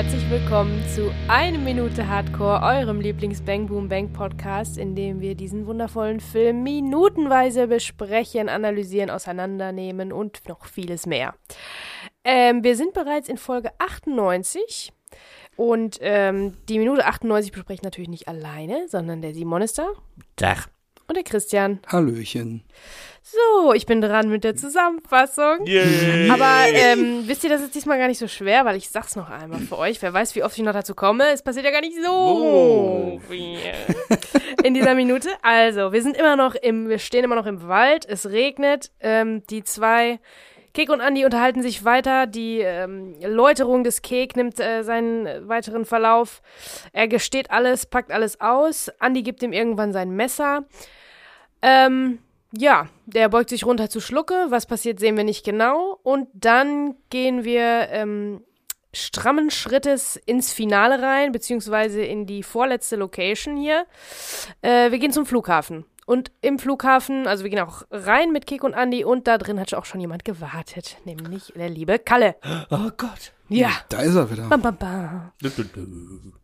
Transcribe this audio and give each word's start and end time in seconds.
herzlich 0.00 0.30
willkommen 0.30 0.80
zu 0.94 1.12
Eine 1.26 1.58
Minute 1.58 2.06
Hardcore, 2.06 2.62
eurem 2.62 3.00
Lieblings-Bang 3.00 3.66
Boom 3.66 3.88
Bang 3.88 4.12
Podcast, 4.12 4.78
in 4.78 4.94
dem 4.94 5.20
wir 5.20 5.34
diesen 5.34 5.66
wundervollen 5.66 6.20
Film 6.20 6.62
minutenweise 6.62 7.66
besprechen, 7.66 8.48
analysieren, 8.48 9.10
auseinandernehmen 9.10 10.12
und 10.12 10.48
noch 10.48 10.66
vieles 10.66 11.06
mehr. 11.06 11.34
Ähm, 12.22 12.62
wir 12.62 12.76
sind 12.76 12.94
bereits 12.94 13.28
in 13.28 13.38
Folge 13.38 13.72
98 13.78 14.92
und 15.56 15.98
ähm, 16.00 16.56
die 16.68 16.78
Minute 16.78 17.04
98 17.04 17.50
bespreche 17.50 17.78
ich 17.78 17.82
natürlich 17.82 18.08
nicht 18.08 18.28
alleine, 18.28 18.86
sondern 18.86 19.20
der 19.20 19.34
Simon 19.34 19.62
ist 19.62 19.78
da. 19.78 19.88
Tag. 20.36 20.68
Und 21.08 21.16
der 21.16 21.24
Christian. 21.24 21.80
Hallöchen. 21.88 22.62
So, 23.30 23.74
ich 23.74 23.84
bin 23.84 24.00
dran 24.00 24.30
mit 24.30 24.42
der 24.42 24.56
Zusammenfassung. 24.56 25.66
Yay. 25.66 26.30
Aber 26.30 26.64
ähm, 26.72 27.24
wisst 27.26 27.44
ihr, 27.44 27.50
das 27.50 27.60
ist 27.60 27.74
diesmal 27.74 27.98
gar 27.98 28.08
nicht 28.08 28.18
so 28.18 28.26
schwer, 28.26 28.64
weil 28.64 28.76
ich 28.76 28.88
sag's 28.88 29.16
noch 29.16 29.28
einmal 29.28 29.60
für 29.60 29.76
euch. 29.76 30.00
Wer 30.00 30.14
weiß, 30.14 30.34
wie 30.34 30.42
oft 30.42 30.56
ich 30.56 30.64
noch 30.64 30.72
dazu 30.72 30.94
komme. 30.94 31.24
Es 31.34 31.42
passiert 31.42 31.66
ja 31.66 31.70
gar 31.70 31.82
nicht 31.82 31.96
so 32.02 32.10
Oh. 32.10 33.20
viel 33.28 33.58
in 34.64 34.72
dieser 34.72 34.94
Minute. 34.94 35.28
Also, 35.42 35.92
wir 35.92 36.00
sind 36.02 36.16
immer 36.16 36.36
noch 36.36 36.54
im, 36.54 36.88
wir 36.88 36.98
stehen 36.98 37.22
immer 37.22 37.34
noch 37.36 37.44
im 37.44 37.68
Wald. 37.68 38.06
Es 38.08 38.30
regnet. 38.30 38.90
Ähm, 39.00 39.42
die 39.50 39.62
zwei, 39.62 40.20
Kek 40.72 40.88
und 40.88 41.02
Andi 41.02 41.26
unterhalten 41.26 41.60
sich 41.60 41.84
weiter. 41.84 42.26
Die 42.26 42.60
ähm, 42.60 43.14
Läuterung 43.20 43.84
des 43.84 44.00
Kek 44.00 44.36
nimmt 44.36 44.58
äh, 44.58 44.82
seinen 44.84 45.46
weiteren 45.46 45.84
Verlauf. 45.84 46.40
Er 46.94 47.08
gesteht 47.08 47.50
alles, 47.50 47.84
packt 47.84 48.10
alles 48.10 48.40
aus. 48.40 48.90
Andi 49.00 49.22
gibt 49.22 49.42
ihm 49.42 49.52
irgendwann 49.52 49.92
sein 49.92 50.12
Messer. 50.12 50.64
Ähm, 51.60 52.20
ja, 52.52 52.88
der 53.06 53.28
beugt 53.28 53.50
sich 53.50 53.64
runter 53.64 53.90
zu 53.90 54.00
Schlucke. 54.00 54.46
Was 54.48 54.66
passiert, 54.66 55.00
sehen 55.00 55.16
wir 55.16 55.24
nicht 55.24 55.44
genau. 55.44 55.98
Und 56.02 56.28
dann 56.32 56.94
gehen 57.10 57.44
wir 57.44 57.88
ähm, 57.90 58.42
strammen 58.92 59.50
Schrittes 59.50 60.16
ins 60.16 60.52
Finale 60.52 61.02
rein, 61.02 61.32
beziehungsweise 61.32 62.02
in 62.02 62.26
die 62.26 62.42
vorletzte 62.42 62.96
Location 62.96 63.56
hier. 63.56 63.86
Äh, 64.62 64.90
wir 64.90 64.98
gehen 64.98 65.12
zum 65.12 65.26
Flughafen. 65.26 65.84
Und 66.08 66.30
im 66.40 66.58
Flughafen, 66.58 67.26
also 67.26 67.44
wir 67.44 67.50
gehen 67.50 67.60
auch 67.60 67.82
rein 67.90 68.32
mit 68.32 68.46
Kek 68.46 68.64
und 68.64 68.72
Andi 68.72 69.04
und 69.04 69.26
da 69.26 69.36
drin 69.36 69.60
hat 69.60 69.74
auch 69.74 69.84
schon 69.84 70.00
jemand 70.00 70.24
gewartet, 70.24 70.96
nämlich 71.04 71.52
der 71.54 71.68
liebe 71.68 71.98
Kalle. 71.98 72.34
Oh 72.70 72.88
Gott. 72.96 73.32
Ja. 73.50 73.68
Da 73.90 74.00
ist 74.00 74.14
er 74.14 74.30
wieder. 74.30 74.44
Bam, 74.48 74.62
bam, 74.62 74.76
bam. 74.76 75.32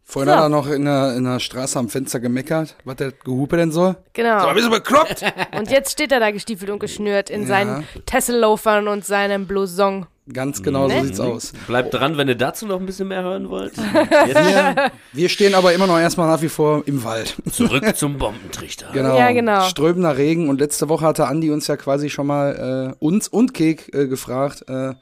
Vorhin 0.03 0.31
So. 0.31 0.37
hat 0.37 0.43
er 0.45 0.49
noch 0.51 0.67
in 0.69 0.85
der, 0.85 1.17
in 1.17 1.25
der 1.25 1.41
Straße 1.41 1.79
am 1.79 1.89
Fenster 1.89 2.21
gemeckert, 2.21 2.77
was 2.85 2.97
der 2.97 3.13
Gehupe 3.13 3.57
denn 3.57 3.73
soll. 3.73 3.97
Genau. 4.13 4.47
So, 4.49 4.53
bist 4.55 4.67
du 4.67 4.71
bekloppt? 4.71 5.25
Und 5.57 5.71
jetzt 5.71 5.93
steht 5.93 6.13
er 6.13 6.21
da 6.21 6.31
gestiefelt 6.31 6.71
und 6.71 6.79
geschnürt 6.79 7.31
in 7.31 7.43
Ja. 7.43 7.47
seinen 7.49 7.89
Tesselloafern 8.05 8.87
und 8.89 9.05
seinem 9.07 9.47
Blouson. 9.47 10.05
Ganz 10.33 10.63
genau 10.63 10.89
so 10.89 10.95
Ne? 10.95 11.05
sieht's 11.05 11.21
aus. 11.21 11.53
Bleibt 11.67 11.93
dran, 11.93 12.17
wenn 12.17 12.29
ihr 12.29 12.35
dazu 12.35 12.67
noch 12.67 12.81
ein 12.81 12.87
bisschen 12.87 13.09
mehr 13.09 13.23
hören 13.23 13.51
wollt. 13.51 13.77
Wir, 14.25 14.91
wir 15.13 15.29
stehen 15.29 15.55
aber 15.55 15.75
immer 15.75 15.87
noch 15.87 15.99
erstmal 15.99 16.29
nach 16.29 16.41
wie 16.41 16.49
vor 16.49 16.83
im 16.87 17.05
Wald. 17.05 17.37
zurück 17.53 17.85
zum 17.97 18.17
Bombentrichter. 18.17 18.87
Genau. 18.95 19.19
Ja, 19.19 19.33
genau. 19.33 19.63
Strömender 19.69 20.17
Regen 20.17 20.49
und 20.49 20.61
letzte 20.61 20.89
Woche 20.89 21.05
hatte 21.05 21.27
Andi 21.27 21.51
uns 21.51 21.67
ja 21.67 21.77
quasi 21.77 22.09
schon 22.09 22.27
mal 22.27 22.95
äh, 22.99 23.05
uns 23.05 23.29
und 23.29 23.53
Kek 23.53 23.95
äh, 23.95 24.07
gefragt, 24.09 24.65
äh, 24.69 24.95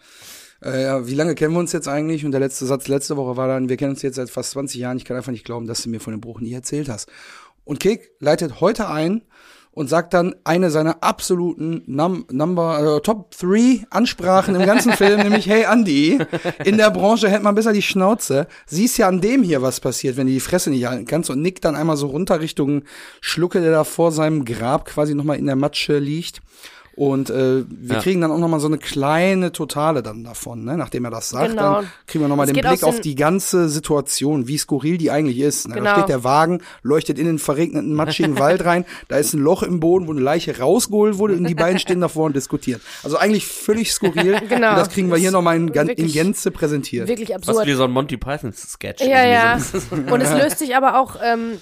äh, 0.60 1.06
wie 1.06 1.14
lange 1.14 1.34
kennen 1.34 1.52
wir 1.54 1.60
uns 1.60 1.72
jetzt 1.72 1.88
eigentlich? 1.88 2.24
Und 2.24 2.32
der 2.32 2.40
letzte 2.40 2.66
Satz 2.66 2.88
letzte 2.88 3.16
Woche 3.16 3.36
war 3.36 3.46
dann, 3.48 3.68
wir 3.68 3.76
kennen 3.76 3.92
uns 3.92 4.02
jetzt 4.02 4.16
seit 4.16 4.30
fast 4.30 4.50
20 4.52 4.80
Jahren. 4.80 4.96
Ich 4.96 5.04
kann 5.04 5.16
einfach 5.16 5.32
nicht 5.32 5.44
glauben, 5.44 5.66
dass 5.66 5.82
du 5.82 5.88
mir 5.88 6.00
von 6.00 6.12
dem 6.12 6.20
Bruch 6.20 6.40
nie 6.40 6.52
erzählt 6.52 6.88
hast. 6.88 7.08
Und 7.64 7.78
Kek 7.80 8.10
leitet 8.18 8.60
heute 8.60 8.88
ein 8.88 9.22
und 9.72 9.88
sagt 9.88 10.14
dann 10.14 10.34
eine 10.44 10.70
seiner 10.70 11.02
absoluten 11.02 11.82
Num 11.86 12.26
Number 12.30 12.96
äh, 12.96 13.00
Top 13.00 13.30
3 13.38 13.86
Ansprachen 13.90 14.54
im 14.54 14.66
ganzen 14.66 14.92
Film, 14.92 15.20
nämlich 15.22 15.48
Hey 15.48 15.64
Andy, 15.70 16.18
in 16.64 16.76
der 16.76 16.90
Branche 16.90 17.28
hält 17.28 17.42
man 17.42 17.54
besser 17.54 17.72
die 17.72 17.82
Schnauze. 17.82 18.46
Siehst 18.66 18.98
ja 18.98 19.08
an 19.08 19.20
dem 19.20 19.42
hier, 19.42 19.62
was 19.62 19.80
passiert, 19.80 20.16
wenn 20.16 20.26
du 20.26 20.32
die 20.32 20.40
Fresse 20.40 20.70
nicht 20.70 20.86
halten 20.86 21.06
kannst 21.06 21.30
und 21.30 21.40
nickt 21.40 21.64
dann 21.64 21.76
einmal 21.76 21.96
so 21.96 22.06
runter 22.06 22.40
Richtung 22.40 22.82
Schlucke, 23.20 23.60
der 23.60 23.72
da 23.72 23.84
vor 23.84 24.12
seinem 24.12 24.44
Grab 24.44 24.84
quasi 24.84 25.14
nochmal 25.14 25.38
in 25.38 25.46
der 25.46 25.56
Matsche 25.56 25.98
liegt. 25.98 26.40
Und 26.94 27.30
äh, 27.30 27.64
wir 27.68 27.96
Ja. 27.96 28.02
kriegen 28.02 28.20
dann 28.20 28.30
auch 28.30 28.38
nochmal 28.38 28.60
so 28.60 28.66
eine 28.66 28.78
kleine 28.78 29.52
Totale 29.52 30.02
dann 30.02 30.24
davon, 30.24 30.64
ne? 30.64 30.76
nachdem 30.76 31.04
er 31.04 31.10
das 31.10 31.30
sagt. 31.30 31.50
Genau. 31.50 31.76
Dann 31.76 31.86
kriegen 32.06 32.24
wir 32.24 32.28
nochmal 32.28 32.46
den 32.46 32.54
Blick 32.54 32.82
auf 32.84 33.00
die 33.00 33.14
ganze 33.14 33.68
Situation, 33.68 34.46
wie 34.46 34.58
skurril 34.58 34.98
die 34.98 35.10
eigentlich 35.10 35.38
ist. 35.38 35.68
Ne? 35.68 35.74
Genau. 35.74 35.84
Da 35.86 35.96
steht 35.96 36.08
der 36.10 36.24
Wagen, 36.24 36.60
leuchtet 36.82 37.18
in 37.18 37.26
den 37.26 37.38
verregneten, 37.38 37.94
matschigen 37.94 38.38
Wald 38.38 38.64
rein, 38.64 38.84
da 39.08 39.16
ist 39.16 39.32
ein 39.32 39.40
Loch 39.40 39.62
im 39.62 39.80
Boden, 39.80 40.06
wo 40.06 40.12
eine 40.12 40.20
Leiche 40.20 40.58
rausgeholt 40.58 41.18
wurde 41.18 41.34
und 41.34 41.44
die 41.48 41.54
beiden 41.54 41.78
stehen 41.78 42.00
davor 42.00 42.26
und 42.26 42.36
diskutieren. 42.36 42.80
Also 43.02 43.16
eigentlich 43.16 43.46
völlig 43.46 43.92
skurril. 43.92 44.38
Genau. 44.52 44.70
Und 44.70 44.76
das 44.76 44.90
kriegen 44.90 45.08
wir 45.10 45.16
hier 45.16 45.30
nochmal 45.30 45.56
in, 45.56 45.68
in 45.68 46.12
Gänze 46.12 46.50
präsentiert. 46.50 47.08
Wirklich 47.08 47.34
absurd. 47.34 47.66
wie 47.66 47.72
so 47.72 47.84
ein 47.84 47.90
Monty 47.90 48.16
Python-Sketch. 48.16 49.00
Ja, 49.02 49.24
ja. 49.24 49.58
Und 50.10 50.20
es 50.20 50.30
löst 50.32 50.58
sich 50.58 50.76
aber 50.76 51.00
auch 51.00 51.16
ähm, 51.24 51.52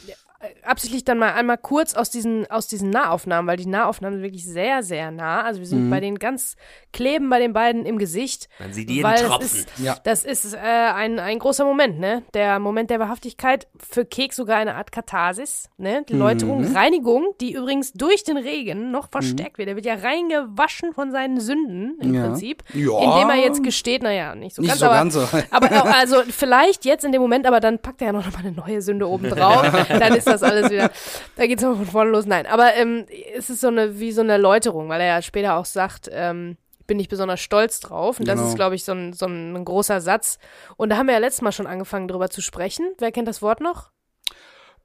absichtlich 0.65 1.05
dann 1.05 1.19
mal 1.19 1.33
einmal 1.34 1.59
kurz 1.59 1.95
aus 1.95 2.09
diesen, 2.11 2.51
aus 2.51 2.67
diesen 2.67 2.89
Nahaufnahmen, 2.91 3.47
weil 3.47 3.56
die 3.59 3.67
Nahaufnahmen 3.67 4.17
sind 4.19 4.23
wirklich 4.25 4.47
sehr, 4.47 4.83
sehr 4.83 5.11
nah. 5.11 5.43
Also 5.43 5.61
wir 5.61 5.67
sind 5.67 5.87
Mhm. 5.87 5.91
bei 5.91 6.01
den 6.01 6.19
ganz, 6.19 6.56
kleben 6.93 7.28
bei 7.28 7.39
den 7.39 7.53
beiden 7.53 7.84
im 7.84 7.99
Gesicht. 7.99 8.49
Man 8.59 8.73
sieht 8.73 8.89
jeden 8.91 9.05
weil 9.05 9.19
das 9.19 9.23
Tropfen. 9.27 9.47
Ist, 9.59 9.69
Ja. 9.78 9.97
Das 10.05 10.25
ist 10.25 10.55
äh, 10.55 10.59
ein, 10.59 11.19
ein 11.19 11.39
großer 11.39 11.65
Moment, 11.65 11.99
ne? 12.01 12.23
Der 12.33 12.59
Moment 12.59 12.89
der 12.91 12.99
Wahrhaftigkeit. 13.01 13.67
Für 13.78 14.05
Kek 14.06 14.33
sogar 14.33 14.56
eine 14.56 14.77
Art 14.77 14.93
Katharsis, 14.93 15.69
ne? 15.77 16.05
Die 16.09 16.15
Läuterung, 16.15 16.62
Mhm. 16.71 16.77
Reinigung, 16.77 17.34
die 17.41 17.53
übrigens 17.53 17.93
durch 17.93 18.25
den 18.25 18.37
Regen 18.39 18.91
noch 18.91 19.11
verstärkt 19.11 19.59
wird. 19.59 19.69
Er 19.69 19.77
wird 19.77 19.84
ja 19.87 19.95
reingewaschen 19.97 20.93
von 20.95 21.11
seinen 21.11 21.39
Sünden 21.41 21.99
im 22.01 22.15
Ja. 22.15 22.22
Prinzip. 22.27 22.62
Ja. 22.72 22.99
Indem 23.03 23.28
er 23.31 23.37
jetzt 23.37 23.62
gesteht, 23.62 24.03
naja, 24.03 24.34
nicht 24.34 24.55
so 24.57 24.62
Nicht 24.62 24.71
ganz, 24.71 24.81
so 24.81 24.87
aber, 24.87 24.95
ganz 24.95 25.15
so. 25.15 25.28
aber 25.51 25.67
auch, 25.83 25.84
also 25.99 26.22
vielleicht 26.31 26.84
jetzt 26.87 27.05
in 27.05 27.12
dem 27.12 27.21
Moment, 27.21 27.47
aber 27.47 27.61
dann 27.61 27.78
packt 27.78 28.01
er 28.01 28.09
ja 28.09 28.12
noch 28.12 28.25
mal 28.33 28.39
eine 28.41 28.53
neue 28.53 28.81
Sünde 28.83 29.07
oben 29.09 29.28
drauf. 29.28 29.61
Dann 29.89 30.15
ist 30.15 30.27
das 30.30 30.42
alles 30.42 30.70
wieder, 30.70 30.91
da 31.36 31.46
geht's 31.46 31.62
noch 31.62 31.76
von 31.76 31.86
vorne 31.86 32.10
los. 32.10 32.26
Nein, 32.26 32.46
aber 32.46 32.74
ähm, 32.74 33.06
es 33.36 33.50
ist 33.50 33.60
so 33.60 33.68
eine, 33.68 33.98
wie 34.00 34.12
so 34.12 34.20
eine 34.22 34.32
Erläuterung, 34.32 34.88
weil 34.88 35.00
er 35.00 35.06
ja 35.08 35.22
später 35.22 35.56
auch 35.56 35.64
sagt, 35.66 36.08
ähm, 36.12 36.56
bin 36.86 36.98
ich 36.98 37.08
besonders 37.08 37.41
stolz 37.41 37.78
drauf. 37.80 38.18
Und 38.18 38.26
das 38.26 38.36
Genau. 38.38 38.48
ist, 38.48 38.56
glaube 38.56 38.74
ich, 38.74 38.84
so 38.84 38.92
ein, 38.92 39.12
so 39.12 39.26
ein 39.26 39.64
großer 39.64 40.00
Satz. 40.00 40.38
Und 40.76 40.88
da 40.91 40.96
haben 40.96 41.06
wir 41.06 41.12
ja 41.14 41.20
letztes 41.20 41.42
Mal 41.42 41.52
schon 41.52 41.68
angefangen, 41.68 42.08
drüber 42.08 42.30
zu 42.30 42.41
sprechen. 42.42 42.84
Wer 42.98 43.12
kennt 43.12 43.28
das 43.28 43.42
Wort 43.42 43.60
noch? 43.60 43.91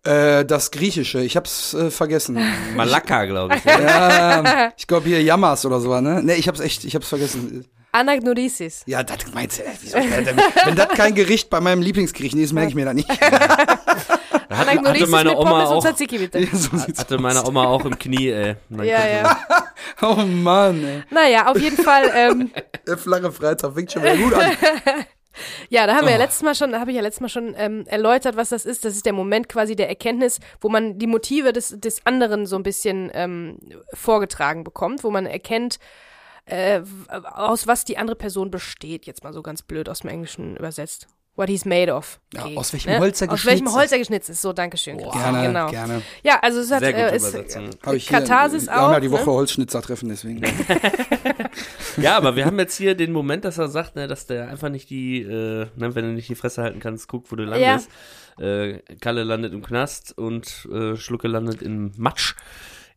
Äh, 0.03 0.45
das 0.45 0.69
Griechische, 0.69 1.21
ich 1.23 1.35
hab's 1.35 1.73
äh, 1.73 1.89
vergessen. 1.89 2.37
Malakka, 2.75 3.25
glaube 3.25 3.55
ich. 3.55 3.65
ja, 3.65 4.71
ich 4.77 4.85
glaube 4.85 5.07
hier 5.07 5.23
Yamas 5.23 5.65
oder 5.65 5.79
so, 5.79 5.99
ne? 5.99 6.21
Ne, 6.21 6.35
ich 6.35 6.47
hab's 6.47 6.59
echt, 6.59 6.83
ich 6.85 6.93
hab's 6.93 7.07
vergessen. 7.09 7.65
Anagnorisis. 7.91 8.83
Ja, 8.85 9.01
das 9.03 9.17
meinst 9.33 9.57
du, 9.57 9.63
äh, 9.63 9.67
wie 9.81 9.87
soll 9.87 10.01
ich 10.01 10.09
das 10.11 10.25
denn- 10.25 10.37
wenn 10.65 10.75
das 10.75 10.89
kein 10.89 11.15
Gericht 11.15 11.49
bei 11.49 11.59
meinem 11.59 11.81
Lieblingsgriechen 11.81 12.39
ist, 12.39 12.53
merke 12.53 12.69
ich 12.69 12.75
mir 12.75 12.85
da 14.63 14.91
nicht. 14.91 15.01
Hatte, 15.01 15.07
meine 15.11 15.29
mit 15.29 15.37
Oma 15.37 15.49
Pommes 15.51 15.69
auch, 15.69 15.83
Tzatziki, 15.83 16.17
bitte. 16.17 16.45
so 16.55 16.71
hatte 16.77 17.17
meine 17.17 17.45
Oma 17.45 17.65
auch 17.65 17.83
im 17.85 17.97
Knie, 17.97 18.29
ey. 18.29 18.55
Man 18.69 18.85
Ja, 18.85 19.07
ja. 19.07 19.39
Oh 20.01 20.15
Mann, 20.15 20.83
ey. 20.83 21.03
Naja, 21.09 21.47
auf 21.51 21.59
jeden 21.59 21.77
Fall, 21.77 22.11
ähm, 22.15 22.51
Der 22.87 22.97
flache 22.97 23.31
Freitag 23.31 23.73
fängt 23.73 23.91
schon 23.91 24.03
wieder 24.03 24.17
gut 24.17 24.33
an. 24.33 24.51
Ja, 25.69 25.85
da 25.85 25.95
haben 25.95 26.05
wir 26.05 26.11
ja 26.11 26.17
Oh. 26.17 26.21
letztes 26.21 26.43
Mal 26.43 26.55
schon, 26.55 26.71
da 26.71 26.79
habe 26.79 26.91
ich 26.91 26.95
ja 26.95 27.01
letztes 27.03 27.21
Mal 27.21 27.29
schon 27.29 27.53
ähm, 27.57 27.83
erläutert, 27.87 28.37
was 28.37 28.49
das 28.49 28.65
ist. 28.65 28.85
Das 28.85 28.95
ist 28.95 29.05
der 29.05 29.13
Moment 29.13 29.49
quasi 29.49 29.75
der 29.75 29.89
Erkenntnis, 29.89 30.39
wo 30.61 30.69
man 30.69 30.97
die 30.97 31.07
Motive 31.07 31.51
des, 31.51 31.77
des 31.77 32.05
anderen 32.05 32.45
so 32.45 32.55
ein 32.55 32.63
bisschen 32.63 33.11
ähm, 33.13 33.57
vorgetragen 33.93 34.63
bekommt, 34.63 35.03
wo 35.03 35.11
man 35.11 35.25
erkennt, 35.25 35.77
äh, 36.45 36.81
aus 37.09 37.67
was 37.67 37.83
die 37.83 37.97
andere 37.97 38.15
Person 38.15 38.49
besteht, 38.51 39.05
jetzt 39.07 39.23
mal 39.23 39.33
so 39.33 39.41
ganz 39.41 39.61
blöd 39.61 39.89
aus 39.89 39.99
dem 40.01 40.09
Englischen 40.11 40.55
übersetzt. 40.55 41.07
What 41.35 41.49
he's 41.49 41.65
made 41.65 41.93
of. 41.93 42.19
Ja, 42.33 42.45
aus 42.55 42.71
welchem 42.71 42.97
Holz 42.97 43.21
er 43.21 43.29
Aus 43.29 43.45
welchem 43.45 43.65
geschnitzt 43.65 43.77
Holz 43.77 43.91
er 43.91 43.99
geschnitzt 43.99 44.29
ist. 44.29 44.41
So, 44.41 44.53
Dankeschön. 44.53 44.97
Christian. 44.97 45.33
Gerne, 45.33 45.47
genau. 45.47 45.69
gerne. 45.69 46.01
Ja, 46.23 46.39
also 46.41 46.61
es 46.61 46.71
hat 46.71 46.79
Sehr 46.79 46.93
gute 46.93 47.11
äh, 47.11 47.15
ist. 47.17 47.57
Hab 47.83 47.93
ich 47.93 48.07
hier, 48.07 48.19
Katharsis 48.19 48.67
wir 48.67 48.73
haben 48.73 48.91
ja 48.91 48.97
auch, 48.97 49.01
die 49.01 49.11
Woche 49.11 49.25
ne? 49.25 49.31
Holzschnitzer-Treffen, 49.33 50.09
deswegen. 50.09 50.41
Ja, 51.97 52.17
aber 52.17 52.35
wir 52.35 52.45
haben 52.45 52.59
jetzt 52.59 52.75
hier 52.75 52.95
den 52.95 53.11
Moment, 53.11 53.45
dass 53.45 53.57
er 53.57 53.67
sagt, 53.67 53.95
ne, 53.95 54.07
dass 54.07 54.25
der 54.27 54.49
einfach 54.49 54.69
nicht 54.69 54.89
die, 54.89 55.21
äh, 55.21 55.67
ne, 55.75 55.95
wenn 55.95 56.05
du 56.05 56.11
nicht 56.11 56.29
die 56.29 56.35
Fresse 56.35 56.61
halten 56.61 56.79
kannst, 56.79 57.07
guck, 57.07 57.31
wo 57.31 57.35
du 57.35 57.43
landest. 57.43 57.89
Äh, 58.37 58.79
Kalle 58.99 59.23
landet 59.23 59.53
im 59.53 59.63
Knast 59.63 60.17
und 60.17 60.67
äh, 60.71 60.97
Schlucke 60.97 61.29
landet 61.29 61.61
im 61.61 61.93
Matsch, 61.95 62.35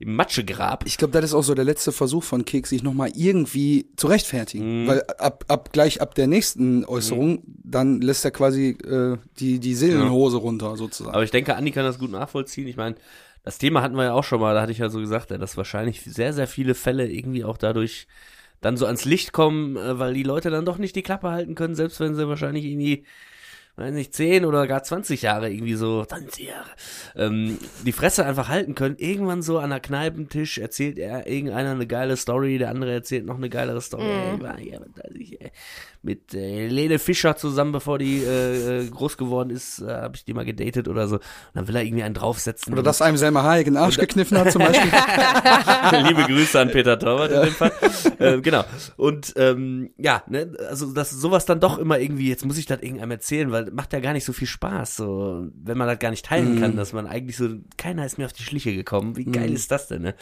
im 0.00 0.14
Matschegrab. 0.14 0.84
Ich 0.86 0.96
glaube, 0.96 1.12
das 1.12 1.30
ist 1.30 1.34
auch 1.34 1.42
so 1.42 1.54
der 1.54 1.64
letzte 1.64 1.90
Versuch 1.90 2.22
von 2.22 2.44
Keks, 2.44 2.70
sich 2.70 2.84
nochmal 2.84 3.10
irgendwie 3.16 3.90
zu 3.96 4.06
rechtfertigen. 4.06 4.86
Weil 4.86 5.02
ab, 5.18 5.44
ab 5.48 5.72
gleich 5.72 6.00
ab 6.00 6.14
der 6.14 6.28
nächsten 6.28 6.84
Äußerung, 6.84 7.42
dann 7.46 8.00
lässt 8.00 8.24
er 8.24 8.30
quasi 8.30 8.78
äh, 8.84 9.16
die, 9.40 9.58
die 9.58 9.74
Seelenhose 9.74 10.36
runter, 10.36 10.76
sozusagen. 10.76 11.14
Aber 11.14 11.24
ich 11.24 11.32
denke, 11.32 11.56
Andi 11.56 11.72
kann 11.72 11.84
das 11.84 11.98
gut 11.98 12.12
nachvollziehen. 12.12 12.68
Ich 12.68 12.76
meine, 12.76 12.94
das 13.42 13.58
Thema 13.58 13.82
hatten 13.82 13.96
wir 13.96 14.04
ja 14.04 14.12
auch 14.12 14.24
schon 14.24 14.40
mal, 14.40 14.54
da 14.54 14.62
hatte 14.62 14.72
ich 14.72 14.78
ja 14.78 14.88
so 14.88 15.00
gesagt, 15.00 15.30
ja, 15.30 15.38
dass 15.38 15.56
wahrscheinlich 15.56 16.02
sehr, 16.02 16.32
sehr 16.32 16.46
viele 16.46 16.74
Fälle 16.74 17.10
irgendwie 17.10 17.44
auch 17.44 17.58
dadurch 17.58 18.06
dann 18.60 18.76
so 18.76 18.86
ans 18.86 19.04
Licht 19.04 19.32
kommen, 19.32 19.76
äh, 19.76 19.98
weil 19.98 20.14
die 20.14 20.22
Leute 20.22 20.50
dann 20.50 20.64
doch 20.64 20.78
nicht 20.78 20.94
die 20.94 21.02
Klappe 21.02 21.30
halten 21.30 21.56
können, 21.56 21.74
selbst 21.74 21.98
wenn 21.98 22.14
sie 22.14 22.28
wahrscheinlich 22.28 22.64
irgendwie 22.64 23.04
weiß 23.78 23.94
nicht, 23.94 24.14
10 24.14 24.44
oder 24.44 24.66
gar 24.66 24.82
20 24.82 25.22
Jahre, 25.22 25.50
irgendwie 25.50 25.74
so, 25.74 26.04
20 26.04 26.48
Jahre, 26.48 26.68
ähm, 27.16 27.58
die 27.84 27.92
Fresse 27.92 28.26
einfach 28.26 28.48
halten 28.48 28.74
können. 28.74 28.96
Irgendwann 28.98 29.42
so 29.42 29.58
an 29.58 29.70
der 29.70 29.80
Kneipentisch 29.80 30.58
erzählt 30.58 30.98
er 30.98 31.26
irgendeiner 31.26 31.70
eine 31.70 31.86
geile 31.86 32.16
Story, 32.16 32.58
der 32.58 32.70
andere 32.70 32.92
erzählt 32.92 33.24
noch 33.24 33.36
eine 33.36 33.48
geilere 33.48 33.80
Story. 33.80 34.04
Mhm. 34.04 34.44
Ja, 36.02 36.08
mit 36.08 36.34
äh, 36.34 36.66
Lene 36.68 36.98
Fischer 36.98 37.36
zusammen, 37.36 37.72
bevor 37.72 37.98
die 37.98 38.22
äh, 38.22 38.80
äh, 38.84 38.88
groß 38.88 39.16
geworden 39.16 39.50
ist, 39.50 39.80
äh, 39.80 39.86
habe 39.88 40.16
ich 40.16 40.24
die 40.24 40.32
mal 40.34 40.44
gedatet 40.44 40.88
oder 40.88 41.08
so. 41.08 41.16
Und 41.16 41.22
dann 41.54 41.68
will 41.68 41.76
er 41.76 41.82
irgendwie 41.82 42.02
einen 42.02 42.14
draufsetzen. 42.14 42.72
Oder 42.72 42.82
dass 42.82 43.02
einem 43.02 43.16
Selma 43.16 43.42
Hayek 43.42 43.66
den 43.66 43.76
Arsch 43.76 43.98
gekniffen 43.98 44.38
hat 44.38 44.52
zum 44.52 44.62
Beispiel. 44.62 44.90
Liebe 46.08 46.22
Grüße 46.24 46.58
an 46.60 46.70
Peter 46.70 46.98
Torwart 46.98 47.32
in 47.32 47.42
dem 47.42 47.52
Fall. 47.52 47.72
äh, 48.18 48.40
genau. 48.40 48.64
Und 48.96 49.34
ähm, 49.36 49.90
ja, 49.98 50.22
ne, 50.28 50.52
also 50.68 50.92
dass 50.92 51.10
sowas 51.10 51.44
dann 51.46 51.60
doch 51.60 51.78
immer 51.78 51.98
irgendwie, 51.98 52.28
jetzt 52.28 52.44
muss 52.44 52.58
ich 52.58 52.66
das 52.66 52.80
irgendeinem 52.80 53.12
erzählen, 53.12 53.50
weil 53.52 53.66
das 53.66 53.74
macht 53.74 53.92
ja 53.92 54.00
gar 54.00 54.12
nicht 54.12 54.24
so 54.24 54.32
viel 54.32 54.48
Spaß, 54.48 54.96
so 54.96 55.46
wenn 55.64 55.76
man 55.78 55.86
das 55.88 55.98
gar 55.98 56.10
nicht 56.10 56.24
teilen 56.24 56.56
Mhm. 56.56 56.60
kann, 56.60 56.76
dass 56.76 56.92
man 56.92 57.06
eigentlich 57.06 57.36
so, 57.36 57.48
keiner 57.76 58.06
ist 58.06 58.18
mir 58.18 58.24
auf 58.26 58.32
die 58.32 58.42
Schliche 58.42 58.74
gekommen. 58.74 59.16
Wie 59.16 59.24
geil 59.24 59.52
ist 59.52 59.70
das 59.70 59.88
denn, 59.88 60.02
ne? 60.02 60.14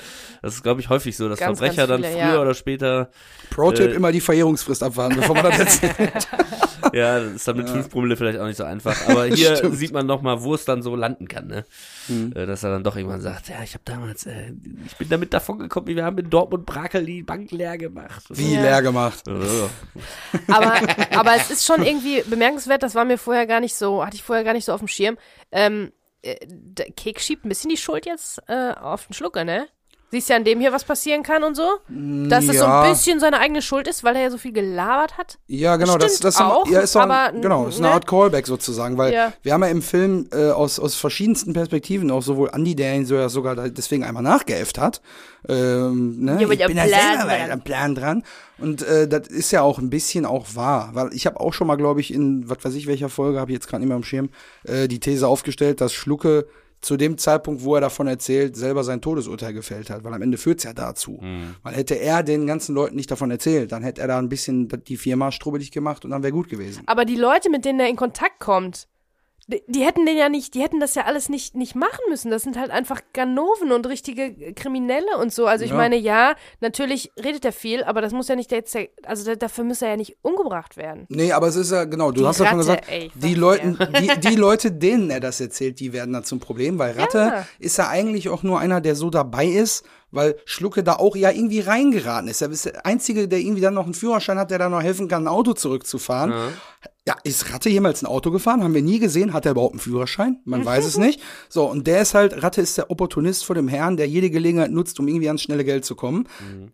Das 0.43 0.55
ist, 0.55 0.63
glaube 0.63 0.81
ich, 0.81 0.89
häufig 0.89 1.17
so, 1.17 1.29
dass 1.29 1.39
Ganz, 1.39 1.59
Verbrecher 1.59 1.87
ganz 1.87 2.03
dann 2.03 2.11
viele, 2.11 2.23
früher 2.25 2.35
ja. 2.35 2.41
oder 2.41 2.55
später, 2.55 3.11
Pro-Tipp, 3.51 3.91
Äh, 3.91 3.95
immer 3.95 4.13
die 4.13 4.21
Verjährungsfrist 4.21 4.83
abwarten, 4.83 5.17
bevor 5.17 5.35
man 5.35 5.45
das 5.45 5.59
erzählt. 5.67 6.29
ja, 6.93 7.21
das 7.21 7.33
ist 7.35 7.49
dann 7.49 7.57
mit 7.57 7.69
fünf 7.69 7.91
Promille 7.91 8.17
vielleicht 8.17 8.39
auch 8.39 8.47
nicht 8.47 8.57
so 8.57 8.65
einfach. 8.65 8.97
Aber 9.09 9.25
hier 9.27 9.57
Stimmt. 9.57 9.77
sieht 9.77 9.93
man 9.93 10.07
noch 10.07 10.23
mal, 10.23 10.43
wo 10.43 10.55
es 10.55 10.65
dann 10.65 10.83
so 10.83 10.97
landen 10.97 11.29
kann, 11.29 11.47
ne? 11.49 11.65
Mhm. 12.09 12.33
Äh, 12.35 12.47
Dass 12.47 12.63
er 12.63 12.71
dann 12.71 12.85
doch 12.85 12.97
irgendwann 12.97 13.21
sagt, 13.21 13.49
ja, 13.49 13.57
ich 13.63 13.75
habe 13.75 13.83
damals, 13.85 14.27
äh, 14.27 14.53
ich 14.87 14.97
bin 14.97 15.09
damit 15.09 15.33
davon 15.35 15.59
gekommen, 15.59 15.87
wir 15.89 16.05
haben 16.05 16.19
in 16.19 16.31
Dortmund 16.31 16.67
Brakel 16.67 17.05
die 17.05 17.23
Bank 17.23 17.51
leer 17.51 17.77
gemacht. 17.79 18.25
Wie 18.31 18.55
Ja. 18.55 18.63
leer 18.63 18.83
gemacht. 18.83 19.25
Ja. 19.27 20.55
Aber, 20.55 20.75
aber 21.17 21.37
es 21.37 21.51
ist 21.51 21.65
schon 21.67 21.83
irgendwie 21.83 22.23
bemerkenswert, 22.23 22.83
das 22.83 22.95
war 22.95 23.05
mir 23.05 23.19
vorher 23.19 23.47
gar 23.47 23.61
nicht 23.61 23.75
so, 23.75 24.05
hatte 24.05 24.17
ich 24.17 24.23
vorher 24.23 24.45
gar 24.45 24.53
nicht 24.53 24.65
so 24.65 24.73
auf 24.73 24.81
dem 24.81 24.89
Schirm. 24.89 25.17
Ähm, 25.53 25.93
äh, 26.23 26.37
der 26.49 26.91
Kek 26.93 27.21
schiebt 27.21 27.45
ein 27.45 27.49
bisschen 27.49 27.71
die 27.71 27.77
Schuld 27.77 28.07
jetzt 28.07 28.41
äh, 28.49 28.73
auf 28.73 29.07
den 29.07 29.15
Schlucker, 29.15 29.45
ne? 29.45 29.67
Siehst 30.13 30.29
ja 30.29 30.37
an 30.37 30.45
dem 30.45 30.61
hier, 30.61 30.73
was 30.73 30.85
passieren 30.85 31.25
kann 31.25 31.43
und 31.43 31.57
so. 31.57 31.69
Dass 31.89 32.45
es 32.45 32.59
so 32.59 32.65
ja. 32.65 32.83
ein 32.83 32.91
bisschen 32.93 33.19
seine 33.19 33.41
eigene 33.41 33.61
Schuld 33.61 33.89
ist, 33.89 34.05
weil 34.05 34.15
er 34.15 34.23
ja 34.23 34.31
so 34.31 34.39
viel 34.39 34.53
gelabert 34.53 35.19
hat. 35.19 35.39
Ja, 35.49 35.75
genau, 35.77 35.99
das, 35.99 36.13
Stimmt 36.13 36.25
das 36.27 36.41
auch, 36.41 36.67
ja, 36.69 36.81
ist 36.81 36.93
so 36.93 37.01
ein, 37.01 37.11
aber, 37.11 37.37
genau, 37.39 37.67
ist 37.67 37.79
eine 37.79 37.89
ne? 37.89 37.95
Art 37.95 38.07
Callback 38.07 38.47
sozusagen, 38.47 38.97
weil 38.99 39.13
Ja. 39.13 39.33
wir 39.43 39.53
haben 39.53 39.63
ja 39.63 39.69
im 39.69 39.83
Film 39.83 40.29
äh, 40.33 40.51
aus, 40.51 40.79
aus 40.79 40.95
verschiedensten 40.95 41.53
Perspektiven 41.55 42.13
auch 42.13 42.23
sowohl 42.23 42.51
Andy, 42.55 42.77
der 42.77 42.95
ihn 42.95 43.05
so 43.05 43.17
ja 43.17 43.29
sogar 43.29 43.57
da- 43.57 43.69
deswegen 43.69 44.05
einmal 44.05 44.23
nachgeäfft 44.23 44.79
hat, 44.79 45.01
ähm, 45.49 46.25
ne? 46.25 46.33
Ja, 46.41 46.51
ich 46.51 46.67
bin 46.67 46.77
ja 46.77 46.87
selber 46.87 47.53
am 47.53 47.61
Plan 47.63 47.95
dran 47.95 48.23
und 48.59 48.83
äh, 48.83 49.09
das 49.09 49.29
ist 49.29 49.51
ja 49.51 49.63
auch 49.63 49.79
ein 49.79 49.91
bisschen 49.91 50.25
auch 50.25 50.47
wahr, 50.55 50.91
weil 50.93 51.13
ich 51.15 51.27
habe 51.27 51.41
auch 51.41 51.53
schon 51.53 51.67
mal, 51.67 51.77
glaube 51.77 52.01
ich, 52.01 52.13
in 52.15 52.49
was 52.49 52.59
weiß 52.63 52.75
ich 52.75 52.87
welcher 52.87 53.09
Folge, 53.09 53.41
habe 53.41 53.51
ich 53.51 53.57
jetzt 53.57 53.69
gerade 53.69 53.81
nicht 53.81 53.89
mehr 53.89 53.97
am 53.97 54.03
Schirm, 54.05 54.31
äh, 54.65 54.89
die 54.89 55.01
These 55.01 55.27
aufgestellt, 55.27 55.81
dass 55.81 55.93
Schlucke 55.93 56.47
zu 56.81 56.97
dem 56.97 57.19
Zeitpunkt, 57.19 57.65
wo 57.65 57.75
er 57.75 57.81
davon 57.81 58.07
erzählt, 58.07 58.57
selber 58.57 58.85
sein 58.85 59.01
Todesurteil 59.01 59.53
gefällt 59.53 59.91
hat, 59.91 60.05
weil 60.05 60.15
am 60.15 60.23
Ende 60.23 60.39
führt's 60.39 60.65
ja 60.65 60.73
dazu. 60.73 61.21
Weil 61.63 61.75
hätte 61.75 61.95
er 61.95 62.23
den 62.23 62.47
ganzen 62.47 62.75
Leuten 62.75 62.97
nicht 62.97 63.11
davon 63.11 63.31
erzählt, 63.31 63.73
dann 63.73 63.83
hätte 63.83 64.01
er 64.01 64.09
da 64.09 64.19
ein 64.19 64.29
bisschen 64.29 64.69
die 64.87 64.97
Firma 64.97 65.33
strubbelig 65.33 65.71
gemacht 65.71 66.05
und 66.05 66.13
dann 66.13 66.23
wäre 66.23 66.33
gut 66.33 66.49
gewesen. 66.49 66.83
Aber 66.87 67.05
die 67.05 67.17
Leute, 67.17 67.51
mit 67.51 67.65
denen 67.65 67.81
er 67.81 67.89
in 67.89 67.97
Kontakt 67.97 68.39
kommt, 68.41 68.89
die, 69.49 69.63
die 69.69 69.85
hätten 69.85 70.05
den 70.07 70.17
ja 70.17 70.29
nicht, 70.29 70.55
die 70.55 70.61
hätten 70.63 70.81
das 70.81 70.95
ja 70.97 71.05
alles 71.05 71.29
nicht, 71.29 71.55
nicht 71.55 71.77
machen 71.77 72.01
müssen. 72.09 72.31
Das 72.33 72.43
sind 72.43 72.57
halt 72.59 72.71
einfach 72.71 73.01
Ganoven 73.13 73.71
und 73.71 73.87
richtige 73.87 74.53
Kriminelle 74.55 75.17
und 75.21 75.33
so. 75.33 75.47
Also 75.47 75.65
ich 75.65 75.71
Ja. 75.71 75.77
meine, 75.77 75.97
ja, 75.97 76.35
natürlich 76.61 77.13
redet 77.23 77.45
er 77.45 77.53
viel, 77.53 77.85
aber 77.85 78.01
das 78.01 78.13
muss 78.13 78.27
ja 78.29 78.35
nicht 78.35 78.51
jetzt, 78.51 78.77
also 79.05 79.25
da- 79.25 79.37
dafür 79.37 79.63
müsste 79.65 79.85
er 79.85 79.93
ja 79.93 79.97
nicht 79.97 80.17
umgebracht 80.23 80.77
werden. 80.77 81.07
Nee, 81.11 81.31
aber 81.33 81.47
es 81.47 81.55
ist 81.57 81.71
ja, 81.71 81.85
genau, 81.85 82.11
du 82.11 82.23
Die 82.23 82.27
hast 82.27 82.41
ja 82.41 82.47
schon 82.49 82.59
gesagt, 82.59 82.87
ey, 82.91 83.11
die 83.15 83.35
Leuten, 83.35 83.79
die, 84.01 84.21
die 84.29 84.35
Leute, 84.37 84.73
denen 84.73 85.11
er 85.11 85.21
das 85.21 85.41
erzählt, 85.41 85.79
die 85.79 85.93
werden 85.93 86.13
da 86.13 86.23
zum 86.25 86.41
Problem, 86.41 86.79
weil 86.81 86.99
Ratte 86.99 87.19
Ja. 87.19 87.47
ist 87.61 87.79
ja 87.79 87.89
eigentlich 87.89 88.29
auch 88.29 88.43
nur 88.43 88.59
einer, 88.59 88.81
der 88.81 88.97
so 88.97 89.11
dabei 89.11 89.47
ist, 89.47 89.85
weil 90.11 90.37
Schlucke 90.45 90.83
da 90.83 90.95
auch 90.95 91.17
ja 91.17 91.31
irgendwie 91.31 91.61
reingeraten 91.61 92.29
ist. 92.29 92.43
Er 92.43 92.51
ist 92.51 92.67
der 92.67 92.87
Einzige, 92.87 93.29
der 93.29 93.41
irgendwie 93.41 93.63
dann 93.63 93.75
noch 93.75 93.85
einen 93.85 93.95
Führerschein 93.95 94.39
hat, 94.39 94.51
der 94.51 94.59
da 94.59 94.69
noch 94.69 94.83
helfen 94.83 95.09
kann, 95.09 95.25
ein 95.25 95.29
Auto 95.29 95.53
zurückzufahren. 95.53 96.33
Ja, 97.09 97.15
ist 97.23 97.53
Ratte 97.55 97.69
jemals 97.69 98.03
ein 98.03 98.07
Auto 98.07 98.33
gefahren? 98.33 98.65
Haben 98.65 98.75
wir 98.75 98.83
nie 98.83 98.99
gesehen. 98.99 99.33
Hat 99.33 99.45
er 99.45 99.53
überhaupt 99.53 99.75
einen 99.75 99.81
Führerschein? 99.81 100.41
Man 100.45 100.65
weiß 100.65 100.85
es 100.85 100.99
nicht. 100.99 101.21
So, 101.49 101.65
und 101.67 101.87
der 101.87 102.03
ist 102.03 102.15
halt, 102.15 102.43
Ratte 102.43 102.61
ist 102.61 102.79
der 102.79 102.91
Opportunist 102.91 103.45
vor 103.45 103.55
dem 103.55 103.69
Herrn, 103.69 103.97
der 103.97 104.09
jede 104.09 104.29
Gelegenheit 104.29 104.73
nutzt, 104.73 104.99
um 104.99 105.07
irgendwie 105.07 105.29
ans 105.29 105.43
schnelle 105.43 105.65
Geld 105.65 105.85
zu 105.85 105.95
kommen. 105.95 106.29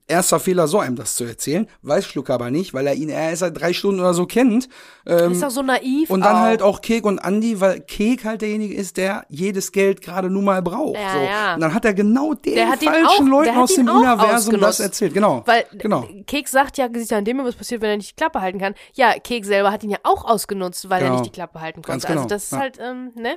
Erster 0.07 0.41
Fehler, 0.41 0.69
so 0.69 0.79
einem 0.79 0.97
das 0.97 1.17
zu 1.17 1.25
erzählen. 1.25 1.67
Weiß 1.83 2.07
Schlucke 2.07 2.33
aber 2.33 2.51
nicht, 2.51 2.73
weil 2.73 2.87
er 2.87 2.95
ihn 2.95 3.11
erst 3.11 3.41
seit 3.41 3.61
drei 3.61 3.75
Stunden 3.75 4.01
oder 4.01 4.15
so 4.15 4.25
kennt. 4.25 4.71
Ähm, 5.05 5.33
ist 5.33 5.43
doch 5.43 5.51
so 5.51 5.61
naiv. 5.61 6.09
und 6.09 6.23
dann 6.23 6.37
auch. 6.37 6.41
halt 6.41 6.63
auch 6.63 6.81
Kek 6.81 7.05
und 7.05 7.19
Andy, 7.19 7.61
weil 7.61 7.81
Kek 7.81 8.25
halt 8.25 8.41
derjenige 8.41 8.75
ist, 8.75 8.97
der 8.97 9.27
jedes 9.29 9.71
Geld 9.71 10.01
gerade 10.01 10.31
nun 10.31 10.45
mal 10.45 10.63
braucht. 10.63 10.99
Ja, 10.99 11.13
so. 11.13 11.21
ja. 11.21 11.55
Und 11.57 11.61
dann 11.61 11.75
hat 11.75 11.85
er 11.85 11.93
genau 11.93 12.33
den 12.33 12.55
Der 12.55 12.71
hat 12.71 12.81
ihn 12.81 12.89
falschen 13.27 13.47
Leuten 13.47 13.57
aus 13.59 13.75
dem 13.75 13.89
Universum 13.89 14.61
das 14.61 14.81
erzählt. 14.81 15.15
Genau. 15.15 15.43
Weil 15.47 15.65
genau. 15.73 16.07
Keks 16.27 16.51
sagt 16.51 16.79
ja, 16.79 16.89
sieht 16.93 17.11
ja 17.11 17.19
an 17.19 17.25
dem, 17.25 17.39
was 17.45 17.55
passiert, 17.55 17.81
wenn 17.81 17.91
er 17.91 17.97
nicht 17.97 18.11
die 18.11 18.17
Klappe 18.17 18.41
halten 18.41 18.59
kann. 18.59 18.75
Ja, 18.95 19.13
Keks 19.19 19.47
selber 19.49 19.71
hat 19.73 19.83
ihn 19.85 19.91
ja 19.91 19.99
auch 20.03 20.25
ausgenutzt, 20.25 20.89
weil 20.91 21.01
er 21.03 21.09
Genau. 21.09 21.21
nicht 21.21 21.27
die 21.27 21.35
Klappe 21.37 21.61
halten 21.61 21.83
konnte. 21.83 22.07
genau, 22.07 22.21
Also 22.23 22.29
das 22.29 22.45
ist 22.45 22.53
ja. 22.53 22.59
halt, 22.59 22.79
ähm, 22.81 23.13
ne? 23.15 23.37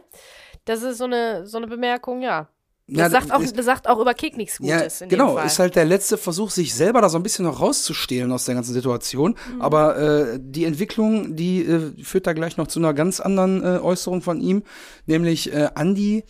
Das 0.65 0.81
ist 0.81 0.97
so 0.97 1.05
eine, 1.05 1.45
so 1.45 1.57
eine 1.57 1.67
Bemerkung, 1.67 2.21
ja. 2.21 2.47
Das, 2.87 2.97
Ja, 2.99 3.09
sagt, 3.09 3.31
auch, 3.31 3.39
ist- 3.39 3.57
das 3.57 3.65
sagt 3.65 3.87
auch 3.89 3.99
über 3.99 4.13
Kek 4.13 4.37
nichts 4.37 4.59
Ja, 4.61 4.77
Gutes. 4.77 5.01
in 5.01 5.09
genau, 5.09 5.39
ist 5.39 5.57
halt 5.57 5.75
der 5.75 5.85
letzte 5.85 6.19
Versuch, 6.19 6.51
sich 6.51 6.75
selber 6.75 7.01
da 7.01 7.09
so 7.09 7.17
ein 7.17 7.23
bisschen 7.23 7.43
noch 7.45 7.59
rauszustehlen 7.59 8.31
aus 8.31 8.45
der 8.45 8.53
ganzen 8.53 8.73
Situation. 8.73 9.35
Mhm. 9.55 9.61
Aber 9.61 9.97
äh, 9.97 10.39
die 10.39 10.65
Entwicklung, 10.65 11.35
die 11.35 11.65
äh, 11.65 12.03
führt 12.03 12.27
da 12.27 12.33
gleich 12.33 12.57
noch 12.57 12.67
zu 12.67 12.77
einer 12.77 12.93
ganz 12.93 13.19
anderen 13.19 13.63
äh, 13.63 13.79
Äußerung 13.79 14.21
von 14.21 14.39
ihm. 14.39 14.61
Nämlich 15.07 15.51
äh, 15.51 15.69
Andy 15.75 16.25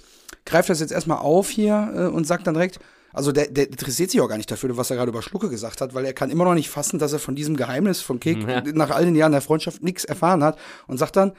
greift 0.46 0.70
das 0.70 0.80
jetzt 0.80 0.92
erstmal 0.92 1.18
auf 1.18 1.50
hier 1.50 1.92
äh, 1.94 2.00
und 2.06 2.26
sagt 2.26 2.48
dann 2.48 2.54
direkt, 2.54 2.80
also 3.16 3.32
der, 3.32 3.48
der 3.48 3.68
interessiert 3.68 4.12
sich 4.12 4.22
auch 4.22 4.28
gar 4.30 4.38
nicht 4.38 4.52
dafür, 4.52 4.76
was 4.78 4.90
er 4.90 4.98
gerade 4.98 5.10
über 5.10 5.22
Schlucke 5.22 5.50
gesagt 5.50 5.82
hat, 5.82 5.94
weil 5.94 6.06
er 6.06 6.14
kann 6.14 6.30
immer 6.30 6.44
noch 6.46 6.54
nicht 6.54 6.70
fassen, 6.70 7.00
dass 7.00 7.14
er 7.14 7.20
von 7.20 7.36
diesem 7.36 7.56
Geheimnis 7.58 8.02
von 8.02 8.20
Kek 8.20 8.48
Ja. 8.48 8.62
nach 8.74 8.92
all 8.92 9.06
den 9.06 9.16
Jahren 9.16 9.32
der 9.32 9.42
Freundschaft 9.42 9.82
nichts 9.84 10.06
erfahren 10.06 10.44
hat 10.44 10.58
und 10.88 10.98
sagt 10.98 11.16
dann, 11.16 11.32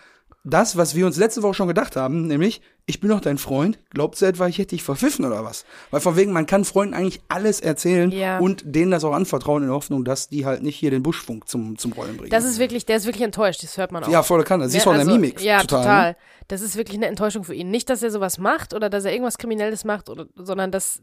das, 0.47 0.77
was 0.77 0.95
wir 0.95 1.07
uns 1.07 1.17
letzte 1.17 1.43
Woche 1.43 1.55
schon 1.55 1.67
gedacht 1.67 1.97
haben, 1.97 2.29
nämlich, 2.29 2.61
ich 2.87 3.01
bin 3.01 3.11
doch 3.11 3.21
dein 3.21 3.37
Freund, 3.37 3.81
glaubst 3.91 4.23
du 4.23 4.27
etwa, 4.27 4.47
ich 4.47 4.59
hätte 4.59 4.77
dich 4.77 4.85
verpfiffen 4.85 5.25
oder 5.25 5.45
was? 5.45 5.65
Weil 5.91 6.01
von 6.01 6.15
wegen, 6.17 6.33
man 6.33 6.47
kann 6.47 6.65
Freunden 6.65 6.95
eigentlich 6.95 7.21
alles 7.29 7.61
erzählen 7.61 8.13
Ja. 8.13 8.39
und 8.39 8.63
denen 8.65 8.93
das 8.93 9.03
auch 9.03 9.13
anvertrauen 9.13 9.65
in 9.65 9.69
der 9.69 9.75
Hoffnung, 9.75 10.05
dass 10.05 10.29
die 10.29 10.47
halt 10.47 10.63
nicht 10.63 10.77
hier 10.77 10.93
den 10.93 11.03
Buschfunk 11.03 11.49
zum, 11.49 11.77
zum 11.77 11.93
Rollen 11.93 12.17
bringen. 12.17 12.31
das 12.31 12.45
ist 12.45 12.61
wirklich, 12.61 12.87
der 12.87 12.97
ist 12.97 13.07
wirklich 13.07 13.25
enttäuscht, 13.25 13.63
das 13.65 13.77
hört 13.77 13.91
man 13.91 14.05
auch. 14.05 14.09
ja, 14.09 14.23
volle 14.23 14.45
Kanne. 14.45 14.65
Das 14.65 14.73
siehst 14.73 14.87
du 14.87 14.91
auch 14.91 14.95
in 14.95 15.01
der 15.01 15.09
also, 15.09 15.21
Mimik. 15.21 15.41
Ja, 15.41 15.61
total. 15.63 15.83
total. 15.83 16.11
Ne? 16.13 16.17
Das 16.47 16.61
ist 16.61 16.77
wirklich 16.77 16.97
eine 16.97 17.07
Enttäuschung 17.07 17.43
für 17.43 17.55
ihn. 17.55 17.71
Nicht, 17.71 17.91
dass 17.91 18.05
er 18.05 18.13
sowas 18.13 18.39
macht 18.39 18.73
oder 18.73 18.89
dass 18.89 19.05
er 19.05 19.11
irgendwas 19.11 19.39
Kriminelles 19.39 19.85
macht, 19.85 20.09
oder, 20.09 20.27
sondern 20.37 20.71
dass, 20.71 21.03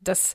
dass 0.00 0.34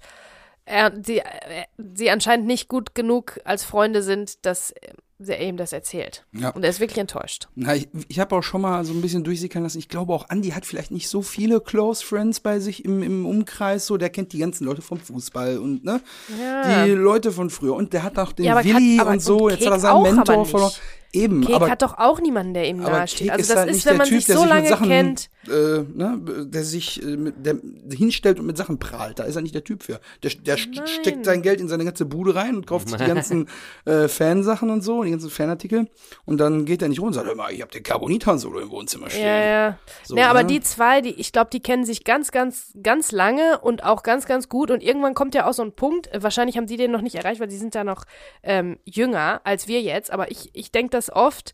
er, 0.63 0.93
sie, 1.03 1.17
er, 1.17 1.65
sie 1.93 2.09
anscheinend 2.09 2.47
nicht 2.47 2.69
gut 2.69 2.95
genug 2.95 3.41
als 3.43 3.65
Freunde 3.65 4.01
sind, 4.01 4.45
dass 4.45 4.74
er 5.20 5.39
ihm 5.41 5.58
das 5.58 5.72
erzählt. 5.74 6.25
Ja. 6.34 6.50
Und 6.50 6.63
er 6.63 6.70
ist 6.70 6.79
wirklich 6.79 6.98
enttäuscht. 7.00 7.48
Na, 7.55 7.75
ich 7.75 7.88
ich 8.08 8.20
habe 8.20 8.36
auch 8.36 8.41
schon 8.43 8.62
mal 8.62 8.84
so 8.84 8.93
ein 8.93 9.01
bisschen 9.01 9.24
durchsickern 9.24 9.63
lassen. 9.63 9.77
Ich 9.79 9.88
glaube 9.89 10.13
auch, 10.13 10.25
Andy 10.29 10.50
hat 10.50 10.65
vielleicht 10.65 10.91
nicht 10.91 11.08
so 11.08 11.22
viele 11.22 11.62
Close 11.62 12.03
Friends 12.05 12.39
bei 12.39 12.60
sich 12.60 12.84
im, 12.86 13.01
im 13.03 13.25
Umkreis. 13.25 13.86
So, 13.86 13.98
der 13.98 14.10
kennt 14.10 14.34
die 14.34 14.39
ganzen 14.39 14.65
Leute 14.65 14.82
vom 14.82 15.00
Fußball 15.00 15.58
und 15.60 15.84
ne, 15.86 16.01
Ja. 16.41 16.86
die 16.86 16.91
Leute 16.91 17.32
von 17.32 17.50
früher. 17.50 17.74
Und 17.75 17.93
der 17.93 18.03
hat 18.03 18.17
auch 18.20 18.32
den 18.34 18.46
Ja, 18.46 18.63
Willi 18.63 18.98
Kat- 18.98 19.05
aber- 19.05 19.12
und 19.13 19.22
so. 19.22 19.38
und 19.46 19.51
Jetzt 19.51 19.65
hat 19.65 19.74
er 19.74 19.79
seinen 19.79 20.01
Mentor 20.03 20.46
verloren. 20.46 20.72
Eben, 21.15 21.41
Kek 21.46 21.55
aber 21.55 21.70
hat 21.70 21.84
doch 21.84 21.98
auch 22.00 22.20
niemanden, 22.20 22.55
der 22.55 22.67
ihm 22.67 22.77
nahesteht. 22.77 23.29
Also 23.29 23.41
ist 23.41 23.50
das 23.51 23.58
halt 23.58 23.70
ist, 23.70 23.75
nicht 23.75 23.86
wenn 23.86 23.91
der 23.91 23.98
man 24.00 24.08
Typ, 24.08 24.17
sich 24.17 24.25
der 24.25 24.36
so 24.38 24.46
lange 24.46 24.67
Sachen, 24.67 24.88
kennt. 24.88 25.29
Äh, 25.47 25.83
ne, 25.93 26.21
der 26.45 26.63
sich 26.63 27.03
äh, 27.03 27.17
mit, 27.17 27.45
der 27.45 27.57
hinstellt 27.91 28.39
und 28.39 28.45
mit 28.45 28.55
Sachen 28.55 28.79
prahlt. 28.79 29.19
Da 29.19 29.23
ist 29.23 29.35
er 29.35 29.41
nicht 29.41 29.53
der 29.53 29.65
Typ 29.65 29.83
für. 29.83 30.00
Der, 30.23 30.31
der 30.31 30.55
Nein. 30.55 30.88
steckt 30.88 31.25
sein 31.25 31.41
Geld 31.41 31.59
in 31.59 31.67
seine 31.67 31.83
ganze 31.83 32.05
Bude 32.05 32.33
rein 32.33 32.55
und 32.55 32.65
kauft 32.65 32.88
sich 32.88 32.97
die 32.97 33.05
ganzen 33.05 33.50
äh, 33.85 34.07
Fansachen 34.07 34.69
und 34.69 34.81
so, 34.81 35.03
die 35.03 35.12
ganzen 35.12 35.29
Fanartikel. 35.29 35.89
Und 36.25 36.38
dann 36.38 36.63
geht 36.63 36.81
er 36.81 36.88
nicht 36.88 37.00
rum 37.00 37.07
und 37.07 37.13
sagt, 37.13 37.27
hör 37.27 37.35
mal, 37.35 37.51
ich 37.51 37.62
hab 37.62 37.71
den 37.71 37.83
Carbonitan-Solo 37.83 38.59
im 38.59 38.69
Wohnzimmer 38.69 39.09
stehen. 39.09 39.25
Ja, 39.25 39.43
ja. 39.43 39.77
So, 40.03 40.15
ja, 40.15 40.29
aber 40.29 40.43
ne? 40.43 40.47
die 40.47 40.62
zwei, 40.62 41.01
die, 41.01 41.13
ich 41.19 41.33
glaube, 41.33 41.50
die 41.51 41.62
kennen 41.62 41.83
sich 41.83 42.05
ganz, 42.05 42.31
ganz, 42.31 42.71
ganz 42.81 43.12
lange 43.12 43.59
und 43.59 43.83
auch 43.83 44.03
ganz, 44.03 44.25
ganz 44.25 44.47
gut. 44.47 44.71
Und 44.71 44.81
irgendwann 44.81 45.13
kommt 45.13 45.35
ja 45.35 45.45
auch 45.45 45.53
so 45.53 45.63
ein 45.63 45.73
Punkt, 45.73 46.07
äh, 46.13 46.23
wahrscheinlich 46.23 46.55
haben 46.55 46.67
die 46.67 46.77
den 46.77 46.91
noch 46.91 47.01
nicht 47.01 47.15
erreicht, 47.15 47.41
weil 47.41 47.47
die 47.47 47.57
sind 47.57 47.75
ja 47.75 47.83
noch 47.83 48.05
ähm, 48.43 48.77
jünger 48.85 49.41
als 49.43 49.67
wir 49.67 49.81
jetzt. 49.81 50.09
Aber 50.09 50.31
ich, 50.31 50.51
ich 50.53 50.71
denke 50.71 50.91
das 50.91 51.12
oft. 51.12 51.53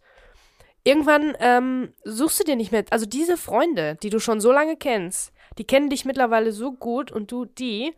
Irgendwann 0.83 1.35
ähm, 1.39 1.93
suchst 2.03 2.39
du 2.39 2.43
dir 2.43 2.55
nicht 2.55 2.71
mehr, 2.71 2.85
also 2.89 3.05
diese 3.05 3.37
Freunde, 3.37 3.97
die 4.01 4.09
du 4.09 4.19
schon 4.19 4.39
so 4.39 4.51
lange 4.51 4.77
kennst, 4.77 5.33
die 5.57 5.65
kennen 5.65 5.89
dich 5.89 6.05
mittlerweile 6.05 6.51
so 6.51 6.71
gut 6.71 7.11
und 7.11 7.31
du 7.31 7.45
die, 7.45 7.93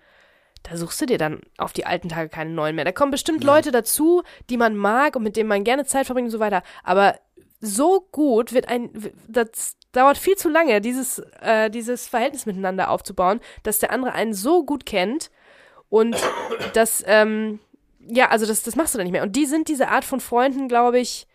da 0.63 0.77
suchst 0.77 1.01
du 1.01 1.05
dir 1.05 1.17
dann 1.17 1.41
auf 1.57 1.73
die 1.73 1.85
alten 1.85 2.09
Tage 2.09 2.29
keine 2.29 2.51
neuen 2.51 2.75
mehr. 2.75 2.85
Da 2.85 2.91
kommen 2.91 3.11
bestimmt 3.11 3.43
Leute 3.43 3.71
dazu, 3.71 4.23
die 4.49 4.57
man 4.57 4.75
mag 4.75 5.15
und 5.15 5.23
mit 5.23 5.35
denen 5.35 5.49
man 5.49 5.63
gerne 5.63 5.85
Zeit 5.85 6.05
verbringt 6.05 6.27
und 6.27 6.31
so 6.31 6.39
weiter. 6.39 6.63
Aber 6.83 7.15
so 7.59 8.07
gut 8.11 8.53
wird 8.53 8.67
ein, 8.67 8.91
das 9.27 9.77
dauert 9.91 10.17
viel 10.17 10.35
zu 10.35 10.49
lange, 10.49 10.81
dieses, 10.81 11.19
äh, 11.41 11.69
dieses 11.69 12.07
Verhältnis 12.07 12.45
miteinander 12.45 12.89
aufzubauen, 12.89 13.39
dass 13.63 13.79
der 13.79 13.91
andere 13.91 14.13
einen 14.13 14.33
so 14.33 14.65
gut 14.65 14.85
kennt 14.85 15.29
und 15.89 16.15
das, 16.73 17.03
ähm, 17.05 17.59
ja, 17.99 18.29
also 18.29 18.45
das, 18.45 18.63
das 18.63 18.75
machst 18.75 18.93
du 18.93 18.97
dann 18.97 19.05
nicht 19.05 19.13
mehr. 19.13 19.23
Und 19.23 19.35
die 19.35 19.45
sind 19.45 19.67
diese 19.67 19.89
Art 19.89 20.05
von 20.05 20.19
Freunden, 20.19 20.67
glaube 20.67 20.99
ich, 20.99 21.27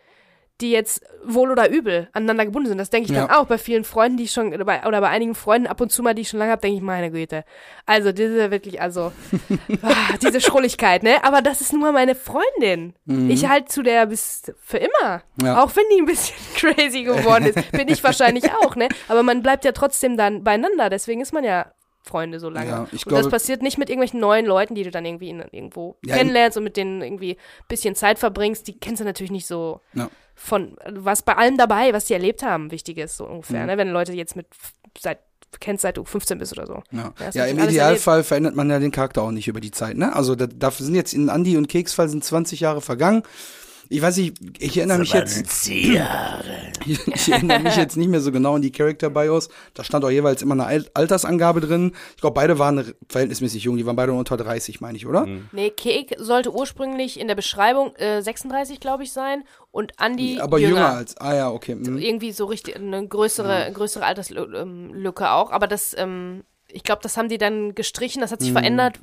die 0.61 0.71
jetzt 0.71 1.03
wohl 1.25 1.51
oder 1.51 1.69
übel 1.71 2.09
aneinander 2.13 2.47
gebunden 2.47 2.69
sind. 2.69 2.79
Das 2.79 2.89
denke 2.89 3.11
ich 3.11 3.17
Ja. 3.17 3.27
dann 3.27 3.37
auch 3.37 3.47
bei 3.47 3.59
vielen 3.59 3.85
Freunden, 3.85 4.17
die 4.17 4.25
ich 4.25 4.31
schon, 4.33 4.55
oder 4.55 4.65
bei, 4.65 4.87
oder 4.87 5.01
bei 5.01 5.09
einigen 5.09 5.35
Freunden 5.35 5.67
ab 5.67 5.81
und 5.81 5.93
zu 5.93 6.03
mal, 6.03 6.15
die 6.15 6.23
ich 6.23 6.29
schon 6.31 6.39
lange 6.39 6.53
habe, 6.53 6.63
denke 6.63 6.77
ich, 6.77 6.83
meine 6.83 7.11
Güte. 7.11 7.45
Also, 7.85 8.13
diese 8.13 8.51
wirklich, 8.51 8.81
also, 8.81 9.13
ah, 9.83 10.17
diese 10.23 10.41
Schrulligkeit, 10.41 11.03
ne? 11.03 11.23
Aber 11.25 11.43
das 11.43 11.61
ist 11.61 11.73
nun 11.73 11.83
mal 11.83 11.93
meine 11.93 12.15
Freundin. 12.15 12.95
Ich 13.29 13.49
halt 13.49 13.71
zu 13.71 13.83
der 13.83 14.07
bis 14.07 14.51
für 14.63 14.79
immer. 14.79 15.23
Mhm. 15.41 15.47
Ja. 15.47 15.63
Auch 15.63 15.75
wenn 15.77 15.85
die 15.95 16.01
ein 16.01 16.07
bisschen 16.07 16.37
crazy 16.57 17.03
geworden 17.03 17.47
ist. 17.47 17.71
Bin 17.73 17.89
ich 17.89 18.03
wahrscheinlich 18.03 18.45
auch, 18.63 18.77
ne? 18.77 18.89
Aber 19.09 19.23
man 19.23 19.43
bleibt 19.43 19.65
ja 19.65 19.73
trotzdem 19.73 20.17
dann 20.17 20.43
beieinander. 20.43 20.89
Deswegen 20.91 21.21
ist 21.21 21.33
man 21.35 21.45
ja 21.45 21.67
Freunde 22.07 22.39
so 22.41 22.49
lange. 22.49 22.69
Ja, 22.71 22.89
ich 22.93 23.05
und 23.07 23.13
das 23.13 23.21
glaube- 23.23 23.31
passiert 23.31 23.63
nicht 23.63 23.79
mit 23.79 23.91
irgendwelchen 23.91 24.21
neuen 24.21 24.47
Leuten, 24.47 24.75
die 24.75 24.85
du 24.85 24.91
dann 24.91 25.05
irgendwie 25.05 25.31
in, 25.31 25.41
irgendwo 25.41 25.97
Ja, 26.05 26.17
kennenlernst 26.17 26.57
und 26.57 26.65
mit 26.65 26.77
denen 26.77 27.03
irgendwie 27.03 27.33
ein 27.33 27.65
bisschen 27.69 27.95
Zeit 27.95 28.19
verbringst. 28.19 28.67
Die 28.69 28.79
kennst 28.79 29.01
du 29.01 29.05
natürlich 29.05 29.33
nicht 29.33 29.47
so 29.47 29.81
Ja. 29.95 30.09
von, 30.35 30.77
was 30.89 31.23
bei 31.23 31.37
allem 31.37 31.57
dabei, 31.59 31.93
was 31.93 32.05
die 32.07 32.15
erlebt 32.15 32.43
haben, 32.43 32.71
wichtig 32.71 32.99
ist, 32.99 33.17
so 33.17 33.27
ungefähr. 33.27 33.61
Mhm. 33.63 33.67
Ne? 33.67 33.77
Wenn 33.79 33.91
Leute 33.91 34.13
jetzt 34.13 34.37
mit, 34.37 34.47
seit, 34.99 35.19
kennst 35.61 35.83
seit 35.83 35.97
du 35.97 36.05
15 36.05 36.39
bist 36.39 36.53
oder 36.53 36.67
so. 36.67 36.83
Ja, 36.93 37.13
Ja, 37.33 37.47
im 37.47 37.59
Idealfall 37.59 38.23
verändert 38.25 38.55
man 38.55 38.71
ja 38.71 38.79
den 38.79 38.91
Charakter 38.93 39.23
auch 39.23 39.31
nicht 39.33 39.49
über 39.49 39.61
die 39.61 39.71
Zeit, 39.71 39.97
ne? 39.97 40.15
Also 40.15 40.35
da, 40.35 40.47
dafür 40.47 40.85
sind 40.87 40.95
jetzt 40.95 41.13
in 41.15 41.29
Andi 41.31 41.57
und 41.57 41.69
Keksfall 41.69 42.09
sind 42.09 42.23
20 42.25 42.61
Jahre 42.61 42.81
vergangen. 42.83 43.23
Ich 43.89 44.03
weiß 44.03 44.17
nicht, 44.17 44.37
ich 44.59 44.77
erinnere 44.77 44.99
mich 44.99 45.13
jetzt, 45.13 45.69
ich, 45.69 45.91
ich 47.15 47.29
erinnere 47.33 47.61
mich 47.61 47.77
jetzt 47.77 47.97
nicht 47.97 48.09
mehr 48.09 48.21
so 48.21 48.33
genau 48.33 48.55
an 48.57 48.63
die 48.63 48.73
Character 48.73 49.11
Bios. 49.11 49.49
Da 49.75 49.85
stand 49.85 50.05
auch 50.05 50.11
jeweils 50.11 50.43
immer 50.43 50.55
eine 50.55 50.67
Al- 50.67 50.87
Altersangabe 50.95 51.61
drin. 51.61 51.93
Ich 52.15 52.21
glaube, 52.21 52.35
beide 52.35 52.59
waren 52.59 52.95
verhältnismäßig 53.09 53.63
jung, 53.65 53.77
die 53.77 53.87
waren 53.87 53.97
beide 53.97 54.13
unter 54.13 54.37
30, 54.37 54.81
meine 54.81 54.97
ich, 54.97 55.07
oder? 55.07 55.27
Nee, 55.53 55.71
Kek 55.71 56.15
sollte 56.19 56.53
ursprünglich 56.53 57.19
in 57.21 57.29
der 57.29 57.35
Beschreibung 57.35 57.95
äh, 57.97 58.23
36, 58.23 58.81
glaube 58.81 59.05
ich, 59.05 59.13
sein 59.13 59.45
und 59.71 59.93
Andi 59.99 60.41
Aber 60.41 60.59
jünger. 60.59 60.89
als, 60.91 61.17
ah 61.19 61.35
ja, 61.35 61.51
okay. 61.51 61.75
mhm. 61.75 61.99
irgendwie 61.99 62.33
so 62.33 62.47
richtig 62.47 62.77
eine 62.77 63.07
größere, 63.07 63.71
größere 63.73 64.05
Alterslücke 64.05 65.31
auch. 65.31 65.51
Aber 65.53 65.67
das, 65.67 65.95
ähm, 65.99 66.45
ich 66.71 66.83
glaube, 66.83 67.01
das 67.03 67.17
haben 67.17 67.29
die 67.29 67.39
dann 67.39 67.75
gestrichen, 67.75 68.21
das 68.21 68.33
hat 68.33 68.41
sich 68.41 68.53
verändert 68.53 68.99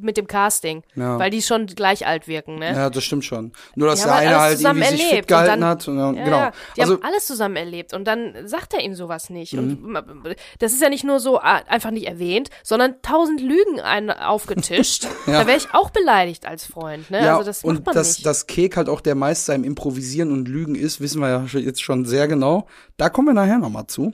mit 0.00 0.16
dem 0.16 0.26
Casting, 0.26 0.82
Mhm. 0.94 1.02
Ja. 1.02 1.18
weil 1.18 1.30
die 1.30 1.42
schon 1.42 1.66
gleich 1.66 2.06
alt 2.06 2.26
wirken, 2.26 2.58
ne? 2.58 2.72
Ja, 2.72 2.90
das 2.90 3.04
stimmt 3.04 3.24
schon. 3.24 3.52
Nur, 3.76 3.88
dass 3.88 4.00
Die 4.00 4.04
der 4.06 4.14
halt 4.14 4.26
eine 4.26 4.36
alles 4.36 4.42
halt 4.48 4.56
zusammen 4.58 4.82
irgendwie 4.82 4.96
sich 4.96 5.02
fit 5.04 5.10
erlebt 5.12 5.24
und 5.24 5.28
gehalten 5.36 5.60
dann- 5.60 5.68
hat. 5.70 5.88
Und, 5.88 5.98
ja, 5.98 6.24
genau. 6.24 6.36
ja. 6.38 6.52
Die 6.76 6.80
also, 6.80 6.94
haben 6.94 7.02
alles 7.04 7.26
zusammen 7.26 7.56
erlebt 7.56 7.92
und 7.94 8.04
dann 8.06 8.34
sagt 8.48 8.72
er 8.74 8.80
ihnen 8.82 8.94
sowas 8.94 9.28
nicht. 9.30 9.52
Mhm. 9.52 9.94
Und 9.96 10.36
das 10.58 10.72
ist 10.72 10.80
ja 10.82 10.88
nicht 10.88 11.04
nur 11.04 11.20
so 11.20 11.38
ah, 11.38 11.60
einfach 11.68 11.90
nicht 11.90 12.06
erwähnt, 12.06 12.48
sondern 12.62 12.94
tausend 13.02 13.40
Lügen 13.40 13.80
ein, 13.80 14.10
aufgetischt. 14.10 15.06
Ja. 15.26 15.40
Da 15.40 15.46
wäre 15.46 15.56
ich 15.56 15.68
auch 15.72 15.88
beleidigt 15.90 16.46
als 16.46 16.66
Freund. 16.66 17.10
Ne? 17.10 17.24
ja, 17.24 17.32
also 17.38 17.44
das 17.46 17.64
und 17.64 17.76
macht 17.76 17.86
man 17.86 17.94
dass, 17.94 18.18
nicht. 18.18 18.26
dass 18.26 18.46
Kek 18.46 18.76
halt 18.76 18.88
auch 18.90 19.00
der 19.00 19.14
Meister 19.14 19.54
im 19.54 19.64
Improvisieren 19.64 20.30
und 20.32 20.48
Lügen 20.48 20.74
ist, 20.74 21.00
wissen 21.00 21.20
wir 21.20 21.28
ja 21.30 21.44
jetzt 21.58 21.82
schon 21.82 22.04
sehr 22.04 22.28
genau. 22.28 22.66
Da 22.98 23.08
kommen 23.08 23.28
wir 23.28 23.34
nachher 23.34 23.58
nochmal 23.58 23.86
zu. 23.86 24.12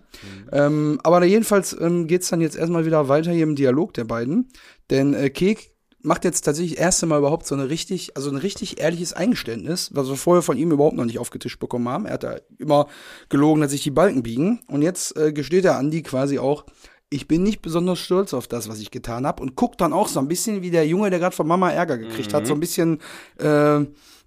Ähm, 0.53 1.01
aber 1.03 1.25
jedenfalls 1.25 1.77
ähm, 1.81 2.07
geht's 2.07 2.29
dann 2.29 2.41
jetzt 2.41 2.57
erstmal 2.57 2.87
wieder 2.87 2.90
weiter 2.91 3.33
hier 3.33 3.45
im 3.45 3.57
Dialog 3.57 3.95
der 3.95 4.05
beiden. 4.05 4.49
Denn 4.91 5.15
äh, 5.15 5.31
Kek 5.31 5.73
macht 6.03 6.25
jetzt 6.25 6.43
tatsächlich 6.43 6.75
das 6.75 6.85
erste 6.85 7.07
Mal 7.07 7.19
überhaupt 7.19 7.47
so 7.47 7.55
eine 7.55 7.69
richtig, 7.69 8.17
also 8.17 8.31
ein 8.31 8.37
richtig 8.37 8.81
ehrliches 8.81 9.13
Eingeständnis, 9.13 9.91
was 9.93 10.09
wir 10.09 10.17
vorher 10.17 10.43
von 10.43 10.57
ihm 10.57 10.73
überhaupt 10.73 10.97
noch 10.97 11.05
nicht 11.05 11.19
aufgetischt 11.19 11.59
bekommen 11.59 11.89
haben. 11.89 12.07
Er 12.07 12.15
hat 12.15 12.23
da 12.23 12.37
immer 12.59 12.87
gelogen, 13.29 13.61
dass 13.61 13.71
sich 13.73 13.83
die 13.83 13.91
Balken 13.91 14.23
biegen. 14.23 14.61
Und 14.69 14.83
jetzt 14.83 15.17
äh, 15.17 15.33
gesteht 15.33 15.65
der 15.65 15.77
Andi 15.77 16.03
quasi 16.03 16.39
auch, 16.39 16.65
ich 17.11 17.27
bin 17.27 17.43
nicht 17.43 17.61
besonders 17.61 17.99
stolz 17.99 18.33
auf 18.33 18.47
das, 18.47 18.69
was 18.69 18.79
ich 18.79 18.93
getan 18.93 19.27
habe 19.27 19.43
und 19.43 19.57
guckt 19.57 19.81
dann 19.81 19.93
auch 19.93 20.07
so 20.07 20.21
ein 20.21 20.29
bisschen 20.29 20.63
wie 20.63 20.71
der 20.71 20.87
Junge, 20.87 21.11
der 21.11 21.19
gerade 21.19 21.35
von 21.35 21.47
Mama 21.47 21.71
Ärger 21.71 21.99
gekriegt 21.99 22.33
hat, 22.33 22.47
so 22.47 22.55
ein 22.55 22.61
bisschen 22.61 23.01
äh, 23.39 23.81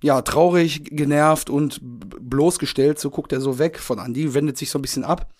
ja 0.03 0.21
traurig, 0.21 0.83
genervt 0.83 1.49
und 1.49 1.79
bloßgestellt. 1.81 2.99
So 2.99 3.09
guckt 3.09 3.31
er 3.31 3.39
so 3.39 3.57
weg 3.57 3.79
von 3.79 3.99
Andi, 3.99 4.33
wendet 4.33 4.57
sich 4.57 4.69
so 4.69 4.79
ein 4.79 4.81
bisschen 4.81 5.05
ab 5.05 5.33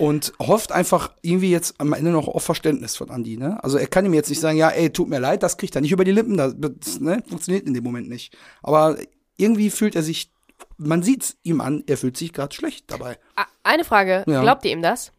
und 0.00 0.32
hofft 0.40 0.72
einfach 0.72 1.12
irgendwie 1.20 1.50
jetzt 1.50 1.74
am 1.78 1.92
Ende 1.92 2.10
noch 2.10 2.26
auf 2.26 2.42
Verständnis 2.42 2.96
von 2.96 3.10
Andi. 3.10 3.36
Ne? 3.36 3.62
Also 3.62 3.76
er 3.76 3.86
kann 3.86 4.06
ihm 4.06 4.14
jetzt 4.14 4.30
nicht 4.30 4.40
sagen, 4.40 4.56
ja, 4.56 4.70
ey, 4.70 4.90
tut 4.90 5.08
mir 5.08 5.18
leid, 5.18 5.42
das 5.42 5.58
kriegt 5.58 5.74
er 5.74 5.82
nicht 5.82 5.92
über 5.92 6.04
die 6.04 6.10
Lippen, 6.12 6.38
das, 6.38 6.54
das 6.56 7.00
ne, 7.00 7.22
funktioniert 7.28 7.66
in 7.66 7.74
dem 7.74 7.84
Moment 7.84 8.08
nicht. 8.08 8.34
Aber 8.62 8.96
irgendwie 9.36 9.68
fühlt 9.68 9.94
er 9.94 10.02
sich, 10.02 10.32
man 10.78 11.02
sieht's 11.02 11.36
ihm 11.42 11.60
an, 11.60 11.84
er 11.86 11.98
fühlt 11.98 12.16
sich 12.16 12.32
gerade 12.32 12.54
schlecht 12.54 12.90
dabei. 12.90 13.18
Eine 13.62 13.84
Frage, 13.84 14.24
Ja. 14.26 14.40
glaubt 14.40 14.64
ihr 14.64 14.72
ihm 14.72 14.82
das? 14.82 15.12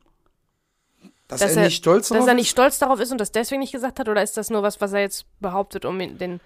Dass, 1.28 1.40
Dass 1.40 1.56
er, 1.56 1.64
nicht 1.64 1.78
stolz 1.78 2.10
Dass 2.10 2.16
darauf 2.18 2.28
er 2.28 2.34
ist? 2.34 2.38
nicht 2.40 2.50
stolz 2.50 2.80
darauf 2.80 3.00
ist 3.00 3.12
und 3.12 3.22
das 3.22 3.32
deswegen 3.32 3.62
nicht 3.62 3.72
gesagt 3.72 4.00
hat? 4.00 4.10
Oder 4.10 4.22
ist 4.22 4.36
das 4.36 4.50
nur 4.50 4.64
was, 4.64 4.82
was 4.82 4.92
er 4.92 5.00
jetzt 5.00 5.26
behauptet, 5.40 5.86
um 5.86 5.98
den 5.98 6.42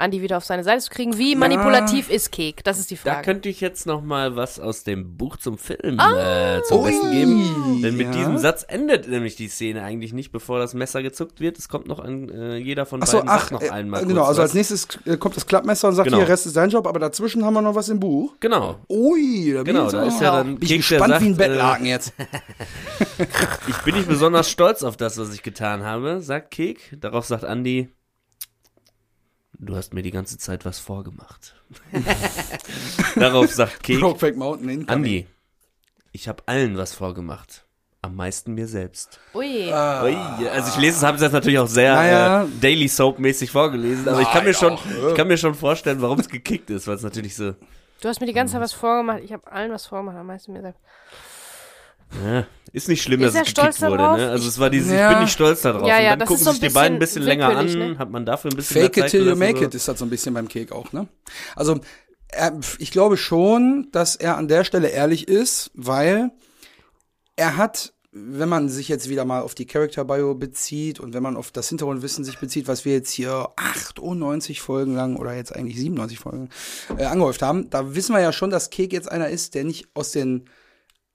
Andi 0.00 0.22
wieder 0.22 0.36
auf 0.38 0.44
seine 0.44 0.64
Seite 0.64 0.80
zu 0.82 0.90
kriegen? 0.90 1.16
Wie 1.18 1.36
manipulativ 1.36 2.10
ist 2.10 2.32
Kek? 2.32 2.64
Das 2.64 2.78
ist 2.78 2.90
die 2.90 2.96
Da 2.96 3.12
Frage. 3.12 3.24
könnte 3.24 3.48
ich 3.48 3.60
jetzt 3.60 3.86
noch 3.86 4.02
mal 4.02 4.34
was 4.36 4.58
aus 4.58 4.82
dem 4.84 5.16
Buch 5.16 5.36
zum 5.36 5.58
Film 5.58 5.98
Ah. 6.00 6.56
äh, 6.58 6.62
zum 6.64 6.82
Besten 6.84 7.10
geben. 7.12 7.82
Denn 7.82 7.96
mit 7.96 8.08
ja. 8.08 8.12
diesem 8.12 8.38
Satz 8.38 8.64
endet 8.66 9.08
nämlich 9.08 9.36
die 9.36 9.48
Szene 9.48 9.82
eigentlich 9.84 10.12
nicht, 10.12 10.32
bevor 10.32 10.58
das 10.58 10.74
Messer 10.74 11.02
gezuckt 11.02 11.40
wird. 11.40 11.58
Es 11.58 11.68
kommt 11.68 11.86
noch 11.86 11.98
an, 12.00 12.28
äh, 12.28 12.56
jeder 12.56 12.86
von 12.86 13.00
Ach 13.02 13.06
so, 13.06 13.18
beiden 13.18 13.30
ach, 13.30 13.40
sagt 13.40 13.52
noch 13.52 13.62
äh, 13.62 13.70
einmal 13.70 14.00
genau, 14.04 14.20
kurz 14.22 14.28
also 14.28 14.42
als 14.42 14.50
was. 14.50 14.54
nächstes 14.54 14.88
äh, 15.06 15.16
kommt 15.16 15.36
das 15.36 15.46
Klappmesser 15.46 15.88
und 15.88 15.94
sagt, 15.94 16.06
Genau. 16.08 16.18
hier, 16.18 16.28
Rest 16.28 16.46
ist 16.46 16.56
dein 16.56 16.70
Job, 16.70 16.86
aber 16.86 16.98
dazwischen 16.98 17.44
haben 17.44 17.54
wir 17.54 17.62
noch 17.62 17.74
was 17.74 17.88
im 17.88 18.00
Buch. 18.00 18.34
Genau, 18.40 18.76
Ui, 18.88 19.52
da 19.54 19.62
bin 19.62 19.74
genau, 19.74 19.86
ich, 19.86 19.92
da 19.92 20.02
ist 20.04 20.20
ja 20.20 20.36
dann 20.36 20.54
bin 20.56 20.62
ich 20.62 20.68
Kek, 20.68 20.76
gespannt 20.78 21.10
sagt, 21.12 21.22
wie 21.22 21.26
ein 21.28 21.34
äh, 21.34 21.36
Bettlaken 21.36 21.86
jetzt. 21.86 22.12
Ich 23.68 23.76
bin 23.78 23.94
nicht 23.94 24.08
besonders 24.08 24.50
stolz 24.50 24.82
auf 24.82 24.96
das, 24.96 25.18
was 25.18 25.32
ich 25.34 25.42
getan 25.42 25.84
habe, 25.84 26.20
sagt 26.20 26.50
Kek. 26.50 26.96
Darauf 27.00 27.24
sagt 27.26 27.44
Andi, 27.44 27.88
du 29.60 29.76
hast 29.76 29.94
mir 29.94 30.02
die 30.02 30.10
ganze 30.10 30.38
Zeit 30.38 30.64
was 30.64 30.78
vorgemacht. 30.78 31.54
Darauf 33.16 33.50
sagt 33.52 33.82
Kek, 33.82 34.00
Brokeback 34.00 34.36
Mountain 34.36 34.68
incoming. 34.68 34.88
Andi, 34.88 35.26
ich 36.12 36.28
habe 36.28 36.42
allen 36.46 36.76
was 36.76 36.94
vorgemacht. 36.94 37.64
Am 38.02 38.16
meisten 38.16 38.54
mir 38.54 38.66
selbst. 38.66 39.20
Ui. 39.34 39.66
Ui, 39.66 40.16
also 40.48 40.70
ich 40.70 40.78
lese 40.78 40.96
es, 40.96 41.02
habe 41.02 41.16
es 41.16 41.22
jetzt 41.22 41.32
natürlich 41.32 41.58
auch 41.58 41.66
sehr 41.68 41.94
Naja. 41.94 42.44
äh, 42.44 42.46
Daily 42.60 42.88
Soap 42.88 43.18
mäßig 43.18 43.50
vorgelesen, 43.50 44.08
aber 44.08 44.22
ich 44.22 44.30
kann 44.30 44.44
mir 44.44 44.54
schon, 44.54 44.72
äh. 44.72 45.10
ich 45.10 45.14
kann 45.14 45.28
mir 45.28 45.36
schon 45.36 45.54
vorstellen, 45.54 46.00
warum 46.00 46.18
es 46.18 46.28
gekickt 46.30 46.70
ist, 46.70 46.86
weil 46.86 46.94
es 46.96 47.02
natürlich 47.02 47.36
so, 47.36 47.54
Du 48.00 48.08
hast 48.08 48.20
mir 48.20 48.26
die 48.26 48.32
ganze 48.32 48.52
Zeit 48.54 48.62
was 48.62 48.72
vorgemacht. 48.72 49.20
Ich 49.22 49.32
habe 49.32 49.50
allen 49.52 49.70
was 49.70 49.86
vorgemacht, 49.86 50.16
am 50.16 50.26
meisten 50.26 50.54
mir 50.54 50.62
selbst. 50.62 50.80
Ja, 52.24 52.46
ist 52.72 52.88
nicht 52.88 53.02
schlimm, 53.02 53.20
Ist 53.22 53.28
dass 53.28 53.34
er 53.36 53.42
es 53.42 53.48
stolz 53.50 53.76
gekickt 53.76 53.90
wurde. 53.90 54.02
darauf? 54.02 54.16
Ne? 54.18 54.30
Also 54.30 54.48
es 54.48 54.58
war 54.58 54.70
dieses, 54.70 54.92
Ja. 54.92 55.08
ich 55.10 55.14
bin 55.16 55.24
nicht 55.24 55.32
stolz 55.32 55.62
darauf. 55.62 55.86
Ja, 55.88 55.96
und 55.96 56.02
ja, 56.04 56.10
dann 56.10 56.18
das 56.20 56.28
gucken 56.28 56.40
ist 56.40 56.44
so 56.44 56.50
sich 56.52 56.60
die 56.60 56.68
beiden 56.68 56.96
ein 56.96 56.98
bisschen 57.00 57.22
länger 57.22 57.48
an, 57.56 57.66
ne? 57.66 57.98
hat 57.98 58.10
man 58.10 58.24
dafür 58.26 58.50
ein 58.50 58.56
bisschen 58.56 58.80
Fake 58.82 58.96
mehr 58.96 59.06
it 59.06 59.10
till 59.10 59.26
you 59.26 59.36
make 59.36 59.58
so. 59.58 59.64
it 59.64 59.74
ist 59.74 59.88
das 59.88 59.98
so 59.98 60.04
ein 60.04 60.10
bisschen 60.10 60.34
beim 60.34 60.48
Cake 60.48 60.74
auch, 60.74 60.92
ne? 60.92 61.08
Also, 61.56 61.80
er, 62.28 62.58
ich 62.78 62.90
glaube 62.92 63.16
schon, 63.16 63.88
dass 63.92 64.14
er 64.16 64.36
an 64.36 64.46
der 64.46 64.62
Stelle 64.64 64.88
ehrlich 64.88 65.26
ist, 65.26 65.72
weil 65.74 66.30
er 67.34 67.56
hat, 67.56 67.92
wenn 68.12 68.48
man 68.48 68.68
sich 68.68 68.88
jetzt 68.88 69.08
wieder 69.08 69.24
mal 69.24 69.40
auf 69.40 69.54
die 69.56 69.66
Character 69.66 70.04
Bio 70.04 70.34
bezieht 70.36 71.00
und 71.00 71.12
wenn 71.12 71.22
man 71.24 71.36
auf 71.36 71.50
das 71.50 71.68
Hintergrundwissen 71.70 72.24
sich 72.24 72.38
bezieht, 72.38 72.68
was 72.68 72.84
wir 72.84 72.92
jetzt 72.92 73.10
hier 73.10 73.48
98 73.56 74.60
Folgen 74.60 74.94
lang 74.94 75.16
oder 75.16 75.34
jetzt 75.34 75.54
eigentlich 75.56 75.76
97 75.76 76.18
Folgen 76.20 76.50
äh, 76.96 77.04
angehäuft 77.04 77.42
haben, 77.42 77.68
da 77.70 77.94
wissen 77.96 78.14
wir 78.14 78.20
ja 78.20 78.32
schon, 78.32 78.50
dass 78.50 78.70
Kek 78.70 78.92
jetzt 78.92 79.10
einer 79.10 79.28
ist, 79.28 79.54
der 79.56 79.64
nicht 79.64 79.88
aus 79.94 80.12
den 80.12 80.44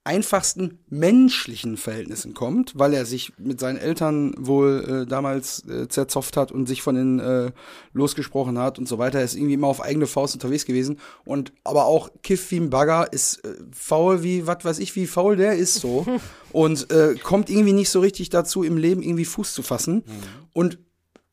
einfachsten 0.05 0.79
menschlichen 0.87 1.77
Verhältnissen 1.77 2.35
kommt, 2.35 2.73
weil 2.77 2.93
er 2.93 3.05
sich 3.05 3.33
mit 3.39 3.59
seinen 3.59 3.77
Eltern 3.77 4.35
wohl 4.37 5.03
äh, 5.03 5.09
damals 5.09 5.67
äh, 5.67 5.87
zerzopft 5.87 6.37
hat 6.37 6.51
und 6.51 6.67
sich 6.67 6.83
von 6.83 6.95
denen 6.95 7.19
äh, 7.19 7.51
losgesprochen 7.91 8.59
hat 8.59 8.77
und 8.77 8.87
so 8.87 8.99
weiter. 8.99 9.17
Er 9.17 9.25
ist 9.25 9.35
irgendwie 9.35 9.55
immer 9.55 9.67
auf 9.67 9.81
eigene 9.81 10.05
Faust 10.05 10.35
unterwegs 10.35 10.65
gewesen. 10.65 10.99
Und 11.25 11.53
aber 11.63 11.85
auch 11.85 12.11
Kiff 12.21 12.51
wie 12.51 12.57
ein 12.57 12.69
Bagger 12.69 13.11
ist 13.11 13.43
äh, 13.45 13.55
faul 13.71 14.21
wie 14.21 14.45
was 14.45 14.63
weiß 14.63 14.79
ich 14.79 14.95
wie 14.95 15.07
faul 15.07 15.37
der 15.37 15.57
ist 15.57 15.75
so. 15.75 16.05
Und 16.51 16.89
äh, 16.91 17.15
kommt 17.15 17.49
irgendwie 17.49 17.73
nicht 17.73 17.89
so 17.89 17.99
richtig 17.99 18.29
dazu 18.29 18.63
im 18.63 18.77
Leben 18.77 19.01
irgendwie 19.01 19.25
Fuß 19.25 19.53
zu 19.53 19.63
fassen. 19.63 20.03
Und 20.53 20.77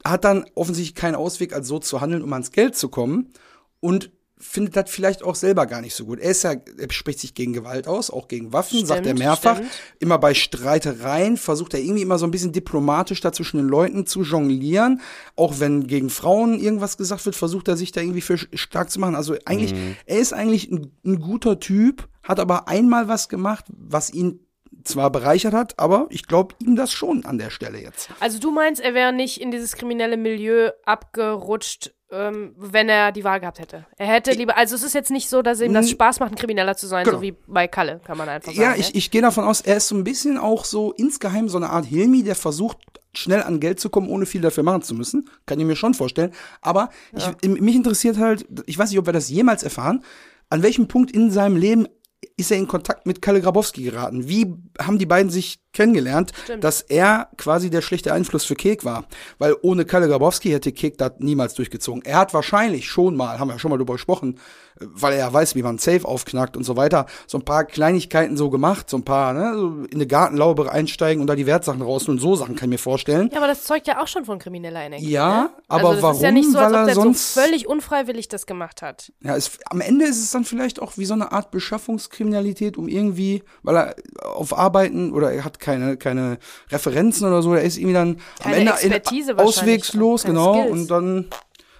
hat 0.04 0.24
dann 0.24 0.46
offensichtlich 0.54 0.96
keinen 0.96 1.14
Ausweg 1.14 1.52
als 1.52 1.68
so 1.68 1.78
zu 1.78 2.00
handeln, 2.00 2.22
um 2.22 2.32
ans 2.32 2.50
Geld 2.50 2.74
zu 2.74 2.88
kommen. 2.88 3.32
Und 3.80 4.10
findet 4.42 4.76
das 4.76 4.90
vielleicht 4.90 5.22
auch 5.22 5.36
selber 5.36 5.66
gar 5.66 5.80
nicht 5.80 5.94
so 5.94 6.04
gut. 6.04 6.18
Er 6.18 6.32
ist 6.32 6.42
ja, 6.42 6.52
er 6.52 6.92
spricht 6.92 7.20
sich 7.20 7.34
gegen 7.34 7.52
Gewalt 7.52 7.86
aus, 7.86 8.10
auch 8.10 8.28
gegen 8.28 8.52
Waffen, 8.52 8.84
sagt 8.84 9.00
er 9.06 9.10
Stimmt, 9.10 9.18
mehrfach. 9.20 9.56
stimmt. 9.56 9.70
Immer 10.00 10.18
bei 10.18 10.34
Streitereien 10.34 11.36
versucht 11.36 11.74
er 11.74 11.80
irgendwie 11.80 12.02
immer 12.02 12.18
so 12.18 12.26
ein 12.26 12.30
bisschen 12.32 12.52
diplomatisch 12.52 13.20
da 13.20 13.32
zwischen 13.32 13.58
den 13.58 13.68
Leuten 13.68 14.04
zu 14.04 14.22
jonglieren. 14.22 15.00
Auch 15.36 15.60
wenn 15.60 15.86
gegen 15.86 16.10
Frauen 16.10 16.58
irgendwas 16.58 16.96
gesagt 16.96 17.24
wird, 17.24 17.36
versucht 17.36 17.68
er 17.68 17.76
sich 17.76 17.92
da 17.92 18.00
irgendwie 18.00 18.20
für 18.20 18.36
stark 18.36 18.90
zu 18.90 18.98
machen. 19.00 19.14
Also 19.14 19.36
eigentlich, 19.44 19.74
er 20.06 20.18
ist 20.18 20.32
eigentlich 20.32 20.70
ein, 20.70 20.90
ein 21.06 21.20
guter 21.20 21.60
Typ, 21.60 22.08
hat 22.22 22.40
aber 22.40 22.68
einmal 22.68 23.08
was 23.08 23.28
gemacht, 23.28 23.64
was 23.68 24.12
ihn 24.12 24.40
zwar 24.84 25.10
bereichert 25.10 25.54
hat, 25.54 25.78
aber 25.78 26.06
ich 26.10 26.26
glaube 26.26 26.54
ihm 26.58 26.74
das 26.74 26.92
schon 26.92 27.24
an 27.24 27.38
der 27.38 27.50
Stelle 27.50 27.80
jetzt. 27.80 28.08
Also 28.18 28.38
du 28.40 28.50
meinst, 28.50 28.80
er 28.80 28.94
wäre 28.94 29.12
nicht 29.12 29.40
in 29.40 29.50
dieses 29.52 29.76
kriminelle 29.76 30.16
Milieu 30.16 30.70
abgerutscht, 30.84 31.94
ähm, 32.12 32.54
wenn 32.58 32.88
er 32.88 33.10
die 33.10 33.24
Wahl 33.24 33.40
gehabt 33.40 33.58
hätte. 33.58 33.86
Er 33.96 34.06
hätte 34.06 34.32
lieber, 34.32 34.56
also 34.56 34.74
es 34.74 34.82
ist 34.82 34.94
jetzt 34.94 35.10
nicht 35.10 35.28
so, 35.28 35.42
dass 35.42 35.60
ihm 35.60 35.72
das. 35.72 35.90
Spaß 35.90 36.20
macht, 36.20 36.32
ein 36.32 36.36
Krimineller 36.36 36.76
zu 36.76 36.86
sein, 36.86 37.04
Genau. 37.04 37.16
so 37.16 37.22
wie 37.22 37.34
bei 37.46 37.66
Kalle, 37.66 38.00
kann 38.04 38.18
man 38.18 38.28
einfach 38.28 38.52
sagen. 38.52 38.62
Ja, 38.62 38.72
ne? 38.72 38.78
ich, 38.78 38.94
ich 38.94 39.10
gehe 39.10 39.22
davon 39.22 39.44
aus, 39.44 39.62
er 39.62 39.78
ist 39.78 39.88
so 39.88 39.96
ein 39.96 40.04
bisschen 40.04 40.38
auch 40.38 40.64
so 40.64 40.92
insgeheim 40.92 41.48
so 41.48 41.56
eine 41.56 41.70
Art 41.70 41.86
Hilmi, 41.86 42.22
der 42.22 42.34
versucht, 42.34 42.78
schnell 43.14 43.42
an 43.42 43.60
Geld 43.60 43.80
zu 43.80 43.90
kommen, 43.90 44.08
ohne 44.08 44.26
viel 44.26 44.40
dafür 44.40 44.62
machen 44.62 44.82
zu 44.82 44.94
müssen. 44.94 45.28
Kann 45.46 45.58
ich 45.58 45.66
mir 45.66 45.76
schon 45.76 45.94
vorstellen. 45.94 46.32
Aber 46.60 46.90
ich, 47.12 47.48
mich 47.48 47.74
interessiert 47.74 48.18
halt, 48.18 48.46
ich 48.66 48.78
weiß 48.78 48.90
nicht, 48.90 48.98
ob 48.98 49.06
wir 49.06 49.12
das 49.12 49.28
jemals 49.28 49.62
erfahren, 49.62 50.04
an 50.48 50.62
welchem 50.62 50.88
Punkt 50.88 51.10
in 51.10 51.30
seinem 51.30 51.56
Leben 51.56 51.88
ist 52.36 52.50
er 52.50 52.58
in 52.58 52.68
Kontakt 52.68 53.06
mit 53.06 53.22
Kalle 53.22 53.40
Grabowski 53.40 53.82
geraten? 53.82 54.28
Wie 54.28 54.54
haben 54.80 54.98
die 54.98 55.06
beiden 55.06 55.30
sich 55.30 55.60
kennengelernt, 55.72 56.32
Stimmt. 56.44 56.64
dass 56.64 56.80
er 56.80 57.28
quasi 57.36 57.70
der 57.70 57.82
schlechte 57.82 58.12
Einfluss 58.12 58.44
für 58.44 58.54
Kek 58.54 58.84
war? 58.84 59.06
Weil 59.38 59.56
ohne 59.62 59.84
Kalle 59.84 60.08
Grabowski 60.08 60.50
hätte 60.50 60.72
Kek 60.72 60.98
das 60.98 61.12
niemals 61.18 61.54
durchgezogen. 61.54 62.02
Er 62.04 62.18
hat 62.18 62.34
wahrscheinlich 62.34 62.88
schon 62.88 63.16
mal, 63.16 63.38
haben 63.38 63.48
wir 63.48 63.54
ja 63.54 63.58
schon 63.58 63.70
mal 63.70 63.76
drüber 63.76 63.94
gesprochen, 63.94 64.38
weil 64.92 65.14
er 65.14 65.18
ja 65.20 65.32
weiß, 65.32 65.54
wie 65.54 65.62
man 65.62 65.78
Safe 65.78 66.06
aufknackt 66.06 66.56
und 66.56 66.64
so 66.64 66.76
weiter, 66.76 67.06
so 67.26 67.38
ein 67.38 67.44
paar 67.44 67.64
Kleinigkeiten 67.64 68.36
so 68.36 68.50
gemacht, 68.50 68.88
so 68.90 68.96
ein 68.96 69.04
paar, 69.04 69.32
ne, 69.32 69.52
so 69.54 69.68
in 69.84 69.94
eine 69.94 70.06
Gartenlaube 70.06 70.70
einsteigen 70.70 71.20
und 71.20 71.26
da 71.26 71.34
die 71.34 71.46
Wertsachen 71.46 71.82
rausholen, 71.82 72.18
so 72.20 72.34
Sachen 72.36 72.56
kann 72.56 72.68
ich 72.68 72.74
mir 72.74 72.78
vorstellen. 72.78 73.30
Ja, 73.32 73.38
aber 73.38 73.46
das 73.46 73.64
zeugt 73.64 73.86
ja 73.86 74.02
auch 74.02 74.08
schon 74.08 74.24
von 74.24 74.38
krimineller 74.38 74.82
Energie. 74.82 75.10
Ja, 75.10 75.42
ne? 75.42 75.50
aber 75.68 75.90
also 75.90 75.94
das 75.94 76.02
warum? 76.02 76.16
Ist 76.16 76.22
ja 76.22 76.30
nicht 76.32 76.50
so, 76.50 76.58
als 76.58 76.66
Weil 76.66 76.74
ob 76.74 76.80
er 76.80 76.86
der 76.86 76.94
sonst- 76.94 77.34
so 77.34 77.40
völlig 77.40 77.66
unfreiwillig 77.68 78.28
das 78.28 78.46
gemacht 78.46 78.82
hat. 78.82 79.12
Ja, 79.22 79.36
es, 79.36 79.58
am 79.66 79.80
Ende 79.80 80.04
ist 80.04 80.22
es 80.22 80.30
dann 80.30 80.44
vielleicht 80.44 80.80
auch 80.80 80.96
wie 80.96 81.04
so 81.04 81.14
eine 81.14 81.32
Art 81.32 81.50
Beschaffungskriminalität, 81.50 82.76
um 82.76 82.88
irgendwie, 82.88 83.42
weil 83.62 83.76
er 83.76 83.96
auf 84.34 84.56
Arbeiten 84.56 85.12
oder 85.12 85.32
er 85.32 85.44
hat 85.44 85.60
keine, 85.60 85.96
keine 85.96 86.38
Referenzen 86.70 87.26
oder 87.26 87.42
so, 87.42 87.54
er 87.54 87.62
ist 87.62 87.76
irgendwie 87.76 87.94
dann 87.94 88.16
Keine 88.40 88.54
am 88.54 88.60
Ende 88.60 88.72
Expertise 88.72 89.32
in, 89.32 89.38
auswegslos, 89.38 90.24
genau. 90.24 90.54
Skills. 90.54 90.70
Und 90.72 90.90
dann, 90.90 91.26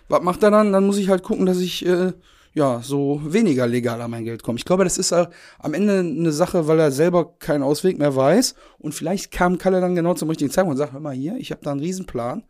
was 0.08 0.22
macht 0.22 0.42
er 0.42 0.50
dann? 0.50 0.72
Dann 0.72 0.86
muss 0.86 0.98
ich 0.98 1.08
halt 1.08 1.22
gucken, 1.22 1.46
dass 1.46 1.58
ich 1.58 1.84
äh, 1.86 2.12
ja 2.54 2.80
so 2.82 3.20
weniger 3.24 3.66
legal 3.66 4.00
an 4.00 4.10
mein 4.10 4.24
Geld 4.24 4.42
komme. 4.42 4.58
Ich 4.58 4.64
glaube, 4.64 4.84
das 4.84 4.98
ist 4.98 5.12
äh, 5.12 5.26
am 5.58 5.74
Ende 5.74 6.00
eine 6.00 6.32
Sache, 6.32 6.66
weil 6.68 6.78
er 6.78 6.90
selber 6.90 7.34
keinen 7.38 7.62
Ausweg 7.62 7.98
mehr 7.98 8.14
weiß. 8.14 8.54
Und 8.78 8.94
vielleicht 8.94 9.30
kam 9.30 9.58
Kalle 9.58 9.80
dann 9.80 9.94
genau 9.94 10.14
zum 10.14 10.28
richtigen 10.28 10.50
Zeitpunkt 10.50 10.72
und 10.72 10.78
sagt, 10.78 10.92
hör 10.92 11.00
mal 11.00 11.14
hier, 11.14 11.36
ich 11.36 11.50
habe 11.50 11.62
da 11.62 11.70
einen 11.70 11.80
Riesenplan. 11.80 12.44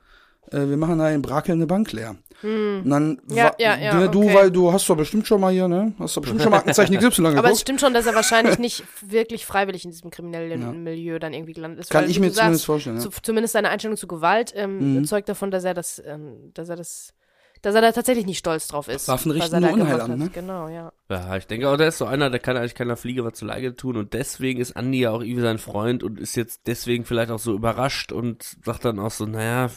Äh, 0.50 0.68
wir 0.68 0.76
machen 0.76 0.98
da 0.98 1.10
in 1.10 1.22
Brakel 1.22 1.54
eine 1.54 1.66
Bank 1.66 1.92
leer. 1.92 2.16
Und 2.42 2.90
dann, 2.90 3.20
Hm. 3.28 3.36
Ja, 3.36 3.54
ja, 3.58 3.78
ja, 3.78 3.94
ne, 3.94 4.08
du, 4.08 4.24
okay. 4.24 4.34
weil 4.34 4.50
du 4.50 4.72
hast 4.72 4.88
doch 4.88 4.96
bestimmt 4.96 5.28
schon 5.28 5.40
mal 5.40 5.52
hier, 5.52 5.68
ne? 5.68 5.92
Hast 6.00 6.16
doch 6.16 6.22
bestimmt 6.22 6.42
schon 6.42 6.50
mal 6.50 6.58
Aktenzeichen 6.58 6.96
XY 6.98 7.04
Aber 7.04 7.10
es 7.28 7.34
geguckt. 7.36 7.60
stimmt 7.60 7.80
schon, 7.80 7.94
dass 7.94 8.06
er 8.06 8.16
wahrscheinlich 8.16 8.58
nicht 8.58 8.82
wirklich 9.00 9.46
freiwillig 9.46 9.84
in 9.84 9.92
diesem 9.92 10.10
kriminellen 10.10 10.82
Milieu 10.82 11.20
dann 11.20 11.34
irgendwie 11.34 11.52
gelandet 11.52 11.78
ist. 11.80 11.90
Kann 11.90 12.02
weil, 12.04 12.10
ich 12.10 12.18
mir 12.18 12.26
du 12.26 12.32
sagst, 12.32 12.40
zumindest 12.42 12.66
vorstellen, 12.66 12.96
ja. 12.96 13.04
Mhm. 13.04 13.12
Zu, 13.12 13.22
zumindest 13.22 13.52
seine 13.52 13.68
Einstellung 13.68 13.96
zu 13.96 14.08
Gewalt 14.08 14.52
ähm, 14.56 15.04
zeugt 15.04 15.28
davon, 15.28 15.52
dass 15.52 15.62
er 15.62 15.74
das, 15.74 16.02
ähm, 16.04 16.50
dass 16.54 16.68
er 16.68 16.74
das, 16.74 17.14
dass 17.62 17.76
er 17.76 17.80
da 17.80 17.92
tatsächlich 17.92 18.26
nicht 18.26 18.38
stolz 18.38 18.66
drauf 18.66 18.88
ist. 18.88 19.06
Waffen 19.08 19.30
richten 19.30 19.60
nur 19.60 19.72
Unheil 19.72 20.00
an, 20.00 20.18
ne? 20.18 20.30
Genau, 20.32 20.68
ja. 20.68 20.92
Ja, 21.08 21.36
ich 21.36 21.46
denke 21.46 21.68
auch, 21.68 21.76
der 21.76 21.88
ist 21.88 21.98
so 21.98 22.06
einer, 22.06 22.28
der 22.28 22.40
kann 22.40 22.56
eigentlich 22.56 22.74
keiner 22.74 22.96
Fliege 22.96 23.24
was 23.24 23.34
zu 23.34 23.44
Leide 23.44 23.76
tun 23.76 23.96
und 23.96 24.12
deswegen 24.12 24.60
ist 24.60 24.76
Andi 24.76 25.00
ja 25.00 25.10
auch 25.10 25.22
irgendwie 25.22 25.42
sein 25.42 25.58
Freund 25.58 26.02
und 26.02 26.18
ist 26.18 26.34
jetzt 26.34 26.62
deswegen 26.66 27.04
vielleicht 27.04 27.30
auch 27.30 27.38
so 27.38 27.54
überrascht 27.54 28.10
und 28.10 28.56
sagt 28.64 28.84
dann 28.84 28.98
auch 28.98 29.12
so, 29.12 29.26
naja, 29.26 29.70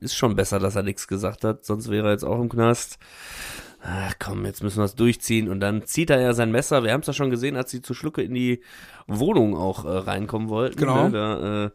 ist 0.00 0.14
schon 0.14 0.36
besser, 0.36 0.58
dass 0.58 0.76
er 0.76 0.82
nichts 0.82 1.08
gesagt 1.08 1.42
hat, 1.44 1.64
sonst 1.64 1.90
wäre 1.90 2.08
er 2.08 2.12
jetzt 2.12 2.24
auch 2.24 2.38
im 2.38 2.50
Knast. 2.50 2.98
Ach 3.84 4.14
komm, 4.18 4.44
jetzt 4.44 4.62
müssen 4.62 4.78
wir 4.78 4.84
es 4.84 4.94
durchziehen 4.94 5.48
und 5.48 5.58
dann 5.60 5.86
zieht 5.86 6.10
er 6.10 6.20
ja 6.20 6.34
sein 6.34 6.52
Messer. 6.52 6.84
Wir 6.84 6.92
haben 6.92 7.00
es 7.00 7.08
ja 7.08 7.12
schon 7.12 7.30
gesehen, 7.30 7.56
als 7.56 7.70
sie 7.70 7.82
zu 7.82 7.94
Schlucke 7.94 8.22
in 8.22 8.34
die 8.34 8.62
Wohnung 9.08 9.56
auch 9.56 9.84
äh, 9.84 9.88
reinkommen 9.88 10.50
wollten. 10.50 10.78
Genau. 10.78 11.08
Ne? 11.08 11.10
Da 11.10 11.64
äh, 11.64 11.70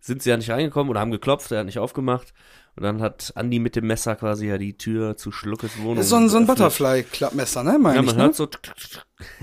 sind 0.00 0.22
sie 0.22 0.30
ja 0.30 0.36
nicht 0.36 0.50
reingekommen 0.50 0.90
oder 0.90 1.00
haben 1.00 1.12
geklopft, 1.12 1.52
er 1.52 1.60
hat 1.60 1.66
nicht 1.66 1.78
aufgemacht. 1.78 2.32
Und 2.76 2.82
dann 2.82 3.00
hat 3.00 3.32
Andi 3.36 3.60
mit 3.60 3.76
dem 3.76 3.86
Messer 3.86 4.16
quasi 4.16 4.48
ja 4.48 4.58
die 4.58 4.76
Tür 4.76 5.16
zu 5.16 5.30
Schluckes 5.30 5.78
Wohnung. 5.78 5.94
Das 5.96 6.06
ist 6.06 6.10
so 6.10 6.16
ein, 6.16 6.28
so 6.28 6.38
ein. 6.38 6.46
Butterfly-Klappmesser, 6.46 7.62
ne? 7.62 7.78
Meine 7.78 7.96
Ja, 7.96 8.00
ich, 8.02 8.06
man 8.08 8.16
ne? 8.16 8.22
hört 8.24 8.34
so. 8.34 8.48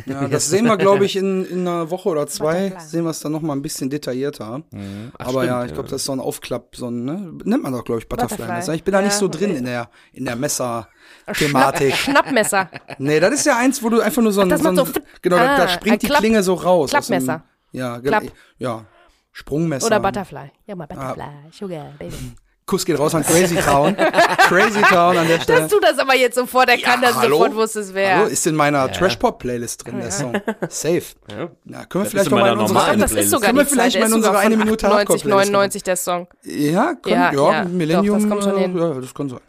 Ja, 0.06 0.28
das 0.28 0.50
sehen 0.50 0.66
wir, 0.66 0.76
glaube 0.76 1.06
ich, 1.06 1.16
in, 1.16 1.46
in 1.46 1.62
einer 1.66 1.90
Woche 1.90 2.10
oder 2.10 2.28
zwei, 2.28 2.66
Butterfly. 2.72 2.88
sehen 2.90 3.04
wir 3.06 3.10
es 3.12 3.22
dann 3.22 3.32
noch 3.32 3.42
mal 3.42 3.54
ein 3.54 3.62
bisschen 3.62 3.90
detaillierter. 3.90 4.64
Mhm. 4.72 5.12
Ach, 5.18 5.28
Aber 5.28 5.30
stimmt, 5.44 5.46
ja, 5.46 5.66
ich 5.66 5.74
glaube, 5.74 5.88
das 5.88 6.02
ist 6.02 6.06
so 6.06 6.12
ein 6.12 6.20
Aufklapp, 6.20 6.76
so 6.76 6.88
ein, 6.90 7.06
ne? 7.06 7.32
Nennt 7.46 7.64
man 7.64 7.72
doch, 7.72 7.86
glaube 7.86 8.02
ich, 8.02 8.10
Butterfly. 8.10 8.36
Butterfly. 8.36 8.56
Messer. 8.58 8.74
Ich 8.74 8.84
bin 8.84 8.92
da 8.92 9.02
nicht 9.02 9.14
Ja. 9.14 9.18
so 9.18 9.28
drin 9.30 9.56
in 9.56 9.64
der, 9.64 9.90
in 10.12 10.26
der 10.26 10.36
Messer-Thematik. 10.36 11.96
Schnappmesser. 11.96 12.70
Nee, 12.98 13.20
das 13.22 13.34
ist 13.34 13.46
ja 13.46 13.58
eins, 13.58 13.82
wo 13.82 13.90
du 13.90 14.02
einfach 14.02 14.22
nur 14.22 14.34
so 14.34 14.42
ein, 14.42 14.50
das 14.50 14.62
so 14.62 14.68
ein 14.70 14.76
so 14.76 14.86
genau, 15.22 15.38
da, 15.38 15.56
da 15.58 15.64
Ah, 15.64 15.68
springt 15.70 16.02
die 16.02 16.08
Klapp- 16.08 16.20
Klinge 16.20 16.44
so 16.44 16.54
raus. 16.56 16.94
aus 16.94 17.08
dem- 17.08 17.18
Klappmesser. 17.20 17.44
Ja, 17.72 17.98
genau. 18.00 18.20
Klapp. 18.20 18.34
Ja. 18.58 18.86
Sprungmesser. 19.32 19.86
Oder 19.88 20.02
Butterfly. 20.02 20.52
Ja, 20.68 20.76
mal 20.76 20.88
Ah. 20.92 20.94
Butterfly. 21.14 21.30
Sugar, 21.52 21.94
baby. 21.98 22.34
Kuss 22.65 22.86
geht 22.86 22.98
raus 22.98 23.13
an 23.15 23.24
Crazy 23.25 23.56
Town. 23.56 23.96
Crazy 24.48 24.82
Town 24.82 25.18
an 25.18 25.27
der 25.27 25.39
Stelle. 25.41 25.62
Dass 25.62 25.72
du 25.72 25.80
das 25.80 25.98
aber 26.00 26.15
jetzt 26.15 26.36
sofort 26.36 26.70
erkannt 26.70 27.03
hast, 27.06 27.18
hallo? 27.18 27.38
sofort 27.38 27.56
wusstest, 27.56 27.94
wer. 27.94 28.18
Hallo, 28.18 28.27
ist 28.27 28.48
in 28.48 28.56
meiner 28.56 28.89
Trash-Pop-Playlist 28.91 29.86
drin, 29.86 30.00
der 30.00 30.12
Song. 30.12 30.33
Safe. 30.70 31.01
Ja. 31.29 31.50
Ja, 31.66 31.86
können 31.86 32.03
wir 32.03 32.03
Das 32.03 32.09
vielleicht 32.12 32.31
mal 32.31 32.53
in 32.53 32.59
unsere 32.59 32.83
eine, 32.83 33.01
das 33.01 33.12
ist 33.12 33.29
sogar 33.29 33.48
Können 33.48 33.59
wir 33.59 33.66
vielleicht 33.66 34.00
mal 34.00 34.07
in 34.07 34.14
unsere 34.14 34.38
eine 34.38 34.55
Minute 34.57 34.86
98, 34.88 34.98
Hardcore-Playlist 35.24 35.51
99 35.51 35.83
der 35.83 35.96
Song. 35.98 36.27
Ja, 36.44 36.94
kann, 36.94 37.12
Ja, 37.12 37.31
ja, 37.33 37.51
ja, 37.53 37.64
Millennium. 37.66 38.20
doch, 38.20 38.22
das 38.22 38.29
kommt 38.29 38.44
schon 38.44 38.57
hin. 38.62 38.77
Ja, 38.77 38.94
das 39.01 39.14
kann 39.14 39.29
sein. 39.29 39.40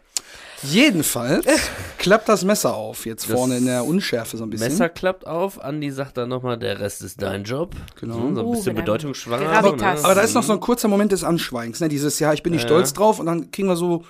Jedenfalls 0.63 1.45
klappt 1.97 2.29
das 2.29 2.43
Messer 2.43 2.75
auf, 2.75 3.05
jetzt 3.05 3.29
Das 3.29 3.35
vorne 3.35 3.57
in 3.57 3.65
der 3.65 3.85
Unschärfe 3.85 4.37
so 4.37 4.43
ein 4.45 4.49
bisschen. 4.49 4.67
Messer 4.69 4.89
klappt 4.89 5.27
auf, 5.27 5.61
Andi 5.63 5.91
sagt 5.91 6.17
dann 6.17 6.29
nochmal, 6.29 6.57
der 6.57 6.79
Rest 6.79 7.01
ist 7.01 7.21
dein 7.21 7.43
Job. 7.43 7.75
Genau. 7.99 8.13
So, 8.15 8.19
so 8.35 8.41
ein 8.41 8.45
Uh, 8.45 8.51
bisschen 8.53 8.75
er- 8.75 8.81
bedeutungsschwanger. 8.81 9.61
So, 9.63 10.03
Aber 10.03 10.15
da 10.15 10.21
ist 10.21 10.33
noch 10.33 10.43
so 10.43 10.53
ein 10.53 10.59
kurzer 10.59 10.87
Moment 10.87 11.11
des 11.11 11.23
Anschweigens, 11.23 11.79
ne? 11.79 11.89
Dieses, 11.89 12.19
ja, 12.19 12.33
ich 12.33 12.43
bin 12.43 12.53
nicht 12.53 12.63
Ja. 12.63 12.67
stolz 12.69 12.93
drauf 12.93 13.19
und 13.19 13.25
dann 13.25 13.51
kriegen 13.51 13.67
wir 13.67 13.75
so 13.75 14.03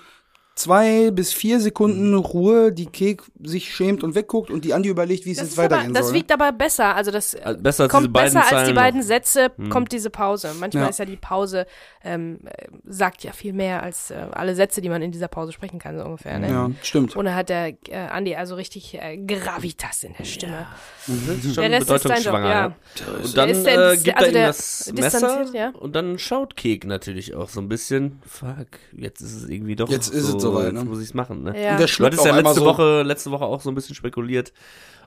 zwei 0.56 1.10
bis 1.12 1.34
vier 1.34 1.60
Sekunden 1.60 2.14
Ruhe, 2.16 2.72
die 2.72 2.86
Kek 2.86 3.24
sich 3.44 3.74
schämt 3.74 4.04
und 4.04 4.14
wegguckt 4.16 4.52
und 4.52 4.64
die 4.66 4.74
Andi 4.74 4.90
überlegt, 4.90 5.26
wie 5.26 5.32
es 5.32 5.38
Das, 5.38 5.46
jetzt 5.48 5.54
ist 5.54 5.60
aber, 5.60 5.72
weitergehen 5.72 5.94
das 5.94 6.06
soll. 6.06 6.14
ne? 6.14 6.20
wiegt 6.20 6.32
aber 6.32 6.52
besser. 6.52 6.96
Also 6.96 7.10
das 7.12 7.34
Also 7.36 7.60
besser 7.62 7.84
als 7.84 7.92
kommt 7.92 8.04
diese 8.04 8.12
beiden 8.14 8.34
besser 8.34 8.56
als 8.58 8.68
die 8.70 8.74
beiden 8.76 9.00
noch. 9.00 9.08
Sätze, 9.08 9.52
kommt 9.70 9.92
diese 9.92 10.10
Pause. 10.12 10.52
Manchmal 10.60 10.84
Ja. 10.84 10.90
ist 10.90 11.00
ja 11.00 11.06
die 11.06 11.16
Pause, 11.18 11.66
ähm, 12.04 12.40
äh, 12.46 12.68
sagt 12.86 13.24
ja 13.24 13.32
viel 13.32 13.54
mehr 13.54 13.82
als 13.82 14.12
äh, 14.12 14.16
alle 14.32 14.54
Sätze, 14.56 14.82
die 14.82 14.90
man 14.90 15.02
in 15.02 15.12
dieser 15.12 15.28
Pause 15.28 15.52
sprechen 15.54 15.80
kann, 15.80 15.98
so 15.98 16.06
ungefähr. 16.06 16.38
Ne? 16.38 16.50
ja, 16.50 16.70
stimmt. 16.84 17.16
Und 17.16 17.26
da 17.26 17.34
hat 17.34 17.50
der 17.50 17.70
äh, 17.90 17.96
Andi 18.12 18.36
also 18.36 18.56
richtig 18.56 18.94
äh, 18.94 19.18
Gravitas 19.18 20.04
in 20.04 20.14
der 20.18 20.24
Stimme. 20.26 20.68
Das 21.08 21.18
ist 21.46 21.56
schon 21.56 21.64
Der 21.64 21.72
Rest 21.72 21.90
ist 21.90 22.06
dein 22.10 22.22
Job, 22.22 22.34
ja. 22.36 22.50
ja. 22.50 22.76
Und 23.24 23.38
dann 23.38 23.50
Ist 23.50 23.66
der- 23.66 23.92
äh, 23.94 23.98
gibt 23.98 24.18
also 24.18 24.26
er 24.26 24.30
ihm 24.30 24.34
der 24.34 24.48
das 24.48 24.92
distanziert, 24.96 25.40
Messer 25.54 25.56
ja. 25.58 25.70
und 25.80 25.96
dann 25.96 26.20
schaut 26.20 26.56
Kek 26.56 26.86
natürlich 26.86 27.34
auch 27.34 27.50
so 27.50 27.60
ein 27.60 27.68
bisschen, 27.68 28.22
fuck, 28.26 28.68
jetzt 28.96 29.22
ist 29.22 29.34
es 29.34 29.50
irgendwie 29.50 29.76
doch 29.76 29.90
Jetzt 29.90 30.14
ist 30.14 30.43
so, 30.44 30.50
es 30.50 30.54
soweit, 30.54 30.74
jetzt 30.74 30.84
ne? 30.84 30.90
muss 30.90 31.00
ich 31.00 31.06
es 31.06 31.14
machen. 31.14 31.44
Ne? 31.44 31.62
Ja. 31.62 31.72
Und 31.72 31.80
der 31.80 31.88
Du 31.88 32.06
hattest 32.06 32.26
ja 32.26 32.36
letzte 32.36 32.60
so. 32.60 32.66
Woche, 32.66 33.02
letzte 33.04 33.32
Woche 33.32 33.46
auch 33.46 33.62
so 33.62 33.72
ein 33.72 33.76
bisschen 33.76 33.96
spekuliert, 33.96 34.54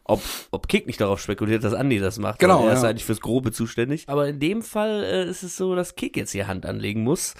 ob, 0.05 0.23
ob 0.51 0.69
Kek 0.69 0.87
nicht 0.87 1.01
darauf 1.01 1.21
spekuliert, 1.21 1.65
dass 1.65 1.75
Andi 1.75 1.99
das 1.99 2.19
macht. 2.19 2.39
Genau, 2.39 2.67
Er 2.67 2.75
ist 2.75 2.83
ja. 2.83 2.91
eigentlich 2.91 3.05
fürs 3.05 3.21
Grobe 3.21 3.53
zuständig. 3.53 4.05
Aber 4.09 4.29
in 4.29 4.39
dem 4.41 4.63
Fall 4.63 5.03
äh, 5.05 5.29
ist 5.29 5.43
es 5.43 5.57
so, 5.57 5.75
dass 5.75 5.97
Kek 5.97 6.17
jetzt 6.17 6.33
hier 6.33 6.47
Hand 6.47 6.67
anlegen 6.67 7.03
muss. 7.03 7.35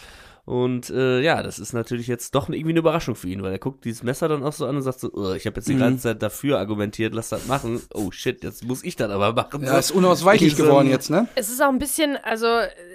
Und 0.47 0.91
äh, 0.91 1.21
ja, 1.23 1.43
das 1.43 1.59
ist 1.59 1.73
natürlich 1.73 2.07
jetzt 2.07 2.37
doch 2.37 2.49
irgendwie 2.49 2.71
eine 2.71 2.79
Überraschung 2.79 3.17
für 3.17 3.29
ihn, 3.29 3.43
weil 3.43 3.51
er 3.51 3.59
guckt 3.59 3.85
dieses 3.85 4.05
Messer 4.05 4.29
dann 4.29 4.45
auch 4.45 4.53
so 4.53 4.65
an 4.67 4.77
und 4.77 4.83
sagt 4.83 5.01
so, 5.01 5.11
"Oh, 5.13 5.33
ich 5.33 5.45
habe 5.45 5.57
jetzt 5.57 5.69
die 5.69 5.75
Mhm. 5.75 5.81
ganze 5.81 6.03
Zeit 6.05 6.23
dafür 6.23 6.61
argumentiert, 6.61 7.15
lass 7.17 7.31
das 7.31 7.47
machen. 7.49 7.83
Oh 7.93 8.13
shit, 8.13 8.45
jetzt 8.45 8.63
muss 8.65 8.85
ich 8.85 8.95
das 8.95 9.11
aber 9.11 9.33
machen. 9.33 9.65
Ja, 9.65 9.77
ist 9.77 9.91
unausweichlich 9.91 10.53
Diesen- 10.55 10.67
geworden 10.67 10.89
jetzt, 10.89 11.11
ne? 11.11 11.27
Es 11.35 11.49
ist 11.51 11.61
auch 11.61 11.69
ein 11.69 11.81
bisschen, 11.81 12.17
also 12.23 12.47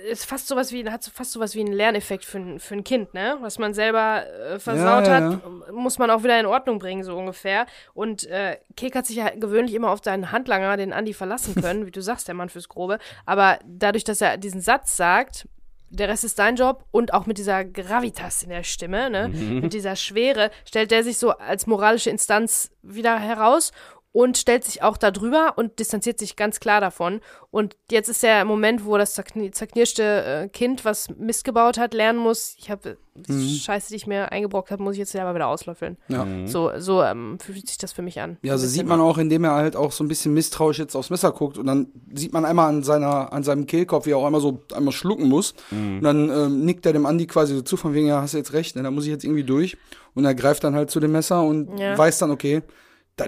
ist 0.09 0.25
fast 0.25 0.47
sowas 0.47 0.71
wie, 0.71 0.89
hat 0.89 1.03
so 1.03 1.11
fast 1.13 1.33
sowas 1.33 1.53
wie 1.53 1.59
einen 1.59 1.73
Lerneffekt 1.73 2.23
für, 2.23 2.37
ein- 2.37 2.59
für 2.61 2.73
ein 2.73 2.85
Kind, 2.85 3.13
ne? 3.13 3.35
Was 3.41 3.59
man 3.59 3.73
selber 3.73 4.23
äh, 4.25 4.57
versaut 4.57 5.05
Ja, 5.07 5.19
ja, 5.19 5.31
hat, 5.33 5.73
muss 5.73 5.99
man 5.99 6.09
auch 6.09 6.23
wieder 6.23 6.39
in 6.39 6.45
Ordnung 6.45 6.79
bringen, 6.79 7.03
so 7.03 7.17
ungefähr. 7.17 7.65
Und 7.93 8.25
äh, 8.27 8.59
Kek 8.77 8.95
hat 8.95 9.07
sich 9.07 9.17
ja 9.17 9.29
gewöhnlich 9.29 9.73
immer 9.75 9.89
auf 9.91 9.99
seinen 10.05 10.31
Handlanger, 10.31 10.77
den 10.77 10.93
Andi, 10.93 11.13
verlassen 11.13 11.53
können, 11.61 11.85
wie 11.85 11.91
du 11.91 12.01
sagst, 12.01 12.29
der 12.29 12.35
Mann 12.35 12.47
fürs 12.47 12.69
Grobe. 12.69 12.97
Aber 13.25 13.59
dadurch, 13.67 14.05
dass 14.05 14.21
er 14.21 14.37
diesen 14.37 14.61
Satz 14.61 14.95
sagt, 14.95 15.49
der 15.91 16.07
Rest 16.07 16.23
ist 16.23 16.39
dein 16.39 16.55
Job 16.55 16.85
und 16.91 17.13
auch 17.13 17.25
mit 17.25 17.37
dieser 17.37 17.65
Gravitas 17.65 18.43
in 18.43 18.49
der 18.49 18.63
Stimme, 18.63 19.09
ne, 19.09 19.27
mit 19.27 19.73
dieser 19.73 19.95
Schwere, 19.95 20.49
stellt 20.65 20.91
er 20.91 21.03
sich 21.03 21.17
so 21.17 21.31
als 21.31 21.67
moralische 21.67 22.09
Instanz 22.09 22.71
wieder 22.81 23.19
heraus 23.19 23.71
und 24.13 24.37
stellt 24.37 24.65
sich 24.65 24.83
auch 24.83 24.97
da 24.97 25.09
drüber 25.09 25.53
und 25.55 25.79
distanziert 25.79 26.19
sich 26.19 26.35
ganz 26.35 26.59
klar 26.59 26.81
davon. 26.81 27.21
Und 27.49 27.77
jetzt 27.89 28.09
ist 28.09 28.23
der 28.23 28.43
Moment, 28.43 28.85
wo 28.85 28.97
das 28.97 29.13
zerkni 29.13 29.51
zerknirschte 29.51 30.03
äh, 30.03 30.47
Kind, 30.49 30.83
was 30.83 31.09
Mist 31.17 31.45
gebaut 31.45 31.77
hat, 31.77 31.93
lernen 31.93 32.19
muss, 32.19 32.55
ich 32.57 32.69
habe 32.69 32.97
die 33.15 33.59
Scheiße, 33.59 33.89
die 33.89 33.95
ich 33.95 34.07
mir 34.07 34.31
eingebrockt 34.31 34.71
habe, 34.71 34.83
muss 34.83 34.93
ich 34.93 34.99
jetzt 34.99 35.11
selber 35.11 35.33
wieder 35.35 35.47
auslöffeln. 35.47 35.97
Ja. 36.09 36.25
So, 36.45 36.71
so 36.77 37.01
ähm, 37.03 37.37
fühlt 37.39 37.67
sich 37.67 37.77
das 37.77 37.93
für 37.93 38.01
mich 38.01 38.19
an. 38.19 38.37
Ja, 38.41 38.57
so 38.57 38.65
Ein 38.65 38.69
sieht 38.69 38.85
man 38.85 38.99
auch, 39.01 39.17
indem 39.17 39.43
er 39.45 39.51
halt 39.55 39.75
auch 39.75 39.91
so 39.91 40.03
ein 40.03 40.07
bisschen 40.07 40.33
misstrauisch 40.33 40.79
jetzt 40.79 40.95
aufs 40.95 41.09
Messer 41.09 41.31
guckt 41.31 41.57
und 41.57 41.65
dann 41.67 41.87
sieht 42.13 42.33
man 42.33 42.43
einmal 42.45 42.67
an 42.69 42.83
seiner, 42.83 43.31
an 43.31 43.43
seinem 43.43 43.65
Kehlkopf, 43.65 44.05
wie 44.05 44.11
er 44.11 44.17
auch 44.17 44.25
einmal 44.25 44.41
so 44.41 44.61
einmal 44.73 44.93
schlucken 44.93 45.27
muss. 45.27 45.53
Und 45.71 46.01
dann 46.03 46.29
ähm, 46.29 46.65
nickt 46.65 46.85
er 46.85 46.93
dem 46.93 47.05
Andi 47.05 47.27
quasi 47.27 47.55
so 47.55 47.61
zu, 47.61 47.77
von 47.77 47.93
wegen, 47.93 48.07
ja, 48.07 48.21
hast 48.21 48.33
du 48.33 48.37
jetzt 48.37 48.53
recht, 48.53 48.75
ne, 48.75 48.83
da 48.83 48.91
muss 48.91 49.05
ich 49.05 49.11
jetzt 49.11 49.23
irgendwie 49.23 49.43
durch. 49.43 49.77
Und 50.15 50.25
er 50.25 50.35
greift 50.35 50.63
dann 50.63 50.75
halt 50.75 50.89
zu 50.91 50.99
dem 50.99 51.11
Messer 51.13 51.43
und 51.43 51.77
Ja. 51.79 51.97
weiß 51.97 52.17
dann, 52.19 52.31
okay, 52.31 52.61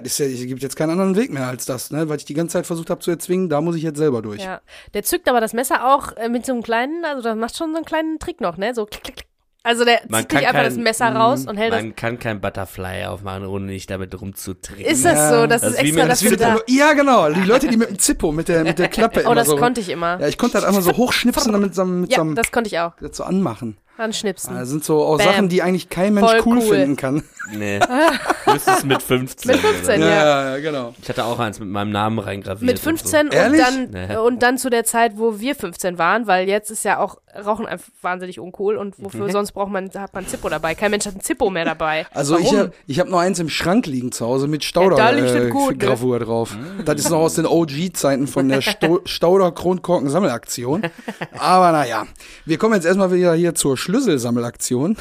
das 0.00 0.12
ist 0.12 0.18
ja, 0.18 0.26
es 0.26 0.46
gibt 0.46 0.62
jetzt 0.62 0.76
keinen 0.76 0.90
anderen 0.90 1.16
Weg 1.16 1.32
mehr 1.32 1.46
als 1.48 1.64
das, 1.66 1.90
ne, 1.90 2.08
weil 2.08 2.16
ich 2.18 2.24
die 2.24 2.34
ganze 2.34 2.54
Zeit 2.54 2.66
versucht 2.66 2.90
habe 2.90 3.00
zu 3.00 3.10
erzwingen, 3.10 3.48
da 3.48 3.60
muss 3.60 3.76
ich 3.76 3.82
jetzt 3.82 3.98
selber 3.98 4.22
durch. 4.22 4.42
Ja, 4.42 4.60
der 4.94 5.02
zückt 5.02 5.28
aber 5.28 5.40
das 5.40 5.52
Messer 5.52 5.94
auch 5.94 6.16
äh, 6.16 6.28
mit 6.28 6.44
so 6.46 6.52
einem 6.52 6.62
kleinen, 6.62 7.04
also 7.04 7.22
da 7.22 7.34
macht 7.34 7.56
schon 7.56 7.70
so 7.72 7.76
einen 7.76 7.84
kleinen 7.86 8.18
Trick 8.18 8.40
noch, 8.40 8.56
ne? 8.56 8.74
So 8.74 8.86
klick, 8.86 9.02
klick, 9.04 9.16
klick. 9.16 9.26
Also 9.66 9.86
der 9.86 10.00
Man 10.10 10.20
zieht 10.20 10.28
kann 10.28 10.38
nicht 10.40 10.48
einfach 10.48 10.60
kein- 10.60 10.74
das 10.74 10.76
Messer 10.76 11.06
raus 11.16 11.46
und 11.46 11.56
hält 11.56 11.72
das. 11.72 11.80
Man 11.80 11.96
kann 11.96 12.18
kein 12.18 12.38
Butterfly 12.42 13.06
aufmachen, 13.06 13.46
ohne 13.46 13.64
nicht 13.64 13.88
damit 13.90 14.20
rumzutreten. 14.20 14.84
Ist 14.84 15.06
das 15.06 15.30
so? 15.30 15.46
Das, 15.46 15.62
das 15.62 15.72
ist 15.72 15.78
extra 15.78 16.04
Das 16.06 16.20
dafür 16.20 16.30
wird 16.32 16.40
da. 16.42 16.58
ja, 16.68 16.92
genau, 16.92 17.30
die 17.30 17.40
Leute, 17.40 17.68
die 17.68 17.78
mit 17.78 17.88
dem 17.88 17.98
Zippo, 17.98 18.30
mit 18.30 18.48
der, 18.48 18.62
mit 18.64 18.78
der 18.78 18.88
Klappe 18.88 19.20
Oh, 19.24 19.26
immer 19.28 19.34
das 19.36 19.48
so. 19.48 19.56
konnte 19.56 19.80
ich 19.80 19.88
immer. 19.88 20.20
Ja, 20.20 20.28
ich 20.28 20.36
konnte 20.36 20.58
halt 20.58 20.66
einmal 20.66 20.82
so 20.82 20.92
hochschnipsen, 20.92 21.50
damit 21.52 21.74
so, 21.74 21.82
mit 21.86 22.10
Ja, 22.10 22.16
so 22.16 22.20
einem, 22.20 22.34
das 22.34 22.52
konnte 22.52 22.68
ich 22.68 22.78
auch. 22.78 22.92
das 23.00 23.16
so 23.16 23.24
anmachen. 23.24 23.78
An 23.96 24.12
Schnipsen. 24.12 24.54
Das 24.56 24.68
sind 24.68 24.84
so 24.84 25.02
auch 25.04 25.18
Bam. 25.18 25.26
Sachen, 25.26 25.48
die 25.48 25.62
eigentlich 25.62 25.88
kein 25.88 26.14
Mensch 26.14 26.28
Voll 26.28 26.42
cool, 26.46 26.58
cool. 26.58 26.68
finden 26.76 26.96
kann. 26.96 27.22
Nee. 27.52 27.78
Höchstens 28.44 28.84
mit 28.84 29.02
15. 29.02 29.52
Mit 29.52 29.60
15, 29.60 30.02
oder? 30.02 30.08
Ja. 30.10 30.50
ja, 30.54 30.58
genau. 30.58 30.94
Ich 31.00 31.08
hatte 31.08 31.24
auch 31.24 31.38
eins 31.38 31.60
mit 31.60 31.68
meinem 31.68 31.90
Namen 31.90 32.18
reingraviert. 32.18 32.62
Mit 32.62 32.76
und 32.76 32.82
15 32.82 33.26
und 33.26 33.34
Ehrlich? 33.34 33.60
dann, 33.60 33.90
Nee. 33.90 34.16
und 34.16 34.42
dann 34.42 34.58
zu 34.58 34.70
der 34.70 34.84
Zeit, 34.84 35.12
wo 35.16 35.38
wir 35.38 35.54
15 35.54 35.98
waren, 35.98 36.26
weil 36.26 36.48
jetzt 36.48 36.70
ist 36.70 36.84
ja 36.84 36.98
auch 36.98 37.18
Rauchen 37.44 37.66
einfach 37.66 37.88
wahnsinnig 38.00 38.38
uncool 38.38 38.76
und 38.76 38.94
wofür 38.98 39.28
sonst 39.30 39.52
braucht 39.52 39.70
man, 39.70 39.90
hat 39.94 40.14
man 40.14 40.26
Zippo 40.26 40.48
dabei. 40.48 40.74
Kein 40.76 40.92
Mensch 40.92 41.04
hat 41.04 41.16
ein 41.16 41.20
Zippo 41.20 41.50
mehr 41.50 41.64
dabei. 41.64 42.06
Also 42.14 42.38
ich 42.38 42.46
Warum? 42.46 42.58
habe 42.58 42.72
ich 42.86 43.00
hab 43.00 43.08
noch 43.08 43.18
eins 43.18 43.40
im 43.40 43.48
Schrank 43.48 43.86
liegen 43.86 44.12
zu 44.12 44.24
Hause 44.24 44.46
mit 44.46 44.62
Stauder 44.62 44.96
Ja, 44.96 45.10
da 45.10 45.16
liegt 45.16 45.28
das 45.28 45.34
äh, 45.46 45.48
gut, 45.50 45.72
ne? 45.72 45.78
Gravur 45.78 46.20
drauf. 46.20 46.56
Das 46.84 46.94
ist 46.96 47.10
noch 47.10 47.18
aus 47.18 47.34
den 47.34 47.46
OG-Zeiten 47.46 48.28
von 48.28 48.48
der 48.48 48.60
Sto 48.62 49.00
Stauder 49.04 49.50
Kronkorken 49.50 50.08
Sammelaktion. 50.10 50.82
Aber 51.38 51.72
naja, 51.72 52.06
wir 52.44 52.56
kommen 52.56 52.74
jetzt 52.74 52.84
erstmal 52.84 53.12
wieder 53.12 53.34
hier 53.34 53.54
zur 53.56 53.76
Schlüsselsammelaktion. 53.84 54.96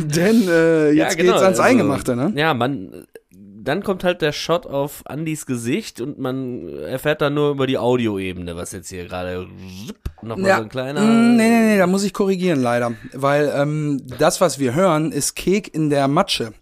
denn 0.00 0.08
denn 0.08 0.48
äh, 0.48 0.92
Ja, 0.92 1.04
jetzt 1.04 1.16
genau, 1.16 1.32
geht's 1.32 1.42
ans 1.42 1.58
also, 1.58 1.62
Eingemachte, 1.62 2.16
ne? 2.16 2.32
Ja, 2.34 2.54
man, 2.54 3.06
dann 3.62 3.82
kommt 3.82 4.04
halt 4.04 4.22
der 4.22 4.32
Shot 4.32 4.66
auf 4.66 5.02
Andys 5.04 5.44
Gesicht 5.46 6.00
und 6.00 6.18
man 6.18 6.66
erfährt 6.78 7.20
dann 7.20 7.34
nur 7.34 7.50
über 7.50 7.66
die 7.66 7.78
Audioebene, 7.78 8.56
was 8.56 8.72
jetzt 8.72 8.88
hier 8.88 9.04
gerade 9.06 9.46
nochmal 10.22 10.48
Ja, 10.48 10.56
so 10.56 10.62
ein 10.62 10.68
kleiner. 10.68 11.00
mm, 11.02 11.36
nee, 11.36 11.48
nee, 11.48 11.60
nee, 11.72 11.78
da 11.78 11.86
muss 11.86 12.02
ich 12.04 12.12
korrigieren 12.12 12.60
leider. 12.62 12.92
Weil 13.12 13.52
ähm, 13.54 14.02
das, 14.18 14.40
was 14.40 14.58
wir 14.58 14.74
hören, 14.74 15.12
ist 15.12 15.34
Kek 15.36 15.72
in 15.74 15.90
der 15.90 16.08
Matsche. 16.08 16.52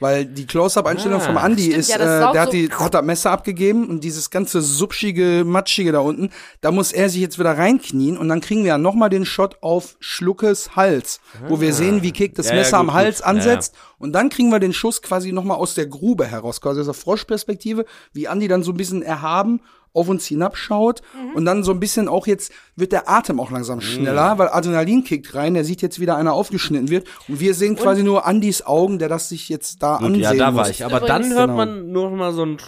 Weil 0.00 0.24
die 0.26 0.46
Close-Up-Einstellung 0.46 1.20
Ah. 1.20 1.24
vom 1.24 1.36
Andi 1.36 1.62
Stimmt, 1.62 1.78
ist, 1.78 1.88
ja, 1.90 1.96
äh, 1.96 2.32
der 2.32 2.40
hat, 2.42 2.46
so- 2.46 2.52
die, 2.52 2.70
hat 2.70 2.94
das 2.94 3.04
Messer 3.04 3.30
abgegeben 3.30 3.88
und 3.88 4.02
dieses 4.02 4.30
ganze 4.30 4.60
subschige, 4.60 5.44
matschige 5.46 5.92
da 5.92 6.00
unten, 6.00 6.30
da 6.60 6.70
muss 6.70 6.92
er 6.92 7.08
sich 7.08 7.20
jetzt 7.20 7.38
wieder 7.38 7.56
reinknien 7.56 8.18
und 8.18 8.28
dann 8.28 8.40
kriegen 8.40 8.62
wir 8.62 8.68
ja 8.68 8.78
nochmal 8.78 9.10
den 9.10 9.24
Shot 9.24 9.58
auf 9.62 9.96
Schluckes 10.00 10.76
Hals, 10.76 11.20
wo 11.48 11.60
wir 11.60 11.72
sehen, 11.72 12.02
wie 12.02 12.12
Kek 12.12 12.34
das 12.34 12.46
Ja, 12.46 12.52
ja, 12.54 12.58
Messer 12.58 12.78
gut, 12.78 12.88
am 12.88 12.94
Hals 12.94 13.16
gut. 13.18 13.26
Ja, 13.26 13.32
ja. 13.32 13.38
ansetzt 13.38 13.74
und 13.98 14.12
dann 14.12 14.28
kriegen 14.30 14.50
wir 14.50 14.58
den 14.60 14.72
Schuss 14.72 15.00
quasi 15.02 15.32
nochmal 15.32 15.56
aus 15.58 15.74
der 15.74 15.86
Grube 15.86 16.26
heraus, 16.26 16.60
quasi 16.60 16.80
aus 16.80 16.86
der 16.86 16.94
Froschperspektive, 16.94 17.84
wie 18.12 18.28
Andi 18.28 18.48
dann 18.48 18.62
so 18.62 18.72
ein 18.72 18.76
bisschen 18.76 19.02
erhaben 19.02 19.60
auf 19.94 20.08
uns 20.08 20.26
hinabschaut 20.26 21.00
Mhm. 21.14 21.36
und 21.36 21.44
dann 21.46 21.64
so 21.64 21.70
ein 21.72 21.80
bisschen 21.80 22.08
auch 22.08 22.26
jetzt 22.26 22.52
wird 22.76 22.92
der 22.92 23.08
Atem 23.08 23.40
auch 23.40 23.50
langsam 23.50 23.80
schneller, 23.80 24.36
weil 24.38 24.48
Adrenalin 24.48 25.04
kickt 25.04 25.34
rein, 25.34 25.54
der 25.54 25.64
sieht 25.64 25.80
jetzt 25.80 26.00
wieder 26.00 26.16
einer 26.16 26.34
aufgeschnitten 26.34 26.90
wird 26.90 27.06
und 27.28 27.40
wir 27.40 27.54
sehen 27.54 27.76
quasi 27.76 28.02
nur 28.02 28.26
Andys 28.26 28.66
Augen, 28.66 28.98
der 28.98 29.08
das 29.08 29.28
sich 29.30 29.48
jetzt 29.48 29.82
da 29.82 29.96
Gut, 29.98 30.06
ansehen 30.08 30.20
ja, 30.22 30.34
da 30.34 30.50
muss. 30.50 30.60
war 30.60 30.70
ich. 30.70 30.84
Aber 30.84 30.96
Übrigens- 30.98 31.08
dann 31.28 31.32
hört 31.32 31.46
Genau. 31.46 31.56
man 31.56 31.92
nur 31.92 32.10
noch 32.10 32.16
mal 32.16 32.32
so 32.32 32.44
ein. 32.44 32.58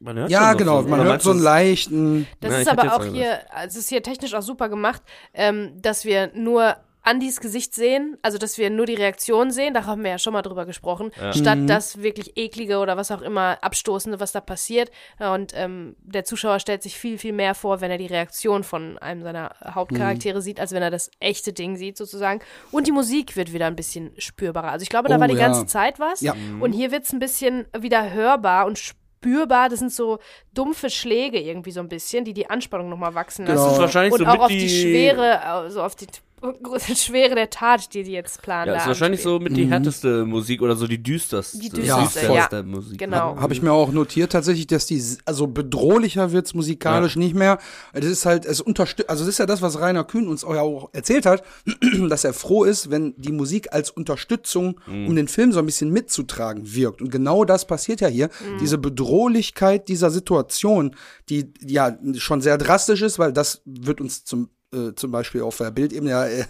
Man 0.00 0.16
hört 0.16 0.32
schon 0.32 0.40
Ja, 0.42 0.50
noch 0.52 0.58
genau, 0.58 0.82
so, 0.82 0.88
man 0.88 0.98
hört 0.98 1.08
meinst 1.08 1.24
so 1.24 1.30
einen 1.30 1.40
leichten 1.40 2.26
Das 2.40 2.52
Ja, 2.52 2.58
ist 2.58 2.68
aber 2.68 2.96
auch 2.96 3.04
hier, 3.04 3.38
also 3.54 3.68
es 3.78 3.84
ist 3.84 3.88
hier 3.88 4.02
technisch 4.02 4.34
auch 4.34 4.42
super 4.42 4.68
gemacht, 4.68 5.00
ähm, 5.32 5.70
dass 5.80 6.04
wir 6.04 6.32
nur 6.34 6.74
Andys 7.04 7.40
Gesicht 7.40 7.74
sehen, 7.74 8.16
also 8.22 8.38
dass 8.38 8.58
wir 8.58 8.70
nur 8.70 8.86
die 8.86 8.94
Reaktion 8.94 9.50
sehen, 9.50 9.74
da 9.74 9.86
haben 9.86 10.04
wir 10.04 10.10
ja 10.12 10.18
schon 10.18 10.32
mal 10.32 10.42
drüber 10.42 10.66
gesprochen, 10.66 11.10
statt 11.32 11.58
Mhm. 11.58 11.66
das 11.66 12.00
wirklich 12.02 12.36
eklige 12.36 12.78
oder 12.78 12.96
was 12.96 13.10
auch 13.10 13.22
immer 13.22 13.58
abstoßende, 13.60 14.20
was 14.20 14.32
da 14.32 14.40
passiert. 14.40 14.90
Und 15.18 15.52
ähm, 15.56 15.96
der 16.00 16.24
Zuschauer 16.24 16.60
stellt 16.60 16.82
sich 16.82 16.96
viel, 16.96 17.18
viel 17.18 17.32
mehr 17.32 17.54
vor, 17.54 17.80
wenn 17.80 17.90
er 17.90 17.98
die 17.98 18.06
Reaktion 18.06 18.62
von 18.62 18.98
einem 18.98 19.22
seiner 19.22 19.54
Hauptcharaktere 19.64 20.38
Mhm. 20.38 20.42
sieht, 20.42 20.60
als 20.60 20.72
wenn 20.72 20.82
er 20.82 20.90
das 20.90 21.10
echte 21.18 21.52
Ding 21.52 21.76
sieht 21.76 21.96
sozusagen. 21.96 22.40
Und 22.70 22.86
die 22.86 22.92
Musik 22.92 23.34
wird 23.36 23.52
wieder 23.52 23.66
ein 23.66 23.76
bisschen 23.76 24.12
spürbarer. 24.18 24.70
Also 24.70 24.84
ich 24.84 24.88
glaube, 24.88 25.08
da 25.08 25.16
Oh, 25.16 25.20
war 25.20 25.28
die 25.28 25.34
ja. 25.34 25.40
ganze 25.40 25.66
Zeit 25.66 25.98
was. 25.98 26.20
Ja. 26.20 26.34
Und 26.60 26.72
hier 26.72 26.92
wird 26.92 27.04
es 27.04 27.12
ein 27.12 27.18
bisschen 27.18 27.66
wieder 27.76 28.12
hörbar 28.12 28.64
und 28.66 28.78
spürbar. 28.78 29.68
Das 29.68 29.80
sind 29.80 29.92
so 29.92 30.18
dumpfe 30.54 30.88
Schläge 30.90 31.40
irgendwie 31.40 31.72
so 31.72 31.80
ein 31.80 31.88
bisschen, 31.88 32.24
die 32.24 32.32
die 32.34 32.48
Anspannung 32.48 32.88
nochmal 32.88 33.14
wachsen 33.14 33.44
lassen. 33.44 33.56
Genau. 33.56 33.64
Das 33.66 33.72
ist 33.74 33.80
wahrscheinlich 33.80 34.12
Und 34.12 34.20
so 34.20 34.26
auch 34.26 34.32
mit 34.32 34.40
auf 34.42 34.48
die, 34.48 34.58
die 34.58 34.68
Schwere, 34.68 35.42
also 35.44 35.82
auf 35.82 35.94
die 35.96 36.06
Schwere 36.96 37.34
der 37.34 37.50
Tat, 37.50 37.94
die 37.94 38.02
die 38.02 38.12
jetzt 38.12 38.42
planen. 38.42 38.72
Ja, 38.72 38.78
ist 38.78 38.86
wahrscheinlich 38.86 39.22
so 39.22 39.38
mit 39.38 39.56
die 39.56 39.66
härteste 39.66 40.24
Musik 40.24 40.62
oder 40.62 40.76
so 40.76 40.86
die 40.86 41.02
düsterste. 41.02 41.58
Die 41.58 41.68
düsterste, 41.68 42.20
düsterste 42.20 42.56
ja. 42.56 42.62
Musik. 42.62 42.98
Genau. 42.98 43.36
Habe 43.36 43.52
ich 43.52 43.62
mir 43.62 43.72
auch 43.72 43.92
notiert 43.92 44.32
tatsächlich, 44.32 44.66
dass 44.66 44.86
die, 44.86 45.02
also 45.24 45.46
bedrohlicher 45.46 46.32
wird's 46.32 46.54
musikalisch 46.54 47.16
nicht 47.16 47.34
mehr. 47.34 47.58
Das 47.92 48.04
ist 48.04 48.26
halt, 48.26 48.44
es 48.44 48.60
unterstützt, 48.60 49.08
also 49.08 49.24
das 49.24 49.34
ist 49.34 49.38
ja 49.38 49.46
das, 49.46 49.62
was 49.62 49.80
Rainer 49.80 50.04
Kühn 50.04 50.28
uns 50.28 50.44
auch, 50.44 50.54
ja 50.54 50.62
auch 50.62 50.90
erzählt 50.92 51.26
hat, 51.26 51.44
dass 52.08 52.24
er 52.24 52.32
froh 52.32 52.64
ist, 52.64 52.90
wenn 52.90 53.14
die 53.16 53.32
Musik 53.32 53.72
als 53.72 53.90
Unterstützung, 53.90 54.80
um 54.86 55.14
den 55.14 55.28
Film 55.28 55.52
so 55.52 55.58
ein 55.58 55.66
bisschen 55.66 55.90
mitzutragen, 55.90 56.74
wirkt. 56.74 57.02
Und 57.02 57.10
genau 57.10 57.44
das 57.44 57.66
passiert 57.66 58.00
ja 58.00 58.08
hier. 58.08 58.28
Diese 58.60 58.78
Bedrohlichkeit 58.78 59.88
dieser 59.88 60.10
Situation, 60.10 60.96
die 61.28 61.52
ja 61.60 61.96
schon 62.16 62.40
sehr 62.40 62.58
drastisch 62.58 63.02
ist, 63.02 63.18
weil 63.18 63.32
das 63.32 63.62
wird 63.64 64.00
uns 64.00 64.24
zum 64.24 64.50
äh, 64.72 64.94
zum 64.94 65.10
Beispiel 65.10 65.42
auf 65.42 65.56
der 65.58 65.70
Bildebene 65.70 66.10
ja, 66.10 66.26
äh, 66.26 66.44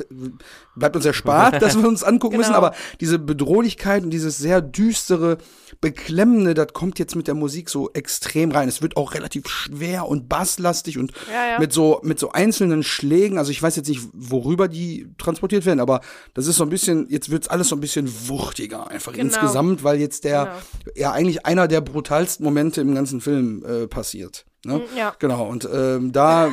bleibt 0.77 0.97
uns 0.97 1.05
erspart, 1.05 1.61
dass 1.63 1.77
wir 1.77 1.87
uns 1.89 2.03
angucken 2.05 2.37
müssen, 2.37 2.51
Genau. 2.53 2.59
aber 2.67 2.75
diese 3.01 3.19
Bedrohlichkeit 3.19 4.05
und 4.05 4.11
dieses 4.11 4.39
sehr 4.39 4.61
düstere, 4.61 5.39
beklemmende, 5.81 6.55
das 6.55 6.69
kommt 6.73 6.99
jetzt 6.99 7.17
mit 7.17 7.27
der 7.27 7.35
Musik 7.35 7.69
so 7.71 7.91
extrem 7.93 8.51
rein. 8.53 8.69
Es 8.69 8.83
wird 8.83 8.97
auch 8.97 9.15
relativ 9.15 9.49
schwer 9.49 10.07
und 10.07 10.29
basslastig 10.29 10.99
und 10.99 11.13
Ja, 11.33 11.53
ja. 11.55 11.59
mit 11.59 11.73
so 11.73 12.01
mit 12.05 12.19
so 12.19 12.33
einzelnen 12.33 12.83
Schlägen. 12.83 13.39
Also 13.39 13.51
ich 13.51 13.63
weiß 13.63 13.77
jetzt 13.77 13.89
nicht, 13.89 14.03
worüber 14.13 14.69
die 14.69 15.09
transportiert 15.19 15.67
werden, 15.67 15.81
aber 15.81 16.01
das 16.35 16.47
ist 16.47 16.57
so 16.57 16.65
ein 16.65 16.71
bisschen. 16.71 17.07
Jetzt 17.09 17.31
wird's 17.31 17.49
alles 17.49 17.69
so 17.69 17.77
ein 17.77 17.81
bisschen 17.81 18.09
wuchtiger 18.29 18.89
einfach 18.89 19.13
Genau. 19.13 19.25
insgesamt, 19.25 19.83
weil 19.85 19.99
jetzt 19.99 20.25
der 20.25 20.45
Genau. 20.45 20.97
ja 20.97 21.13
eigentlich 21.13 21.45
einer 21.47 21.67
der 21.69 21.81
brutalsten 21.81 22.45
Momente 22.45 22.81
im 22.81 22.95
ganzen 22.95 23.21
Film 23.21 23.65
äh, 23.65 23.87
passiert. 23.89 24.45
Ne? 24.65 24.81
ja. 24.97 25.13
Genau, 25.19 25.49
und 25.49 25.69
ähm, 25.73 26.13
da 26.13 26.51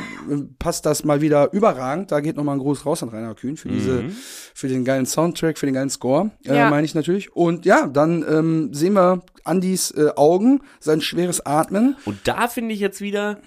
passt 0.58 0.84
das 0.84 1.04
mal 1.04 1.20
wieder 1.20 1.52
überragend. 1.52 2.10
Da 2.10 2.20
geht 2.20 2.36
nochmal 2.36 2.56
ein 2.56 2.60
Gruß 2.60 2.84
raus 2.84 3.02
an 3.04 3.08
Rainer 3.10 3.34
Kühn 3.36 3.56
für 3.56 3.68
diese, 3.68 4.04
für 4.52 4.66
den 4.68 4.84
geilen 4.84 5.06
Soundtrack, 5.06 5.58
für 5.58 5.66
den 5.66 5.74
geilen 5.74 5.90
Score, 5.90 6.30
äh, 6.44 6.56
Ja. 6.56 6.70
meine 6.70 6.84
ich 6.84 6.94
natürlich. 6.96 7.34
Und 7.36 7.64
ja, 7.66 7.86
dann 7.86 8.24
ähm, 8.28 8.74
sehen 8.74 8.94
wir 8.94 9.22
Andys 9.44 9.92
äh, 9.92 10.10
Augen, 10.16 10.62
sein 10.80 11.00
schweres 11.00 11.46
Atmen. 11.46 11.96
Und 12.04 12.18
da 12.24 12.48
finde 12.48 12.74
ich 12.74 12.80
jetzt 12.80 13.00
wieder, 13.00 13.38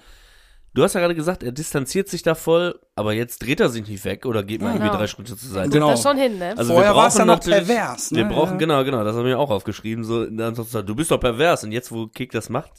du 0.73 0.84
hast 0.84 0.93
ja 0.93 1.02
gerade 1.02 1.15
gesagt, 1.15 1.43
er 1.43 1.52
distanziert 1.52 2.08
sich 2.08 2.23
da 2.23 2.34
voll, 2.34 2.80
aber 2.95 3.13
jetzt 3.13 3.41
dreht 3.41 3.60
er 3.60 3.69
sich 3.69 3.88
nicht 3.88 4.06
weg 4.06 4.25
oder 4.25 4.43
geht 4.43 4.62
mal 4.62 4.69
irgendwie 4.69 4.88
Genau. 4.88 4.97
drei 4.97 5.08
Schritte 5.08 5.36
zur 5.36 5.49
Seite. 5.49 5.69
Genau. 5.69 5.91
Das 5.91 6.03
schon 6.03 6.17
hin, 6.17 6.38
ne? 6.38 6.53
Also 6.58 6.73
Vorher 6.73 6.95
war's 6.95 7.15
brauchen 7.15 7.27
ja 7.27 7.36
noch 7.36 7.39
pervers, 7.43 8.12
ne? 8.12 8.17
Wir 8.19 8.25
brauchen, 8.25 8.51
Ja. 8.53 8.58
genau, 8.58 8.84
genau, 8.84 9.03
das 9.03 9.15
haben 9.15 9.25
wir 9.25 9.39
auch 9.39 9.49
aufgeschrieben. 9.49 10.03
So, 10.03 10.25
dann 10.25 10.53
du 10.56 10.95
bist 10.95 11.10
doch 11.12 11.19
pervers. 11.19 11.63
Und 11.63 11.71
jetzt, 11.71 11.91
wo 11.91 12.08
Kick 12.08 12.32
das 12.32 12.49
macht, 12.49 12.71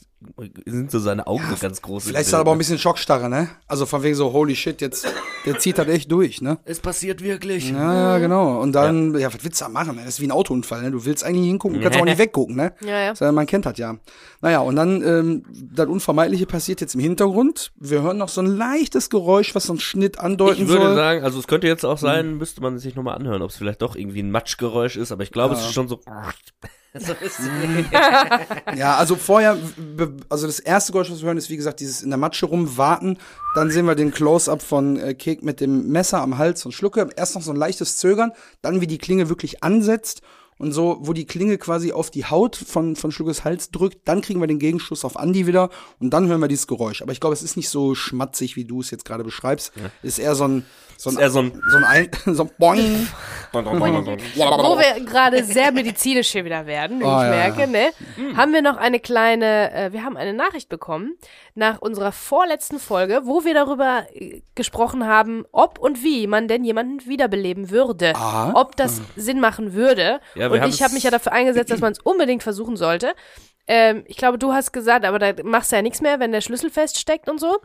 sind 0.65 0.89
so 0.89 0.99
seine 0.99 1.27
Augen 1.27 1.43
so 1.49 1.55
ganz 1.59 1.81
groß. 1.81 2.05
im 2.05 2.09
Vielleicht 2.09 2.27
ist 2.27 2.33
er 2.33 2.39
aber 2.39 2.49
auch 2.51 2.53
ein 2.53 2.57
ne? 2.57 2.59
bisschen 2.59 2.79
Schockstarre, 2.79 3.29
ne? 3.29 3.49
Also 3.67 3.85
von 3.85 4.01
wegen 4.03 4.15
so, 4.15 4.31
holy 4.31 4.55
shit, 4.55 4.81
jetzt, 4.81 5.05
der 5.45 5.59
zieht 5.59 5.77
das 5.77 5.87
echt 5.87 6.11
durch, 6.11 6.41
ne? 6.41 6.57
Es 6.65 6.79
passiert 6.79 7.21
wirklich. 7.21 7.69
Ja, 7.71 7.93
ja, 7.93 8.17
genau. 8.17 8.59
Und 8.61 8.71
dann, 8.71 9.17
ja, 9.19 9.31
was 9.33 9.43
willst 9.43 9.59
du 9.61 9.65
da 9.65 9.69
machen? 9.69 9.95
ne? 9.97 10.01
Das 10.05 10.15
ist 10.15 10.21
wie 10.21 10.27
ein 10.27 10.31
Autounfall, 10.31 10.81
ne? 10.81 10.91
Du 10.91 11.05
willst 11.05 11.23
eigentlich 11.23 11.45
hingucken, 11.45 11.81
kannst 11.81 11.99
auch 11.99 12.05
nicht 12.05 12.17
weggucken, 12.17 12.55
ne? 12.55 12.73
Ja, 12.83 12.99
ja. 13.01 13.15
So, 13.15 13.29
Man 13.31 13.45
kennt 13.45 13.65
das 13.65 13.77
ja. 13.77 13.97
Naja, 14.41 14.59
und 14.59 14.75
dann, 14.77 15.01
ähm, 15.03 15.43
das 15.73 15.87
Unvermeidliche 15.87 16.45
passiert 16.45 16.79
jetzt 16.81 16.95
im 16.95 17.01
Hintergrund. 17.01 17.71
Wir 17.75 18.01
hören 18.01 18.17
noch 18.17 18.29
so 18.29 18.41
ein 18.41 18.47
leichtes 18.47 19.09
Geräusch, 19.09 19.53
was 19.53 19.65
so 19.65 19.73
einen 19.73 19.79
Schnitt 19.79 20.04
andeuten 20.19 20.63
Ich 20.63 20.67
würde 20.67 20.85
soll. 20.85 20.95
sagen, 20.95 21.23
also 21.23 21.39
es 21.39 21.47
könnte 21.47 21.67
jetzt 21.67 21.85
auch 21.85 21.97
sein, 21.97 22.37
müsste 22.37 22.61
man 22.61 22.77
sich 22.77 22.95
nochmal 22.95 23.15
anhören, 23.15 23.41
ob 23.41 23.49
es 23.49 23.57
vielleicht 23.57 23.81
doch 23.81 23.95
irgendwie 23.95 24.21
ein 24.21 24.31
Matschgeräusch 24.31 24.95
ist, 24.95 25.11
aber 25.11 25.23
ich 25.23 25.31
glaube, 25.31 25.55
es 25.55 25.61
ist 25.61 25.73
schon 25.73 25.87
so. 25.87 25.99
so 26.93 27.13
ist, 27.13 27.39
Ja, 28.75 28.95
also 28.95 29.15
vorher, 29.15 29.57
also 30.29 30.47
das 30.47 30.59
erste 30.59 30.91
Geräusch, 30.91 31.11
was 31.11 31.21
wir 31.21 31.27
hören, 31.27 31.37
ist 31.37 31.49
wie 31.49 31.57
gesagt 31.57 31.79
dieses 31.79 32.01
in 32.01 32.09
der 32.09 32.17
Matsche 32.17 32.45
rumwarten. 32.45 33.17
Dann 33.55 33.71
sehen 33.71 33.85
wir 33.85 33.95
den 33.95 34.11
Close-Up 34.11 34.61
von 34.61 34.97
äh, 34.97 35.13
Kek 35.13 35.43
mit 35.43 35.59
dem 35.59 35.89
Messer 35.89 36.21
am 36.21 36.37
Hals 36.37 36.65
und 36.65 36.71
Schlucke. 36.71 37.09
Erst 37.15 37.35
noch 37.35 37.41
so 37.41 37.51
ein 37.51 37.57
leichtes 37.57 37.97
Zögern, 37.97 38.31
dann 38.61 38.81
wie 38.81 38.87
die 38.87 38.97
Klinge 38.97 39.29
wirklich 39.29 39.63
ansetzt 39.63 40.21
und 40.57 40.71
so, 40.71 40.97
wo 41.01 41.13
die 41.13 41.25
Klinge 41.25 41.57
quasi 41.57 41.91
auf 41.91 42.09
die 42.11 42.25
Haut 42.25 42.55
von, 42.55 42.95
von 42.95 43.11
Schluckes 43.11 43.43
Hals 43.43 43.71
drückt, 43.71 44.07
dann 44.07 44.21
kriegen 44.21 44.39
wir 44.39 44.47
den 44.47 44.59
Gegenschuss 44.59 45.03
auf 45.03 45.17
Andi 45.17 45.47
wieder 45.47 45.69
und 45.99 46.11
dann 46.11 46.27
hören 46.27 46.39
wir 46.39 46.47
dieses 46.47 46.67
Geräusch. 46.67 47.01
Aber 47.01 47.11
ich 47.11 47.19
glaube, 47.19 47.33
es 47.33 47.43
ist 47.43 47.57
nicht 47.57 47.69
so 47.69 47.93
schmatzig, 47.95 48.55
wie 48.55 48.65
du 48.65 48.79
es 48.79 48.91
jetzt 48.91 49.05
gerade 49.05 49.23
beschreibst. 49.23 49.73
Ist 50.01 50.19
eher 50.19 50.35
so 50.35 50.45
ein, 50.45 50.65
so 50.97 51.09
ein, 51.09 51.29
so 51.29 51.39
ein- 51.39 51.61
so 51.69 51.77
ein, 51.77 51.83
ein 51.83 52.09
so 52.35 52.43
ein 52.43 52.49
Boing. 52.57 53.07
Wo 53.53 54.77
wir 54.77 55.05
gerade 55.05 55.43
sehr 55.43 55.71
medizinisch 55.71 56.29
hier 56.31 56.43
wieder 56.45 56.65
werden, 56.65 56.99
wie 56.99 57.03
Oh, 57.05 57.07
ich 57.07 57.23
ja, 57.23 57.29
merke, 57.29 57.61
ja. 57.61 57.67
ne? 57.67 58.35
Haben 58.35 58.51
wir 58.53 58.61
noch 58.61 58.75
eine 58.77 58.99
kleine, 58.99 59.71
äh, 59.73 59.93
wir 59.93 60.03
haben 60.03 60.17
eine 60.17 60.33
Nachricht 60.33 60.67
bekommen 60.69 61.15
nach 61.53 61.79
unserer 61.81 62.11
vorletzten 62.11 62.79
Folge, 62.79 63.21
wo 63.23 63.45
wir 63.45 63.53
darüber 63.53 64.05
äh, 64.13 64.41
gesprochen 64.55 65.05
haben, 65.07 65.45
ob 65.53 65.79
und 65.79 66.03
wie 66.03 66.27
man 66.27 66.47
denn 66.49 66.63
jemanden 66.65 67.05
wiederbeleben 67.07 67.69
würde. 67.69 68.13
Ah. 68.15 68.51
Ob 68.55 68.75
das 68.75 69.01
Sinn 69.15 69.39
machen 69.39 69.73
würde. 69.73 70.19
Ja, 70.35 70.49
und 70.49 70.63
ich 70.65 70.83
habe 70.83 70.93
mich 70.93 71.03
ja 71.03 71.11
dafür 71.11 71.31
eingesetzt, 71.31 71.71
dass 71.71 71.79
man 71.79 71.93
es 71.93 71.99
unbedingt 71.99 72.43
versuchen 72.43 72.75
sollte. 72.75 73.13
Ähm, 73.67 74.03
ich 74.07 74.17
glaube, 74.17 74.37
du 74.37 74.53
hast 74.53 74.73
gesagt, 74.73 75.05
aber 75.05 75.17
da 75.17 75.31
machst 75.43 75.71
du 75.71 75.75
ja 75.77 75.81
nichts 75.81 75.99
mehr, 76.01 76.19
wenn 76.19 76.31
der 76.31 76.41
Schlüssel 76.41 76.69
feststeckt 76.69 77.27
und 77.29 77.39
so. 77.39 77.57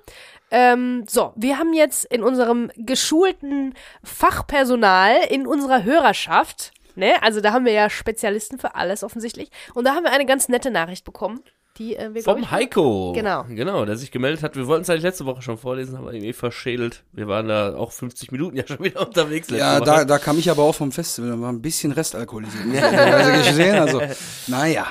Ähm, 0.50 1.04
so, 1.08 1.32
wir 1.36 1.58
haben 1.58 1.72
jetzt 1.72 2.04
in 2.06 2.22
unserem 2.22 2.70
geschulten 2.76 3.74
Fachpersonal, 4.02 5.16
in 5.28 5.46
unserer 5.46 5.84
Hörerschaft, 5.84 6.72
ne, 6.96 7.14
also 7.22 7.40
da 7.40 7.52
haben 7.52 7.64
wir 7.64 7.72
ja 7.72 7.90
Spezialisten 7.90 8.58
für 8.58 8.74
alles 8.74 9.04
offensichtlich, 9.04 9.50
und 9.74 9.84
da 9.84 9.94
haben 9.94 10.04
wir 10.04 10.12
eine 10.12 10.26
ganz 10.26 10.48
nette 10.48 10.70
Nachricht 10.70 11.04
bekommen. 11.04 11.40
die 11.78 11.94
äh, 11.96 12.12
wir, 12.14 12.22
Vom 12.22 12.40
ich, 12.42 12.50
Heiko. 12.50 13.12
Genau. 13.14 13.44
Genau, 13.48 13.84
der 13.84 13.96
sich 13.96 14.10
gemeldet 14.10 14.42
hat. 14.42 14.56
Wir 14.56 14.66
wollten 14.66 14.82
es 14.82 14.90
eigentlich 14.90 15.04
letzte 15.04 15.24
Woche 15.24 15.40
schon 15.42 15.56
vorlesen, 15.56 15.96
aber 15.96 16.12
irgendwie 16.12 16.32
verschädelt. 16.32 17.04
Wir 17.12 17.28
waren 17.28 17.46
da 17.48 17.74
auch 17.76 17.92
50 17.92 18.32
Minuten 18.32 18.56
ja 18.56 18.66
schon 18.66 18.80
wieder 18.84 19.06
unterwegs 19.06 19.48
letzte 19.50 19.64
Ja, 19.64 19.76
Woche. 19.80 19.84
da, 19.84 20.04
da 20.04 20.18
kam 20.18 20.38
ich 20.38 20.50
aber 20.50 20.62
auch 20.64 20.74
vom 20.74 20.90
Festival 20.92 21.32
und 21.32 21.42
war 21.42 21.52
ein 21.52 21.62
bisschen 21.62 21.92
restalkoholisiert. 21.92 22.64
ehrlicherweise 22.74 23.32
gesehen, 23.48 23.78
also, 23.78 24.02
naja. 24.48 24.86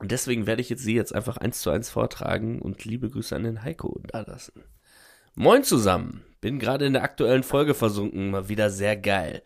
Und 0.00 0.12
deswegen 0.12 0.46
werde 0.46 0.62
ich 0.62 0.70
jetzt 0.70 0.82
sie 0.82 0.94
jetzt 0.94 1.14
einfach 1.14 1.36
eins 1.36 1.60
zu 1.60 1.68
eins 1.70 1.90
vortragen 1.90 2.60
und 2.60 2.86
liebe 2.86 3.10
Grüße 3.10 3.36
an 3.36 3.44
den 3.44 3.62
Heiko 3.62 4.00
da 4.08 4.22
lassen. 4.22 4.64
Moin 5.34 5.62
zusammen. 5.62 6.24
Bin 6.40 6.58
gerade 6.58 6.86
in 6.86 6.94
der 6.94 7.02
aktuellen 7.02 7.42
Folge 7.42 7.74
versunken, 7.74 8.30
mal 8.30 8.48
wieder 8.48 8.70
sehr 8.70 8.96
geil. 8.96 9.42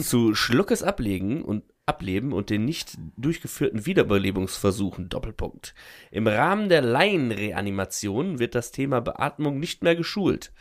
Zu 0.00 0.36
Schluckes 0.36 0.84
Ablegen 0.84 1.42
und 1.42 1.64
Ableben 1.86 2.32
und 2.32 2.50
den 2.50 2.64
nicht 2.64 2.96
durchgeführten 3.16 3.84
Wiederbelebungsversuchen 3.84 5.08
Doppelpunkt. 5.08 5.74
Im 6.12 6.28
Rahmen 6.28 6.68
der 6.68 6.82
Laienreanimation 6.82 8.38
wird 8.38 8.54
das 8.54 8.70
Thema 8.70 9.00
Beatmung 9.00 9.58
nicht 9.58 9.82
mehr 9.82 9.96
geschult. 9.96 10.52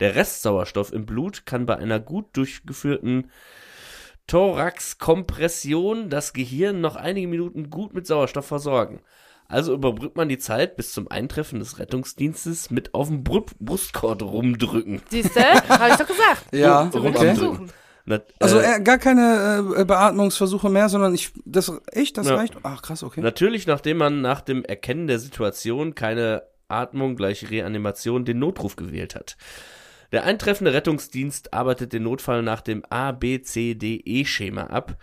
Der 0.00 0.14
Restsauerstoff 0.14 0.90
im 0.94 1.04
Blut 1.04 1.44
kann 1.44 1.66
bei 1.66 1.76
einer 1.76 2.00
gut 2.00 2.34
durchgeführten 2.34 3.30
Thoraxkompression 4.30 6.08
das 6.08 6.32
Gehirn 6.32 6.80
noch 6.80 6.94
einige 6.94 7.26
Minuten 7.26 7.68
gut 7.68 7.94
mit 7.94 8.06
Sauerstoff 8.06 8.46
versorgen. 8.46 9.00
Also 9.48 9.74
überbrückt 9.74 10.16
man 10.16 10.28
die 10.28 10.38
Zeit 10.38 10.76
bis 10.76 10.92
zum 10.92 11.10
Eintreffen 11.10 11.58
des 11.58 11.80
Rettungsdienstes 11.80 12.70
mit 12.70 12.94
auf 12.94 13.08
dem 13.08 13.24
Brut 13.24 13.58
Brustkorb 13.58 14.22
rumdrücken. 14.22 15.02
Siehst 15.08 15.34
du? 15.34 15.40
Hab 15.40 15.90
ich 15.90 15.96
doch 15.96 16.06
gesagt. 16.06 16.44
Ja, 16.52 16.88
ich 16.88 16.94
okay. 16.94 17.34
versuchen. 17.34 17.72
Na, 18.04 18.20
Also 18.38 18.60
äh, 18.60 18.76
äh, 18.76 18.80
gar 18.80 18.98
keine 18.98 19.74
äh, 19.76 19.84
Beatmungsversuche 19.84 20.70
mehr, 20.70 20.88
sondern 20.88 21.12
ich, 21.12 21.32
das, 21.44 21.72
echt, 21.90 22.16
das 22.16 22.28
Ja. 22.28 22.36
reicht? 22.36 22.56
Ach, 22.62 22.82
krass, 22.82 23.02
okay. 23.02 23.22
Natürlich, 23.22 23.66
nachdem 23.66 23.96
man 23.96 24.20
nach 24.20 24.42
dem 24.42 24.64
Erkennen 24.64 25.08
der 25.08 25.18
Situation 25.18 25.96
keine 25.96 26.44
Atmung 26.68 27.16
gleich 27.16 27.50
Reanimation 27.50 28.24
den 28.24 28.38
Notruf 28.38 28.76
gewählt 28.76 29.16
hat. 29.16 29.36
Der 30.12 30.24
eintreffende 30.24 30.72
Rettungsdienst 30.72 31.54
arbeitet 31.54 31.92
den 31.92 32.02
Notfall 32.02 32.42
nach 32.42 32.62
dem 32.62 32.82
A-B-C-D-E-Schema 32.90 34.64
ab. 34.64 34.96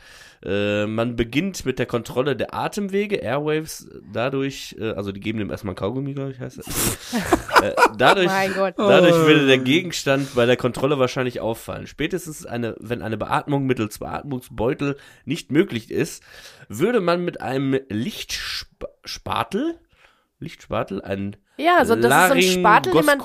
Äh, 0.45 0.85
man 0.85 1.15
beginnt 1.15 1.65
mit 1.65 1.79
der 1.79 1.85
Kontrolle 1.85 2.35
der 2.35 2.53
Atemwege, 2.53 3.15
Airwaves, 3.15 3.89
dadurch, 4.11 4.75
äh, 4.79 4.91
also 4.91 5.11
die 5.11 5.19
geben 5.19 5.39
dem 5.39 5.49
erstmal 5.49 5.75
Kaugummi, 5.75 6.13
glaube 6.13 6.31
ich, 6.31 6.39
heißt 6.39 6.59
das. 6.59 6.67
äh, 7.63 7.73
dadurch, 7.97 8.27
Mein 8.27 8.53
Gott. 8.53 8.75
dadurch 8.77 9.15
würde 9.15 9.47
der 9.47 9.57
Gegenstand 9.57 10.35
bei 10.35 10.45
der 10.45 10.57
Kontrolle 10.57 10.99
wahrscheinlich 10.99 11.39
auffallen. 11.39 11.87
Spätestens 11.87 12.45
eine, 12.45 12.75
wenn 12.79 13.01
eine 13.01 13.17
Beatmung 13.17 13.65
mittels 13.65 13.99
Beatmungsbeutel 13.99 14.97
nicht 15.25 15.51
möglich 15.51 15.89
ist, 15.89 16.21
würde 16.67 16.99
man 16.99 17.23
mit 17.25 17.41
einem 17.41 17.79
Lichtspatel, 17.89 19.79
Lichtspatel, 20.39 21.01
ein 21.01 21.37
Ja, 21.57 21.83
so, 21.83 21.95
das 21.95 22.05
ist 22.05 22.27
so 22.27 22.33
ein 22.33 22.59
Spatel, 22.59 22.93
den 22.93 23.05
man 23.05 23.17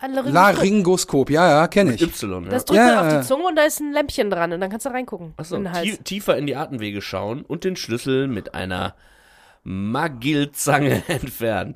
Laryngoskop. 0.00 0.32
Laryngoskop, 0.32 1.30
ja, 1.30 1.48
ja, 1.48 1.68
kenne 1.68 1.94
ich. 1.94 2.02
Y, 2.02 2.44
ja. 2.44 2.50
Das 2.50 2.64
drückt 2.64 2.78
Ja, 2.78 2.84
man 2.86 2.94
ja, 2.94 3.16
auf 3.18 3.22
die 3.22 3.26
Zunge 3.28 3.44
und 3.48 3.56
da 3.56 3.62
ist 3.62 3.80
ein 3.80 3.92
Lämpchen 3.92 4.30
dran 4.30 4.52
und 4.52 4.60
dann 4.60 4.70
kannst 4.70 4.86
du 4.86 4.90
reingucken. 4.90 5.34
Achso, 5.36 5.56
in 5.56 5.64
den 5.64 5.72
Hals. 5.72 5.84
tie 5.84 5.96
tiefer 5.98 6.36
in 6.36 6.46
die 6.46 6.54
Atemwege 6.56 7.02
schauen 7.02 7.42
und 7.42 7.64
den 7.64 7.76
Schlüssel 7.76 8.28
mit 8.28 8.54
einer 8.54 8.94
Magilzange 9.64 11.02
entfernen. 11.08 11.74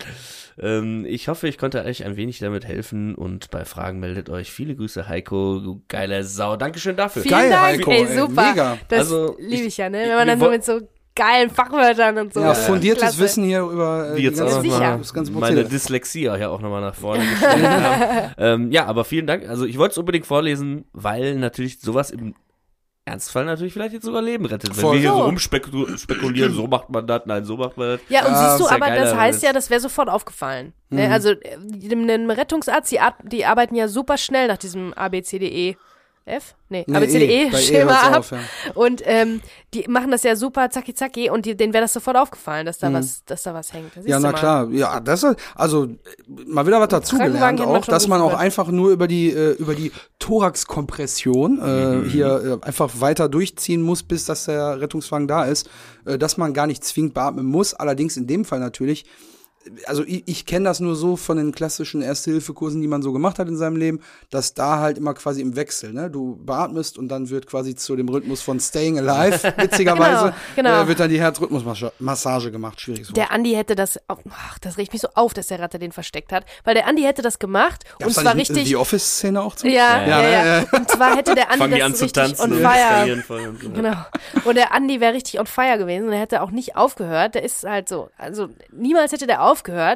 Ähm, 0.59 1.05
ich 1.07 1.29
hoffe, 1.29 1.49
ich 1.49 1.59
konnte 1.59 1.85
euch 1.85 2.05
ein 2.05 2.17
wenig 2.17 2.39
damit 2.39 2.65
helfen 2.67 3.15
und 3.15 3.51
bei 3.51 3.65
Fragen 3.65 4.01
meldet 4.01 4.31
euch. 4.31 4.51
Viele 4.53 4.77
Grüße, 4.77 5.09
Heiko, 5.09 5.59
du 5.61 5.83
geile 5.89 6.25
Sau. 6.25 6.57
Dankeschön 6.57 6.97
dafür. 6.97 7.23
Vielen 7.23 7.35
Geil, 7.35 7.51
Dank, 7.51 7.65
Heiko, 7.79 7.91
ey, 7.91 8.07
ey, 8.07 8.19
super. 8.19 8.51
mega. 8.51 8.79
Das 8.89 9.01
Also, 9.01 9.37
liebe 9.39 9.67
ich 9.67 9.77
ja, 9.77 9.89
ne? 9.91 9.99
Wenn 10.09 10.15
man 10.17 10.29
dann 10.29 10.41
so 10.41 10.51
mit 10.51 10.65
so 10.65 10.81
geilen 11.15 11.51
Fachwörtern 11.51 12.19
und 12.19 12.35
so. 12.35 12.41
Ja, 12.41 12.55
fundiertes 12.55 13.03
Klasse. 13.03 13.19
Wissen 13.21 13.45
hier 13.45 13.63
über 13.63 14.13
äh, 14.13 14.17
die 14.17 14.23
jetzt 14.23 14.39
die 14.39 14.43
auch 14.43 14.51
ganze, 14.63 14.69
mal 14.69 14.99
das 14.99 15.15
ganze 15.15 15.33
meine. 15.33 15.65
Dyslexie 15.65 16.29
auch 16.31 16.37
ja 16.37 16.49
auch 16.49 16.61
nochmal 16.61 16.81
nach 16.81 16.95
vorne 16.95 17.27
gestellt 17.27 17.67
haben. 17.69 18.35
Ähm, 18.39 18.73
ja, 18.73 18.87
aber 18.87 19.05
vielen 19.05 19.27
Dank. 19.27 19.49
Also 19.49 19.65
ich 19.65 19.79
wollte 19.79 19.93
es 19.93 19.99
unbedingt 19.99 20.27
vorlesen, 20.27 20.85
weil 20.93 21.37
natürlich 21.37 21.81
sowas 21.81 22.11
im 22.11 22.35
Ernstfall 23.05 23.45
natürlich 23.45 23.73
vielleicht 23.73 23.95
jetzt 23.95 24.05
sogar 24.05 24.23
Leben 24.23 24.47
rettet. 24.47 24.77
Wenn 24.77 24.81
Voll. 24.81 24.93
wir 24.95 25.01
hier 25.01 25.11
so 25.11 25.17
So. 25.17 25.25
rumspekulieren, 25.25 26.55
so 26.55 26.69
macht 26.69 26.89
man 26.89 27.05
das, 27.07 27.23
nein, 27.27 27.45
so 27.45 27.57
macht 27.57 27.77
man 27.77 27.89
das. 27.89 28.01
Ja, 28.09 28.21
und 28.27 28.35
siehst 28.37 28.61
du, 28.61 28.73
aber 28.73 28.87
geiler 28.87 29.05
das 29.05 29.15
heißt 29.17 29.43
ja, 29.43 29.53
das 29.53 29.71
wäre 29.71 29.81
sofort 29.81 30.09
aufgefallen. 30.09 30.73
Ne? 30.89 31.09
Mhm. 31.09 31.13
Also 31.13 31.31
äh, 31.31 31.59
dem, 31.59 32.07
dem 32.07 32.31
Rettungsarzt, 32.31 32.93
die, 32.93 33.01
die 33.25 33.45
arbeiten 33.45 33.75
ja 33.75 33.89
super 33.89 34.19
schnell 34.19 34.47
nach 34.47 34.59
diesem 34.59 34.95
ABCDE. 34.95 35.77
F? 36.25 36.55
Nee, 36.69 36.85
Nee, 36.87 36.97
E. 36.97 37.51
Bei 37.51 37.61
E 37.61 37.83
ABCDE-Schema 37.83 38.11
hört's 38.13 38.33
ab. 38.33 38.41
ja. 38.67 38.73
Und 38.75 39.03
ähm, 39.05 39.41
die 39.75 39.85
machen 39.89 40.11
das 40.11 40.23
ja 40.23 40.37
super 40.37 40.71
zacki 40.71 40.95
zacki 40.95 41.29
und 41.31 41.47
die, 41.47 41.57
denen 41.57 41.73
wäre 41.73 41.83
das 41.83 41.93
sofort 41.93 42.17
aufgefallen, 42.17 42.65
dass 42.67 42.79
da 42.79 42.91
Mhm. 42.91 42.95
was, 42.95 43.25
dass 43.25 43.43
da 43.43 43.55
was 43.55 43.73
hängt. 43.73 43.91
Ja, 44.05 44.21
na 44.21 44.31
mal. 44.31 44.39
klar. 44.39 44.69
Ja, 44.71 45.01
das 45.01 45.27
also 45.55 45.89
mal 46.47 46.67
wieder 46.67 46.81
was 46.81 46.89
dazugelernt 46.89 47.61
auch, 47.61 47.85
dass 47.87 48.07
man 48.09 48.21
auch 48.21 48.35
einfach 48.35 48.69
nur 48.69 48.91
über 48.91 49.09
die 49.09 49.31
äh, 49.33 49.53
über 49.53 49.75
die 49.75 49.91
Thoraxkompression 50.19 51.59
äh, 52.07 52.09
hier 52.09 52.61
äh, 52.63 52.67
einfach 52.67 52.91
weiter 53.01 53.29
durchziehen 53.29 53.83
muss, 53.83 54.03
bis 54.03 54.25
dass 54.27 54.45
der 54.45 54.81
Rettungswagen 54.81 55.27
da 55.29 55.45
ist, 55.45 55.69
äh, 56.05 56.19
dass 56.19 56.37
man 56.37 56.55
gar 56.55 56.67
nicht 56.67 56.85
zwingend 56.85 57.15
beatmen 57.15 57.47
muss. 57.47 57.75
Allerdings 57.75 58.17
in 58.17 58.27
dem 58.27 58.45
Fall 58.45 58.61
natürlich. 58.61 59.05
Also 59.87 60.03
ich, 60.05 60.23
ich 60.27 60.47
kenne 60.47 60.65
das 60.65 60.81
nur 60.81 60.97
so 60.97 61.17
von 61.17 61.37
den 61.37 61.53
klassischen 61.53 62.03
Erste-Hilfe-Kursen, 62.03 62.81
die 62.81 62.89
man 62.89 63.03
so 63.03 63.13
gemacht 63.13 63.39
hat 63.39 63.49
in 63.49 63.57
seinem 63.57 63.77
Leben, 63.77 64.01
dass 64.31 64.55
da 64.55 64.79
halt 64.79 64.99
immer 64.99 65.15
quasi 65.15 65.41
im 65.41 65.55
Wechsel, 65.57 65.93
ne? 65.93 66.11
Du 66.11 66.37
beatmest 66.45 66.99
und 66.99 67.09
dann 67.09 67.31
wird 67.31 67.47
quasi 67.47 67.75
zu 67.75 67.95
dem 67.97 68.09
Rhythmus 68.09 68.43
von 68.43 68.59
Staying 68.61 68.99
Alive, 68.99 69.53
witzigerweise, 69.57 70.35
Genau, 70.57 70.69
genau. 70.71 70.83
Äh, 70.83 70.89
wird 70.89 71.01
dann 71.01 71.11
die 71.11 71.21
Herzrhythmusmassage 71.21 72.51
gemacht. 72.51 72.81
Schwieriges 72.81 73.09
Wort. 73.11 73.17
Der 73.17 73.33
Andi 73.33 73.53
hätte 73.53 73.75
das, 73.75 73.99
ach, 74.09 74.59
das 74.61 74.79
riecht 74.79 74.93
mich 74.93 75.03
so 75.03 75.09
auf, 75.15 75.35
dass 75.35 75.47
der 75.49 75.61
Ratte 75.61 75.79
den 75.79 75.93
versteckt 75.93 76.33
hat, 76.33 76.45
weil 76.65 76.75
der 76.75 76.87
Andi 76.87 77.03
hätte 77.03 77.23
das 77.23 77.39
gemacht 77.39 77.85
und 77.95 78.01
Gab's 78.01 78.15
da 78.15 78.23
zwar 78.23 78.35
richtig. 78.35 78.65
Die 78.65 78.77
Office-Szene 78.77 79.41
auch 79.41 79.55
zu? 79.55 79.69
Ja, 79.69 80.05
ja, 80.07 80.23
Ja, 80.23 80.29
ja, 80.29 80.61
ne, 80.61 80.67
Und 80.73 80.91
zwar 80.91 81.17
hätte 81.17 81.35
der 81.35 81.51
Andi 81.51 81.59
Fangen 81.59 81.75
die 81.75 81.79
das 81.81 81.87
an 81.87 81.95
zu 81.95 82.05
richtig 82.05 82.23
tanzen 82.23 82.43
on 82.43 82.53
und 82.53 82.63
fire. 82.63 83.49
und 83.49 83.61
so. 83.63 83.71
Genau. 83.71 83.97
Und 84.45 84.55
der 84.57 84.73
Andi 84.75 85.01
wäre 85.01 85.15
richtig 85.15 85.39
on 85.39 85.47
fire 85.47 85.79
gewesen 85.79 86.07
und 86.07 86.13
er 86.13 86.21
hätte 86.21 86.43
auch 86.43 86.51
nicht 86.51 86.77
aufgehört. 86.77 87.35
Der 87.35 87.43
ist 87.43 87.65
halt 87.65 87.89
so, 87.89 88.11
also 88.17 88.49
niemals 88.73 89.13
hätte 89.13 89.27
der 89.27 89.43
aufgehört, 89.43 89.52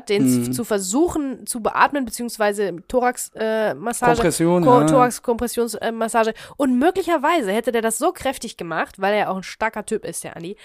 den 0.09 0.25
Mhm. 0.47 0.53
zu, 0.53 0.65
versuchen 0.65 1.47
zu 1.47 1.61
beatmen, 1.61 2.05
beziehungsweise 2.05 2.77
Thorax-Massage. 2.89 4.13
Äh, 4.13 4.15
Kompression, 4.15 4.65
Ko 4.65 4.81
ja. 4.81 4.87
Thorax-Kompressionsmassage. 4.87 6.35
Und 6.57 6.79
möglicherweise 6.79 7.53
hätte 7.53 7.73
der 7.73 7.83
das 7.83 7.99
so 7.99 8.13
kräftig 8.13 8.57
gemacht, 8.57 9.01
weil 9.01 9.15
er 9.15 9.19
ja 9.19 9.29
auch 9.29 9.37
ein 9.37 9.43
starker 9.43 9.87
Typ 9.87 10.05
ist, 10.05 10.25
der 10.25 10.37
Andi, 10.37 10.57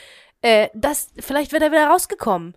äh, 0.44 0.70
dass 0.74 1.10
vielleicht 1.20 1.52
wäre 1.52 1.66
er 1.66 1.72
wieder 1.72 1.88
rausgekommen. 1.88 2.56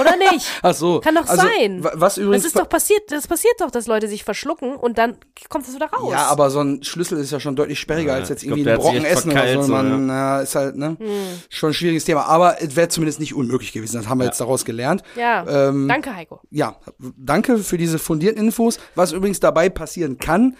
Oder 0.00 0.16
nicht? 0.16 0.46
Ach 0.62 0.74
so. 0.74 1.00
Kann 1.00 1.14
doch 1.14 1.28
also, 1.28 1.42
sein. 1.46 1.84
wa- 1.84 1.92
Was 1.94 2.18
übrigens. 2.18 2.42
Das 2.42 2.52
ist 2.52 2.58
doch 2.58 2.68
passiert, 2.68 3.02
das 3.08 3.28
passiert 3.28 3.54
doch, 3.60 3.70
dass 3.70 3.86
Leute 3.86 4.08
sich 4.08 4.24
verschlucken 4.24 4.74
und 4.74 4.98
dann 4.98 5.16
kommt 5.48 5.68
das 5.68 5.74
wieder 5.76 5.86
raus. 5.86 6.10
ja, 6.10 6.26
aber 6.26 6.50
so 6.50 6.60
ein 6.60 6.82
Schlüssel 6.82 7.18
ist 7.18 7.30
ja 7.30 7.38
schon 7.38 7.54
deutlich 7.54 7.78
sperriger 7.78 8.14
Ja, 8.14 8.18
als 8.18 8.28
jetzt 8.30 8.42
glaub, 8.42 8.58
irgendwie 8.58 8.64
der 8.64 8.74
ein 8.74 8.78
hat 8.78 8.82
sich 8.84 8.92
Brocken 9.02 9.06
essen 9.06 9.30
oder 9.30 9.54
so. 9.54 9.62
so, 9.62 9.72
Man, 9.72 10.08
ja. 10.08 10.40
ist 10.40 10.54
halt, 10.56 10.76
ne? 10.76 10.96
Hm. 10.98 11.08
Schon 11.50 11.70
ein 11.70 11.74
schwieriges 11.74 12.04
Thema. 12.04 12.24
Aber 12.24 12.60
es 12.60 12.74
wäre 12.74 12.88
zumindest 12.88 13.20
nicht 13.20 13.34
unmöglich 13.34 13.72
gewesen. 13.72 13.96
Das 13.96 14.08
haben 14.08 14.18
wir 14.18 14.24
jetzt 14.26 14.40
daraus 14.40 14.64
gelernt. 14.64 15.02
ja. 15.14 15.46
Ähm, 15.68 15.86
Danke, 15.88 16.14
Heiko. 16.16 16.40
ja, 16.50 16.76
danke 16.98 17.58
für 17.58 17.78
diese 17.78 17.98
fundierten 18.00 18.42
Infos. 18.42 18.78
Was 18.96 19.12
übrigens 19.12 19.38
dabei 19.40 19.68
passieren 19.68 20.18
kann, 20.18 20.56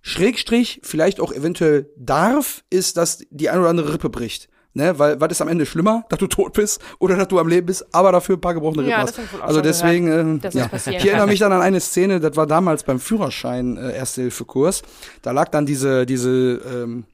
Schrägstrich, 0.00 0.80
vielleicht 0.82 1.20
auch 1.20 1.32
eventuell 1.32 1.90
darf, 1.96 2.64
ist, 2.70 2.96
dass 2.96 3.18
die 3.30 3.50
ein 3.50 3.58
oder 3.58 3.68
andere 3.68 3.92
Rippe 3.92 4.08
bricht. 4.10 4.48
Ne, 4.78 4.96
weil 4.96 5.20
was 5.20 5.32
ist 5.32 5.42
am 5.42 5.48
Ende 5.48 5.66
schlimmer, 5.66 6.04
dass 6.08 6.20
du 6.20 6.28
tot 6.28 6.52
bist 6.52 6.80
oder 7.00 7.16
dass 7.16 7.26
du 7.26 7.40
am 7.40 7.48
Leben 7.48 7.66
bist, 7.66 7.84
aber 7.90 8.12
dafür 8.12 8.36
ein 8.36 8.40
paar 8.40 8.54
gebrochene 8.54 8.82
Rippen 8.82 8.92
Ja, 8.92 8.98
hast. 8.98 9.18
Also 9.42 9.60
deswegen, 9.60 10.40
dass 10.40 10.54
ja. 10.54 10.70
ich 10.72 11.04
erinnere 11.04 11.26
mich 11.26 11.40
dann 11.40 11.50
an 11.50 11.62
eine 11.62 11.80
Szene, 11.80 12.20
das 12.20 12.36
war 12.36 12.46
damals 12.46 12.84
beim 12.84 13.00
Führerschein 13.00 13.76
äh, 13.76 13.96
Erste-Hilfe-Kurs. 13.96 14.82
Da 15.22 15.32
lag 15.32 15.48
dann 15.48 15.66
diese, 15.66 16.06
diese, 16.06 16.60
ähm, 16.72 17.06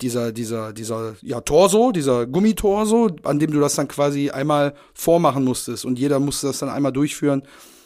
dieser, 0.00 0.30
dieser, 0.30 0.72
dieser, 0.72 1.16
ja, 1.22 1.40
Torso, 1.40 1.90
dieser 1.90 2.24
Gummitorso, 2.28 3.10
an 3.24 3.40
dem 3.40 3.50
du 3.50 3.58
das 3.58 3.74
dann 3.74 3.88
quasi 3.88 4.30
einmal 4.30 4.74
vormachen 4.94 5.42
musstest 5.42 5.84
und 5.84 5.98
jeder 5.98 6.20
musste 6.20 6.46
das 6.46 6.60
dann 6.60 6.68
einmal 6.68 6.92
durchführen 6.92 7.42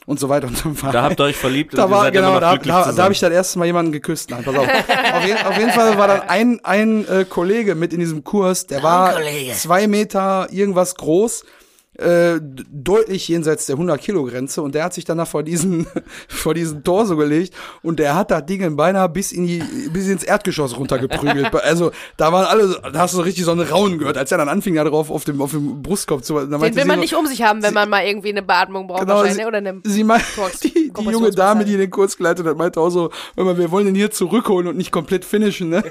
und 0.06 0.20
so 0.20 0.28
weiter 0.28 0.46
und 0.46 0.56
so 0.56 0.72
fort. 0.72 0.94
Da 0.94 1.02
habt 1.02 1.20
ihr 1.20 1.24
euch 1.24 1.36
verliebt 1.36 1.74
und 1.74 1.78
Da 1.78 1.86
ihr 1.86 1.90
war, 1.90 2.10
genau, 2.10 2.34
noch 2.34 2.40
da, 2.40 2.52
glücklich 2.52 2.72
da, 2.72 2.92
da 2.92 3.02
habe 3.02 3.12
ich 3.12 3.20
das 3.20 3.30
erste 3.30 3.58
Mal 3.58 3.66
jemanden 3.66 3.92
geküsst. 3.92 4.30
Nein, 4.30 4.44
pass 4.44 4.54
auf. 4.56 4.66
auf, 4.68 5.26
jeden, 5.26 5.38
auf 5.44 5.58
jeden 5.58 5.70
Fall 5.70 5.98
war 5.98 6.08
dann 6.08 6.20
ein, 6.28 6.60
ein 6.64 7.06
äh, 7.08 7.24
Kollege 7.28 7.74
mit 7.74 7.92
in 7.92 8.00
diesem 8.00 8.24
Kurs, 8.24 8.66
der 8.66 8.82
war 8.82 9.16
zwei 9.54 9.86
Meter 9.88 10.48
irgendwas 10.50 10.94
groß, 10.94 11.44
äh, 11.98 12.40
deutlich 12.40 13.28
jenseits 13.28 13.66
der 13.66 13.74
100 13.76 14.00
Kilo 14.00 14.24
Grenze 14.24 14.62
und 14.62 14.74
der 14.74 14.84
hat 14.84 14.94
sich 14.94 15.04
danach 15.04 15.26
vor 15.26 15.42
diesen 15.42 15.86
vor 16.28 16.54
diesen 16.54 16.84
Torso 16.84 17.16
gelegt 17.16 17.54
und 17.82 17.98
der 17.98 18.14
hat 18.14 18.30
das 18.30 18.44
Ding 18.46 18.76
beinahe 18.76 19.08
bis 19.08 19.32
in 19.32 19.46
die 19.46 19.62
bis 19.92 20.08
ins 20.08 20.22
Erdgeschoss 20.24 20.76
runtergeprügelt. 20.76 21.54
also 21.64 21.92
da 22.16 22.32
waren 22.32 22.44
alle, 22.46 22.80
da 22.92 23.00
hast 23.00 23.14
du 23.14 23.18
so 23.18 23.22
richtig 23.22 23.44
so 23.44 23.52
einen 23.52 23.62
Raunen 23.62 23.98
gehört, 23.98 24.16
als 24.18 24.30
er 24.32 24.38
dann 24.38 24.48
anfing 24.48 24.74
da 24.74 24.84
drauf 24.84 25.10
auf 25.10 25.24
dem 25.24 25.40
auf 25.40 25.52
dem 25.52 25.82
Brustkorb 25.82 26.24
zu. 26.24 26.34
dann 26.34 26.50
Den 26.50 26.60
will 26.60 26.72
sie 26.74 26.84
man 26.84 26.96
so- 26.96 27.00
nicht 27.00 27.14
um 27.14 27.26
sich 27.26 27.42
haben, 27.42 27.62
wenn 27.62 27.74
man 27.74 27.88
mal 27.88 28.04
irgendwie 28.04 28.30
eine 28.30 28.42
Beatmung 28.42 28.86
braucht 28.88 29.00
Genau, 29.00 29.14
wahrscheinlich, 29.14 29.34
sie- 29.36 29.40
ne? 29.42 29.48
oder 29.48 29.58
eine 29.58 29.80
Sie 29.84 30.04
meint, 30.04 30.24
die, 30.62 30.92
die, 30.92 31.04
junge 31.10 31.30
Dame, 31.30 31.64
die 31.64 31.76
den 31.76 31.90
Kurs 31.90 32.16
geleitet 32.16 32.46
hat, 32.46 32.56
meinte 32.56 32.80
auch 32.80 32.90
so, 32.90 33.10
mal, 33.36 33.56
wir 33.56 33.70
wollen 33.70 33.86
den 33.86 33.94
hier 33.94 34.10
zurückholen 34.10 34.68
und 34.68 34.76
nicht 34.76 34.92
komplett 34.92 35.24
finishen, 35.24 35.68
ne? 35.70 35.82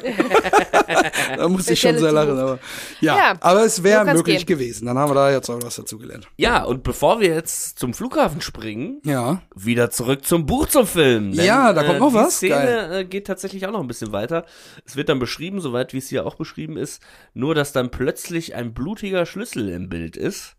da 1.37 1.47
muss 1.47 1.67
ich 1.69 1.79
schon 1.79 1.97
sehr 1.97 2.11
lachen, 2.11 2.37
aber 2.37 2.59
ja, 3.01 3.17
ja 3.17 3.33
aber 3.39 3.63
es 3.65 3.83
wäre 3.83 4.05
möglich 4.05 4.45
gehen. 4.45 4.57
gewesen. 4.57 4.85
Dann 4.85 4.97
haben 4.97 5.09
wir 5.11 5.15
da 5.15 5.31
jetzt 5.31 5.49
auch 5.49 5.61
was 5.61 5.75
dazu 5.75 5.94
gelernt. 5.97 6.27
Ja, 6.37 6.63
und 6.63 6.83
bevor 6.83 7.19
wir 7.19 7.29
jetzt 7.29 7.79
zum 7.79 7.93
Flughafen 7.93 8.41
springen, 8.41 9.01
ja. 9.05 9.41
wieder 9.55 9.89
zurück 9.89 10.25
zum 10.25 10.45
Buch 10.45 10.67
zum 10.67 10.87
Film. 10.87 11.33
Denn, 11.33 11.45
ja, 11.45 11.73
da 11.73 11.83
kommt 11.83 11.97
äh, 11.97 11.99
noch 11.99 12.09
die 12.09 12.15
was. 12.15 12.39
Die 12.39 12.47
Szene 12.47 12.55
Geil. 12.55 12.93
Äh, 12.93 13.05
geht 13.05 13.27
tatsächlich 13.27 13.65
auch 13.67 13.71
noch 13.71 13.81
ein 13.81 13.87
bisschen 13.87 14.11
weiter. 14.11 14.45
Es 14.85 14.95
wird 14.95 15.09
dann 15.09 15.19
beschrieben, 15.19 15.61
soweit 15.61 15.93
wie 15.93 15.97
es 15.97 16.09
hier 16.09 16.25
auch 16.25 16.35
beschrieben 16.35 16.77
ist, 16.77 17.01
nur 17.33 17.55
dass 17.55 17.71
dann 17.71 17.91
plötzlich 17.91 18.55
ein 18.55 18.73
blutiger 18.73 19.25
Schlüssel 19.25 19.69
im 19.69 19.89
Bild 19.89 20.17
ist. 20.17 20.55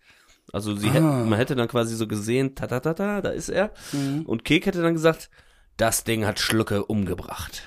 Also 0.53 0.77
sie 0.77 0.89
ah. 0.89 0.93
hätten, 0.93 1.29
man 1.29 1.39
hätte 1.39 1.57
dann 1.57 1.69
quasi 1.69 1.97
so 1.97 2.07
gesehen, 2.07 2.55
ta 2.55 2.67
ta 2.67 2.81
ta 2.81 2.95
ta, 2.95 3.21
da 3.21 3.31
ist 3.31 3.49
er. 3.49 3.73
Mhm. 3.93 4.23
Und 4.27 4.45
Kek 4.45 4.67
hätte 4.67 4.83
dann 4.83 4.95
gesagt, 4.95 5.31
das 5.77 6.05
Ding 6.05 6.25
hat 6.25 6.41
Schlucke 6.41 6.85
umgebracht. 6.85 7.63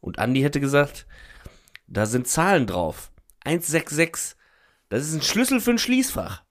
Und 0.00 0.18
Andi 0.18 0.42
hätte 0.42 0.60
gesagt, 0.60 1.06
da 1.86 2.06
sind 2.06 2.26
Zahlen 2.26 2.66
drauf. 2.66 3.10
166. 3.44 4.36
Das 4.88 5.02
ist 5.02 5.14
ein 5.14 5.22
Schlüssel 5.22 5.60
für 5.60 5.70
ein 5.70 5.78
Schließfach. 5.78 6.42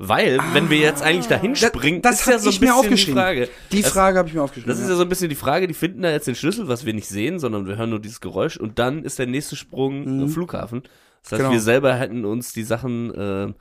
Weil, 0.00 0.38
ah, 0.38 0.44
wenn 0.52 0.70
wir 0.70 0.78
jetzt 0.78 1.02
eigentlich 1.02 1.26
dahin 1.26 1.56
springen, 1.56 2.02
das, 2.02 2.24
das 2.24 2.26
ist 2.28 2.32
ja 2.32 2.38
so 2.38 2.50
ein 2.50 2.88
bisschen 2.88 2.94
die 2.94 3.12
Frage. 3.12 3.48
Die 3.72 3.82
Frage 3.82 4.18
habe 4.18 4.28
ich 4.28 4.34
mir 4.34 4.42
aufgeschrieben. 4.42 4.70
Das 4.70 4.80
ist 4.80 4.88
ja 4.88 4.94
so 4.94 5.02
ein 5.02 5.08
bisschen 5.08 5.28
die 5.28 5.34
Frage, 5.34 5.66
die 5.66 5.74
finden 5.74 6.02
da 6.02 6.10
jetzt 6.12 6.28
den 6.28 6.36
Schlüssel, 6.36 6.68
was 6.68 6.86
wir 6.86 6.94
nicht 6.94 7.08
sehen, 7.08 7.40
sondern 7.40 7.66
wir 7.66 7.76
hören 7.76 7.90
nur 7.90 7.98
dieses 7.98 8.20
Geräusch 8.20 8.56
und 8.56 8.78
dann 8.78 9.02
ist 9.02 9.18
der 9.18 9.26
nächste 9.26 9.56
Sprung 9.56 10.20
mhm. 10.20 10.28
Flughafen. 10.28 10.82
Das 11.24 11.32
heißt, 11.32 11.40
genau. 11.40 11.52
wir 11.52 11.60
selber 11.60 11.94
hätten 11.94 12.24
uns 12.24 12.52
die 12.52 12.62
Sachen 12.62 13.12
äh, 13.12 13.52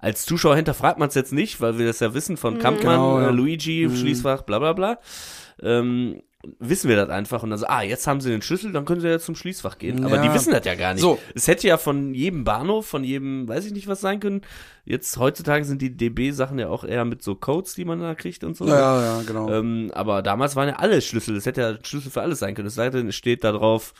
als 0.00 0.26
Zuschauer 0.26 0.56
hinterfragt 0.56 0.98
man 0.98 1.08
es 1.08 1.14
jetzt 1.14 1.32
nicht, 1.32 1.62
weil 1.62 1.78
wir 1.78 1.86
das 1.86 2.00
ja 2.00 2.12
wissen 2.12 2.36
von 2.36 2.54
mhm. 2.54 2.58
Kampmann, 2.58 2.96
genau, 2.96 3.20
ja. 3.20 3.30
Luigi, 3.30 3.88
mhm. 3.88 3.96
Schließfach, 3.96 4.42
bla 4.42 4.58
bla 4.58 4.74
bla. 4.74 4.98
Ähm, 5.62 6.20
wissen 6.58 6.88
wir 6.88 6.96
das 6.96 7.08
einfach 7.08 7.42
und 7.42 7.50
dann 7.50 7.58
so, 7.58 7.66
ah, 7.66 7.82
jetzt 7.82 8.06
haben 8.06 8.20
sie 8.20 8.30
den 8.30 8.42
Schlüssel, 8.42 8.72
dann 8.72 8.84
können 8.84 9.00
sie 9.00 9.08
ja 9.08 9.18
zum 9.18 9.34
Schließfach 9.34 9.78
gehen. 9.78 10.04
Aber 10.04 10.16
ja. 10.16 10.22
die 10.22 10.34
wissen 10.34 10.52
das 10.52 10.64
ja 10.64 10.74
gar 10.74 10.94
nicht. 10.94 11.02
So. 11.02 11.18
Es 11.34 11.48
hätte 11.48 11.66
ja 11.66 11.78
von 11.78 12.14
jedem 12.14 12.44
Bahnhof, 12.44 12.86
von 12.86 13.04
jedem, 13.04 13.48
weiß 13.48 13.66
ich 13.66 13.72
nicht, 13.72 13.88
was 13.88 14.00
sein 14.00 14.20
können. 14.20 14.42
Jetzt 14.84 15.16
heutzutage 15.18 15.64
sind 15.64 15.82
die 15.82 15.96
DB-Sachen 15.96 16.58
ja 16.58 16.68
auch 16.68 16.84
eher 16.84 17.04
mit 17.04 17.22
so 17.22 17.34
Codes, 17.34 17.74
die 17.74 17.84
man 17.84 18.00
da 18.00 18.14
kriegt 18.14 18.44
und 18.44 18.56
so. 18.56 18.66
Ja, 18.66 19.00
ja, 19.00 19.22
genau. 19.26 19.50
Ähm, 19.50 19.90
aber 19.94 20.22
damals 20.22 20.56
waren 20.56 20.68
ja 20.68 20.76
alle 20.76 21.00
Schlüssel. 21.02 21.36
Es 21.36 21.46
hätte 21.46 21.60
ja 21.60 21.74
Schlüssel 21.82 22.10
für 22.10 22.22
alles 22.22 22.38
sein 22.38 22.54
können. 22.54 22.68
Es 22.68 23.14
steht 23.16 23.44
da 23.44 23.52
drauf, 23.52 23.94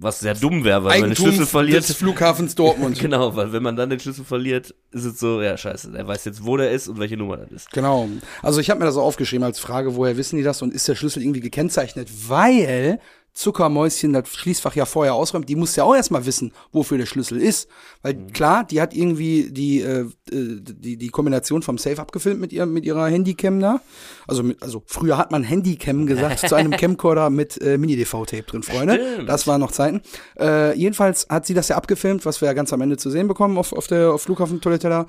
was 0.00 0.20
sehr 0.20 0.34
dumm 0.34 0.64
wäre, 0.64 0.82
weil 0.84 0.92
Eigentum 0.92 1.08
man 1.08 1.10
den 1.10 1.16
Schlüssel 1.16 1.46
verliert. 1.46 1.88
des 1.88 1.96
Flughafens 1.96 2.54
Dortmund. 2.54 2.98
genau, 3.00 3.36
weil 3.36 3.52
wenn 3.52 3.62
man 3.62 3.76
dann 3.76 3.90
den 3.90 4.00
Schlüssel 4.00 4.24
verliert, 4.24 4.74
ist 4.92 5.04
es 5.04 5.20
so, 5.20 5.42
ja 5.42 5.56
scheiße, 5.56 5.92
er 5.94 6.06
weiß 6.06 6.24
jetzt, 6.24 6.44
wo 6.44 6.56
der 6.56 6.70
ist 6.70 6.88
und 6.88 6.98
welche 6.98 7.16
Nummer 7.16 7.36
das 7.36 7.50
ist. 7.50 7.70
Genau. 7.70 8.08
Also 8.42 8.60
ich 8.60 8.70
habe 8.70 8.80
mir 8.80 8.86
das 8.86 8.94
so 8.94 9.02
aufgeschrieben 9.02 9.44
als 9.44 9.58
Frage, 9.58 9.96
woher 9.96 10.16
wissen 10.16 10.36
die 10.36 10.42
das 10.42 10.62
und 10.62 10.72
ist 10.72 10.88
der 10.88 10.94
Schlüssel 10.94 11.22
irgendwie 11.22 11.40
gekennzeichnet? 11.40 12.08
Weil 12.28 12.98
Zuckermäuschen 13.32 14.12
das 14.12 14.28
Schließfach 14.28 14.74
ja 14.74 14.84
vorher 14.84 15.14
ausräumt, 15.14 15.48
die 15.48 15.56
muss 15.56 15.76
ja 15.76 15.84
auch 15.84 15.94
erstmal 15.94 16.26
wissen, 16.26 16.52
wofür 16.72 16.98
der 16.98 17.06
Schlüssel 17.06 17.40
ist. 17.40 17.68
Weil 18.02 18.14
mhm. 18.14 18.32
klar, 18.32 18.64
die 18.64 18.80
hat 18.80 18.94
irgendwie 18.94 19.50
die, 19.50 19.80
äh, 19.80 20.06
die, 20.30 20.96
die 20.96 21.08
Kombination 21.08 21.62
vom 21.62 21.78
Safe 21.78 22.00
abgefilmt 22.00 22.40
mit, 22.40 22.52
ihr, 22.52 22.66
mit 22.66 22.84
ihrer 22.84 23.06
Handycam 23.06 23.60
da. 23.60 23.80
Also, 24.26 24.42
mit, 24.42 24.62
also 24.62 24.82
früher 24.86 25.16
hat 25.16 25.30
man 25.30 25.42
Handycam 25.42 26.06
gesagt 26.06 26.40
zu 26.40 26.54
einem 26.54 26.70
Camcorder 26.76 27.30
mit 27.30 27.60
äh, 27.60 27.78
Mini-DV-Tape 27.78 28.42
drin, 28.42 28.62
Freunde. 28.62 28.94
Stimmt. 28.94 29.28
Das 29.28 29.46
waren 29.46 29.60
noch 29.60 29.72
Zeiten. 29.72 30.02
Äh, 30.38 30.76
jedenfalls 30.76 31.26
hat 31.28 31.46
sie 31.46 31.54
das 31.54 31.68
ja 31.68 31.76
abgefilmt, 31.76 32.26
was 32.26 32.40
wir 32.40 32.46
ja 32.46 32.52
ganz 32.52 32.72
am 32.72 32.80
Ende 32.80 32.96
zu 32.96 33.10
sehen 33.10 33.28
bekommen 33.28 33.58
auf, 33.58 33.72
auf 33.72 33.86
der 33.86 34.12
auf 34.12 34.22
Flughafentoilette 34.22 34.88
da. 34.88 35.06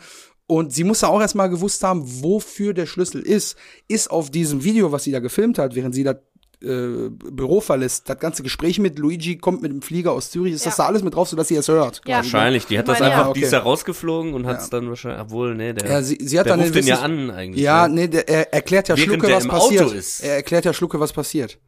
Und 0.48 0.74
sie 0.74 0.84
muss 0.84 1.00
ja 1.00 1.08
auch 1.08 1.22
erstmal 1.22 1.50
gewusst 1.50 1.82
haben, 1.82 2.04
wofür 2.06 2.74
der 2.74 2.86
Schlüssel 2.86 3.22
ist. 3.22 3.56
Ist 3.88 4.12
auf 4.12 4.30
diesem 4.30 4.66
Video, 4.66 4.92
was 4.92 5.06
sie 5.06 5.12
da 5.12 5.20
gefilmt 5.20 5.58
hat, 5.58 5.76
während 5.76 5.96
sie 5.96 6.04
da 6.04 6.16
äh, 6.64 7.10
Büro 7.10 7.62
verlässt, 7.62 8.10
das 8.10 8.20
ganze 8.20 8.44
Gespräch 8.44 8.80
mit 8.80 9.00
Luigi 9.00 9.38
kommt 9.38 9.62
mit 9.62 9.72
dem 9.72 9.82
Flieger 9.82 10.12
aus 10.12 10.32
Zürich, 10.32 10.54
ist 10.54 10.66
ja. 10.66 10.70
das 10.70 10.78
da 10.78 10.86
alles 10.86 11.04
mit 11.04 11.16
drauf, 11.16 11.28
sodass 11.28 11.48
sie 11.48 11.56
es 11.56 11.68
hört? 11.68 12.02
Ja. 12.06 12.18
Wahrscheinlich, 12.18 12.66
die 12.66 12.78
hat 12.78 12.88
das 12.88 13.02
einfach, 13.02 13.20
ja. 13.20 13.30
okay. 13.30 13.40
die 13.40 13.46
ist 13.46 13.54
ja 13.54 13.60
rausgeflogen 13.60 14.34
und 14.34 14.46
hat 14.46 14.62
es 14.62 14.70
dann 14.70 14.90
wahrscheinlich, 14.90 15.22
obwohl, 15.22 15.56
nee, 15.56 15.74
der, 15.74 15.90
ja, 15.90 16.02
sie, 16.02 16.18
sie 16.22 16.40
hat 16.40 16.46
der 16.46 16.58
dann 16.58 16.62
ruft 16.62 16.76
den 16.76 16.86
ja 16.86 17.00
an 17.00 17.32
eigentlich. 17.32 17.64
Ja, 17.64 17.88
ne? 17.88 17.96
nee, 17.96 18.08
der, 18.08 18.30
er 18.30 18.54
erklärt 18.54 18.88
ja 18.90 18.98
Während 18.98 19.14
Schlucke, 19.14 19.34
was 19.34 19.48
passiert. 19.48 20.20
Er 20.22 20.36
erklärt 20.36 20.66
ja 20.66 20.74
Schlucke, 20.74 21.00
was 21.00 21.14
passiert. 21.14 21.60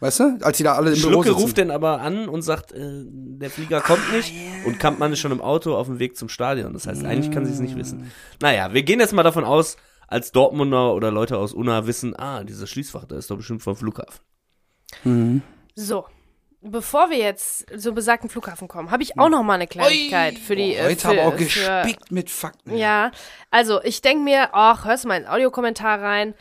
Weißt 0.00 0.20
du? 0.20 0.38
Als 0.40 0.56
sie 0.56 0.64
da 0.64 0.74
alle 0.74 0.90
im 0.90 0.96
Schlucke 0.96 1.10
Büro 1.10 1.22
sitzen. 1.24 1.42
ruft 1.42 1.56
den 1.58 1.70
aber 1.70 2.00
an 2.00 2.26
und 2.26 2.40
sagt, 2.40 2.72
äh, 2.72 2.78
der 2.80 3.50
Flieger 3.50 3.82
kommt 3.82 4.00
ah, 4.10 4.16
nicht 4.16 4.32
yeah. 4.32 4.66
und 4.66 4.78
Kampmann 4.80 5.12
ist 5.12 5.18
schon 5.18 5.32
im 5.32 5.42
Auto 5.42 5.76
auf 5.76 5.88
dem 5.88 5.98
Weg 5.98 6.16
zum 6.16 6.30
Stadion. 6.30 6.72
Das 6.72 6.86
heißt, 6.86 7.04
eigentlich 7.04 7.30
kann 7.30 7.44
sie 7.44 7.52
es 7.52 7.60
nicht 7.60 7.76
wissen. 7.76 8.10
Naja, 8.40 8.72
wir 8.72 8.82
gehen 8.82 8.98
jetzt 8.98 9.12
mal 9.12 9.22
davon 9.22 9.44
aus, 9.44 9.76
als 10.10 10.32
Dortmunder 10.32 10.92
oder 10.92 11.10
Leute 11.10 11.38
aus 11.38 11.54
Unna 11.54 11.86
wissen, 11.86 12.14
ah, 12.18 12.44
dieses 12.44 12.68
Schließfach, 12.68 13.06
da 13.06 13.16
ist 13.16 13.30
doch 13.30 13.36
bestimmt 13.36 13.62
vom 13.62 13.76
Flughafen. 13.76 14.20
Mhm. 15.04 15.42
So. 15.74 16.04
Bevor 16.62 17.08
wir 17.08 17.16
jetzt 17.16 17.64
zum 17.80 17.94
besagten 17.94 18.28
Flughafen 18.28 18.68
kommen, 18.68 18.90
habe 18.90 19.02
ich 19.02 19.18
auch 19.18 19.30
noch 19.30 19.42
mal 19.42 19.54
eine 19.54 19.66
Kleinigkeit 19.66 20.34
Oi. 20.34 20.40
für 20.40 20.56
die. 20.56 20.76
Oh, 20.78 20.84
heute 20.84 21.08
aber 21.08 21.22
auch 21.22 21.36
gespickt 21.36 22.12
mit 22.12 22.28
Fakten. 22.28 22.76
Ja, 22.76 23.12
also 23.50 23.82
ich 23.82 24.02
denke 24.02 24.22
mir, 24.24 24.50
ach, 24.52 24.84
hörst 24.84 25.04
du 25.04 25.08
mal 25.08 25.18
in 25.18 25.26
Audiokommentar 25.26 26.02
rein. 26.02 26.34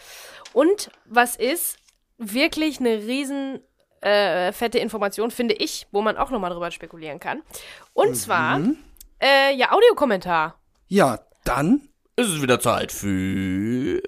Und 0.51 0.91
was 1.05 1.37
ist 1.37 1.77
wirklich 2.17 2.81
eine 2.81 2.97
riesen 2.97 3.61
äh, 4.01 4.51
fette 4.51 4.79
Information, 4.79 5.31
finde 5.31 5.53
ich, 5.53 5.87
wo 5.91 6.01
man 6.01 6.17
auch 6.17 6.31
noch 6.31 6.39
mal 6.39 6.49
drüber 6.49 6.71
spekulieren 6.71 7.21
kann. 7.21 7.41
Und 7.93 8.09
mhm. 8.09 8.15
zwar, 8.15 8.61
äh, 9.21 9.55
ja, 9.55 9.71
Audiokommentar. 9.71 10.59
Ja, 10.87 11.19
dann 11.45 11.88
ist 12.19 12.29
es 12.33 12.41
wieder 12.41 12.59
Zeit 12.59 12.91
für 12.91 14.01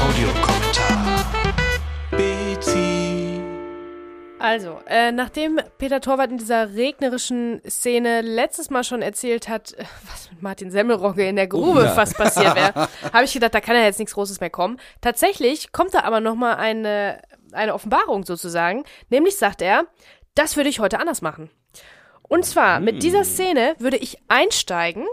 Audiokommentar. 0.00 1.26
Betty. 2.12 3.40
Also, 4.38 4.78
äh, 4.86 5.10
nachdem 5.10 5.60
Peter 5.78 6.00
Torwart 6.00 6.30
in 6.30 6.38
dieser 6.38 6.74
regnerischen 6.74 7.60
Szene 7.68 8.20
letztes 8.20 8.70
Mal 8.70 8.84
schon 8.84 9.02
erzählt 9.02 9.48
hat, 9.48 9.72
äh, 9.72 9.84
was 10.08 10.30
mit 10.30 10.42
Martin 10.42 10.70
Semmelrogge 10.70 11.26
in 11.26 11.34
der 11.34 11.48
Grube 11.48 11.80
oh, 11.80 11.82
ja. 11.82 11.92
fast 11.92 12.16
passiert 12.16 12.54
wäre, 12.54 12.88
habe 13.12 13.24
ich 13.24 13.32
gedacht, 13.32 13.54
da 13.54 13.60
kann 13.60 13.74
ja 13.74 13.82
jetzt 13.82 13.98
nichts 13.98 14.14
Großes 14.14 14.38
mehr 14.38 14.50
kommen. 14.50 14.78
Tatsächlich 15.00 15.72
kommt 15.72 15.92
da 15.92 16.02
aber 16.02 16.20
noch 16.20 16.36
mal 16.36 16.54
eine, 16.54 17.20
eine 17.50 17.74
Offenbarung 17.74 18.24
sozusagen. 18.24 18.84
Nämlich 19.10 19.36
sagt 19.36 19.60
er, 19.60 19.86
das 20.36 20.56
würde 20.56 20.70
ich 20.70 20.78
heute 20.78 21.00
anders 21.00 21.20
machen. 21.20 21.50
Und 22.22 22.44
zwar, 22.44 22.78
mit 22.78 23.02
dieser 23.02 23.18
hm. 23.18 23.24
Szene 23.24 23.74
würde 23.78 23.96
ich 23.96 24.18
einsteigen, 24.28 25.04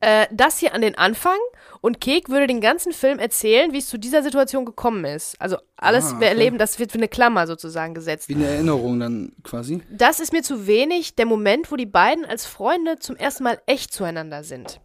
äh, 0.00 0.26
das 0.30 0.58
hier 0.58 0.74
an 0.74 0.80
den 0.80 0.96
Anfang 0.96 1.38
und 1.80 2.00
Kek 2.00 2.28
würde 2.28 2.46
den 2.46 2.60
ganzen 2.60 2.92
Film 2.92 3.18
erzählen, 3.18 3.72
wie 3.72 3.78
es 3.78 3.88
zu 3.88 3.98
dieser 3.98 4.22
Situation 4.22 4.64
gekommen 4.64 5.04
ist. 5.04 5.40
Also 5.40 5.58
alles 5.76 6.06
ah, 6.06 6.10
okay. 6.10 6.20
wir 6.20 6.28
erleben, 6.28 6.58
das 6.58 6.78
wird 6.78 6.94
wie 6.94 6.98
eine 6.98 7.08
Klammer 7.08 7.46
sozusagen 7.46 7.94
gesetzt. 7.94 8.28
Wie 8.28 8.34
eine 8.34 8.46
Erinnerung 8.46 9.00
dann 9.00 9.32
quasi. 9.42 9.82
Das 9.90 10.20
ist 10.20 10.32
mir 10.32 10.42
zu 10.42 10.66
wenig, 10.66 11.14
der 11.14 11.26
Moment, 11.26 11.70
wo 11.70 11.76
die 11.76 11.86
beiden 11.86 12.24
als 12.24 12.46
Freunde 12.46 12.98
zum 12.98 13.16
ersten 13.16 13.44
Mal 13.44 13.60
echt 13.66 13.92
zueinander 13.92 14.44
sind. 14.44 14.80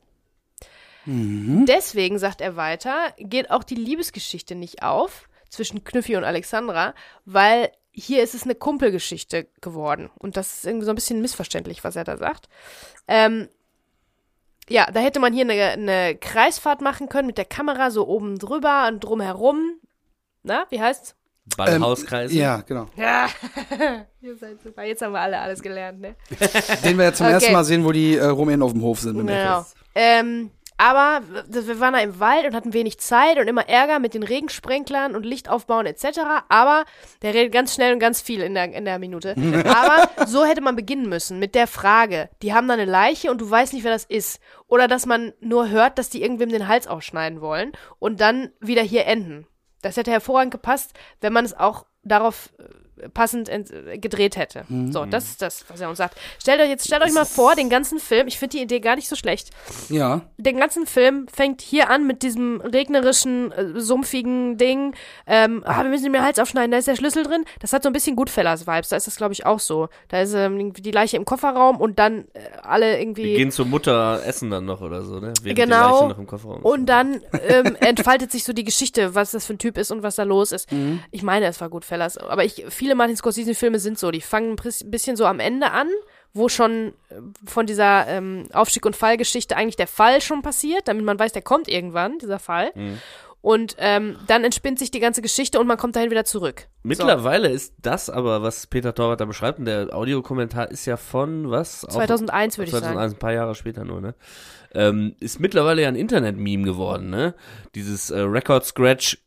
Mhm. 1.06 1.66
Deswegen, 1.66 2.18
sagt 2.18 2.42
er 2.42 2.56
weiter, 2.56 3.14
geht 3.18 3.52
auch 3.52 3.64
die 3.64 3.76
Liebesgeschichte 3.76 4.56
nicht 4.56 4.84
auf 4.84 5.28
zwischen 5.50 5.84
Knüffi 5.84 6.16
und 6.16 6.24
Alexandra, 6.24 6.94
weil 7.26 7.72
hier 7.92 8.24
ist 8.24 8.34
es 8.34 8.44
eine 8.44 8.56
Kumpelgeschichte 8.56 9.48
geworden. 9.62 10.10
Und 10.18 10.36
das 10.36 10.56
ist 10.56 10.66
irgendwie 10.66 10.86
so 10.86 10.92
ein 10.92 10.96
bisschen 10.96 11.22
missverständlich, 11.22 11.84
was 11.84 11.96
er 11.96 12.04
da 12.04 12.18
sagt. 12.18 12.50
Ähm, 13.08 13.50
ja, 14.70 14.90
da 14.92 15.00
hätte 15.00 15.20
man 15.20 15.34
hier 15.34 15.44
eine, 15.44 15.54
eine 15.54 16.16
Kreisfahrt 16.16 16.82
machen 16.82 17.10
können 17.10 17.28
mit 17.28 17.38
der 17.38 17.46
Kamera 17.46 17.92
so 17.92 18.08
oben 18.08 18.40
drüber 18.40 18.88
und 18.88 19.04
drumherum. 19.04 19.80
Na, 20.44 20.66
wie 20.70 20.82
heißt's? 20.82 21.16
Ballhauskreise. 21.58 22.34
Ähm, 22.34 22.40
ja, 22.40 22.62
genau. 22.62 22.88
Ja, 22.96 23.28
ihr 24.22 24.38
seid 24.38 24.62
super. 24.64 24.84
Jetzt 24.84 25.02
haben 25.02 25.12
wir 25.12 25.20
alle 25.20 25.40
alles 25.40 25.62
gelernt, 25.62 26.00
ne? 26.00 26.16
Den 26.86 26.98
wir 26.98 27.06
ja 27.06 27.14
zum 27.14 27.26
okay. 27.26 27.34
ersten 27.34 27.52
Mal 27.52 27.64
sehen, 27.66 27.84
wo 27.84 27.92
die 27.92 28.16
äh, 28.16 28.26
Rumänen 28.26 28.62
auf 28.62 28.72
dem 28.72 28.82
Hof 28.82 29.00
sind. 29.00 29.18
Genau. 29.18 29.66
Ähm, 29.94 30.52
aber 30.78 31.22
wir 31.48 31.80
waren 31.80 31.94
da 31.94 32.00
im 32.00 32.20
Wald 32.20 32.46
und 32.46 32.56
hatten 32.56 32.74
wenig 32.74 33.00
Zeit 33.00 33.38
und 33.38 33.48
immer 33.48 33.68
Ärger 33.70 34.00
mit 34.00 34.14
den 34.14 34.24
Regensprenklern 34.24 35.16
und 35.16 35.26
Licht 35.26 35.50
aufbauen 35.50 35.86
etc. 35.86 36.20
Aber 36.50 36.86
der 37.22 37.34
redet 37.34 37.54
ganz 37.54 37.74
schnell 37.74 37.94
und 37.94 38.00
ganz 38.00 38.22
viel 38.22 38.42
in 38.42 38.54
der, 38.54 38.74
in 38.74 38.86
der 38.86 39.00
Minute. 39.00 39.36
Aber 39.66 40.28
so 40.28 40.46
hätte 40.46 40.62
man 40.62 40.76
beginnen 40.76 41.10
müssen 41.10 41.40
mit 41.40 41.56
der 41.56 41.68
Frage, 41.68 42.30
die 42.42 42.54
haben 42.54 42.68
da 42.68 42.74
eine 42.74 42.86
Leiche 42.86 43.32
und 43.32 43.42
du 43.42 43.50
weißt 43.50 43.74
nicht, 43.74 43.84
wer 43.84 43.92
das 43.92 44.06
ist. 44.06 44.40
Oder 44.68 44.88
dass 44.88 45.06
man 45.06 45.34
nur 45.40 45.70
hört, 45.70 45.98
dass 45.98 46.10
die 46.10 46.22
irgendwem 46.22 46.50
den 46.50 46.68
Hals 46.68 46.88
ausschneiden 46.88 47.42
wollen 47.42 47.72
und 48.00 48.20
dann 48.20 48.52
wieder 48.60 48.82
hier 48.82 49.06
enden. 49.06 49.48
Das 49.82 49.98
hätte 49.98 50.12
hervorragend 50.12 50.52
gepasst, 50.52 50.94
wenn 51.22 51.34
man 51.34 51.46
es 51.46 51.58
auch 51.58 51.86
darauf 52.04 52.50
passend 53.14 53.50
gedreht 53.96 54.36
hätte. 54.38 54.66
So, 54.92 55.06
das 55.06 55.26
ist 55.26 55.42
das, 55.42 55.66
was 55.70 55.82
er 55.82 55.90
uns 55.90 55.98
sagt. 55.98 56.18
Stellt 56.40 56.62
euch 56.62 56.70
jetzt, 56.70 56.86
stellt 56.86 57.04
euch 57.04 57.14
mal 57.14 57.26
vor, 57.26 57.56
den 57.56 57.70
ganzen 57.70 58.00
Film, 58.00 58.28
ich 58.28 58.38
finde 58.40 58.58
die 58.58 58.64
Idee 58.64 58.80
gar 58.80 58.96
nicht 58.96 59.08
so 59.08 59.16
schlecht. 59.16 59.50
Ja. 59.90 60.22
Den 60.38 60.58
ganzen 60.58 60.86
Film 60.86 61.28
fängt 61.34 61.62
hier 61.62 61.90
an 61.90 62.06
mit 62.08 62.24
diesem 62.24 62.62
regnerischen, 62.62 63.52
äh, 63.52 63.80
sumpfigen 63.80 64.58
Ding. 64.58 64.94
Ähm, 65.28 65.64
ah, 65.66 65.84
wir 65.84 65.90
müssen 65.90 66.12
mir 66.12 66.20
den 66.20 66.26
Hals 66.26 66.40
aufschneiden, 66.40 66.72
da 66.72 66.78
ist 66.78 66.88
der 66.88 66.96
Schlüssel 66.96 67.24
drin. 67.24 67.46
Das 67.60 67.74
hat 67.74 67.84
so 67.84 67.90
ein 67.90 67.94
bisschen 67.94 68.16
Goodfellas-Vibes, 68.16 68.90
da 68.90 68.96
ist 68.96 69.08
das, 69.08 69.16
glaube 69.16 69.34
ich, 69.34 69.46
auch 69.46 69.60
so. 69.60 69.90
Da 70.10 70.22
ist 70.22 70.34
ähm, 70.34 70.60
irgendwie 70.60 70.82
die 70.82 70.92
Leiche 70.92 71.18
im 71.18 71.26
Kofferraum 71.26 71.78
und 71.78 72.00
dann 72.00 72.26
äh, 72.34 72.40
alle 72.62 72.94
Wir 72.94 73.00
irgendwie. 73.00 73.34
gehen 73.36 73.52
zur 73.52 73.66
Mutter 73.66 74.22
essen 74.26 74.50
dann 74.50 74.66
noch 74.66 74.82
oder 74.82 75.04
so, 75.04 75.20
ne? 75.20 75.34
Während 75.42 75.58
Genau. 75.60 75.88
Die 75.88 75.94
Leiche 75.94 76.08
noch 76.10 76.20
im 76.20 76.28
Kofferraum 76.28 76.58
ist. 76.60 76.66
Und 76.66 76.86
dann 76.88 77.22
ähm, 77.48 77.76
entfaltet 77.80 78.32
sich 78.32 78.44
so 78.44 78.54
die 78.54 78.64
Geschichte, 78.64 79.16
was 79.16 79.32
das 79.32 79.46
für 79.46 79.54
ein 79.54 79.58
Typ 79.60 79.78
ist 79.78 79.92
und 79.92 80.04
was 80.04 80.16
da 80.16 80.24
los 80.24 80.52
ist. 80.52 80.72
Mhm. 80.72 81.00
Ich 81.12 81.24
meine, 81.24 81.46
es 81.48 81.60
war 81.62 81.70
Goodfellas. 81.70 82.18
Aber 82.18 82.44
ich, 82.44 82.64
viele 82.84 82.96
Martin 82.96 83.16
Scorsese-Filme 83.16 83.80
sind 83.80 83.98
so, 83.98 84.12
die 84.12 84.20
fangen 84.20 84.58
ein 84.58 84.92
bisschen 84.92 85.16
so 85.16 85.26
am 85.26 85.40
Ende 85.40 85.72
an, 85.72 85.88
wo 86.34 86.50
schon 86.50 86.92
äh, 87.10 87.16
von 87.46 87.66
dieser 87.66 88.06
ähm, 88.10 88.48
Aufstieg- 88.52 88.86
und 88.86 88.94
Fallgeschichte 88.94 89.56
eigentlich 89.56 89.78
der 89.78 89.88
Fall 89.88 90.20
schon 90.20 90.42
passiert, 90.42 90.90
damit 90.90 91.06
man 91.06 91.18
weiß, 91.18 91.32
der 91.32 91.44
kommt 91.44 91.70
irgendwann, 91.70 92.20
dieser 92.20 92.40
Fall. 92.40 92.72
Mhm. 92.76 93.00
Und 93.40 93.78
ähm, 93.78 94.18
dann 94.28 94.44
entspinnt 94.44 94.80
sich 94.80 94.92
die 94.92 95.00
ganze 95.00 95.22
Geschichte 95.22 95.62
und 95.62 95.68
man 95.68 95.78
kommt 95.78 95.96
dahin 95.96 96.12
wieder 96.12 96.26
zurück. 96.26 96.68
Mittlerweile 96.84 97.48
ist 97.48 97.74
das 97.82 98.10
aber, 98.10 98.42
was 98.42 98.68
Peter 98.68 98.94
Torwart 98.94 99.22
da 99.22 99.26
beschreibt, 99.26 99.60
und 99.60 99.66
der 99.66 99.96
Audiokommentar 99.96 100.70
ist 100.70 100.86
ja 100.86 100.98
von, 100.98 101.50
was? 101.52 101.86
Auch- 101.86 101.92
2001 101.94 102.58
würde 102.58 102.68
ich 102.68 102.72
sagen. 102.72 102.84
2001, 102.84 103.14
ein 103.14 103.20
paar 103.20 103.34
Jahre 103.34 103.56
später 103.56 103.86
nur, 103.86 104.02
ne? 104.02 104.16
Ähm, 104.74 105.16
ist 105.22 105.40
mittlerweile 105.40 105.84
ja 105.84 105.88
ein 105.88 105.96
Internet-Meme 105.96 106.64
geworden, 106.64 107.10
ne? 107.10 107.34
Dieses 107.76 108.10
äh, 108.10 108.20
Record-Scratch. 108.20 109.20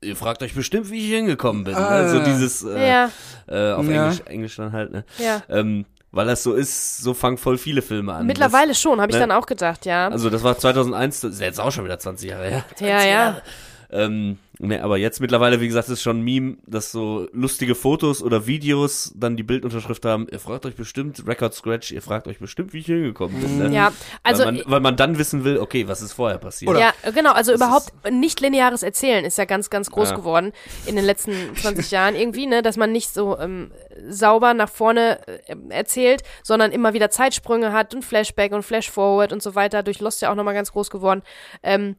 Ihr 0.00 0.16
fragt 0.16 0.42
euch 0.42 0.54
bestimmt, 0.54 0.90
wie 0.90 0.98
ich 0.98 1.06
hier 1.06 1.16
hingekommen 1.18 1.64
bin. 1.64 1.74
Ah. 1.74 2.02
ne? 2.02 2.10
So 2.10 2.20
dieses, 2.20 2.62
äh, 2.62 2.88
Ja, 2.88 3.10
äh, 3.48 3.72
auf 3.72 3.86
Ja. 3.86 4.04
Englisch, 4.04 4.20
Englisch 4.26 4.56
dann 4.56 4.72
halt, 4.72 4.92
ne? 4.92 5.04
ja. 5.18 5.42
Ähm, 5.48 5.84
weil 6.10 6.26
das 6.26 6.42
so 6.42 6.54
ist, 6.54 6.98
so 6.98 7.12
fangen 7.14 7.36
voll 7.36 7.58
viele 7.58 7.82
Filme 7.82 8.14
an. 8.14 8.26
Mittlerweile 8.26 8.74
schon, 8.74 9.00
habe 9.00 9.10
ich 9.10 9.16
ne? 9.16 9.26
dann 9.26 9.32
auch 9.32 9.46
gedacht, 9.46 9.84
ja. 9.84 10.06
Das, 10.06 10.14
also 10.14 10.30
das 10.30 10.42
war 10.42 10.56
2001, 10.56 11.20
das 11.20 11.32
ist 11.34 11.40
jetzt 11.40 11.60
auch 11.60 11.70
schon 11.72 11.84
wieder 11.84 11.98
20 11.98 12.30
Jahre 12.30 12.48
her. 12.48 12.64
ja, 12.80 13.02
ja. 13.04 13.42
Ähm, 13.90 14.38
ne, 14.58 14.82
aber 14.82 14.96
jetzt 14.98 15.20
mittlerweile, 15.20 15.60
wie 15.60 15.66
gesagt, 15.68 15.88
ist 15.88 16.02
schon 16.02 16.18
ein 16.18 16.22
Meme, 16.22 16.56
dass 16.66 16.92
so 16.92 17.28
lustige 17.32 17.74
Fotos 17.74 18.22
oder 18.22 18.46
Videos 18.46 19.12
dann 19.16 19.36
die 19.36 19.42
Bildunterschrift 19.42 20.04
haben, 20.04 20.26
ihr 20.30 20.40
fragt 20.40 20.66
euch 20.66 20.74
bestimmt, 20.74 21.26
Record 21.26 21.54
Scratch, 21.54 21.92
ihr 21.92 22.02
fragt 22.02 22.26
euch 22.28 22.38
bestimmt, 22.38 22.72
wie 22.72 22.78
ich 22.78 22.86
hier 22.86 22.96
hingekommen 22.96 23.40
bin. 23.40 23.58
Ne? 23.58 23.74
Ja, 23.74 23.92
also 24.22 24.44
weil, 24.44 24.52
man, 24.52 24.62
weil 24.66 24.80
man 24.80 24.96
dann 24.96 25.18
wissen 25.18 25.44
will, 25.44 25.58
okay, 25.58 25.86
was 25.88 26.02
ist 26.02 26.12
vorher 26.12 26.38
passiert. 26.38 26.70
Oder- 26.70 26.80
Ja, 26.80 26.92
genau, 27.14 27.32
also 27.32 27.52
Das 27.52 27.60
überhaupt 27.60 27.92
nicht 28.10 28.40
lineares 28.40 28.82
Erzählen 28.82 29.24
ist 29.24 29.38
ja 29.38 29.44
ganz, 29.44 29.70
ganz 29.70 29.90
groß 29.90 30.10
Ja. 30.10 30.16
geworden 30.16 30.52
in 30.86 30.96
den 30.96 31.04
letzten 31.04 31.32
20 31.56 31.90
Jahren 31.90 32.14
irgendwie, 32.14 32.46
ne, 32.46 32.62
dass 32.62 32.76
man 32.76 32.92
nicht 32.92 33.12
so 33.12 33.38
ähm, 33.38 33.70
sauber 34.08 34.54
nach 34.54 34.68
vorne 34.68 35.20
äh, 35.26 35.56
erzählt, 35.70 36.22
sondern 36.42 36.72
immer 36.72 36.94
wieder 36.94 37.10
Zeitsprünge 37.10 37.72
hat 37.72 37.94
und 37.94 38.04
Flashback 38.04 38.52
und 38.52 38.62
Flashforward 38.62 39.32
und 39.32 39.42
so 39.42 39.54
weiter. 39.54 39.82
Durch 39.82 40.00
Lost 40.00 40.22
ja 40.22 40.30
auch 40.30 40.34
nochmal 40.34 40.54
ganz 40.54 40.72
groß 40.72 40.90
geworden. 40.90 41.22
Ähm, 41.62 41.96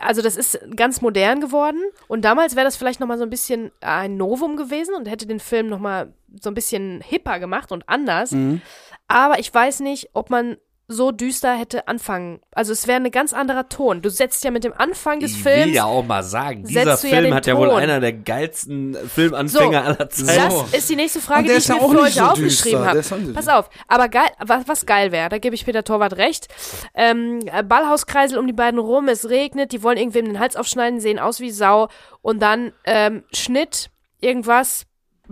also 0.00 0.22
das 0.22 0.36
ist 0.36 0.58
ganz 0.76 1.00
modern 1.00 1.40
geworden 1.40 1.80
und 2.08 2.24
damals 2.24 2.54
wäre 2.54 2.64
das 2.64 2.76
vielleicht 2.76 3.00
nochmal 3.00 3.18
so 3.18 3.24
ein 3.24 3.30
bisschen 3.30 3.72
ein 3.80 4.16
Novum 4.16 4.56
gewesen 4.56 4.94
und 4.94 5.08
hätte 5.08 5.26
den 5.26 5.40
Film 5.40 5.68
nochmal 5.68 6.14
so 6.40 6.50
ein 6.50 6.54
bisschen 6.54 7.00
hipper 7.00 7.38
gemacht 7.38 7.72
und 7.72 7.88
anders. 7.88 8.30
Mhm. 8.30 8.62
Aber 9.08 9.38
ich 9.38 9.52
weiß 9.52 9.80
nicht, 9.80 10.10
ob 10.14 10.30
man 10.30 10.56
so 10.92 11.10
düster 11.10 11.54
hätte 11.54 11.88
anfangen. 11.88 12.40
Also 12.52 12.72
es 12.72 12.86
wäre 12.86 13.00
ein 13.02 13.10
ganz 13.10 13.32
anderer 13.32 13.68
Ton. 13.68 14.02
Du 14.02 14.10
setzt 14.10 14.44
ja 14.44 14.50
mit 14.50 14.64
dem 14.64 14.72
Anfang 14.76 15.20
des 15.20 15.32
Ich 15.32 15.42
Films. 15.42 15.66
will 15.66 15.74
ja 15.74 15.84
auch 15.84 16.04
mal 16.04 16.22
sagen, 16.22 16.64
dieser 16.64 16.84
ja 16.86 16.96
Film 16.96 17.24
den 17.24 17.34
hat 17.34 17.46
ja 17.46 17.56
wohl 17.56 17.68
Ton. 17.68 17.78
einer 17.78 18.00
der 18.00 18.12
geilsten 18.12 18.94
Filmanfänger 19.14 19.80
So. 19.82 19.86
aller 19.88 20.08
Zeiten. 20.10 20.26
Das 20.70 20.72
ist 20.74 20.90
die 20.90 20.96
nächste 20.96 21.20
Frage, 21.20 21.48
die 21.48 21.54
ich 21.54 21.66
ja 21.68 21.74
mir 21.76 21.82
auch 21.82 21.90
für 21.90 22.00
euch 22.00 22.14
so 22.14 22.20
aufgeschrieben 22.22 22.84
habe. 22.84 23.02
Pass 23.34 23.48
auf, 23.48 23.68
aber 23.88 24.08
geil, 24.08 24.28
was, 24.38 24.68
was 24.68 24.86
geil 24.86 25.12
wäre, 25.12 25.28
da 25.28 25.38
gebe 25.38 25.54
ich 25.54 25.64
Peter 25.64 25.82
Torwart 25.84 26.16
recht. 26.16 26.48
Ähm, 26.94 27.40
äh, 27.46 27.62
Ballhauskreisel 27.62 28.38
um 28.38 28.46
die 28.46 28.52
beiden 28.52 28.78
rum, 28.78 29.08
es 29.08 29.28
regnet, 29.28 29.72
die 29.72 29.82
wollen 29.82 29.96
irgendwem 29.98 30.26
den 30.26 30.38
Hals 30.38 30.56
aufschneiden, 30.56 31.00
sehen 31.00 31.18
aus 31.18 31.40
wie 31.40 31.50
Sau 31.50 31.88
und 32.20 32.40
dann 32.40 32.72
ähm, 32.84 33.24
Schnitt, 33.32 33.90
irgendwas, 34.20 34.84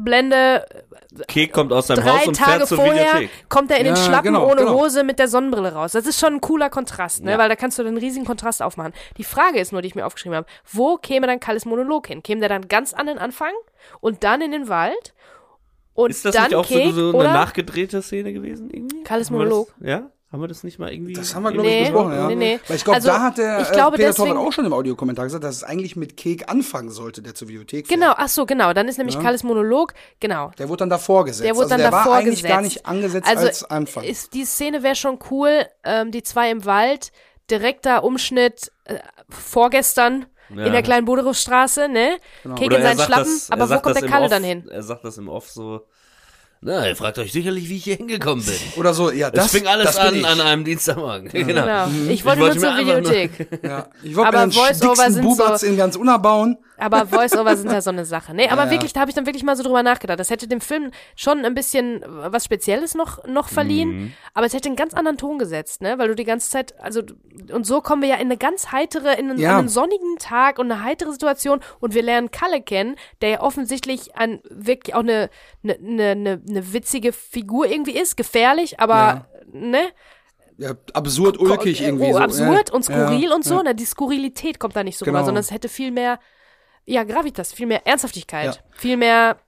Blende, 0.05 0.65
Kek 1.29 1.53
kommt 1.53 1.73
aus 1.73 1.89
seinem 1.89 2.03
drei 2.05 2.11
Haus 2.19 2.27
und 2.29 2.37
Tage 2.37 2.51
fährt 2.59 2.69
zur 2.69 2.77
vorher 2.79 3.07
Videothek. 3.15 3.31
kommt 3.49 3.71
er 3.71 3.79
in 3.79 3.85
den 3.85 3.97
Ja, 3.97 4.03
Schlappen 4.03 4.33
genau, 4.33 4.47
ohne 4.47 4.57
genau. 4.63 4.75
Hose 4.81 5.05
mit 5.05 5.19
der 5.19 5.29
Sonnenbrille 5.29 5.73
raus. 5.73 5.93
Das 5.93 6.07
ist 6.07 6.19
schon 6.21 6.35
ein 6.35 6.41
cooler 6.41 6.71
Kontrast, 6.71 7.23
ne? 7.25 7.33
Ja. 7.33 7.39
Weil 7.39 7.49
da 7.49 7.57
kannst 7.57 7.79
du 7.79 7.83
einen 7.85 7.97
riesigen 7.97 8.25
Kontrast 8.25 8.63
aufmachen. 8.63 8.93
Die 9.17 9.25
Frage 9.25 9.59
ist 9.61 9.73
nur, 9.73 9.83
die 9.83 9.89
ich 9.89 9.95
mir 9.95 10.07
aufgeschrieben 10.07 10.37
habe, 10.37 10.47
wo 10.71 10.97
käme 10.97 11.27
dann 11.27 11.41
Kalles 11.41 11.65
Monolog 11.65 12.07
hin? 12.07 12.23
Käme 12.23 12.41
der 12.41 12.49
dann 12.49 12.69
ganz 12.69 12.93
an 12.95 13.07
den 13.07 13.19
Anfang 13.19 13.53
und 14.01 14.23
dann 14.25 14.41
in 14.41 14.53
den 14.53 14.69
Wald? 14.69 15.15
Und 15.95 16.11
Ist 16.11 16.25
das 16.25 16.35
dann 16.35 16.45
nicht 16.45 16.55
auch 16.55 16.67
Kek, 16.67 16.87
so, 16.87 16.93
so 16.93 17.09
eine 17.11 17.19
oder? 17.19 17.33
nachgedrehte 17.33 18.01
Szene 18.01 18.33
gewesen? 18.33 18.71
Irgendwie? 18.71 19.03
Kalles 19.03 19.31
wir 19.31 19.39
das- 19.39 19.49
Monolog. 19.49 19.75
Ja? 19.81 20.11
Haben 20.33 20.43
wir 20.43 20.47
das 20.49 20.63
nicht 20.63 20.79
mal 20.79 20.93
irgendwie? 20.93 21.13
Das 21.15 21.35
haben 21.35 21.43
wir, 21.43 21.51
glaube 21.51 21.67
Nee, 21.69 21.79
ich, 21.83 21.89
besprochen, 21.89 22.13
ja. 22.13 22.27
nee, 22.29 22.35
nee. 22.37 22.61
Weil 22.69 22.77
ich 22.77 22.85
glaube, 22.85 22.95
Also, 22.97 23.09
da 23.09 23.21
hat 23.21 23.39
der 23.39 23.63
ich 23.63 23.73
glaube, 23.73 23.97
äh, 23.97 23.99
Peter 23.99 24.11
deswegen- 24.11 24.29
Torwart 24.29 24.47
auch 24.47 24.53
schon 24.53 24.65
im 24.65 24.73
Audiokommentar 24.73 25.25
gesagt, 25.25 25.43
dass 25.43 25.57
es 25.57 25.65
eigentlich 25.65 25.97
mit 25.97 26.17
Kek 26.17 26.49
anfangen 26.49 26.91
sollte, 26.91 27.21
der 27.21 27.35
zur 27.35 27.49
Videothek 27.49 27.89
fährt. 27.89 28.01
Genau, 28.01 28.13
ach 28.17 28.29
so, 28.29 28.47
genau. 28.47 28.73
Dann 28.73 28.87
ist 28.87 28.97
nämlich 28.99 29.17
Ja. 29.17 29.23
Kalles 29.23 29.43
Monolog, 29.43 29.93
genau. 30.21 30.53
Der 30.57 30.69
wurde 30.69 30.79
dann 30.79 30.91
davor 30.91 31.25
gesetzt. 31.25 31.45
Der 31.45 31.57
wurde 31.57 31.65
also 31.65 31.71
dann 31.71 31.81
der 31.81 31.91
davor 31.91 32.13
war 32.13 32.19
eigentlich 32.19 32.37
gesetzt. 32.43 32.49
gar 32.55 32.63
nicht 32.63 32.87
angesetzt 32.87 33.29
Also 33.29 33.47
als 33.49 33.65
Anfang. 33.65 34.05
Ist, 34.05 34.33
die 34.35 34.45
Szene 34.45 34.85
wäre 34.85 34.95
schon 34.95 35.19
cool. 35.33 35.67
Ähm, 35.83 36.13
die 36.13 36.23
zwei 36.23 36.51
im 36.53 36.65
Wald, 36.65 37.11
direkter 37.51 38.05
Umschnitt 38.05 38.71
äh, 38.85 38.99
vorgestern 39.29 40.27
Ja. 40.55 40.65
in 40.67 40.73
der 40.73 40.83
kleinen 40.83 41.07
Buderusstraße, 41.07 41.89
ne? 41.89 42.19
Genau. 42.45 42.55
Kek 42.55 42.67
Oder 42.69 42.77
in 42.77 42.83
seinen 42.85 43.01
Schlappen, 43.01 43.25
das, 43.25 43.49
er 43.51 43.61
aber 43.61 43.69
wo 43.77 43.81
kommt 43.81 44.01
der 44.01 44.09
Kalle 44.09 44.25
Off, 44.27 44.31
dann 44.31 44.45
hin? 44.45 44.69
Er 44.71 44.83
sagt 44.85 45.05
das 45.05 45.19
im 45.19 45.29
Off 45.29 45.51
so. 45.51 45.81
Na, 46.63 46.87
ihr 46.87 46.95
fragt 46.95 47.19
euch 47.19 47.33
sicherlich, 47.33 47.71
wie 47.71 47.77
ich 47.79 47.85
hier 47.85 47.97
hingekommen 47.97 48.45
bin. 48.45 48.55
Oder 48.77 48.93
so, 48.93 49.11
ja, 49.11 49.31
Das, 49.31 49.45
das, 49.45 49.53
fing 49.53 49.67
alles 49.67 49.87
das 49.87 49.97
an 49.97 50.15
ich. 50.15 50.27
an 50.27 50.41
einem 50.43 50.65
Dienstagmorgen. 50.65 51.29
Genau. 51.33 51.63
Genau. 51.63 51.87
Mhm. 51.87 52.11
Ich 52.11 52.25
wollte 52.27 52.41
wollte 52.43 52.57
nur 52.57 52.65
zur 52.65 52.75
einfach 52.75 52.87
nur- 52.87 52.97
Videothek. 53.11 53.49
Ja, 53.65 53.87
ich 54.03 54.15
wollte 54.15 54.29
Aber 54.29 54.39
mir 54.47 54.53
den 54.53 54.53
Voice-Over 54.53 54.89
dicksten 54.95 55.13
sind 55.15 55.23
Bubatz 55.23 55.61
so- 55.63 55.67
in 55.67 55.77
ganz 55.79 55.97
Unna 55.97 56.19
bauen. 56.19 56.59
Aber 56.81 57.07
Voice-Over 57.07 57.57
sind 57.57 57.71
ja 57.71 57.81
so 57.81 57.91
eine 57.91 58.05
Sache. 58.05 58.35
Nee, 58.35 58.49
aber 58.49 58.63
Ja, 58.63 58.65
ja. 58.67 58.71
wirklich, 58.73 58.93
da 58.93 59.01
habe 59.01 59.11
ich 59.11 59.15
dann 59.15 59.27
wirklich 59.27 59.43
mal 59.45 59.57
so 59.57 59.63
drüber 59.63 59.83
nachgedacht. 59.83 60.19
Das 60.19 60.31
hätte 60.31 60.49
dem 60.49 60.61
Film 60.61 60.91
schon 61.15 61.45
ein 61.45 61.55
bisschen 61.55 62.05
was 62.07 62.45
Spezielles 62.45 62.95
noch, 62.95 63.25
noch 63.27 63.49
verliehen, 63.49 63.89
Mhm. 63.91 64.13
aber 64.35 64.47
es 64.47 64.55
hätte 64.55 64.69
einen 64.69 64.77
ganz 64.77 64.95
anderen 64.95 65.19
Ton 65.19 65.39
gesetzt, 65.39 65.83
ne? 65.83 65.99
Weil 65.99 66.09
du 66.09 66.15
die 66.15 66.25
ganze 66.25 66.51
Zeit, 66.51 66.75
also, 66.81 67.03
und 67.53 67.67
so 67.67 67.81
kommen 67.81 68.03
wir 68.03 68.09
ja 68.09 68.15
in 68.17 68.23
eine 68.23 68.37
ganz 68.37 68.73
heitere, 68.73 69.15
in 69.19 69.31
einen, 69.31 69.39
Ja. 69.39 69.59
einen 69.59 69.69
sonnigen 69.69 70.17
Tag 70.19 70.59
und 70.59 70.71
eine 70.73 70.83
heitere 70.83 71.13
Situation 71.13 71.61
und 71.81 71.95
wir 71.95 72.03
lernen 72.03 72.31
Kalle 72.31 72.63
kennen, 72.63 72.97
der 73.21 73.29
ja 73.29 73.41
offensichtlich 73.43 74.17
ein, 74.17 74.41
wirklich 74.49 74.95
auch 74.95 75.01
eine, 75.01 75.31
eine, 75.63 75.75
eine, 75.75 76.05
eine, 76.11 76.43
eine 76.49 76.73
witzige 76.73 77.13
Figur 77.13 77.67
irgendwie 77.67 77.99
ist, 77.99 78.17
gefährlich, 78.17 78.81
aber, 78.81 79.27
ne? 79.53 79.81
Ja, 80.59 80.75
absurd 80.93 81.39
ulkig 81.39 81.81
irgendwie. 81.81 82.11
Oh, 82.11 82.13
so. 82.13 82.19
absurd 82.19 82.69
ja. 82.69 82.75
und 82.75 82.85
skurril 82.85 83.31
ja, 83.31 83.35
und 83.35 83.45
so. 83.45 83.55
Ja. 83.57 83.63
Ne? 83.63 83.75
Die 83.75 83.87
Skurrilität 83.87 84.59
kommt 84.61 84.77
da 84.77 84.85
nicht 84.85 84.99
so 84.99 85.07
Genau. 85.07 85.17
rüber, 85.19 85.25
sondern 85.25 85.41
es 85.41 85.51
hätte 85.51 85.71
viel 85.71 85.91
mehr, 85.91 86.19
ja, 86.87 87.05
Gravitas, 87.05 87.53
viel 87.53 87.67
mehr 87.67 87.87
Ernsthaftigkeit, 87.87 88.57
Ja. 88.57 88.63
viel 88.77 88.97
mehr, 88.97 89.39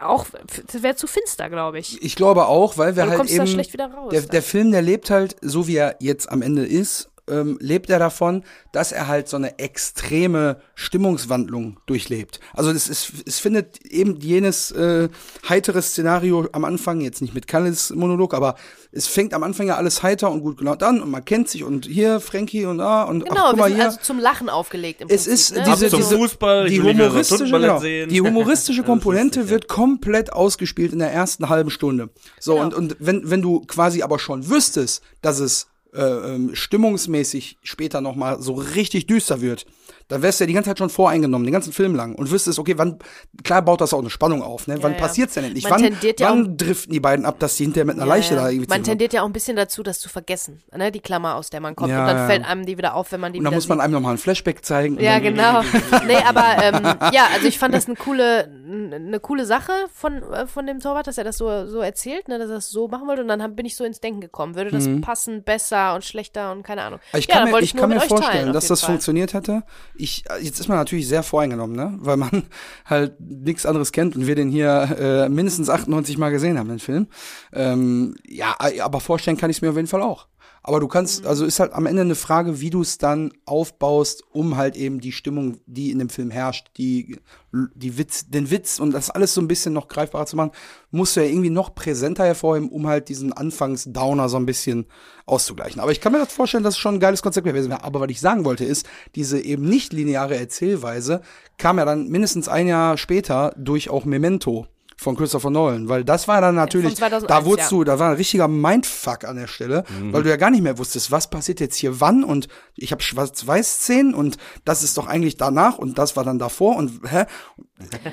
auch, 0.00 0.26
es 0.68 0.82
wäre 0.82 0.96
zu 0.96 1.06
finster, 1.06 1.50
glaube 1.50 1.78
ich. 1.78 2.02
Ich 2.02 2.16
glaube 2.16 2.46
auch, 2.46 2.78
weil 2.78 2.96
wir 2.96 3.06
Weil 3.06 3.18
halt 3.18 3.30
eben 3.30 3.62
der, 4.10 4.22
der 4.22 4.42
Film, 4.42 4.72
der 4.72 4.82
lebt 4.82 5.10
halt, 5.10 5.36
so 5.42 5.66
wie 5.66 5.76
er 5.76 5.96
jetzt 6.00 6.30
am 6.30 6.42
Ende 6.42 6.64
ist, 6.64 7.10
ähm, 7.28 7.56
lebt 7.60 7.90
er 7.90 7.98
davon, 7.98 8.44
dass 8.72 8.92
er 8.92 9.08
halt 9.08 9.28
so 9.28 9.36
eine 9.36 9.58
extreme 9.58 10.60
Stimmungswandlung 10.74 11.78
durchlebt. 11.86 12.40
Also 12.54 12.70
es, 12.70 12.88
ist, 12.88 13.12
es 13.26 13.38
findet 13.38 13.84
eben 13.86 14.20
jenes 14.20 14.70
äh, 14.72 15.08
heitere 15.48 15.82
Szenario 15.82 16.48
am 16.52 16.64
Anfang, 16.64 17.00
jetzt 17.00 17.22
nicht 17.22 17.34
mit 17.34 17.46
Kalles 17.46 17.90
Monolog, 17.90 18.34
aber 18.34 18.56
es 18.90 19.06
fängt 19.06 19.34
am 19.34 19.42
Anfang 19.42 19.66
ja 19.66 19.76
alles 19.76 20.02
heiter 20.02 20.30
und 20.30 20.40
gut 20.40 20.58
gelaunt 20.58 20.82
an 20.82 21.00
und 21.00 21.10
man 21.10 21.24
kennt 21.24 21.48
sich 21.48 21.64
und 21.64 21.86
hier 21.86 22.20
Frankie 22.20 22.66
und 22.66 22.78
da 22.78 23.04
und 23.04 23.24
genau, 23.24 23.42
ach, 23.44 23.50
guck 23.50 23.58
mal 23.58 23.72
hier. 23.72 23.84
also 23.84 23.98
zum 24.02 24.18
Lachen 24.18 24.48
aufgelegt 24.48 25.00
im 25.00 25.08
Es 25.08 25.24
Prinzip, 25.24 25.56
ist 25.56 25.66
ne? 25.66 25.74
diese, 25.76 26.16
Fußball, 26.16 26.68
die 26.68 26.80
humoristische, 26.80 27.44
genau, 27.44 27.80
die 27.80 28.20
humoristische 28.20 28.82
Komponente 28.84 29.40
lustig, 29.40 29.50
ja. 29.50 29.50
wird 29.50 29.68
komplett 29.68 30.32
ausgespielt 30.32 30.92
in 30.92 30.98
der 30.98 31.12
ersten 31.12 31.48
halben 31.48 31.70
Stunde. 31.70 32.10
So 32.38 32.54
Genau. 32.54 32.64
und 32.66 32.74
und 32.74 32.96
wenn 32.98 33.30
wenn 33.30 33.42
du 33.42 33.60
quasi 33.60 34.02
aber 34.02 34.18
schon 34.18 34.48
wüsstest, 34.48 35.02
dass 35.22 35.38
es 35.38 35.68
äh, 35.92 36.00
ähm, 36.02 36.54
stimmungsmäßig 36.54 37.58
später 37.62 38.00
noch 38.00 38.16
mal 38.16 38.40
so 38.40 38.54
richtig 38.54 39.06
düster 39.06 39.40
wird, 39.40 39.66
dann 40.08 40.22
wärst 40.22 40.40
du 40.40 40.44
ja 40.44 40.46
die 40.46 40.52
ganze 40.52 40.70
Zeit 40.70 40.78
schon 40.78 40.90
voreingenommen, 40.90 41.46
den 41.46 41.52
ganzen 41.52 41.72
Film 41.72 41.94
lang 41.94 42.14
und 42.14 42.30
wüsstest, 42.30 42.58
okay, 42.58 42.74
wann 42.76 42.98
klar 43.44 43.62
baut 43.62 43.80
das 43.80 43.94
auch 43.94 44.00
eine 44.00 44.10
Spannung 44.10 44.42
auf, 44.42 44.66
ne? 44.66 44.78
wann 44.80 44.92
ja. 44.92 44.98
passiert's 44.98 45.34
denn 45.34 45.44
endlich? 45.44 45.64
Man 45.68 45.82
wann 45.82 45.96
ja 46.02 46.28
wann 46.28 46.56
driften 46.56 46.92
die 46.92 47.00
beiden 47.00 47.24
ab, 47.24 47.38
dass 47.38 47.56
die 47.56 47.64
hinterher 47.64 47.84
mit 47.84 47.96
einer 47.96 48.06
Ja, 48.06 48.14
Leiche 48.14 48.34
ja. 48.34 48.42
da 48.42 48.50
irgendwie 48.50 48.68
Man 48.68 48.82
tendiert 48.82 49.12
ja 49.12 49.22
auch 49.22 49.26
ein 49.26 49.32
bisschen 49.32 49.56
dazu, 49.56 49.82
das 49.82 50.00
zu 50.00 50.08
vergessen, 50.08 50.62
ne? 50.76 50.92
die 50.92 51.00
Klammer, 51.00 51.36
aus 51.36 51.50
der 51.50 51.60
man 51.60 51.76
kommt. 51.76 51.90
Ja, 51.90 52.00
und 52.00 52.06
dann 52.06 52.16
ja. 52.16 52.26
fällt 52.26 52.44
einem 52.44 52.66
die 52.66 52.78
wieder 52.78 52.94
auf, 52.94 53.12
wenn 53.12 53.20
man 53.20 53.32
die 53.32 53.38
und 53.38 53.44
dann 53.44 53.54
muss 53.54 53.68
man 53.68 53.78
sieht. 53.78 53.84
einem 53.84 53.94
noch 53.94 54.00
mal 54.00 54.12
ein 54.12 54.18
Flashback 54.18 54.64
zeigen. 54.64 54.98
Ja, 55.00 55.18
genau. 55.18 55.62
nee, 56.06 56.16
aber 56.16 56.62
ähm, 56.62 56.82
ja, 57.12 57.28
also 57.32 57.46
ich 57.46 57.58
fand 57.58 57.74
das 57.74 57.86
eine 57.86 57.96
coole, 57.96 58.44
eine 58.44 59.20
coole 59.20 59.46
Sache 59.46 59.72
von, 59.92 60.22
äh, 60.22 60.46
von 60.46 60.66
dem 60.66 60.80
Torwart, 60.80 61.06
dass 61.06 61.18
er 61.18 61.24
das 61.24 61.38
so, 61.38 61.66
so 61.66 61.80
erzählt, 61.80 62.28
ne, 62.28 62.38
dass 62.38 62.48
er 62.48 62.56
das 62.56 62.70
so 62.70 62.88
machen 62.88 63.06
wollte. 63.08 63.22
Und 63.22 63.28
dann 63.28 63.54
bin 63.54 63.66
ich 63.66 63.76
so 63.76 63.84
ins 63.84 64.00
Denken 64.00 64.20
gekommen. 64.20 64.54
Würde 64.54 64.70
das 64.70 64.88
passen, 65.00 65.42
besser 65.42 65.94
und 65.94 66.04
schlechter 66.04 66.52
und 66.52 66.62
keine 66.62 66.82
Ahnung. 66.82 67.00
Ich 67.14 67.26
ja, 67.26 67.34
kann 67.34 67.50
mir, 67.50 67.60
ich 67.60 67.74
kann 67.74 67.88
mir 67.88 67.96
teilen, 67.96 68.08
vorstellen, 68.08 68.48
auf 68.48 68.54
dass 68.54 68.68
das 68.68 68.80
Fall. 68.80 68.90
funktioniert 68.90 69.34
hätte. 69.34 69.62
Ich, 69.94 70.24
jetzt 70.40 70.60
ist 70.60 70.68
man 70.68 70.78
natürlich 70.78 71.06
sehr 71.08 71.22
voreingenommen, 71.22 71.76
ne? 71.76 71.98
Weil 72.00 72.16
man 72.16 72.44
halt 72.84 73.20
nichts 73.20 73.66
anderes 73.66 73.92
kennt 73.92 74.16
und 74.16 74.26
wir 74.26 74.34
den 74.34 74.50
hier 74.50 74.96
äh, 74.98 75.28
mindestens 75.28 75.68
98 75.68 76.18
Mal 76.18 76.30
gesehen 76.30 76.58
haben, 76.58 76.68
den 76.68 76.78
Film. 76.78 77.08
Ähm, 77.52 78.14
ja, 78.26 78.56
aber 78.80 79.00
vorstellen 79.00 79.36
kann 79.36 79.50
ich 79.50 79.58
es 79.58 79.62
mir 79.62 79.70
auf 79.70 79.76
jeden 79.76 79.88
Fall 79.88 80.02
auch. 80.02 80.26
Aber 80.64 80.78
du 80.78 80.86
kannst, 80.86 81.22
mhm. 81.22 81.28
also 81.28 81.44
ist 81.44 81.58
halt 81.60 81.72
am 81.72 81.86
Ende 81.86 82.02
eine 82.02 82.14
Frage, 82.14 82.60
wie 82.60 82.70
du 82.70 82.82
es 82.82 82.98
dann 82.98 83.32
aufbaust, 83.46 84.22
um 84.30 84.56
halt 84.56 84.76
eben 84.76 85.00
die 85.00 85.12
Stimmung, 85.12 85.58
die 85.66 85.90
in 85.90 85.98
dem 85.98 86.08
Film 86.08 86.30
herrscht, 86.30 86.70
die, 86.76 87.18
die 87.52 87.98
Witz, 87.98 88.28
den 88.28 88.50
Witz 88.50 88.78
und 88.78 88.92
das 88.92 89.10
alles 89.10 89.34
so 89.34 89.40
ein 89.40 89.48
bisschen 89.48 89.72
noch 89.72 89.88
greifbarer 89.88 90.26
zu 90.26 90.36
machen, 90.36 90.52
musst 90.90 91.16
du 91.16 91.20
ja 91.20 91.26
irgendwie 91.26 91.50
noch 91.50 91.74
präsenter 91.74 92.24
hervorheben, 92.24 92.68
um 92.68 92.86
halt 92.86 93.08
diesen 93.08 93.32
Anfangs-Downer 93.32 94.28
so 94.28 94.36
ein 94.36 94.46
bisschen 94.46 94.86
auszugleichen. 95.26 95.80
Aber 95.80 95.90
ich 95.90 96.00
kann 96.00 96.12
mir 96.12 96.18
das 96.18 96.32
vorstellen, 96.32 96.64
dass 96.64 96.74
es 96.74 96.80
schon 96.80 96.96
ein 96.96 97.00
geiles 97.00 97.22
Konzept 97.22 97.46
gewesen 97.46 97.70
wäre. 97.70 97.84
Aber 97.84 98.00
was 98.00 98.10
ich 98.10 98.20
sagen 98.20 98.44
wollte 98.44 98.64
ist, 98.64 98.86
diese 99.16 99.40
eben 99.40 99.64
nicht 99.64 99.92
lineare 99.92 100.36
Erzählweise 100.36 101.22
kam 101.58 101.78
ja 101.78 101.84
dann 101.84 102.08
mindestens 102.08 102.48
ein 102.48 102.68
Jahr 102.68 102.98
später 102.98 103.52
durch 103.56 103.90
auch 103.90 104.04
Memento 104.04 104.66
von 105.02 105.16
Christopher 105.16 105.50
Nolan, 105.50 105.88
weil 105.88 106.04
das 106.04 106.28
war 106.28 106.40
dann 106.40 106.54
natürlich, 106.54 106.96
2001, 106.96 107.28
da 107.28 107.44
wurdest 107.44 107.70
ja. 107.70 107.76
du, 107.76 107.84
da 107.84 107.98
war 107.98 108.10
ein 108.10 108.16
richtiger 108.16 108.48
Mindfuck 108.48 109.24
an 109.24 109.36
der 109.36 109.46
Stelle, 109.46 109.84
mhm. 110.00 110.12
weil 110.12 110.22
du 110.22 110.30
ja 110.30 110.36
gar 110.36 110.50
nicht 110.50 110.62
mehr 110.62 110.78
wusstest, 110.78 111.10
was 111.10 111.28
passiert 111.28 111.60
jetzt 111.60 111.76
hier 111.76 112.00
wann 112.00 112.24
und 112.24 112.48
ich 112.76 112.92
habe 112.92 113.02
Schwarz-Weiß-Szenen 113.02 114.14
und 114.14 114.38
das 114.64 114.82
ist 114.82 114.96
doch 114.96 115.06
eigentlich 115.06 115.36
danach 115.36 115.78
und 115.78 115.98
das 115.98 116.16
war 116.16 116.24
dann 116.24 116.38
davor 116.38 116.76
und 116.76 117.00
hä? 117.08 117.24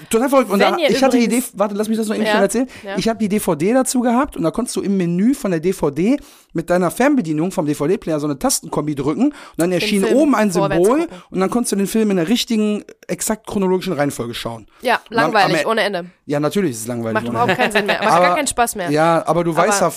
Total 0.09 0.29
verrückt. 0.29 0.49
Und 0.49 0.59
da, 0.59 0.75
ich 0.77 1.03
hatte 1.03 1.17
die 1.17 1.25
Idee, 1.25 1.43
warte, 1.53 1.75
lass 1.75 1.87
mich 1.87 1.97
das 1.97 2.07
noch 2.07 2.15
eben 2.15 2.25
ja, 2.25 2.31
schnell 2.31 2.43
erzählen. 2.43 2.67
Ja. 2.83 2.97
Ich 2.97 3.07
habe 3.07 3.19
die 3.19 3.29
DVD 3.29 3.73
dazu 3.73 4.01
gehabt 4.01 4.35
und 4.35 4.43
da 4.43 4.51
konntest 4.51 4.75
du 4.75 4.81
im 4.81 4.97
Menü 4.97 5.33
von 5.33 5.51
der 5.51 5.59
DVD 5.59 6.17
mit 6.53 6.69
deiner 6.69 6.91
Fernbedienung 6.91 7.51
vom 7.51 7.65
DVD-Player 7.65 8.19
so 8.19 8.27
eine 8.27 8.39
Tastenkombi 8.39 8.95
drücken 8.95 9.25
und 9.25 9.35
dann 9.57 9.71
erschien 9.71 10.03
oben 10.05 10.35
ein 10.35 10.51
Symbol 10.51 11.07
und 11.29 11.39
dann 11.39 11.49
konntest 11.49 11.73
du 11.73 11.75
den 11.75 11.87
Film 11.87 12.09
in 12.11 12.17
der 12.17 12.27
richtigen, 12.27 12.83
exakt 13.07 13.47
chronologischen 13.47 13.93
Reihenfolge 13.93 14.33
schauen. 14.33 14.67
Ja, 14.81 14.99
langweilig, 15.09 15.65
ohne 15.67 15.81
Ende. 15.81 16.05
Ja, 16.25 16.39
natürlich 16.39 16.71
ist 16.71 16.81
es 16.81 16.87
langweilig. 16.87 17.15
Macht 17.15 17.27
überhaupt 17.27 17.55
keinen 17.55 17.71
Sinn 17.71 17.85
mehr. 17.85 17.99
Macht 17.99 18.07
aber, 18.11 18.25
gar 18.25 18.35
keinen 18.35 18.47
Spaß 18.47 18.75
mehr. 18.75 18.89
Ja, 18.89 19.23
aber 19.27 19.43
du 19.43 19.51
aber 19.51 19.67
weißt 19.67 19.81
ja 19.81 19.91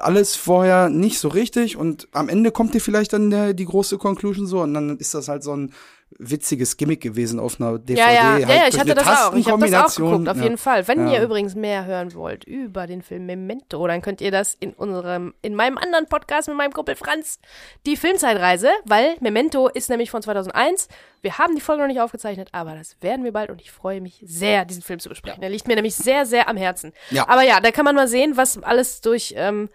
alles 0.00 0.34
vorher 0.36 0.88
nicht 0.88 1.18
so 1.18 1.28
richtig 1.28 1.76
und 1.76 2.08
am 2.12 2.28
Ende 2.28 2.50
kommt 2.50 2.74
dir 2.74 2.80
vielleicht 2.80 3.12
dann 3.12 3.30
der, 3.30 3.54
die 3.54 3.64
große 3.64 3.98
Conclusion 4.02 4.46
so 4.46 4.60
und 4.62 4.74
dann 4.74 4.98
ist 4.98 5.14
das 5.14 5.28
halt 5.28 5.42
so 5.42 5.54
ein 5.56 5.72
witziges 6.18 6.76
Gimmick 6.76 7.00
gewesen 7.00 7.40
auf 7.40 7.60
einer 7.60 7.78
DVD. 7.78 8.00
Ja, 8.00 8.12
ja, 8.12 8.32
halt 8.32 8.48
ja, 8.48 8.54
ja 8.54 8.68
ich 8.68 8.78
hatte 8.78 8.94
das 8.94 9.06
auch. 9.06 9.34
Ich 9.34 9.48
habe 9.48 9.68
das 9.68 9.92
auch 9.92 9.96
geguckt, 9.96 10.28
auf 10.28 10.36
ja. 10.36 10.42
jeden 10.42 10.58
Fall. 10.58 10.86
Wenn 10.88 11.06
ja. 11.06 11.14
ihr 11.14 11.22
übrigens 11.22 11.54
mehr 11.54 11.84
hören 11.84 12.14
wollt 12.14 12.44
über 12.44 12.86
den 12.86 13.02
Film 13.02 13.26
Memento, 13.26 13.86
dann 13.86 14.02
könnt 14.02 14.20
ihr 14.20 14.30
das 14.30 14.56
in 14.58 14.72
unserem, 14.72 15.34
in 15.42 15.54
meinem 15.54 15.78
anderen 15.78 16.06
Podcast 16.06 16.48
mit 16.48 16.56
meinem 16.56 16.72
Kumpel 16.72 16.96
Franz, 16.96 17.38
die 17.86 17.96
Filmzeitreise, 17.96 18.70
weil 18.84 19.16
Memento 19.20 19.68
ist 19.68 19.90
nämlich 19.90 20.10
von 20.10 20.22
2001. 20.22 20.88
Wir 21.22 21.38
haben 21.38 21.54
die 21.54 21.60
Folge 21.60 21.82
noch 21.82 21.88
nicht 21.88 22.00
aufgezeichnet, 22.00 22.48
aber 22.50 22.74
das 22.74 22.96
werden 23.00 23.24
wir 23.24 23.32
bald 23.32 23.48
und 23.48 23.60
ich 23.60 23.70
freue 23.70 24.00
mich 24.00 24.20
sehr, 24.26 24.64
diesen 24.64 24.82
Film 24.82 24.98
zu 24.98 25.08
besprechen. 25.08 25.40
Der 25.40 25.50
liegt 25.50 25.68
mir 25.68 25.76
nämlich 25.76 25.94
sehr, 25.94 26.26
sehr 26.26 26.48
am 26.48 26.56
Herzen. 26.56 26.92
Ja. 27.10 27.28
Aber 27.28 27.42
ja, 27.42 27.60
da 27.60 27.70
kann 27.70 27.84
man 27.84 27.94
mal 27.94 28.08
sehen, 28.08 28.36
was 28.36 28.60
alles 28.60 29.02
durch 29.02 29.32
ähm, 29.36 29.68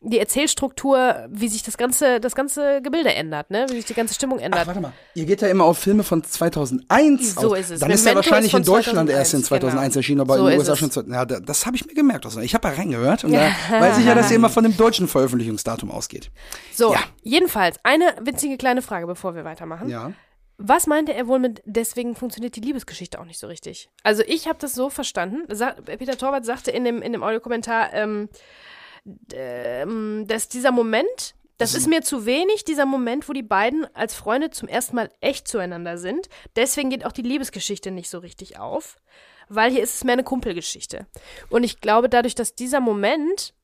die 0.00 0.18
Erzählstruktur, 0.18 1.26
wie 1.28 1.48
sich 1.48 1.62
das 1.62 1.76
ganze, 1.76 2.20
das 2.20 2.34
ganze 2.34 2.80
Gebilde 2.80 3.12
ändert, 3.14 3.50
ne? 3.50 3.66
Wie 3.68 3.76
sich 3.76 3.84
die 3.84 3.94
ganze 3.94 4.14
Stimmung 4.14 4.38
ändert. 4.38 4.62
Ach, 4.62 4.66
warte 4.68 4.80
mal. 4.80 4.92
Ihr 5.14 5.26
geht 5.26 5.42
ja 5.42 5.48
immer 5.48 5.64
auf 5.68 5.78
Filme 5.78 6.02
von 6.02 6.22
2001 6.22 7.34
So 7.34 7.52
aus. 7.52 7.58
ist 7.58 7.70
es. 7.70 7.80
Dann 7.80 7.90
ist 7.90 8.06
er 8.06 8.14
wahrscheinlich 8.14 8.52
ist 8.52 8.58
in 8.58 8.64
Deutschland 8.64 9.08
2001, 9.08 9.18
erst 9.18 9.34
in 9.34 9.44
2001 9.44 9.92
genau. 9.92 9.98
erschienen, 9.98 10.20
aber 10.20 10.36
so 10.36 10.46
in 10.46 10.50
den 10.50 10.58
USA 10.58 10.76
schon. 10.76 10.90
Ja, 11.12 11.24
das 11.24 11.66
habe 11.66 11.76
ich 11.76 11.86
mir 11.86 11.94
gemerkt. 11.94 12.24
Also 12.26 12.40
ich 12.40 12.54
habe 12.54 12.68
da 12.68 12.74
reingehört 12.74 13.24
und 13.24 13.32
da 13.32 13.50
weiß 13.70 13.98
ich 13.98 14.06
ja, 14.06 14.14
dass 14.14 14.30
ihr 14.30 14.36
immer 14.36 14.50
von 14.50 14.64
dem 14.64 14.76
deutschen 14.76 15.08
Veröffentlichungsdatum 15.08 15.90
ausgeht. 15.90 16.30
So, 16.72 16.92
ja. 16.92 17.00
jedenfalls, 17.22 17.78
eine 17.84 18.14
witzige 18.20 18.56
kleine 18.56 18.82
Frage, 18.82 19.06
bevor 19.06 19.34
wir 19.34 19.44
weitermachen. 19.44 19.88
Ja. 19.88 20.12
Was 20.60 20.88
meinte 20.88 21.14
er 21.14 21.28
wohl 21.28 21.38
mit, 21.38 21.62
deswegen 21.66 22.16
funktioniert 22.16 22.56
die 22.56 22.60
Liebesgeschichte 22.60 23.20
auch 23.20 23.24
nicht 23.24 23.38
so 23.38 23.46
richtig? 23.46 23.90
Also 24.02 24.24
ich 24.26 24.48
habe 24.48 24.58
das 24.60 24.74
so 24.74 24.90
verstanden. 24.90 25.46
Peter 25.86 26.18
Torwart 26.18 26.44
sagte 26.44 26.72
in 26.72 26.84
dem, 26.84 27.00
in 27.00 27.12
dem 27.12 27.22
Audiokommentar, 27.22 27.92
ähm, 27.92 28.28
ähm, 29.32 30.24
dass 30.26 30.48
dieser 30.48 30.72
Moment, 30.72 31.36
das 31.58 31.74
ist 31.74 31.88
mir 31.88 32.02
zu 32.02 32.24
wenig, 32.24 32.64
dieser 32.64 32.86
Moment, 32.86 33.28
wo 33.28 33.32
die 33.32 33.42
beiden 33.42 33.84
als 33.94 34.14
Freunde 34.14 34.50
zum 34.50 34.68
ersten 34.68 34.94
Mal 34.94 35.10
echt 35.20 35.48
zueinander 35.48 35.98
sind. 35.98 36.28
Deswegen 36.54 36.88
geht 36.88 37.04
auch 37.04 37.12
die 37.12 37.22
Liebesgeschichte 37.22 37.90
nicht 37.90 38.08
so 38.08 38.18
richtig 38.18 38.58
auf, 38.58 38.96
weil 39.48 39.70
hier 39.70 39.82
ist 39.82 39.96
es 39.96 40.04
mehr 40.04 40.12
eine 40.12 40.24
Kumpelgeschichte. 40.24 41.06
Und 41.50 41.64
ich 41.64 41.80
glaube, 41.80 42.08
dadurch, 42.08 42.36
dass 42.36 42.54
dieser 42.54 42.80
Moment 42.80 43.54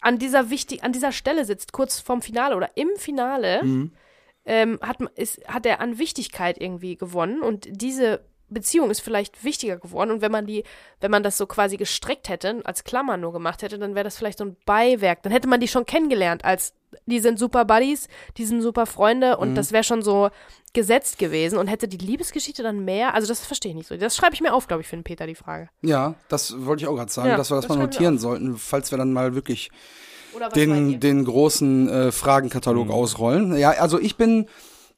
an 0.00 0.18
dieser 0.18 0.50
wichtig, 0.50 0.82
an 0.84 0.92
dieser 0.92 1.12
Stelle 1.12 1.44
sitzt, 1.44 1.72
kurz 1.72 2.00
vorm 2.00 2.22
Finale 2.22 2.56
oder 2.56 2.70
im 2.76 2.88
Finale, 2.96 3.62
mhm. 3.62 3.92
ähm, 4.46 4.78
hat, 4.82 5.00
ist, 5.14 5.46
hat 5.46 5.66
er 5.66 5.80
an 5.80 5.98
Wichtigkeit 5.98 6.58
irgendwie 6.58 6.96
gewonnen 6.96 7.42
und 7.42 7.68
diese 7.70 8.24
Beziehung 8.52 8.90
ist 8.90 9.00
vielleicht 9.00 9.44
wichtiger 9.44 9.78
geworden 9.78 10.10
und 10.10 10.20
wenn 10.20 10.32
man 10.32 10.46
die, 10.46 10.64
wenn 11.00 11.10
man 11.10 11.22
das 11.22 11.36
so 11.36 11.46
quasi 11.46 11.76
gestreckt 11.76 12.28
hätte, 12.28 12.60
als 12.64 12.84
Klammer 12.84 13.16
nur 13.16 13.32
gemacht 13.32 13.62
hätte, 13.62 13.78
dann 13.78 13.94
wäre 13.94 14.04
das 14.04 14.16
vielleicht 14.16 14.38
so 14.38 14.44
ein 14.44 14.56
Beiwerk. 14.64 15.22
Dann 15.22 15.32
hätte 15.32 15.48
man 15.48 15.60
die 15.60 15.68
schon 15.68 15.86
kennengelernt 15.86 16.44
als 16.44 16.74
die 17.06 17.20
sind 17.20 17.38
super 17.38 17.64
Buddies, 17.64 18.08
die 18.36 18.44
sind 18.44 18.62
super 18.62 18.86
Freunde 18.86 19.36
und 19.38 19.50
mhm. 19.50 19.54
das 19.54 19.72
wäre 19.72 19.84
schon 19.84 20.02
so 20.02 20.30
gesetzt 20.72 21.18
gewesen 21.18 21.58
und 21.58 21.66
hätte 21.66 21.88
die 21.88 21.98
Liebesgeschichte 21.98 22.62
dann 22.62 22.84
mehr, 22.84 23.14
also 23.14 23.28
das 23.28 23.44
verstehe 23.44 23.70
ich 23.70 23.76
nicht 23.76 23.88
so. 23.88 23.96
Das 23.96 24.16
schreibe 24.16 24.34
ich 24.34 24.40
mir 24.40 24.54
auf, 24.54 24.68
glaube 24.68 24.82
ich, 24.82 24.88
für 24.88 24.96
den 24.96 25.04
Peter 25.04 25.26
die 25.26 25.34
Frage. 25.34 25.68
Ja, 25.82 26.14
das 26.28 26.64
wollte 26.64 26.82
ich 26.82 26.88
auch 26.88 26.96
gerade 26.96 27.12
sagen, 27.12 27.28
ja, 27.28 27.36
dass 27.36 27.50
wir 27.50 27.56
das, 27.56 27.66
das 27.66 27.76
mal 27.76 27.82
notieren 27.82 28.18
sollten, 28.18 28.56
falls 28.56 28.90
wir 28.90 28.98
dann 28.98 29.12
mal 29.12 29.34
wirklich 29.34 29.70
den, 30.54 30.98
den 30.98 31.24
großen 31.24 31.88
äh, 31.88 32.12
Fragenkatalog 32.12 32.86
mhm. 32.86 32.92
ausrollen. 32.92 33.56
Ja, 33.56 33.70
also 33.70 34.00
ich 34.00 34.16
bin 34.16 34.48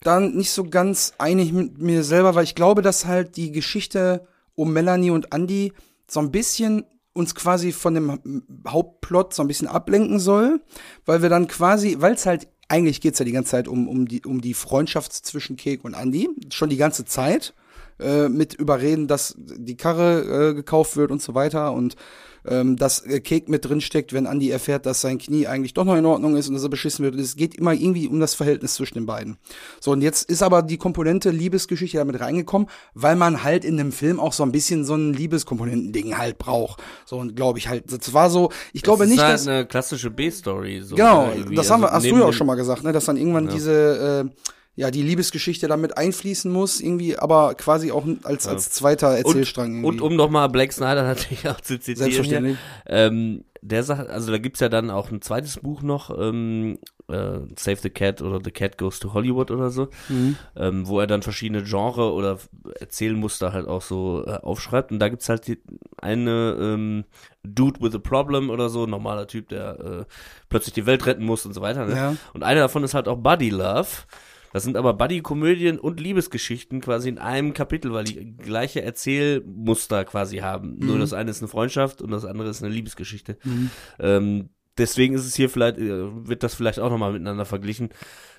dann 0.07 0.35
nicht 0.35 0.51
so 0.51 0.65
ganz 0.65 1.15
einig 1.19 1.53
mit 1.53 1.79
mir 1.79 2.05
selber, 2.05 2.35
weil 2.35 2.45
ich 2.45 2.55
glaube, 2.55 2.83
dass 2.83 3.07
halt 3.07 3.37
die 3.37 3.53
Geschichte 3.53 4.27
um 4.55 4.73
Melanie 4.73 5.11
und 5.11 5.35
Andy 5.35 5.73
so 6.07 6.21
ein 6.21 6.31
bisschen 6.31 6.85
uns 7.13 7.35
quasi 7.35 7.73
von 7.73 7.95
dem 7.95 8.43
Hauptplot 8.67 9.35
so 9.35 9.43
ein 9.43 9.49
bisschen 9.49 9.69
ablenken 9.69 10.19
soll, 10.19 10.61
weil 11.07 11.23
wir 11.23 11.29
dann 11.29 11.47
quasi, 11.47 11.97
weil 12.01 12.15
es 12.15 12.27
halt 12.27 12.49
eigentlich 12.69 13.01
geht's 13.01 13.19
ja 13.19 13.25
die 13.25 13.33
ganze 13.33 13.53
Zeit 13.53 13.69
um, 13.69 13.89
um, 13.89 14.09
die, 14.09 14.23
um 14.25 14.41
die 14.41 14.55
Freundschaft 14.55 15.13
zwischen 15.13 15.57
Kek 15.57 15.85
und 15.85 15.95
Andy, 15.95 16.29
schon 16.51 16.71
die 16.71 16.77
ganze 16.77 17.05
Zeit, 17.05 17.55
äh, 18.01 18.29
mit 18.29 18.55
überreden, 18.55 19.07
dass 19.07 19.35
die 19.39 19.77
Karre 19.77 20.51
äh, 20.51 20.55
gekauft 20.55 20.97
wird 20.97 21.11
und 21.11 21.23
so 21.23 21.35
weiter 21.35 21.73
und 21.73 21.95
ähm, 22.47 22.76
dass 22.76 23.05
äh, 23.07 23.20
Cake 23.20 23.51
mit 23.51 23.64
drin 23.64 23.80
steckt, 23.80 24.12
wenn 24.12 24.26
Andy 24.26 24.51
erfährt, 24.51 24.86
dass 24.86 25.01
sein 25.01 25.18
Knie 25.18 25.47
eigentlich 25.47 25.74
doch 25.74 25.84
noch 25.84 25.97
in 25.97 26.07
Ordnung 26.07 26.36
ist 26.36 26.49
und 26.49 26.55
dass 26.55 26.62
er 26.62 26.68
beschissen 26.68 27.05
wird. 27.05 27.14
Es 27.16 27.36
geht 27.36 27.55
immer 27.55 27.72
irgendwie 27.72 28.09
um 28.09 28.20
das 28.20 28.34
Verhältnis 28.34 28.74
zwischen 28.74 28.95
den 28.95 29.07
beiden. 29.07 29.36
So, 29.80 29.92
und 29.92 30.03
jetzt 30.03 30.28
ist 30.28 30.42
aber 30.42 30.62
die 30.62 30.76
Komponente 30.76 31.30
Liebesgeschichte 31.30 31.99
damit 31.99 32.20
reingekommen, 32.20 32.68
weil 32.95 33.16
man 33.16 33.42
halt 33.42 33.64
in 33.64 33.76
dem 33.76 33.92
Film 33.92 34.20
auch 34.20 34.32
so 34.32 34.42
ein 34.42 34.53
bisschen 34.53 34.84
so 34.84 34.95
ein 34.95 35.12
Liebeskomponenten-Ding 35.14 36.18
halt 36.18 36.38
braucht. 36.38 36.82
So, 37.07 37.16
und 37.16 37.36
glaube 37.36 37.59
ich 37.59 37.68
halt, 37.68 37.90
das 37.90 38.12
war 38.12 38.30
so, 38.30 38.51
ich 38.72 38.82
glaube 38.82 39.07
nicht, 39.07 39.16
ist 39.16 39.22
halt 39.22 39.34
dass... 39.34 39.49
eine 39.49 39.66
klassische 39.66 40.11
B-Story. 40.11 40.82
So 40.82 40.97
genau, 40.97 41.32
das 41.55 41.70
haben 41.70 41.82
wir, 41.82 41.92
also 41.92 42.07
hast 42.07 42.12
du 42.12 42.18
ja 42.18 42.26
auch 42.26 42.32
schon 42.32 42.47
mal 42.47 42.57
gesagt, 42.57 42.84
ne, 42.84 42.92
dass 42.92 43.05
dann 43.05 43.16
irgendwann 43.16 43.47
ja. 43.47 43.53
diese... 43.53 44.24
Äh, 44.30 44.34
ja, 44.77 44.91
die 44.91 45.03
Liebesgeschichte 45.03 45.68
damit 45.68 45.97
einfließen 45.97 46.51
muss, 46.51 46.81
irgendwie, 46.81 47.16
aber 47.16 47.55
quasi 47.55 47.93
auch 47.93 48.05
als, 48.25 48.49
als 48.49 48.70
zweiter 48.70 49.09
Erzählstrang. 49.09 49.85
Und, 49.85 50.01
und 50.01 50.12
um 50.12 50.16
nochmal 50.16 50.49
Black 50.49 50.72
Snyder 50.72 51.03
natürlich 51.05 51.49
auch 51.49 51.61
zu 51.61 51.79
zitieren. 51.79 52.11
Selbstverständlich. 52.11 52.57
Hier, 52.87 52.97
ähm, 52.97 53.45
der 53.62 53.83
sagt, 53.83 54.11
also 54.11 54.31
da 54.31 54.39
gibt's 54.39 54.61
ja 54.61 54.68
dann 54.68 54.91
auch 54.91 55.11
ein 55.11 55.22
zweites 55.22 55.59
Buch 55.59 55.83
noch, 55.83 56.11
ähm, 56.18 56.79
äh, 57.09 57.39
Save 57.57 57.77
the 57.77 57.91
Cat 57.91 58.20
oder 58.20 58.41
The 58.43 58.51
Cat 58.51 58.77
Goes 58.77 58.99
to 58.99 59.14
Hollywood 59.14 59.51
oder 59.51 59.70
so, 59.70 59.89
mhm. 60.09 60.37
ähm, 60.57 60.87
wo 60.87 61.01
er 61.01 61.07
dann 61.07 61.22
verschiedene 61.22 61.62
Genre 61.62 62.12
oder 62.12 62.39
Erzählmuster 62.81 63.53
halt 63.53 63.68
auch 63.68 63.83
so 63.83 64.25
äh, 64.27 64.39
aufschreibt. 64.39 64.91
Und 64.91 64.99
da 64.99 65.09
gibt's 65.09 65.29
halt 65.29 65.47
die, 65.47 65.62
eine 65.99 66.57
ähm, 66.61 67.05
Dude 67.43 67.81
with 67.81 67.95
a 67.95 67.99
Problem 67.99 68.51
oder 68.51 68.68
so, 68.68 68.87
normaler 68.87 69.29
Typ, 69.29 69.49
der 69.49 69.81
äh, 69.81 70.05
plötzlich 70.49 70.75
die 70.75 70.87
Welt 70.87 71.07
retten 71.07 71.25
muss 71.25 71.47
und 71.47 71.55
so 71.55 71.61
weiter. 71.61 71.87
Ne? 71.87 71.95
Ja. 71.95 72.16
Und 72.33 72.43
einer 72.43 72.61
davon 72.61 72.85
ist 72.85 72.95
halt 72.95 73.09
auch 73.09 73.18
Buddy 73.18 73.51
Love. 73.51 73.89
Das 74.55 74.63
sind 74.63 74.77
aber 74.77 74.95
Buddy-Komödien 74.95 75.81
und 75.81 75.99
Liebesgeschichten 75.99 76.81
quasi 76.81 77.09
in 77.09 77.19
einem 77.19 77.55
Kapitel, 77.55 77.93
weil 77.93 78.05
die 78.05 78.37
gleiche 78.37 78.83
Erzählmuster 78.83 80.05
quasi 80.05 80.39
haben. 80.39 80.77
Mhm. 80.77 80.87
Nur 80.87 80.99
das 81.01 81.13
eine 81.13 81.33
ist 81.33 81.43
eine 81.43 81.49
Freundschaft 81.49 82.01
und 82.01 82.13
das 82.13 82.25
andere 82.25 82.51
ist 82.51 82.63
eine 82.63 82.73
Liebesgeschichte. 82.73 83.37
Mhm. 83.43 83.71
Ähm, 83.99 84.51
deswegen 84.79 85.17
ist 85.17 85.27
es 85.27 85.35
hier 85.35 85.51
vielleicht, 85.51 85.79
äh, 85.79 86.29
wird 86.29 86.45
das 86.45 86.55
vielleicht 86.55 86.79
auch 86.79 86.89
nochmal 86.89 87.11
miteinander 87.11 87.47
verglichen, 87.47 87.89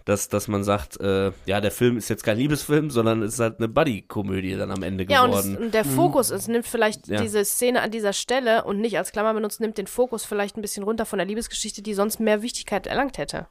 dass, 0.05 0.29
dass 0.29 0.47
man 0.47 0.63
sagt, 0.63 1.01
äh, 1.01 1.33
ja, 1.47 1.59
der 1.59 1.71
Film 1.71 1.97
ist 1.97 2.07
jetzt 2.07 2.23
kein 2.23 2.37
Liebesfilm, 2.37 2.91
sondern 2.91 3.21
es 3.21 3.33
ist 3.33 3.39
halt 3.41 3.57
eine 3.57 3.67
Buddy-Komödie 3.67 4.55
dann 4.55 4.71
am 4.71 4.83
Ende 4.83 5.05
geworden. 5.05 5.31
Ja, 5.33 5.37
und, 5.37 5.53
es, 5.55 5.59
und 5.59 5.73
der 5.73 5.83
mhm. 5.83 5.89
Fokus 5.89 6.29
ist, 6.29 6.47
nimmt 6.47 6.65
vielleicht 6.65 7.09
ja. 7.09 7.21
diese 7.21 7.43
Szene 7.43 7.81
an 7.81 7.91
dieser 7.91 8.13
Stelle 8.13 8.63
und 8.63 8.79
nicht 8.79 8.97
als 8.97 9.11
Klammer 9.11 9.33
benutzt, 9.33 9.59
nimmt 9.59 9.77
den 9.77 9.87
Fokus 9.87 10.23
vielleicht 10.23 10.55
ein 10.55 10.61
bisschen 10.61 10.83
runter 10.83 11.05
von 11.05 11.19
der 11.19 11.27
Liebesgeschichte, 11.27 11.81
die 11.81 11.93
sonst 11.93 12.21
mehr 12.21 12.41
Wichtigkeit 12.41 12.87
erlangt 12.87 13.17
hätte 13.17 13.47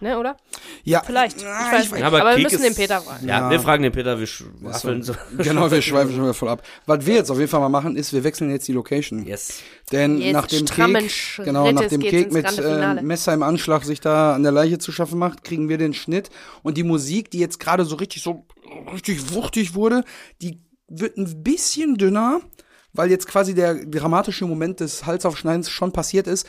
ne, 0.00 0.18
oder? 0.18 0.36
Ja. 0.84 1.02
Vielleicht. 1.04 1.38
Ich 1.38 1.44
weiß 1.44 1.92
nicht. 1.92 2.04
Aber, 2.04 2.20
aber 2.20 2.36
wir 2.36 2.42
müssen 2.42 2.62
den 2.62 2.74
Peter 2.74 3.00
fragen. 3.00 3.26
Ja, 3.26 3.40
ja, 3.40 3.50
wir 3.50 3.60
fragen 3.60 3.82
den 3.82 3.92
Peter, 3.92 4.18
wir 4.18 4.26
schwafeln 4.26 5.02
so. 5.02 5.14
Genau, 5.38 5.70
wir 5.70 5.82
schweifen 5.82 6.12
schon 6.12 6.22
wieder 6.22 6.34
voll 6.34 6.48
ab. 6.48 6.62
Was 6.86 7.06
wir 7.06 7.14
jetzt 7.14 7.30
auf 7.30 7.38
jeden 7.38 7.50
Fall 7.50 7.60
mal 7.60 7.68
machen, 7.68 7.96
ist, 7.96 8.12
wir 8.12 8.24
wechseln 8.24 8.50
jetzt 8.50 8.66
die 8.68 8.72
Location. 8.72 9.24
Yes. 9.24 9.62
Denn 9.92 10.18
yes, 10.18 10.32
nach 10.32 10.46
dem 10.46 10.66
Kek, 10.66 11.10
genau, 11.44 11.70
nach 11.72 11.88
dem 11.88 12.00
Kek 12.00 12.32
mit 12.32 12.58
äh, 12.58 13.02
Messer 13.02 13.34
im 13.34 13.42
Anschlag 13.42 13.84
sich 13.84 14.00
da 14.00 14.34
an 14.34 14.42
der 14.42 14.52
Leiche 14.52 14.78
zu 14.78 14.92
schaffen 14.92 15.18
macht, 15.18 15.44
kriegen 15.44 15.68
wir 15.68 15.78
den 15.78 15.94
Schnitt 15.94 16.30
und 16.62 16.76
die 16.76 16.84
Musik, 16.84 17.30
die 17.30 17.38
jetzt 17.38 17.60
gerade 17.60 17.84
so 17.84 17.96
richtig 17.96 18.22
so 18.22 18.46
richtig 18.92 19.34
wuchtig 19.34 19.74
wurde. 19.74 20.04
Die 20.42 20.60
wird 20.88 21.16
ein 21.16 21.42
bisschen 21.42 21.96
dünner, 21.96 22.40
weil 22.92 23.10
jetzt 23.10 23.26
quasi 23.26 23.54
der 23.54 23.74
dramatische 23.86 24.46
Moment 24.46 24.80
des 24.80 25.06
Halsaufschneidens 25.06 25.70
schon 25.70 25.92
passiert 25.92 26.26
ist. 26.26 26.46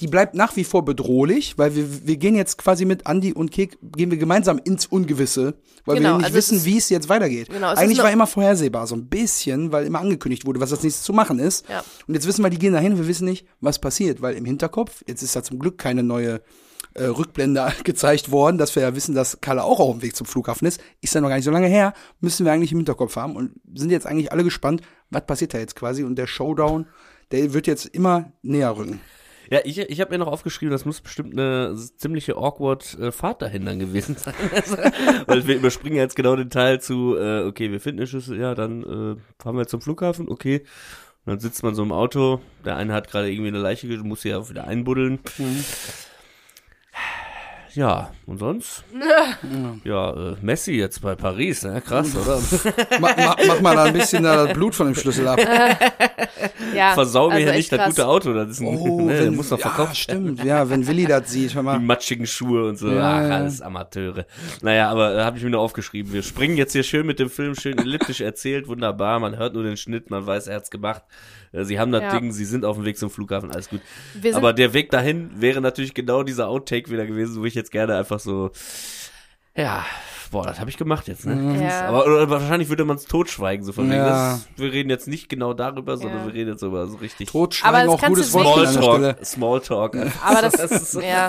Die 0.00 0.08
bleibt 0.08 0.34
nach 0.34 0.56
wie 0.56 0.64
vor 0.64 0.84
bedrohlich, 0.84 1.56
weil 1.56 1.76
wir, 1.76 2.06
wir 2.06 2.16
gehen 2.16 2.34
jetzt 2.34 2.58
quasi 2.58 2.84
mit 2.84 3.08
Andy 3.08 3.32
und 3.32 3.52
Kek, 3.52 3.78
gehen 3.80 4.10
wir 4.10 4.18
gemeinsam 4.18 4.60
ins 4.64 4.86
Ungewisse, 4.86 5.54
weil 5.84 5.98
Genau, 5.98 6.10
wir 6.10 6.16
nicht 6.16 6.24
also 6.26 6.36
wissen, 6.36 6.64
wie 6.64 6.78
es 6.78 6.88
jetzt 6.88 7.08
weitergeht. 7.08 7.48
Genau, 7.48 7.68
Eigentlich 7.68 7.98
war 7.98 8.10
immer 8.10 8.26
vorhersehbar, 8.26 8.88
so 8.88 8.96
ein 8.96 9.06
bisschen, 9.06 9.70
weil 9.70 9.86
immer 9.86 10.00
angekündigt 10.00 10.46
wurde, 10.46 10.58
was 10.58 10.72
als 10.72 10.82
nächstes 10.82 11.04
zu 11.04 11.12
machen 11.12 11.38
ist. 11.38 11.68
Ja. 11.68 11.84
Und 12.08 12.14
jetzt 12.14 12.26
wissen 12.26 12.42
wir, 12.42 12.50
die 12.50 12.58
gehen 12.58 12.72
dahin 12.72 12.94
und 12.94 12.98
wir 12.98 13.06
wissen 13.06 13.26
nicht, 13.26 13.46
was 13.60 13.78
passiert, 13.78 14.20
weil 14.20 14.34
im 14.34 14.44
Hinterkopf, 14.44 15.04
jetzt 15.06 15.22
ist 15.22 15.36
da 15.36 15.44
zum 15.44 15.60
Glück 15.60 15.78
keine 15.78 16.02
neue 16.02 16.40
äh, 16.94 17.04
Rückblende 17.04 17.72
gezeigt 17.84 18.32
worden, 18.32 18.58
dass 18.58 18.74
wir 18.74 18.82
ja 18.82 18.96
wissen, 18.96 19.14
dass 19.14 19.40
Kalle 19.40 19.62
auch 19.62 19.78
auf 19.78 19.92
dem 19.92 20.02
Weg 20.02 20.16
zum 20.16 20.26
Flughafen 20.26 20.66
ist. 20.66 20.80
Ist 21.02 21.14
ja 21.14 21.20
noch 21.20 21.28
gar 21.28 21.36
nicht 21.36 21.44
so 21.44 21.50
lange 21.50 21.68
her, 21.68 21.92
müssen 22.20 22.44
wir 22.44 22.52
eigentlich 22.52 22.72
im 22.72 22.78
Hinterkopf 22.78 23.14
haben 23.14 23.36
und 23.36 23.52
sind 23.74 23.90
jetzt 23.90 24.06
eigentlich 24.06 24.32
alle 24.32 24.42
gespannt, 24.42 24.82
was 25.10 25.26
passiert 25.26 25.54
da 25.54 25.58
jetzt 25.58 25.76
quasi 25.76 26.02
und 26.02 26.16
der 26.16 26.26
Showdown, 26.26 26.86
der 27.30 27.52
wird 27.52 27.66
jetzt 27.68 27.86
immer 27.86 28.32
näher 28.42 28.76
rücken. 28.76 29.00
Ja, 29.50 29.60
ich, 29.64 29.78
ich 29.78 30.00
habe 30.00 30.12
mir 30.12 30.18
noch 30.18 30.28
aufgeschrieben, 30.32 30.72
das 30.72 30.84
muss 30.84 31.00
bestimmt 31.00 31.32
eine 31.32 31.76
ziemliche 31.96 32.36
awkward 32.36 32.98
äh, 32.98 33.12
Fahrt 33.12 33.42
dahin 33.42 33.64
dann 33.64 33.78
gewesen 33.78 34.16
sein. 34.16 34.34
Also, 34.54 34.76
Weil 35.26 35.46
wir 35.46 35.56
überspringen 35.56 35.96
jetzt 35.96 36.16
genau 36.16 36.36
den 36.36 36.50
Teil 36.50 36.80
zu, 36.80 37.16
äh, 37.16 37.44
okay, 37.44 37.70
wir 37.70 37.80
finden 37.80 38.00
eine 38.00 38.06
Schüssel, 38.06 38.38
ja, 38.38 38.54
dann 38.54 38.82
äh, 38.82 39.42
fahren 39.42 39.56
wir 39.56 39.66
zum 39.66 39.80
Flughafen, 39.80 40.28
okay. 40.28 40.64
Und 41.24 41.32
dann 41.32 41.40
sitzt 41.40 41.62
man 41.62 41.74
so 41.74 41.82
im 41.82 41.92
Auto, 41.92 42.40
der 42.64 42.76
eine 42.76 42.92
hat 42.92 43.08
gerade 43.08 43.30
irgendwie 43.30 43.48
eine 43.48 43.58
Leiche, 43.58 43.86
muss 43.98 44.22
sie 44.22 44.28
ja 44.30 44.48
wieder 44.48 44.66
einbuddeln. 44.66 45.20
Ja, 47.74 48.10
und 48.26 48.38
sonst? 48.38 48.84
ja, 49.84 50.10
äh, 50.32 50.36
Messi 50.42 50.72
jetzt 50.74 51.02
bei 51.02 51.14
Paris, 51.16 51.64
ne? 51.64 51.80
Krass, 51.80 52.14
oder? 52.16 52.40
Mach, 53.00 53.16
mach, 53.16 53.36
mach 53.48 53.60
mal 53.60 53.74
da 53.74 53.84
ein 53.84 53.92
bisschen 53.92 54.22
da 54.22 54.44
das 54.46 54.54
Blut 54.54 54.74
von 54.74 54.86
dem 54.88 54.94
Schlüssel 54.94 55.26
ab. 55.28 55.40
Ja, 56.74 56.94
Versau 56.94 57.28
mir 57.28 57.34
also 57.36 57.46
ja 57.48 57.52
nicht 57.54 57.70
das 57.72 57.78
krass. 57.78 57.88
gute 57.90 58.06
Auto, 58.08 58.32
das 58.34 58.50
ist 58.50 58.60
ein, 58.60 58.66
Oh, 58.66 59.00
ne, 59.02 59.12
der 59.12 59.24
wenn, 59.26 59.36
muss 59.36 59.50
noch 59.50 59.58
ja, 59.60 59.68
verkauft 59.68 60.08
werden. 60.08 60.26
stimmt. 60.36 60.44
Ja, 60.44 60.68
wenn 60.68 60.86
Willi 60.86 61.06
das 61.06 61.30
sieht, 61.30 61.54
hör 61.54 61.62
Die 61.62 61.66
mal. 61.66 61.78
matschigen 61.78 62.26
Schuhe 62.26 62.68
und 62.68 62.76
so. 62.78 62.88
Ja, 62.90 63.18
Ach, 63.18 63.22
ja. 63.28 63.36
alles 63.36 63.62
Amateure. 63.62 64.26
Naja, 64.60 64.90
aber 64.90 65.14
äh, 65.16 65.22
habe 65.22 65.38
ich 65.38 65.44
mir 65.44 65.50
nur 65.50 65.60
aufgeschrieben. 65.60 66.12
Wir 66.12 66.22
springen 66.22 66.56
jetzt 66.56 66.72
hier 66.72 66.82
schön 66.82 67.06
mit 67.06 67.18
dem 67.20 67.30
Film, 67.30 67.54
schön 67.54 67.78
elliptisch 67.78 68.20
erzählt, 68.20 68.66
wunderbar. 68.66 69.20
Man 69.20 69.36
hört 69.38 69.54
nur 69.54 69.62
den 69.62 69.76
Schnitt, 69.76 70.10
man 70.10 70.26
weiß, 70.26 70.48
er 70.48 70.56
hat's 70.56 70.70
gemacht. 70.70 71.02
Äh, 71.54 71.64
Sie 71.64 71.78
haben 71.78 71.92
das 71.92 72.02
Ja. 72.02 72.18
Ding, 72.18 72.32
sie 72.32 72.44
sind 72.44 72.64
auf 72.64 72.76
dem 72.76 72.84
Weg 72.84 72.98
zum 72.98 73.10
Flughafen, 73.10 73.50
alles 73.52 73.68
gut. 73.68 73.80
Aber 74.34 74.52
der 74.52 74.72
Weg 74.74 74.90
dahin 74.90 75.30
wäre 75.36 75.60
natürlich 75.60 75.94
genau 75.94 76.22
dieser 76.22 76.48
Outtake 76.48 76.90
wieder 76.90 77.06
gewesen, 77.06 77.40
wo 77.40 77.44
ich 77.44 77.54
jetzt 77.54 77.70
gerne 77.70 77.96
einfach 77.96 78.18
so, 78.20 78.50
ja, 79.56 79.84
boah, 80.32 80.44
das 80.46 80.58
habe 80.58 80.68
ich 80.68 80.76
gemacht 80.76 81.06
jetzt, 81.06 81.26
ne? 81.26 81.62
Ja. 81.64 81.86
Aber 81.86 82.06
oder, 82.06 82.28
wahrscheinlich 82.28 82.68
würde 82.68 82.84
man 82.84 82.96
es 82.96 83.04
totschweigen, 83.04 83.64
so 83.64 83.72
von 83.72 83.84
wegen. 83.84 83.98
Ja. 83.98 84.32
Das, 84.32 84.48
wir 84.56 84.72
reden 84.72 84.90
jetzt 84.90 85.06
nicht 85.06 85.28
genau 85.28 85.52
darüber, 85.54 85.96
sondern 85.96 86.20
Ja. 86.20 86.26
wir 86.26 86.34
reden 86.34 86.50
jetzt 86.50 86.62
über 86.62 86.88
so 86.88 86.96
richtig 86.96 87.30
Totschweigen, 87.30 87.74
Aber 87.76 87.84
das 87.86 87.94
auch 87.94 88.00
kannst 88.00 88.16
gutes 88.16 88.32
du 88.32 88.38
Wort 88.40 88.58
an 88.58 88.64
der 88.64 88.72
Smalltalk. 88.72 89.14
Stelle. 89.14 89.24
Smalltalk. 89.24 89.96
aber 90.24 90.42
das, 90.42 90.52
Das 90.56 90.70
ist 90.72 90.90
so- 90.92 91.00
ja, 91.00 91.26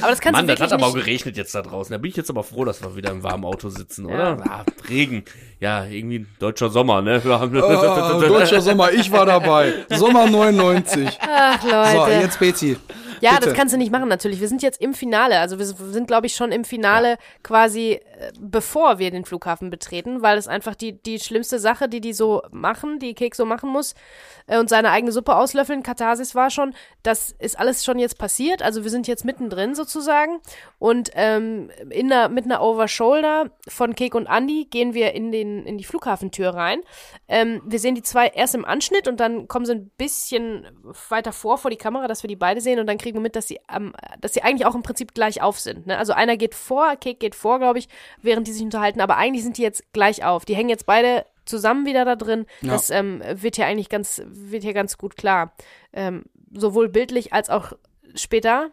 aber 0.00 0.10
das 0.10 0.20
kannst 0.20 0.32
Mann, 0.36 0.46
du 0.48 0.52
das 0.54 0.58
wirklich 0.58 0.60
hat 0.60 0.72
aber 0.72 0.86
auch 0.86 0.94
nicht. 0.96 1.04
geregnet 1.04 1.36
jetzt 1.36 1.54
da 1.54 1.62
draußen. 1.62 1.92
Da 1.92 1.98
bin 1.98 2.10
ich 2.10 2.16
jetzt 2.16 2.30
aber 2.30 2.42
froh, 2.42 2.64
dass 2.64 2.82
wir 2.82 2.96
wieder 2.96 3.12
im 3.12 3.22
warmen 3.22 3.44
Auto 3.44 3.68
sitzen, 3.68 4.08
Ja. 4.08 4.14
oder? 4.32 4.44
Ah, 4.50 4.64
Regen. 4.88 5.24
Ja, 5.60 5.84
irgendwie 5.84 6.20
ein 6.20 6.28
deutscher 6.40 6.70
Sommer, 6.70 7.00
ne? 7.00 7.22
Wir 7.24 7.38
haben- 7.38 7.56
Ah, 7.62 8.18
deutscher 8.18 8.60
Sommer, 8.60 8.90
ich 8.92 9.12
war 9.12 9.24
dabei. 9.26 9.72
Sommer 9.90 10.28
99. 10.28 11.16
Ach, 11.20 11.62
So, 11.62 11.68
Leute. 11.68 12.12
jetzt 12.22 12.38
Betsy. 12.40 12.76
Ja, 13.20 13.34
Bitte. 13.34 13.46
das 13.46 13.54
kannst 13.54 13.74
du 13.74 13.78
nicht 13.78 13.92
machen, 13.92 14.08
natürlich. 14.08 14.40
Wir 14.40 14.48
sind 14.48 14.62
jetzt 14.62 14.80
im 14.80 14.94
Finale. 14.94 15.38
Also 15.38 15.58
wir 15.58 15.66
sind, 15.66 16.06
glaube 16.06 16.26
ich, 16.26 16.34
schon 16.34 16.52
im 16.52 16.64
Finale 16.64 17.18
quasi, 17.42 17.92
äh, 17.92 18.32
bevor 18.38 18.98
wir 18.98 19.10
den 19.10 19.24
Flughafen 19.24 19.70
betreten, 19.70 20.22
weil 20.22 20.38
es 20.38 20.48
einfach 20.48 20.74
die, 20.74 20.92
die 20.92 21.18
schlimmste 21.20 21.58
Sache, 21.58 21.88
die 21.88 22.00
die 22.00 22.12
so 22.12 22.42
machen, 22.50 22.98
die 22.98 23.14
Kek 23.14 23.34
so 23.34 23.44
machen 23.44 23.70
muss 23.70 23.94
äh, 24.46 24.58
und 24.58 24.68
seine 24.68 24.90
eigene 24.90 25.12
Suppe 25.12 25.36
auslöffeln, 25.36 25.82
Katharsis 25.82 26.34
war 26.34 26.50
schon, 26.50 26.74
das 27.02 27.34
ist 27.38 27.58
alles 27.58 27.84
schon 27.84 27.98
jetzt 27.98 28.18
passiert. 28.18 28.62
Also 28.62 28.84
wir 28.84 28.90
sind 28.90 29.06
jetzt 29.06 29.24
mittendrin 29.24 29.74
sozusagen 29.74 30.40
und 30.78 31.10
ähm, 31.14 31.70
in 31.90 32.08
der, 32.08 32.28
mit 32.28 32.44
einer 32.44 32.62
Overshoulder 32.62 33.50
von 33.66 33.94
Kek 33.94 34.14
und 34.14 34.26
Andy 34.26 34.66
gehen 34.70 34.94
wir 34.94 35.12
in, 35.12 35.32
den, 35.32 35.66
in 35.66 35.76
die 35.76 35.84
Flughafentür 35.84 36.50
rein. 36.50 36.80
Ähm, 37.26 37.60
wir 37.64 37.78
sehen 37.78 37.94
die 37.94 38.02
zwei 38.02 38.28
erst 38.28 38.54
im 38.54 38.64
Anschnitt 38.64 39.08
und 39.08 39.18
dann 39.18 39.48
kommen 39.48 39.66
sie 39.66 39.72
ein 39.72 39.90
bisschen 39.96 40.66
weiter 41.08 41.32
vor, 41.32 41.58
vor 41.58 41.70
die 41.70 41.76
Kamera, 41.76 42.06
dass 42.06 42.22
wir 42.22 42.28
die 42.28 42.36
beide 42.36 42.60
sehen 42.60 42.78
und 42.78 42.86
dann 42.86 42.98
kriegen 42.98 43.16
wir 43.16 43.22
mit, 43.22 43.34
dass 43.34 43.48
sie, 43.48 43.58
ähm, 43.74 43.92
dass 44.20 44.34
sie 44.34 44.42
eigentlich 44.42 44.66
auch 44.66 44.74
im 44.74 44.82
Prinzip 44.82 45.14
gleich 45.14 45.42
auf 45.42 45.58
sind. 45.58 45.86
Ne? 45.86 45.98
Also 45.98 46.12
einer 46.12 46.36
geht 46.36 46.54
vor, 46.54 46.94
Kek 46.96 47.18
geht 47.18 47.34
vor, 47.34 47.58
glaube 47.58 47.80
ich, 47.80 47.88
während 48.22 48.46
die 48.46 48.52
sich 48.52 48.62
unterhalten, 48.62 49.00
aber 49.00 49.16
eigentlich 49.16 49.42
sind 49.42 49.58
die 49.58 49.62
jetzt 49.62 49.92
gleich 49.92 50.24
auf. 50.24 50.44
Die 50.44 50.54
hängen 50.54 50.70
jetzt 50.70 50.86
beide 50.86 51.24
zusammen 51.44 51.86
wieder 51.86 52.04
da 52.04 52.14
drin. 52.14 52.46
Ja. 52.60 52.72
Das 52.72 52.90
ähm, 52.90 53.22
wird 53.28 53.56
hier 53.56 53.66
eigentlich 53.66 53.88
ganz, 53.88 54.22
wird 54.26 54.62
hier 54.62 54.74
ganz 54.74 54.98
gut 54.98 55.16
klar. 55.16 55.54
Ähm, 55.92 56.24
sowohl 56.52 56.88
bildlich 56.88 57.32
als 57.32 57.50
auch 57.50 57.72
später. 58.14 58.70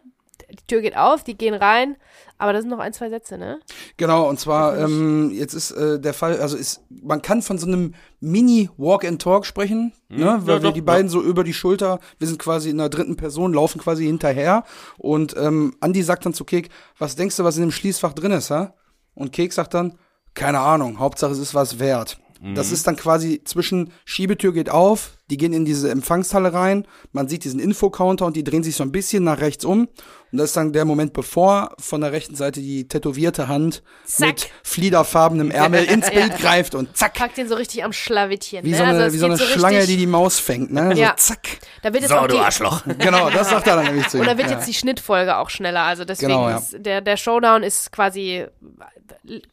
Die 0.49 0.67
Tür 0.67 0.81
geht 0.81 0.97
auf, 0.97 1.23
die 1.23 1.37
gehen 1.37 1.53
rein, 1.53 1.95
aber 2.37 2.53
da 2.53 2.61
sind 2.61 2.69
noch 2.69 2.79
ein, 2.79 2.93
zwei 2.93 3.09
Sätze, 3.09 3.37
ne? 3.37 3.59
Genau, 3.97 4.27
und 4.29 4.39
zwar, 4.39 4.77
ähm, 4.77 5.31
jetzt 5.31 5.53
ist 5.53 5.71
äh, 5.71 5.99
der 5.99 6.13
Fall, 6.13 6.39
also 6.39 6.57
ist, 6.57 6.81
man 6.89 7.21
kann 7.21 7.41
von 7.41 7.57
so 7.57 7.67
einem 7.67 7.93
Mini-Walk-and-Talk 8.19 9.45
sprechen, 9.45 9.93
ne? 10.09 10.19
Weil 10.19 10.25
ja, 10.25 10.47
wir 10.47 10.59
doch, 10.59 10.73
die 10.73 10.81
beiden 10.81 11.09
so 11.09 11.21
über 11.21 11.43
die 11.43 11.53
Schulter, 11.53 11.99
wir 12.19 12.27
sind 12.27 12.39
quasi 12.39 12.69
in 12.69 12.77
der 12.77 12.89
dritten 12.89 13.15
Person, 13.15 13.53
laufen 13.53 13.79
quasi 13.79 14.05
hinterher. 14.05 14.63
Und 14.97 15.35
ähm, 15.37 15.75
Andi 15.79 16.01
sagt 16.03 16.25
dann 16.25 16.33
zu 16.33 16.45
Kek, 16.45 16.69
was 16.97 17.15
denkst 17.15 17.37
du, 17.37 17.43
was 17.43 17.57
in 17.57 17.63
dem 17.63 17.71
Schließfach 17.71 18.13
drin 18.13 18.31
ist, 18.31 18.51
ha? 18.51 18.73
Und 19.13 19.31
Kek 19.31 19.53
sagt 19.53 19.73
dann, 19.73 19.97
keine 20.33 20.59
Ahnung, 20.59 20.99
Hauptsache 20.99 21.31
es 21.31 21.39
ist 21.39 21.55
was 21.55 21.79
wert. 21.79 22.19
Das 22.53 22.71
ist 22.71 22.85
dann 22.85 22.95
quasi 22.95 23.41
zwischen 23.43 23.91
Schiebetür 24.03 24.53
geht 24.53 24.69
auf, 24.69 25.17
die 25.31 25.37
gehen 25.37 25.53
in 25.53 25.65
diese 25.65 25.89
Empfangshalle 25.89 26.53
rein, 26.53 26.85
man 27.11 27.27
sieht 27.27 27.43
diesen 27.43 27.59
Infocounter 27.59 28.25
und 28.25 28.35
die 28.35 28.43
drehen 28.43 28.61
sich 28.61 28.75
so 28.75 28.83
ein 28.83 28.91
bisschen 28.91 29.23
nach 29.23 29.39
rechts 29.39 29.65
um. 29.65 29.87
Und 30.35 30.39
das 30.39 30.49
ist 30.49 30.57
dann 30.57 30.73
der 30.73 30.83
Moment, 30.83 31.13
bevor 31.13 31.73
von 31.79 32.01
der 32.01 32.11
rechten 32.11 32.35
Seite 32.35 32.59
die 32.59 32.89
tätowierte 32.89 33.47
Hand 33.47 33.83
Zack. 34.03 34.27
mit 34.27 34.49
fliederfarbenem 34.63 35.49
Ärmel 35.49 35.85
ins 35.85 36.09
Bild 36.11 36.35
greift 36.41 36.75
und 36.75 36.97
zack, 36.97 37.13
Packt 37.13 37.37
den 37.37 37.47
so 37.47 37.55
richtig 37.55 37.85
am 37.85 37.93
Schlawittchen. 37.93 38.65
wie 38.65 38.71
ne? 38.71 38.77
so 38.77 38.83
eine, 38.83 39.03
also 39.03 39.13
wie 39.15 39.17
so 39.17 39.27
eine 39.27 39.37
Schlange, 39.37 39.77
richtig, 39.77 39.95
die 39.95 39.97
die 40.01 40.07
Maus 40.07 40.37
fängt, 40.39 40.73
ne? 40.73 40.93
So 40.93 41.01
Ja. 41.01 41.15
zack. 41.15 41.39
Da 41.83 41.93
wird 41.93 42.03
jetzt 42.03 42.09
So, 42.11 42.17
auch 42.17 42.27
du 42.27 42.37
Arschloch. 42.37 42.81
Genau, 42.97 43.29
das 43.29 43.49
sagt 43.49 43.65
er 43.67 43.77
dann 43.77 43.85
nämlich 43.85 44.09
zu 44.09 44.17
ihm. 44.17 44.21
Und 44.21 44.27
da 44.27 44.37
wird 44.37 44.49
ja. 44.49 44.57
jetzt 44.57 44.67
die 44.67 44.73
Schnittfolge 44.73 45.37
auch 45.37 45.49
schneller. 45.49 45.83
Also 45.83 46.03
deswegen 46.03 46.33
Genau, 46.33 46.49
ja. 46.49 46.57
ist 46.57 46.75
der, 46.79 46.99
der 46.99 47.15
Showdown 47.15 47.63
ist 47.63 47.93
quasi, 47.93 48.45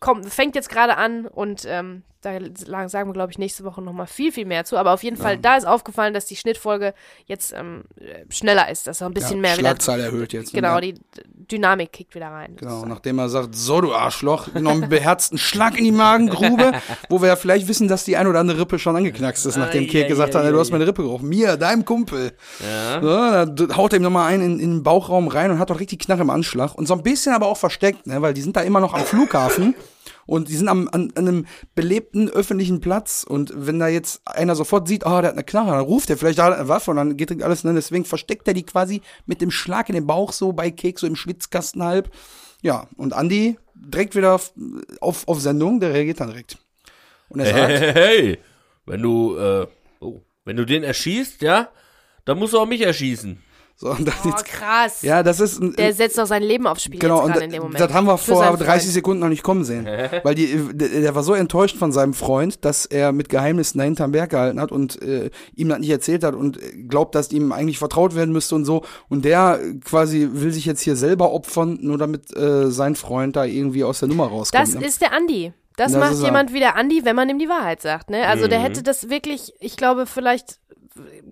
kommt, 0.01 0.29
fängt 0.29 0.55
jetzt 0.55 0.69
gerade 0.69 0.97
an 0.97 1.27
und 1.27 1.65
ähm, 1.67 2.03
da 2.23 2.39
sagen 2.89 3.09
wir, 3.09 3.13
glaube 3.13 3.33
ich, 3.33 3.39
nächste 3.39 3.65
Woche 3.65 3.83
nochmal 3.83 4.07
viel, 4.07 4.31
viel 4.31 4.45
mehr 4.45 4.65
zu. 4.65 4.77
Aber 4.77 4.93
auf 4.93 5.03
jeden 5.03 5.17
Fall, 5.17 5.39
da 5.39 5.57
ist 5.57 5.65
aufgefallen, 5.65 6.15
dass 6.15 6.25
die 6.25 6.37
Schnittfolge 6.37 6.95
jetzt 7.27 7.53
ähm, 7.53 7.83
schneller 8.31 8.71
ist, 8.71 8.87
dass 8.87 9.01
er 9.01 9.09
ein 9.09 9.15
bisschen 9.15 9.37
ja, 9.37 9.43
mehr 9.43 9.53
wieder. 9.59 9.71
Schlagzahl 9.71 10.01
erhöht 10.01 10.33
jetzt. 10.33 10.55
ne? 10.55 10.61
Genau, 10.61 10.79
die 10.79 10.95
Dynamik 11.51 11.93
kickt 11.93 12.15
wieder 12.15 12.29
rein. 12.29 12.55
Genau, 12.57 12.71
sozusagen. 12.71 12.91
nachdem 12.91 13.19
er 13.19 13.29
sagt, 13.29 13.57
so 13.57 13.81
du 13.81 13.93
Arschloch, 13.93 14.55
noch 14.55 14.71
einen 14.71 14.89
beherzten 14.89 15.37
Schlag 15.37 15.77
in 15.77 15.85
die 15.85 15.93
Magengrube, 15.93 16.73
wo 17.09 17.21
wir 17.21 17.29
ja 17.29 17.37
vielleicht 17.37 17.67
wissen, 17.67 17.89
dass 17.89 18.05
die 18.05 18.17
ein 18.17 18.29
oder 18.29 18.39
andere 18.39 18.61
Rippe 18.61 18.79
schon 18.79 18.95
angeknackst 18.95 19.45
ist, 19.45 19.57
nachdem 19.57 19.85
Ai, 19.85 19.89
Kek 19.89 20.05
ai, 20.05 20.09
gesagt 20.09 20.37
ai, 20.37 20.45
hat, 20.45 20.53
du 20.53 20.59
hast 20.61 20.71
meine 20.71 20.87
Rippe 20.87 21.03
gerochen. 21.03 21.29
Mir, 21.29 21.57
deinem 21.57 21.85
Kumpel. 21.85 22.33
Ja. 22.61 23.47
So, 23.47 23.67
da 23.67 23.77
haut 23.77 23.93
er 23.93 23.97
ihm 23.97 24.03
nochmal 24.03 24.33
einen 24.33 24.45
in, 24.45 24.61
in 24.61 24.71
den 24.71 24.83
Bauchraum 24.85 25.27
rein 25.27 25.51
und 25.51 25.59
hat 25.59 25.71
doch 25.71 25.81
richtig 25.81 25.99
Knarre 25.99 26.23
im 26.23 26.31
Anschlag. 26.31 26.77
Und 26.77 26.87
so 26.87 26.95
ein 26.95 27.03
bisschen 27.03 27.35
aber 27.35 27.49
auch 27.49 27.57
versteckt, 27.57 28.07
ne, 28.07 28.23
weil 28.23 28.33
die 28.33 28.43
sind 28.43 28.57
da 28.57 28.61
immer 28.61 28.79
noch 28.79 28.95
am 28.95 29.03
Flughafen. 29.03 29.42
Und 30.27 30.49
die 30.49 30.57
sind 30.57 30.69
am, 30.69 30.89
an, 30.93 31.13
an 31.17 31.29
einem 31.29 31.47
belebten 31.75 32.29
öffentlichen 32.29 32.81
Platz. 32.81 33.25
Und 33.29 33.53
wenn 33.55 33.79
da 33.79 33.89
jetzt 33.89 34.23
einer 34.25 34.55
sofort 34.55 34.89
sieht, 34.89 35.05
ah, 35.05 35.21
der 35.21 35.31
hat 35.31 35.37
eine 35.37 35.45
Knarre, 35.45 35.73
dann 35.73 35.81
ruft 35.81 36.11
er 36.11 36.17
vielleicht, 36.17 36.39
da 36.39 36.45
hat 36.45 36.53
er 36.53 36.61
eine 36.61 36.69
Waffe 36.69 36.91
und 36.91 36.97
dann 36.97 37.17
geht 37.17 37.31
direkt 37.31 37.45
alles, 37.45 37.65
ne? 37.65 37.75
Deswegen 37.75 38.05
versteckt 38.05 38.47
er 38.49 38.55
die 38.55 38.63
quasi 38.63 39.03
mit 39.27 39.41
dem 39.41 39.51
Schlag 39.51 39.89
in 39.89 39.95
den 39.95 40.07
Bauch 40.07 40.33
so 40.33 40.53
bei 40.53 40.71
Kek, 40.71 40.99
so 40.99 41.07
im 41.07 41.17
Schwitzkasten 41.17 41.83
halb. 41.83 42.11
Ja, 42.63 42.87
und 42.97 43.13
Andi 43.13 43.59
direkt 43.75 44.15
wieder 44.15 44.35
auf, 44.35 44.53
auf, 45.27 45.41
Sendung, 45.41 45.81
der 45.81 45.93
reagiert 45.93 46.21
dann 46.21 46.29
direkt. 46.29 46.59
Und 47.29 47.41
er 47.41 47.53
Hey, 47.53 47.53
sagt, 47.53 47.71
hey, 47.71 47.93
hey, 47.93 48.39
wenn 48.87 49.03
du, 49.03 49.37
äh, 49.37 49.67
oh, 50.01 50.21
wenn 50.45 50.57
du 50.57 50.65
den 50.65 50.85
erschießt, 50.85 51.43
ja, 51.43 51.69
dann 52.25 52.39
musst 52.39 52.55
du 52.55 52.59
auch 52.59 52.67
mich 52.67 52.83
erschießen. 52.83 53.43
So, 53.83 53.91
und 53.91 54.07
dann 54.07 54.15
Oh, 54.25 54.29
jetzt, 54.29 54.45
krass. 54.45 55.03
ja, 55.03 55.23
das 55.25 55.41
ist 55.41 55.61
ein, 55.61 55.75
Der 55.75 55.93
setzt 55.93 56.17
doch 56.17 56.27
sein 56.27 56.43
Leben 56.45 56.67
aufs 56.69 56.85
Spiel 56.85 57.01
Genau, 57.01 57.27
jetzt 57.27 57.37
und 57.37 57.43
in 57.43 57.51
dem 57.51 57.63
Moment. 57.63 57.81
das 57.81 57.93
haben 57.93 58.07
wir 58.07 58.17
Für 58.17 58.33
vor 58.35 58.45
seinen 58.45 58.57
30 58.57 58.67
Freund. 58.67 58.83
Sekunden 58.95 59.21
noch 59.21 59.29
nicht 59.29 59.43
kommen 59.43 59.65
sehen. 59.65 59.87
Weil 60.23 60.35
die, 60.37 60.57
der, 60.73 60.89
der 60.89 61.15
war 61.17 61.23
so 61.25 61.35
enttäuscht 61.35 61.77
von 61.77 61.91
seinem 61.91 62.15
Freund, 62.15 62.65
dass 62.65 62.87
er 62.87 63.11
mit 63.13 63.29
Geheimnissen 63.29 63.79
da 63.79 63.85
hinterm 63.85 64.13
Berg 64.13 64.31
gehalten 64.31 64.61
hat 64.61 64.71
und 64.71 65.03
äh, 65.03 65.31
ihm 65.57 65.69
das 65.69 65.81
nicht 65.81 65.91
erzählt 65.91 66.23
hat 66.23 66.35
und 66.37 66.63
äh, 66.63 66.83
glaubt, 66.89 67.15
dass 67.17 67.33
ihm 67.33 67.51
eigentlich 67.51 67.79
vertraut 67.79 68.15
werden 68.15 68.33
müsste 68.33 68.55
und 68.55 68.65
so. 68.65 68.83
Und 69.09 69.25
der 69.25 69.59
äh, 69.61 69.75
quasi 69.85 70.29
will 70.33 70.53
sich 70.53 70.65
jetzt 70.65 70.81
hier 70.83 70.95
selber 70.95 71.33
opfern, 71.33 71.79
nur 71.83 71.99
damit 71.99 72.37
äh, 72.37 72.71
sein 72.71 72.95
Freund 72.95 73.35
da 73.35 73.45
irgendwie 73.45 73.83
aus 73.83 73.99
der 73.99 74.09
Nummer 74.09 74.29
rauskommt. 74.29 74.63
Das 74.63 74.75
ne? 74.75 74.87
ist 74.87 75.01
der 75.01 75.13
Andi. 75.13 75.53
Das, 75.77 75.93
Das 75.93 76.01
macht 76.01 76.23
jemand 76.23 76.53
wie 76.53 76.59
der 76.61 76.77
Andi, 76.77 77.01
wenn 77.05 77.17
man 77.17 77.29
ihm 77.31 77.39
die 77.39 77.49
Wahrheit 77.49 77.81
sagt. 77.83 78.11
Ne? 78.11 78.27
Also 78.29 78.47
der 78.47 78.59
Mhm. 78.59 78.63
hätte 78.65 78.83
das 78.83 79.09
wirklich, 79.09 79.55
ich 79.59 79.77
glaube, 79.77 80.05
vielleicht 80.07 80.59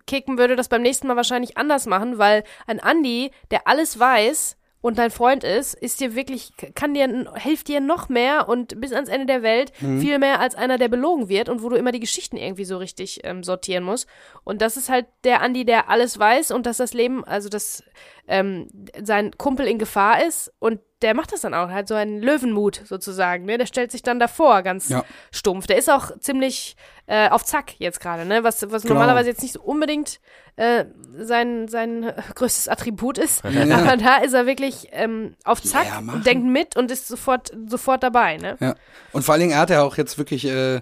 Kicken 0.06 0.38
würde 0.38 0.56
das 0.56 0.68
beim 0.68 0.82
nächsten 0.82 1.06
Mal 1.06 1.16
wahrscheinlich 1.16 1.56
anders 1.56 1.86
machen, 1.86 2.18
weil 2.18 2.44
ein 2.66 2.80
Andi, 2.80 3.30
der 3.50 3.66
alles 3.66 3.98
weiß 3.98 4.56
und 4.82 4.98
dein 4.98 5.10
Freund 5.10 5.44
ist, 5.44 5.74
ist 5.74 6.00
dir 6.00 6.14
wirklich, 6.14 6.52
kann 6.74 6.94
dir, 6.94 7.30
hilft 7.36 7.68
dir 7.68 7.80
noch 7.80 8.08
mehr 8.08 8.48
und 8.48 8.80
bis 8.80 8.92
ans 8.92 9.08
Ende 9.10 9.26
der 9.26 9.42
Welt 9.42 9.72
Mhm. 9.80 10.00
viel 10.00 10.18
mehr 10.18 10.40
als 10.40 10.54
einer, 10.54 10.78
der 10.78 10.88
belogen 10.88 11.28
wird 11.28 11.48
und 11.48 11.62
wo 11.62 11.68
du 11.68 11.76
immer 11.76 11.92
die 11.92 12.00
Geschichten 12.00 12.36
irgendwie 12.36 12.64
so 12.64 12.78
richtig 12.78 13.20
ähm, 13.24 13.42
sortieren 13.44 13.84
musst. 13.84 14.08
Und 14.44 14.62
das 14.62 14.76
ist 14.76 14.88
halt 14.88 15.06
der 15.24 15.42
Andi, 15.42 15.64
der 15.64 15.88
alles 15.90 16.18
weiß 16.18 16.50
und 16.50 16.66
dass 16.66 16.78
das 16.78 16.94
Leben, 16.94 17.24
also 17.24 17.48
dass 17.48 17.82
ähm, 18.26 18.68
sein 19.02 19.36
Kumpel 19.36 19.66
in 19.66 19.78
Gefahr 19.78 20.24
ist 20.24 20.52
und 20.60 20.80
der 21.02 21.14
macht 21.14 21.32
das 21.32 21.40
dann 21.40 21.54
auch, 21.54 21.70
halt 21.70 21.88
so 21.88 21.94
einen 21.94 22.20
Löwenmut 22.20 22.82
sozusagen, 22.84 23.46
ne? 23.46 23.56
Der 23.56 23.64
stellt 23.64 23.90
sich 23.90 24.02
dann 24.02 24.20
davor, 24.20 24.60
ganz 24.62 24.90
Ja. 24.90 25.02
stumpf. 25.32 25.66
Der 25.66 25.78
ist 25.78 25.88
auch 25.90 26.10
ziemlich 26.18 26.76
äh, 27.06 27.30
auf 27.30 27.42
Zack 27.44 27.80
jetzt 27.80 28.00
gerade, 28.00 28.26
ne? 28.26 28.44
Was, 28.44 28.70
was 28.70 28.82
Genau. 28.82 28.94
normalerweise 28.94 29.30
jetzt 29.30 29.40
nicht 29.42 29.54
so 29.54 29.62
unbedingt 29.62 30.20
äh, 30.60 30.84
sein, 31.18 31.68
sein 31.68 32.12
größtes 32.34 32.68
Attribut 32.68 33.16
ist. 33.16 33.42
Aber 33.44 33.96
da 33.96 34.18
ist 34.18 34.34
er 34.34 34.44
wirklich 34.46 34.88
ähm, 34.92 35.34
auf 35.44 35.62
Zack, 35.62 35.86
Ja, 35.86 36.02
denkt 36.18 36.46
mit 36.46 36.76
und 36.76 36.90
ist 36.90 37.08
sofort, 37.08 37.50
sofort 37.66 38.02
dabei, 38.02 38.36
ne? 38.36 38.56
Ja. 38.60 38.74
Und 39.12 39.22
vor 39.22 39.32
allen 39.32 39.40
Dingen, 39.40 39.52
er 39.52 39.60
hat 39.60 39.70
ja 39.70 39.82
auch 39.82 39.96
jetzt 39.96 40.18
wirklich 40.18 40.44
äh, 40.44 40.80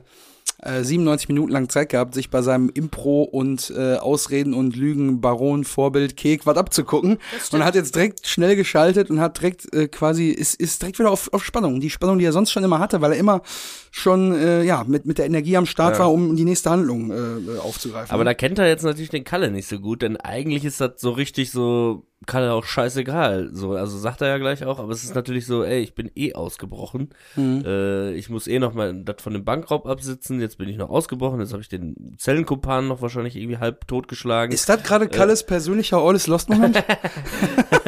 äh, 0.63 0.83
97 0.83 1.29
Minuten 1.29 1.53
lang 1.53 1.69
Zeit 1.69 1.91
gehabt, 1.91 2.15
sich 2.15 2.31
bei 2.31 2.43
seinem 2.43 2.69
Impro 2.69 3.23
und 3.23 3.73
äh, 3.77 3.97
Ausreden 3.97 4.55
und 4.55 4.75
Lügen 4.77 5.21
Baron 5.21 5.65
Vorbild 5.65 6.17
Kek 6.17 6.47
was 6.47 6.57
abzugucken 6.57 7.19
und 7.53 7.65
hat 7.65 7.75
jetzt 7.75 7.95
direkt 7.95 8.27
schnell 8.27 8.57
geschaltet 8.57 9.11
und 9.11 9.21
hat 9.21 9.39
direkt 9.39 9.73
äh, 9.73 9.89
quasi 9.89 10.29
ist 10.31 10.55
ist 10.61 10.83
direkt 10.83 10.99
wieder 10.99 11.11
auf, 11.11 11.33
auf 11.33 11.45
Spannung, 11.45 11.81
die 11.81 11.91
Spannung, 11.91 12.19
die 12.19 12.25
er 12.25 12.33
sonst 12.33 12.51
schon 12.51 12.65
immer 12.65 12.81
hatte, 12.81 13.01
weil 13.01 13.13
er 13.13 13.19
immer 13.19 13.43
schon 13.91 14.35
äh, 14.35 14.63
ja 14.65 14.85
mit 14.87 15.07
mit 15.07 15.19
der 15.19 15.27
Energie 15.27 15.57
am 15.57 15.67
Start 15.67 15.95
Ja. 15.95 16.01
war, 16.01 16.13
um 16.13 16.35
die 16.35 16.45
nächste 16.45 16.71
Handlung 16.71 17.11
äh, 17.11 17.59
aufzugreifen. 17.59 18.11
Aber 18.13 18.25
da 18.25 18.35
kennt 18.35 18.59
er 18.59 18.67
jetzt 18.67 18.83
natürlich 18.83 19.11
den 19.11 19.25
Kalle 19.25 19.51
nicht 19.51 19.69
so 19.69 19.79
gut, 19.79 20.03
denn 20.03 20.17
eigentlich 20.17 20.65
ist 20.65 20.81
das 20.81 20.93
so 20.97 21.11
richtig 21.13 21.51
so 21.53 22.08
Kalle 22.27 22.53
auch 22.53 22.65
scheißegal. 22.65 23.51
So, 23.53 23.73
also 23.73 23.97
sagt 23.97 24.21
er 24.23 24.29
ja 24.29 24.39
gleich 24.39 24.65
auch, 24.65 24.81
aber 24.81 24.93
es 24.93 25.05
ist 25.05 25.15
natürlich 25.15 25.47
so, 25.47 25.63
ey, 25.63 25.81
ich 25.81 25.95
bin 25.95 26.11
eh 26.17 26.35
ausgebrochen. 26.35 27.11
Mhm. 27.37 27.63
Äh, 27.65 28.13
ich 28.15 28.29
muss 28.29 28.47
eh 28.49 28.59
noch 28.59 28.75
mal 28.75 28.93
das 29.05 29.23
von 29.23 29.33
dem 29.33 29.45
Bankraub 29.45 29.87
absitzen. 29.87 30.41
Jetzt 30.41 30.59
bin 30.59 30.69
ich 30.69 30.77
noch 30.77 30.91
ausgebrochen. 30.91 31.41
Jetzt 31.41 31.53
habe 31.53 31.63
ich 31.63 31.69
den 31.69 32.17
Zellenkumpan 32.19 32.89
noch 32.89 33.03
wahrscheinlich 33.03 33.37
irgendwie 33.37 33.59
halb 33.59 33.87
totgeschlagen. 33.87 34.53
ist 34.53 34.69
das 34.69 34.83
gerade 34.83 35.09
Kalles 35.09 35.45
persönlicher 35.45 35.99
All 35.99 36.17
is 36.17 36.27
Lost 36.27 36.49
Moment? 36.49 36.77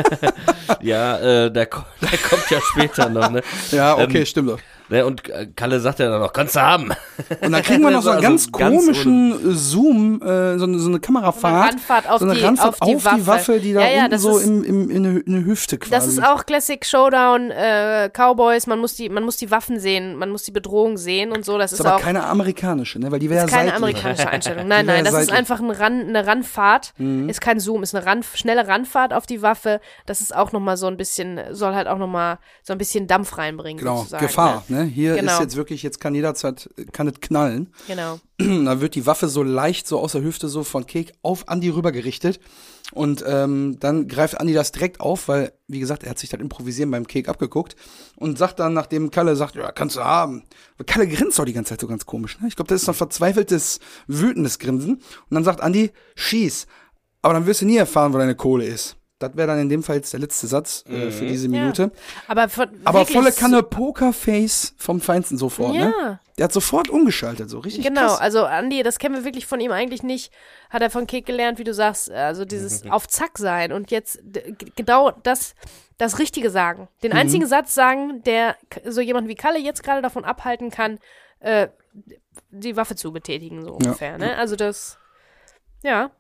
ja, 0.81 1.18
äh, 1.18 1.51
der, 1.51 1.66
der 2.01 2.18
kommt 2.18 2.51
ja 2.51 2.61
später 2.72 3.09
noch, 3.09 3.31
ne? 3.31 3.43
ja, 3.70 3.95
okay, 3.97 4.20
Ähm, 4.20 4.26
stimmt 4.26 4.51
doch. 4.51 4.61
Ne? 4.91 5.07
Und 5.07 5.28
äh, 5.28 5.47
Kalle 5.57 5.80
sagt 5.80 5.99
ja 5.99 6.09
dann 6.11 6.20
noch, 6.20 6.32
kannst 6.32 6.57
du 6.57 6.61
haben. 6.61 6.91
Und 7.41 7.53
dann 7.53 7.62
kriegen 7.62 7.82
wir 7.82 7.91
noch 7.91 8.03
so 8.03 8.11
einen 8.11 8.18
Also 8.24 8.28
ganz 8.28 8.53
ganz 8.53 8.76
komischen 8.84 9.55
Zoom, 9.57 10.22
äh, 10.22 10.59
so, 10.59 10.64
eine, 10.64 10.78
so 10.78 10.88
eine 10.88 11.01
Kamerafahrt. 11.01 11.72
Ranfahrt 11.74 12.09
auf 12.11 12.18
so 12.20 12.24
eine 12.26 12.34
die- 12.34 12.41
Ranfahrt 12.45 12.80
auf 12.82 12.88
die 12.88 13.26
Waffe. 13.26 13.61
die 13.61 13.72
da 13.72 13.80
Ja, 13.80 13.88
ja, 13.88 13.99
unten 14.01 14.11
das 14.11 14.22
so 14.22 14.38
ist- 14.38 14.47
im, 14.47 14.64
im, 14.64 14.91
in, 14.91 15.07
eine, 15.07 15.18
in 15.20 15.34
eine 15.34 15.45
Hüfte 15.45 15.78
quasi. 15.78 15.91
Das 15.91 16.07
ist 16.07 16.22
auch 16.22 16.45
Classic 16.47 16.84
Showdown, 16.84 17.51
äh, 17.51 18.11
Cowboys, 18.12 18.66
man 18.66 18.78
muss 18.78 18.95
die, 18.95 19.09
man 19.09 19.24
muss 19.24 19.36
die 19.36 19.51
Waffen 19.51 19.78
sehen, 19.80 20.16
man 20.16 20.30
muss 20.30 20.43
die 20.43 20.51
Bedrohung 20.53 20.97
sehen 20.97 21.32
und 21.32 21.45
so. 21.45 21.59
Das 21.59 21.72
ist, 21.72 21.80
ist 21.80 21.86
aber 21.86 21.97
auch 21.97 22.01
keine 22.01 22.24
amerikanische, 22.24 22.99
ne? 22.99 23.11
Weil 23.12 23.18
die 23.20 23.30
wäre 23.30 23.47
ist 23.47 23.53
keine 23.53 23.74
amerikanische 23.74 24.28
Einstellung. 24.30 24.66
Nein, 24.68 24.86
Die 24.86 24.93
nein, 24.93 25.05
das 25.05 25.14
ist 25.14 25.32
einfach 25.32 25.61
ein 25.61 25.70
Ran, 25.70 26.09
eine 26.09 26.26
Ranfahrt. 26.26 26.93
Mhm. 26.99 27.28
Ist 27.28 27.41
kein 27.41 27.61
Zoom, 27.61 27.82
ist 27.82 27.95
eine 27.95 28.07
Ran, 28.07 28.22
schnelle 28.34 28.66
Ranfahrt 28.66 29.12
auf 29.12 29.26
die 29.26 29.43
Waffe. 29.43 29.80
Das 30.07 30.20
ist 30.20 30.34
auch 30.34 30.53
nochmal 30.53 30.76
so 30.76 30.86
ein 30.86 30.97
bisschen, 30.97 31.41
soll 31.53 31.74
halt 31.74 31.86
auch 31.88 31.99
nochmal 31.99 32.38
so 32.62 32.72
ein 32.72 32.78
bisschen 32.78 33.07
Dampf 33.07 33.38
reinbringen. 33.38 33.78
Genau, 33.78 33.99
sozusagen, 33.99 34.26
Gefahr, 34.26 34.64
Ne? 34.68 34.80
Ne? 34.81 34.85
Hier 34.89 35.16
Genau. 35.16 35.33
ist 35.33 35.41
jetzt 35.41 35.57
wirklich, 35.57 35.83
jetzt 35.83 36.01
kann 36.01 36.14
jederzeit, 36.14 36.68
kann 36.93 37.09
es 37.09 37.20
knallen. 37.20 37.72
Genau. 37.87 38.20
da 38.39 38.81
wird 38.81 38.95
die 38.95 39.07
Waffe 39.07 39.28
so 39.28 39.43
leicht 39.43 39.87
so 39.87 39.99
aus 39.99 40.12
der 40.12 40.22
Hüfte 40.22 40.49
so 40.49 40.64
von 40.64 40.87
Kek 40.87 41.12
auf 41.22 41.49
Andi 41.49 41.68
rüber 41.70 41.93
gerichtet. 41.93 42.41
Und 42.93 43.22
ähm, 43.26 43.76
dann 43.78 44.09
greift 44.09 44.41
Andi 44.41 44.53
das 44.53 44.72
direkt 44.72 45.01
auf, 45.01 45.28
weil, 45.28 45.53
wie 45.68 45.78
gesagt, 45.78 46.03
er 46.03 46.11
hat 46.11 46.18
sich 46.18 46.28
das 46.31 46.41
Improvisieren 46.41 46.91
beim 46.91 47.07
Kek 47.07 47.28
abgeguckt 47.28 47.76
und 48.16 48.37
sagt 48.37 48.59
dann, 48.59 48.72
nachdem 48.72 49.11
Kalle 49.12 49.37
sagt, 49.37 49.55
ja, 49.55 49.70
kannst 49.70 49.97
du 49.97 50.01
haben. 50.01 50.43
Kalle 50.87 51.07
grinst 51.07 51.39
auch 51.39 51.45
die 51.45 51.53
ganze 51.53 51.70
Zeit 51.70 51.81
so 51.81 51.87
ganz 51.87 52.05
komisch, 52.05 52.41
ne? 52.41 52.49
Ich 52.49 52.57
glaube, 52.57 52.68
das 52.68 52.81
ist 52.81 52.87
so 52.87 52.93
ein 52.93 52.97
verzweifeltes, 52.97 53.78
wütendes 54.09 54.59
Grinsen. 54.59 54.95
Und 54.97 55.03
dann 55.31 55.45
sagt 55.45 55.61
Andi, 55.61 55.93
schieß. 56.16 56.66
Aber 57.22 57.35
dann 57.35 57.47
wirst 57.47 57.61
du 57.61 57.66
nie 57.66 57.76
erfahren, 57.76 58.12
wo 58.12 58.18
deine 58.18 58.35
Kohle 58.35 58.64
ist. 58.64 58.97
Das 59.21 59.37
wäre 59.37 59.47
dann 59.47 59.61
in 59.61 59.68
dem 59.68 59.83
Fall 59.85 59.97
jetzt 59.97 60.12
der 60.12 60.18
letzte 60.21 60.47
Satz 60.49 60.83
äh, 60.89 61.11
für 61.12 61.27
diese 61.27 61.49
Minute. 61.49 61.93
Aber, 62.27 62.49
von, 62.49 62.68
Aber 62.85 63.07
volle 63.07 63.31
so- 63.31 63.39
Kanne 63.41 63.62
Pokerface 63.62 64.75
vom 64.79 65.01
Feinsten 65.01 65.37
sofort, 65.39 65.75
ne? 65.75 65.95
Ja. 66.01 66.18
Der 66.39 66.45
hat 66.45 66.53
sofort 66.53 66.89
umgeschaltet, 66.89 67.51
so 67.51 67.59
richtig 67.59 67.85
Genau, 67.85 68.01
krass. 68.09 68.18
also 68.21 68.45
Andi, 68.47 68.83
das 68.83 68.99
kennen 68.99 69.14
wir 69.14 69.25
wirklich 69.25 69.47
von 69.47 69.61
ihm 69.61 69.73
eigentlich 69.73 70.03
nicht. 70.03 70.33
Hat 70.71 70.81
er 70.83 70.89
von 70.91 71.07
Kek 71.07 71.27
gelernt, 71.27 71.59
wie 71.59 71.64
du 71.64 71.75
sagst, 71.75 72.11
also 72.11 72.45
dieses 72.47 72.85
Mhm. 72.85 72.93
auf 72.93 73.07
Zack 73.09 73.37
sein 73.39 73.73
und 73.73 73.91
jetzt 73.91 74.21
genau 74.75 75.11
das, 75.11 75.55
das 75.99 76.18
Richtige 76.18 76.49
sagen. 76.51 76.89
Den 77.03 77.12
Mhm. 77.12 77.18
einzigen 77.18 77.47
Satz 77.47 77.75
sagen, 77.75 78.23
der 78.25 78.57
so 78.87 79.03
jemand 79.03 79.29
wie 79.29 79.35
Kalle 79.35 79.59
jetzt 79.59 79.83
gerade 79.83 80.01
davon 80.01 80.25
abhalten 80.25 80.71
kann, 80.71 80.99
äh, 81.41 81.68
die 82.51 82.75
Waffe 82.77 82.97
zu 82.97 83.12
betätigen, 83.12 83.62
so 83.62 83.73
ungefähr. 83.75 84.16
Ne? 84.16 84.37
Also 84.39 84.57
das, 84.57 84.97
ja. 85.83 86.11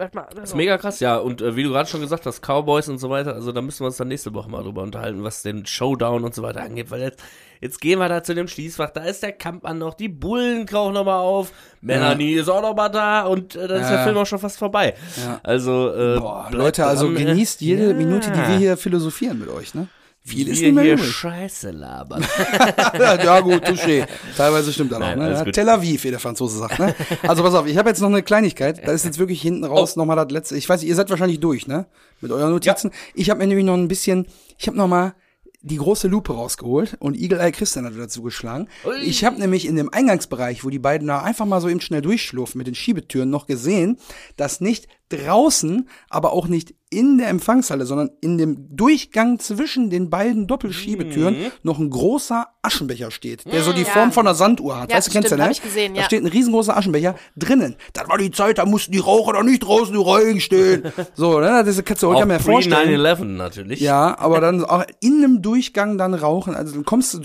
Das 0.00 0.34
ist 0.34 0.40
also- 0.40 0.56
mega 0.56 0.78
krass, 0.78 1.00
ja. 1.00 1.16
Und 1.16 1.42
äh, 1.42 1.54
wie 1.56 1.62
du 1.62 1.70
gerade 1.70 1.88
schon 1.88 2.00
gesagt 2.00 2.26
hast, 2.26 2.40
Cowboys 2.42 2.88
und 2.88 2.98
so 2.98 3.10
weiter, 3.10 3.34
also 3.34 3.52
da 3.52 3.60
müssen 3.60 3.80
wir 3.80 3.86
uns 3.86 3.96
dann 3.98 4.08
nächste 4.08 4.32
Woche 4.34 4.50
mal 4.50 4.62
drüber 4.62 4.82
unterhalten, 4.82 5.22
was 5.22 5.42
den 5.42 5.66
Showdown 5.66 6.24
und 6.24 6.34
so 6.34 6.42
weiter 6.42 6.62
angeht, 6.62 6.90
weil 6.90 7.00
jetzt, 7.02 7.22
jetzt 7.60 7.80
gehen 7.80 7.98
wir 7.98 8.08
da 8.08 8.22
zu 8.22 8.34
dem 8.34 8.48
Schließfach, 8.48 8.90
da 8.90 9.04
ist 9.04 9.22
der 9.22 9.32
Kampfmann 9.32 9.78
noch, 9.78 9.94
die 9.94 10.08
Bullen 10.08 10.66
krauchen 10.66 10.94
noch 10.94 11.04
mal 11.04 11.18
auf, 11.20 11.52
Melanie 11.80 12.32
ist 12.32 12.48
auch 12.48 12.62
noch 12.62 12.74
mal 12.74 12.88
da 12.88 13.22
und 13.26 13.54
äh, 13.56 13.68
dann 13.68 13.80
ist 13.82 13.90
Ja. 13.90 13.96
der 13.96 14.04
Film 14.04 14.16
auch 14.16 14.26
schon 14.26 14.38
fast 14.38 14.58
vorbei. 14.58 14.94
Ja. 15.22 15.40
Also, 15.42 15.92
äh, 15.94 16.18
Boah, 16.18 16.48
Leute, 16.50 16.86
also 16.86 17.06
dran, 17.12 17.16
genießt 17.26 17.60
jede 17.60 17.88
ja. 17.88 17.94
Minute, 17.94 18.30
die 18.30 18.38
wir 18.38 18.56
hier 18.56 18.76
philosophieren 18.76 19.38
mit 19.38 19.48
euch, 19.48 19.74
ne? 19.74 19.88
Viel 20.22 20.48
ist 20.48 20.60
nicht 20.60 20.74
mehr 20.74 20.84
hier 20.84 20.94
übrig. 20.94 21.10
Scheiße 21.10 21.70
labern. 21.70 22.24
ja, 22.98 23.22
ja, 23.24 23.40
gut, 23.40 23.64
touché. 23.64 24.06
Teilweise 24.36 24.72
stimmt 24.72 24.92
das 24.92 25.00
auch, 25.00 25.16
ne? 25.16 25.30
Ja. 25.32 25.44
Tel 25.44 25.68
Aviv, 25.68 26.04
wie 26.04 26.10
der 26.10 26.20
Franzose 26.20 26.58
sagt, 26.58 26.78
ne? 26.78 26.94
Also 27.22 27.42
pass 27.42 27.54
auf, 27.54 27.66
ich 27.66 27.76
habe 27.78 27.88
jetzt 27.88 28.00
noch 28.00 28.08
eine 28.08 28.22
Kleinigkeit. 28.22 28.86
Da 28.86 28.92
ist 28.92 29.04
jetzt 29.04 29.18
wirklich 29.18 29.40
hinten 29.40 29.64
raus 29.64 29.94
Oh. 29.96 30.00
nochmal 30.00 30.16
das 30.16 30.30
letzte. 30.30 30.56
Ich 30.56 30.68
weiß, 30.68 30.82
nicht, 30.82 30.90
ihr 30.90 30.94
seid 30.94 31.08
wahrscheinlich 31.10 31.40
durch, 31.40 31.66
ne? 31.66 31.86
Mit 32.20 32.32
euren 32.32 32.50
Notizen. 32.52 32.90
Ich 33.14 33.30
habe 33.30 33.38
mir 33.40 33.46
nämlich 33.46 33.64
noch 33.64 33.74
ein 33.74 33.88
bisschen, 33.88 34.26
ich 34.58 34.66
habe 34.66 34.76
noch 34.76 34.88
mal 34.88 35.14
die 35.62 35.76
große 35.76 36.06
Lupe 36.08 36.32
rausgeholt 36.34 36.96
und 37.00 37.16
Eagle 37.18 37.38
Eye 37.40 37.52
Christian 37.52 37.84
hat 37.86 37.92
dazu 37.96 38.22
geschlagen. 38.22 38.68
Ui. 38.86 38.96
Ich 39.02 39.24
habe 39.24 39.38
nämlich 39.38 39.66
in 39.66 39.76
dem 39.76 39.92
Eingangsbereich, 39.92 40.64
wo 40.64 40.70
die 40.70 40.78
beiden 40.78 41.08
da 41.08 41.22
einfach 41.22 41.44
mal 41.46 41.60
so 41.60 41.68
eben 41.68 41.80
schnell 41.80 42.02
durchschlurfen 42.02 42.58
mit 42.58 42.66
den 42.66 42.74
Schiebetüren, 42.74 43.28
noch 43.30 43.46
gesehen, 43.46 43.98
dass 44.36 44.60
nicht 44.60 44.86
draußen, 45.10 45.88
aber 46.08 46.32
auch 46.32 46.48
nicht 46.48 46.74
in 46.92 47.18
der 47.18 47.28
Empfangshalle, 47.28 47.86
sondern 47.86 48.10
in 48.20 48.36
dem 48.36 48.66
Durchgang 48.76 49.38
zwischen 49.38 49.90
den 49.90 50.10
beiden 50.10 50.48
Doppelschiebetüren 50.48 51.34
Mhm. 51.38 51.52
noch 51.62 51.78
ein 51.78 51.88
großer 51.88 52.48
Aschenbecher 52.62 53.12
steht, 53.12 53.44
der 53.50 53.62
so 53.62 53.72
die 53.72 53.82
Ja. 53.82 53.86
Form 53.90 54.10
von 54.10 54.26
einer 54.26 54.34
Sanduhr 54.34 54.80
hat. 54.80 54.90
Ja, 54.90 54.96
weißt 54.96 55.06
du, 55.06 55.12
kennst 55.12 55.30
du, 55.30 55.36
ne? 55.36 55.50
ich 55.52 55.62
gesehen, 55.62 55.94
Da 55.94 56.00
ja. 56.00 56.06
steht 56.06 56.24
ein 56.24 56.26
riesengroßer 56.26 56.76
Aschenbecher 56.76 57.14
drinnen. 57.36 57.76
Das 57.92 58.08
war 58.08 58.18
die 58.18 58.32
Zeit, 58.32 58.58
da 58.58 58.66
mussten 58.66 58.90
die 58.90 58.98
Raucher 58.98 59.34
doch 59.34 59.44
nicht 59.44 59.60
draußen 59.62 59.94
im 59.94 60.00
Regen 60.00 60.40
stehen. 60.40 60.82
so, 61.14 61.38
ne? 61.38 61.62
Das 61.64 61.82
kannst 61.84 62.02
du 62.02 62.08
heute 62.08 62.22
Auch 62.22 62.26
mehr 62.26 62.40
vorstellen. 62.40 63.00
9-11 63.00 63.24
natürlich. 63.36 63.78
Ja, 63.80 64.18
aber 64.18 64.40
dann 64.40 64.64
auch 64.64 64.84
in 65.00 65.22
einem 65.22 65.42
Durchgang 65.42 65.96
dann 65.96 66.12
rauchen. 66.14 66.56
Also 66.56 66.74
dann 66.74 66.84
kommst 66.84 67.14
du, 67.14 67.20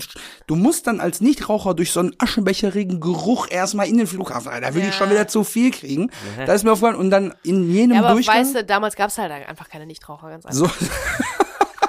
du 0.46 0.54
musst 0.54 0.86
dann 0.86 1.00
als 1.00 1.20
Nichtraucher 1.20 1.74
durch 1.74 1.90
so 1.90 1.98
einen 2.00 2.12
aschenbecherigen 2.18 3.00
Geruch 3.00 3.48
erstmal 3.50 3.88
in 3.88 3.98
den 3.98 4.06
Flughafen. 4.06 4.48
rein. 4.52 4.62
Da 4.62 4.74
will 4.74 4.82
ich 4.82 4.88
Ja. 4.88 4.92
schon 4.92 5.10
wieder 5.10 5.26
zu 5.26 5.42
viel 5.42 5.72
kriegen. 5.72 6.10
Da 6.46 6.52
ist 6.52 6.62
mir 6.62 6.70
aufgefallen. 6.70 6.96
Und 6.96 7.10
dann 7.10 7.34
in 7.42 7.66
jenem 7.76 7.96
Ja, 7.96 8.02
aber 8.02 8.12
Durchgang. 8.14 8.40
weißt 8.40 8.54
du, 8.56 8.64
damals 8.64 8.96
gab 8.96 9.08
es 9.10 9.18
halt 9.18 9.30
einfach 9.30 9.68
keine 9.68 9.86
Nichtraucher, 9.86 10.28
ganz 10.30 10.46
einfach. 10.46 10.58
so, 10.74 10.86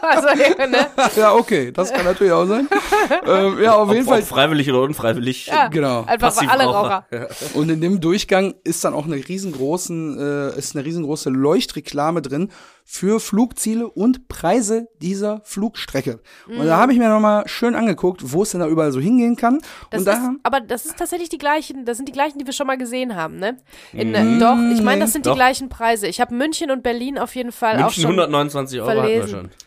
Also, 0.10 0.28
ne? 0.70 0.88
ja, 1.16 1.34
okay, 1.34 1.72
das 1.72 1.91
kann 1.91 2.05
natürlich 2.05 2.34
auch 2.34 2.45
sein. 2.45 2.68
ähm, 3.26 3.62
ja, 3.62 3.76
auf 3.76 3.89
Ob, 3.89 3.95
jeden 3.95 4.08
Fall. 4.08 4.22
freiwillig 4.22 4.70
oder 4.70 4.82
unfreiwillig. 4.82 5.47
Ja, 5.47 5.68
Genau. 5.68 6.03
Einfach 6.05 6.34
für 6.34 6.49
alle 6.49 6.66
Raucher. 6.66 7.05
Und 7.53 7.70
in 7.70 7.82
dem 7.82 8.01
Durchgang 8.01 8.55
ist 8.64 8.84
dann 8.84 8.93
auch 8.93 9.05
eine 9.05 9.16
riesengroßen, 9.16 10.20
äh, 10.20 10.58
ist 10.58 10.76
eine 10.76 10.86
riesengroße 10.86 11.30
Leuchtreklame 11.30 12.22
drin 12.22 12.49
für 12.89 13.20
Flugziele 13.20 13.89
und 13.89 14.30
Preise 14.30 14.88
dieser 15.01 15.41
Flugstrecke. 15.43 16.22
Und 16.47 16.66
da 16.66 16.78
habe 16.78 16.93
ich 16.93 16.99
mir 16.99 17.10
nochmal 17.10 17.45
schön 17.47 17.76
angeguckt, 17.76 18.32
wo 18.32 18.43
es 18.43 18.51
denn 18.51 18.62
da 18.62 18.68
überall 18.68 18.93
so 18.93 19.01
hingehen 19.01 19.36
kann. 19.36 19.60
Das 19.89 19.99
und 19.99 20.05
da 20.05 20.14
ist, 20.14 20.22
aber 20.43 20.62
das 20.62 20.86
ist 20.86 20.97
tatsächlich 20.97 21.28
die 21.28 21.38
gleichen, 21.38 21.84
das 21.84 21.97
sind 21.97 22.08
die 22.08 22.14
gleichen, 22.14 22.39
die 22.39 22.45
wir 22.45 22.53
schon 22.53 22.66
mal 22.66 22.78
gesehen 22.78 23.16
haben, 23.16 23.39
ne? 23.39 23.58
In, 23.91 24.16
äh, 24.16 24.39
doch, 24.39 24.58
ich 24.74 24.82
meine, 24.82 25.01
das 25.01 25.12
sind 25.12 25.26
die 25.26 25.30
Doch. 25.30 25.36
gleichen 25.36 25.68
Preise. 25.68 26.08
Ich 26.08 26.22
habe 26.22 26.34
München 26.34 26.72
und 26.72 26.82
Berlin 26.82 27.18
auf 27.18 27.36
jeden 27.36 27.51
Fall 27.51 27.76
auch 27.76 27.82
München 27.82 28.03
schon. 28.03 28.12
129 28.12 28.80
Euro 28.80 28.89
hatten 28.89 29.01
wir 29.01 29.10
verlesen. 29.10 29.30
schon. 29.30 29.66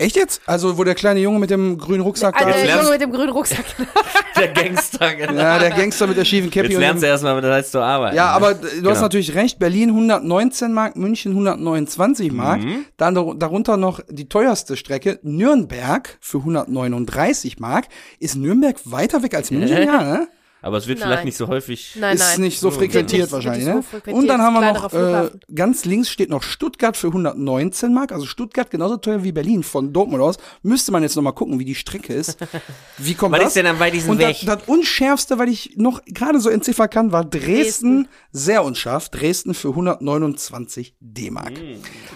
Echt 0.00 0.16
jetzt? 0.16 0.40
Also, 0.46 0.78
wo 0.78 0.84
der 0.84 0.94
kleine 0.94 1.20
Junge 1.20 1.38
mit 1.38 1.50
dem 1.50 1.76
grünen 1.76 2.00
Rucksack 2.00 2.36
da 2.38 2.44
der 2.46 2.56
Jetzt 2.56 2.66
lernst- 2.66 2.82
Junge 2.84 2.90
mit 2.92 3.02
dem 3.02 3.12
grünen 3.12 3.30
Rucksack. 3.30 3.64
Der 4.36 4.48
Gangster, 4.48 5.14
genau. 5.14 5.34
Ja, 5.34 5.58
der 5.58 5.70
Gangster 5.70 6.06
mit 6.06 6.16
der 6.16 6.24
schiefen 6.24 6.50
Cappy. 6.50 6.68
Jetzt 6.70 6.78
lernst 6.78 7.02
du 7.02 7.06
erstmal, 7.08 7.36
wie 7.36 7.42
das 7.42 7.52
heißt 7.52 7.72
zu 7.72 7.80
arbeiten. 7.80 8.16
ja, 8.16 8.24
ne? 8.26 8.30
aber 8.30 8.54
du 8.54 8.62
hast 8.68 8.74
Genau. 8.80 9.00
natürlich 9.02 9.34
recht. 9.34 9.58
Berlin 9.58 9.90
119 9.90 10.72
Mark, 10.72 10.96
München 10.96 11.32
129 11.32 12.32
Mark. 12.32 12.62
Mhm. 12.62 12.86
Dann 12.96 13.14
dar- 13.14 13.34
darunter 13.36 13.76
noch 13.76 14.00
die 14.08 14.30
teuerste 14.30 14.78
Strecke, 14.78 15.18
Nürnberg 15.22 16.16
für 16.20 16.38
139 16.38 17.58
Mark. 17.58 17.86
Ist 18.18 18.36
Nürnberg 18.36 18.76
weiter 18.84 19.22
weg 19.22 19.34
als 19.34 19.50
München? 19.50 19.76
Ja, 19.82 20.02
ne? 20.02 20.28
Aber 20.62 20.76
es 20.76 20.86
wird 20.86 20.98
Nein. 20.98 21.08
vielleicht 21.08 21.24
nicht 21.24 21.36
so 21.36 21.48
häufig. 21.48 21.96
Nein, 21.98 22.16
ist 22.16 22.20
nein. 22.32 22.40
nicht 22.42 22.60
so 22.60 22.70
frequentiert 22.70 23.22
nicht- 23.22 23.32
wahrscheinlich, 23.32 23.64
ne? 23.66 23.76
nicht 23.76 23.84
so 23.84 23.90
frequentiert, 23.96 24.16
Und 24.22 24.26
dann 24.28 24.42
haben 24.42 24.54
wir 24.54 24.72
noch, 24.72 24.92
äh, 24.92 25.30
ganz 25.54 25.84
links 25.84 26.10
steht 26.10 26.28
noch 26.28 26.42
Stuttgart 26.42 26.96
für 26.96 27.08
119 27.08 27.94
Mark, 27.94 28.12
also 28.12 28.26
Stuttgart 28.26 28.70
genauso 28.70 28.96
teuer 28.98 29.24
wie 29.24 29.32
Berlin 29.32 29.62
von 29.62 29.92
Dortmund 29.92 30.22
aus. 30.22 30.36
Müsste 30.62 30.92
man 30.92 31.02
jetzt 31.02 31.16
noch 31.16 31.22
mal 31.22 31.32
gucken, 31.32 31.58
wie 31.58 31.64
die 31.64 31.74
Strecke 31.74 32.12
ist. 32.12 32.36
Wie 32.98 33.14
kommt 33.14 33.32
Was 33.32 33.40
das? 33.40 33.48
ist 33.48 33.56
denn 33.56 33.66
am 33.66 33.78
weitesten 33.78 34.10
Und 34.10 34.18
weg? 34.18 34.36
das, 34.44 34.58
das 34.58 34.68
unschärfste, 34.68 35.38
weil 35.38 35.48
ich 35.48 35.74
noch 35.76 36.04
gerade 36.04 36.38
so 36.40 36.50
entziffern 36.50 36.90
kann, 36.90 37.12
war 37.12 37.24
Dresden, 37.24 38.08
sehr 38.32 38.62
unscharf, 38.62 39.08
Dresden 39.08 39.54
für 39.54 39.68
129 39.70 40.94
D-Mark. 41.00 41.52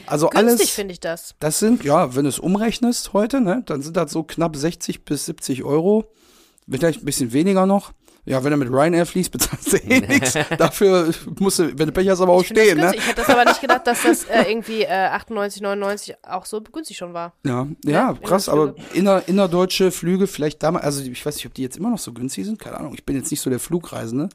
Also 0.07 0.29
Günstig 0.29 0.51
alles, 0.61 0.71
finde 0.71 0.93
ich 0.93 1.01
das. 1.01 1.35
das 1.41 1.59
sind, 1.59 1.85
ja, 1.85 2.15
wenn 2.15 2.25
du 2.25 2.29
es 2.29 2.39
umrechnest 2.39 3.13
heute, 3.13 3.41
ne, 3.41 3.63
dann 3.67 3.81
sind 3.83 3.97
das 3.97 4.13
so 4.13 4.23
knapp 4.23 4.57
60 4.57 5.05
bis 5.05 5.27
70 5.27 5.65
Euro. 5.65 6.11
Vielleicht 6.69 7.03
ein 7.03 7.05
bisschen 7.05 7.33
weniger 7.33 7.67
noch. 7.67 7.93
Ja, 8.27 8.43
wenn 8.43 8.53
du 8.53 8.57
mit 8.57 8.71
Ryanair 8.71 9.05
fließt, 9.05 9.31
bezahlst 9.33 9.73
du 9.73 9.77
eh 9.77 10.01
nichts. 10.01 10.37
Dafür 10.57 11.13
musst 11.39 11.59
du, 11.59 11.79
wenn 11.79 11.87
du 11.87 11.93
Pech 11.93 12.09
hast, 12.09 12.21
aber 12.21 12.33
auch 12.33 12.41
Ich, 12.41 12.49
stehen, 12.49 12.79
ne? 12.79 12.93
ich 12.95 13.07
hätte 13.07 13.21
das 13.21 13.29
aber 13.29 13.45
nicht 13.45 13.61
gedacht, 13.61 13.87
dass 13.87 14.03
das 14.03 14.25
äh, 14.25 14.45
irgendwie 14.49 14.83
äh, 14.83 15.09
98, 15.09 15.63
99 15.63 16.17
auch 16.23 16.47
so 16.47 16.61
günstig 16.61 16.97
schon 16.97 17.13
war. 17.13 17.35
Ja, 17.45 17.67
ja, 17.85 17.93
Ja, 17.93 18.15
krass, 18.15 18.49
aber 18.49 18.75
inner, 18.95 19.23
innerdeutsche 19.27 19.91
Flüge 19.91 20.27
vielleicht 20.27 20.63
damals, 20.63 20.85
also 20.85 21.03
ich 21.03 21.25
weiß 21.25 21.37
nicht, 21.37 21.47
ob 21.47 21.55
die 21.55 21.63
jetzt 21.63 21.77
immer 21.77 21.91
noch 21.91 21.99
so 21.99 22.13
günstig 22.13 22.45
sind, 22.47 22.59
keine 22.59 22.79
Ahnung, 22.79 22.95
ich 22.95 23.05
bin 23.05 23.17
jetzt 23.17 23.31
nicht 23.31 23.41
so 23.41 23.51
der 23.51 23.61
Flugreisende. 23.61 24.29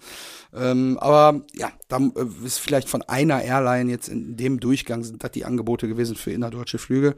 Ähm, 0.54 0.98
aber 1.00 1.42
ja, 1.54 1.72
da 1.88 1.98
äh, 1.98 2.46
ist 2.46 2.60
vielleicht 2.60 2.90
von 2.90 3.02
einer 3.04 3.42
Airline 3.42 3.90
jetzt 3.90 4.08
in 4.08 4.36
dem 4.38 4.60
Durchgang 4.60 5.04
sind 5.04 5.24
das 5.24 5.32
die 5.32 5.46
Angebote 5.46 5.88
gewesen 5.88 6.16
für 6.16 6.32
innerdeutsche 6.32 6.78
Flüge. 6.78 7.16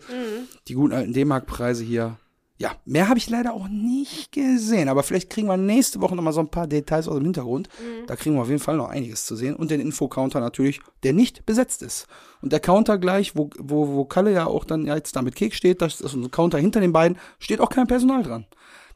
Die 0.67 0.74
guten 0.74 0.93
alten 0.93 1.13
D-Mark-Preise 1.13 1.84
hier. 1.84 2.17
Ja, 2.62 2.76
mehr 2.86 3.09
habe 3.09 3.18
ich 3.18 3.28
leider 3.28 3.55
auch 3.55 3.68
nicht 3.68 4.32
gesehen, 4.32 4.88
aber 4.88 5.01
vielleicht 5.01 5.32
kriegen 5.32 5.47
wir 5.47 5.57
nächste 5.57 5.99
Woche 5.99 6.16
noch 6.16 6.22
mal 6.22 6.32
so 6.32 6.41
ein 6.41 6.51
paar 6.51 6.68
Details 6.68 7.07
aus 7.07 7.16
dem 7.16 7.24
Hintergrund. 7.24 7.70
Da 8.05 8.16
kriegen 8.16 8.36
wir 8.36 8.43
auf 8.43 8.49
jeden 8.49 8.59
Fall 8.59 8.78
noch 8.78 8.89
einiges 8.89 9.26
zu 9.26 9.36
sehen 9.36 9.55
und 9.55 9.72
den 9.72 9.82
Infocounter 9.82 10.39
natürlich, 10.39 10.80
der 11.01 11.14
nicht 11.14 11.47
besetzt 11.47 11.82
ist. 11.82 12.05
Und 12.39 12.53
der 12.53 12.59
Counter 12.59 12.99
gleich, 12.99 13.36
wo, 13.36 13.49
wo, 13.57 13.88
wo 13.88 14.05
Kalle 14.05 14.32
ja 14.32 14.45
auch 14.45 14.64
dann 14.64 14.86
ja 14.86 14.95
jetzt 14.95 15.16
da 15.16 15.24
mit 15.24 15.36
Kek 15.36 15.55
steht, 15.55 15.82
das 15.82 16.01
ist 16.01 16.14
ein 16.14 16.30
Counter 16.30 16.59
hinter 16.59 16.82
den 16.82 16.93
beiden, 16.93 17.18
steht 17.39 17.62
auch 17.62 17.70
kein 17.70 17.88
Personal 17.88 18.22
dran. 18.22 18.45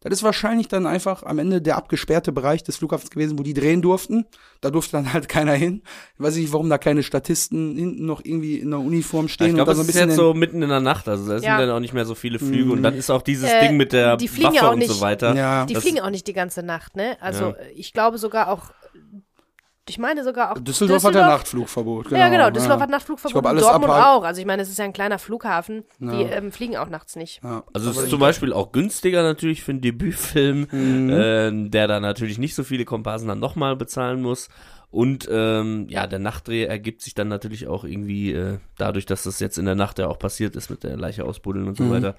Das 0.10 0.20
ist 0.20 0.24
wahrscheinlich 0.24 0.68
dann 0.68 0.86
einfach 0.86 1.24
am 1.24 1.39
Ende 1.39 1.62
der 1.62 1.78
abgesperrte 1.78 2.32
Bereich 2.32 2.64
des 2.64 2.78
Flughafens 2.78 3.10
gewesen, 3.10 3.39
wo 3.39 3.43
die 3.43 3.53
drehen 3.53 3.82
durften. 3.82 4.26
Da 4.62 4.70
durfte 4.72 4.91
dann 4.93 5.12
halt 5.14 5.28
keiner 5.28 5.53
hin. 5.53 5.82
Ich 6.16 6.24
weiß 6.24 6.36
nicht, 6.36 6.53
warum 6.53 6.70
da 6.70 6.78
keine 6.78 7.01
Statisten 7.03 7.76
hinten 7.76 8.06
noch 8.06 8.24
irgendwie 8.24 8.58
in 8.58 8.70
der 8.72 8.80
Uniform 8.80 9.28
stehen 9.28 9.47
ich 9.49 9.53
glaube, 9.56 9.66
da 9.68 9.72
es 9.72 9.78
so 9.78 9.82
ein 9.84 9.88
ist 9.88 9.93
bisschen 9.93 10.10
jetzt 10.10 10.18
so 10.18 10.34
mitten 10.34 10.62
in 10.62 10.70
der 10.70 10.80
Nacht, 10.80 11.08
also 11.08 11.28
da 11.28 11.39
sind 11.39 11.47
Ja. 11.47 11.60
dann 11.60 11.70
auch 11.72 11.80
nicht 11.80 11.93
mehr 11.93 12.06
so 12.06 12.16
viele 12.16 12.39
Flüge 12.39 12.72
und 12.72 12.84
dann 12.84 12.93
ist 12.93 13.10
auch 13.10 13.22
dieses 13.22 13.49
Äh, 13.49 13.68
Ding 13.68 13.78
mit 13.78 13.93
der 13.93 14.14
Waffe 14.22 14.56
ja 14.56 14.70
und 14.70 14.84
so 14.86 15.01
weiter. 15.01 15.36
Ja. 15.36 15.66
Die 15.66 15.74
Das- 15.74 15.84
fliegen 15.84 15.99
auch 15.99 16.10
nicht 16.10 16.28
die 16.28 16.34
ganze 16.34 16.64
Nacht, 16.64 16.95
ne? 16.95 17.18
Also 17.22 17.45
Ja. 17.49 17.56
ich 17.76 17.91
glaube 17.93 18.18
sogar 18.18 18.49
auch, 18.49 18.72
ich 19.88 19.97
meine 19.99 20.23
sogar 20.23 20.51
auch 20.51 20.59
Düsseldorf, 20.59 21.03
hat 21.03 21.13
ja 21.15 21.27
Nachtflugverbot. 21.27 22.11
ja, 22.11 22.29
genau. 22.29 22.49
Düsseldorf 22.49 22.79
ja. 22.79 22.83
hat 22.83 22.89
Nachtflugverbot 22.89 23.29
Ich 23.29 23.33
glaub, 23.33 23.43
und 23.45 23.49
alles 23.51 23.63
Dortmund 23.63 23.91
abhalten- 23.91 24.05
auch. 24.17 24.23
Also 24.23 24.41
ich 24.41 24.47
meine, 24.47 24.61
es 24.63 24.69
ist 24.69 24.79
ja 24.79 24.86
ein 24.86 24.93
kleiner 24.93 25.19
Flughafen. 25.19 25.83
Die 25.99 26.23
ähm, 26.23 26.51
fliegen 26.51 26.75
auch 26.77 26.89
nachts 26.89 27.15
nicht. 27.15 27.41
Ja. 27.43 27.63
Also 27.73 27.91
es 27.91 27.97
ist 27.97 28.09
zum 28.09 28.19
Beispiel 28.19 28.51
auch 28.53 28.71
günstiger 28.71 29.21
natürlich 29.23 29.63
für 29.63 29.71
einen 29.71 29.81
Debütfilm, 29.81 30.67
Mhm. 30.71 31.09
äh, 31.09 31.69
der 31.69 31.88
dann 31.88 32.01
natürlich 32.01 32.38
nicht 32.39 32.55
so 32.55 32.63
viele 32.63 32.86
Komparsen 32.86 33.27
dann 33.27 33.39
nochmal 33.39 33.75
bezahlen 33.75 34.21
muss. 34.21 34.49
Und 34.91 35.27
ähm, 35.31 35.88
ja, 35.89 36.07
der 36.07 36.19
Nachtdreh 36.19 36.63
ergibt 36.63 37.01
sich 37.01 37.13
dann 37.13 37.27
natürlich 37.27 37.67
auch 37.67 37.83
irgendwie 37.83 38.31
äh, 38.33 38.59
dadurch, 38.77 39.05
dass 39.05 39.23
das 39.23 39.39
jetzt 39.39 39.57
in 39.57 39.65
der 39.65 39.75
Nacht 39.75 39.99
ja 39.99 40.07
auch 40.07 40.17
passiert 40.19 40.55
ist 40.55 40.69
mit 40.69 40.83
der 40.83 40.95
Leiche 40.97 41.25
ausbuddeln 41.25 41.67
und 41.67 41.77
so 41.77 41.89
weiter. 41.89 42.15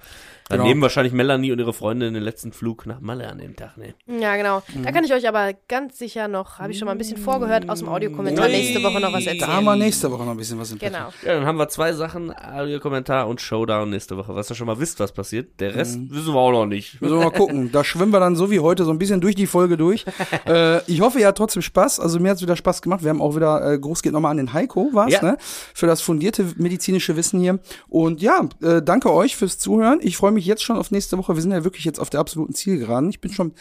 Dann 0.49 0.59
Genau. 0.59 0.63
nehmen 0.69 0.81
wahrscheinlich 0.81 1.11
Melanie 1.11 1.51
und 1.51 1.59
ihre 1.59 1.73
Freundin 1.73 2.13
den 2.13 2.23
letzten 2.23 2.53
Flug 2.53 2.85
nach 2.85 3.01
Malle 3.01 3.27
an 3.29 3.37
dem 3.39 3.55
Tag. 3.57 3.75
Ne? 3.77 3.95
Ja, 4.21 4.37
genau. 4.37 4.63
Mhm. 4.73 4.83
Da 4.83 4.91
kann 4.93 5.03
ich 5.03 5.11
euch 5.13 5.27
aber 5.27 5.53
ganz 5.67 5.97
sicher 5.97 6.27
noch, 6.29 6.59
habe 6.59 6.71
ich 6.71 6.77
schon 6.79 6.85
mal 6.85 6.93
ein 6.93 6.97
bisschen 6.97 7.17
vorgehört, 7.17 7.67
aus 7.69 7.79
dem 7.79 7.89
Audiokommentar 7.89 8.47
nächste 8.47 8.81
Woche 8.81 9.01
noch 9.01 9.11
was 9.11 9.25
Da 9.25 9.31
haben 9.31 9.37
erzählen. 9.39 9.65
wir 9.65 9.75
nächste 9.75 10.09
Woche 10.11 10.23
noch 10.23 10.31
ein 10.31 10.37
bisschen 10.37 10.57
was 10.59 10.71
im. 10.71 10.79
Genau. 10.79 11.09
Ja, 11.25 11.33
dann 11.33 11.45
haben 11.45 11.57
wir 11.57 11.67
zwei 11.67 11.91
Sachen, 11.93 12.31
Audiokommentar 12.33 13.27
und 13.27 13.41
Showdown 13.41 13.89
nächste 13.89 14.15
Woche, 14.17 14.35
was 14.35 14.49
ihr 14.51 14.55
schon 14.55 14.67
mal 14.67 14.79
wisst, 14.79 14.99
was 14.99 15.11
passiert. 15.11 15.59
Der 15.59 15.75
Rest 15.75 15.97
Mhm. 15.97 16.11
wissen 16.11 16.33
wir 16.33 16.39
auch 16.39 16.51
noch 16.51 16.65
nicht. 16.65 17.01
Müssen 17.01 17.17
wir 17.17 17.25
mal 17.25 17.31
gucken. 17.31 17.71
Da 17.71 17.83
schwimmen 17.83 18.11
wir 18.13 18.19
dann 18.19 18.35
so 18.35 18.49
wie 18.51 18.59
heute 18.59 18.85
so 18.85 18.91
ein 18.91 18.99
bisschen 18.99 19.19
durch 19.19 19.35
die 19.35 19.47
Folge 19.47 19.75
durch. 19.77 20.05
äh, 20.45 20.79
ich 20.89 21.01
hoffe, 21.01 21.19
ihr 21.19 21.27
habt 21.27 21.37
trotzdem 21.37 21.61
Spaß. 21.61 21.99
Also 21.99 22.19
mir 22.19 22.29
hat's 22.31 22.41
wieder 22.41 22.55
Spaß 22.55 22.66
gemacht. 22.81 23.03
Wir 23.03 23.09
haben 23.09 23.21
auch 23.21 23.35
wieder, 23.35 23.73
äh, 23.73 23.79
groß 23.79 24.01
geht 24.01 24.13
nochmal 24.13 24.31
an 24.31 24.37
den 24.37 24.53
Heiko, 24.53 24.89
war's, 24.93 25.13
Ja. 25.13 25.21
ne? 25.21 25.37
Für 25.73 25.87
das 25.87 26.01
fundierte 26.01 26.45
medizinische 26.57 27.15
Wissen 27.15 27.39
hier. 27.39 27.59
Und 27.87 28.21
ja, 28.21 28.47
äh, 28.61 28.81
danke 28.81 29.11
euch 29.13 29.35
fürs 29.35 29.57
Zuhören. 29.57 29.99
Ich 30.01 30.17
freue 30.17 30.31
mich 30.31 30.45
jetzt 30.45 30.63
schon 30.63 30.77
auf 30.77 30.91
nächste 30.91 31.17
Woche. 31.17 31.35
Wir 31.35 31.41
sind 31.41 31.51
ja 31.51 31.63
wirklich 31.63 31.85
jetzt 31.85 31.99
auf 31.99 32.09
der 32.09 32.19
absoluten 32.19 32.53
Zielgeraden. 32.53 33.09
Ich 33.09 33.21
bin 33.21 33.31
schon, 33.31 33.53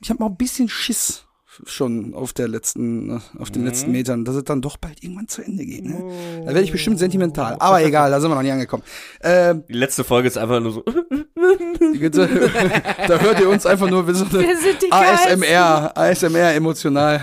ich 0.00 0.10
habe 0.10 0.22
mal 0.22 0.30
ein 0.30 0.36
bisschen 0.36 0.68
Schiss 0.68 1.22
schon 1.64 2.12
auf 2.12 2.34
der 2.34 2.48
letzten, 2.48 3.16
äh, 3.16 3.20
auf 3.38 3.50
den 3.50 3.64
letzten 3.64 3.90
Metern, 3.90 4.26
dass 4.26 4.34
es 4.36 4.44
dann 4.44 4.60
doch 4.60 4.76
bald 4.76 5.02
irgendwann 5.02 5.26
zu 5.28 5.40
Ende 5.40 5.64
geht. 5.64 5.86
Ne? 5.86 6.04
Da 6.40 6.46
werde 6.48 6.60
ich 6.60 6.70
bestimmt 6.72 6.98
sentimental. 6.98 7.56
Aber 7.60 7.82
egal, 7.82 8.10
da 8.10 8.20
sind 8.20 8.30
wir 8.30 8.34
noch 8.34 8.42
nie 8.42 8.50
angekommen. 8.50 8.82
Äh, 9.20 9.54
Die 9.66 9.72
letzte 9.72 10.04
Folge 10.04 10.28
ist 10.28 10.36
einfach 10.36 10.60
nur 10.60 10.72
so, 10.72 10.82
da 12.10 13.20
hört 13.20 13.40
ihr 13.40 13.48
uns 13.48 13.66
einfach 13.66 13.88
nur 13.88 14.06
wie 14.06 14.14
so 14.14 14.24
eine 14.26 14.40
Wir 14.40 14.56
sind 14.58 14.82
die 14.82 14.92
ASMR, 14.92 15.92
ASMR 15.96 16.54
emotional. 16.54 17.22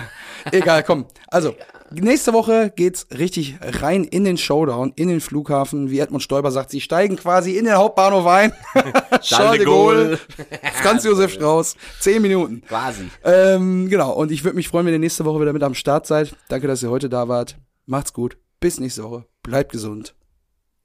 Egal, 0.52 0.82
komm. 0.82 1.06
Also, 1.28 1.54
nächste 1.90 2.32
Woche 2.32 2.72
geht's 2.74 3.06
richtig 3.16 3.56
rein 3.60 4.04
in 4.04 4.24
den 4.24 4.36
Showdown, 4.36 4.92
in 4.96 5.08
den 5.08 5.20
Flughafen. 5.20 5.90
Wie 5.90 5.98
Edmund 5.98 6.22
Stoiber 6.22 6.50
sagt, 6.50 6.70
sie 6.70 6.80
steigen 6.80 7.16
quasi 7.16 7.56
in 7.56 7.64
den 7.64 7.74
Hauptbahnhof 7.74 8.26
ein. 8.26 8.52
Charles 9.20 9.58
de 9.58 9.64
Gaulle, 9.64 10.18
Franz 10.82 11.04
Josef 11.04 11.32
Strauß, 11.32 11.76
zehn 12.00 12.22
Minuten. 12.22 12.62
quasi. 12.62 13.08
Ähm, 13.24 13.88
genau, 13.88 14.12
und 14.12 14.30
ich 14.32 14.44
würde 14.44 14.56
mich 14.56 14.68
freuen, 14.68 14.86
wenn 14.86 14.92
ihr 14.92 14.98
nächste 14.98 15.24
Woche 15.24 15.40
wieder 15.40 15.52
mit 15.52 15.62
am 15.62 15.74
Start 15.74 16.06
seid. 16.06 16.36
Danke, 16.48 16.66
dass 16.66 16.82
ihr 16.82 16.90
heute 16.90 17.08
da 17.08 17.28
wart. 17.28 17.56
Macht's 17.86 18.12
gut. 18.12 18.36
Bis 18.60 18.80
nächste 18.80 19.04
Woche. 19.04 19.26
Bleibt 19.42 19.72
gesund. 19.72 20.14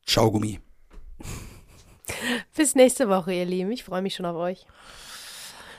Ciao, 0.05 0.31
Gummi. 0.31 0.59
Bis 2.55 2.75
nächste 2.75 3.07
Woche, 3.09 3.33
ihr 3.33 3.45
Lieben. 3.45 3.71
Ich 3.71 3.83
freue 3.83 4.01
mich 4.01 4.15
schon 4.15 4.25
auf 4.25 4.35
euch. 4.35 4.65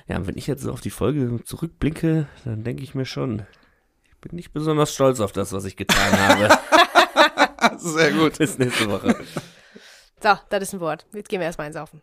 Ja, 0.08 0.16
und 0.16 0.26
wenn 0.26 0.36
ich 0.38 0.46
jetzt 0.46 0.62
so 0.62 0.72
auf 0.72 0.80
die 0.80 0.90
Folge 0.90 1.40
zurückblicke, 1.44 2.26
dann 2.44 2.64
denke 2.64 2.82
ich 2.82 2.94
mir 2.94 3.04
schon, 3.04 3.42
bin 4.20 4.36
nicht 4.36 4.52
besonders 4.52 4.94
stolz 4.94 5.20
auf 5.20 5.32
das, 5.32 5.52
was 5.52 5.64
ich 5.64 5.76
getan 5.76 6.18
habe. 6.18 7.78
Sehr 7.78 8.12
gut. 8.12 8.38
Bis 8.38 8.58
nächste 8.58 8.90
Woche. 8.90 9.16
So, 10.22 10.36
das 10.48 10.62
ist 10.62 10.74
ein 10.74 10.80
Wort. 10.80 11.06
Jetzt 11.14 11.28
gehen 11.28 11.40
wir 11.40 11.46
erstmal 11.46 11.66
einsaufen. 11.66 12.02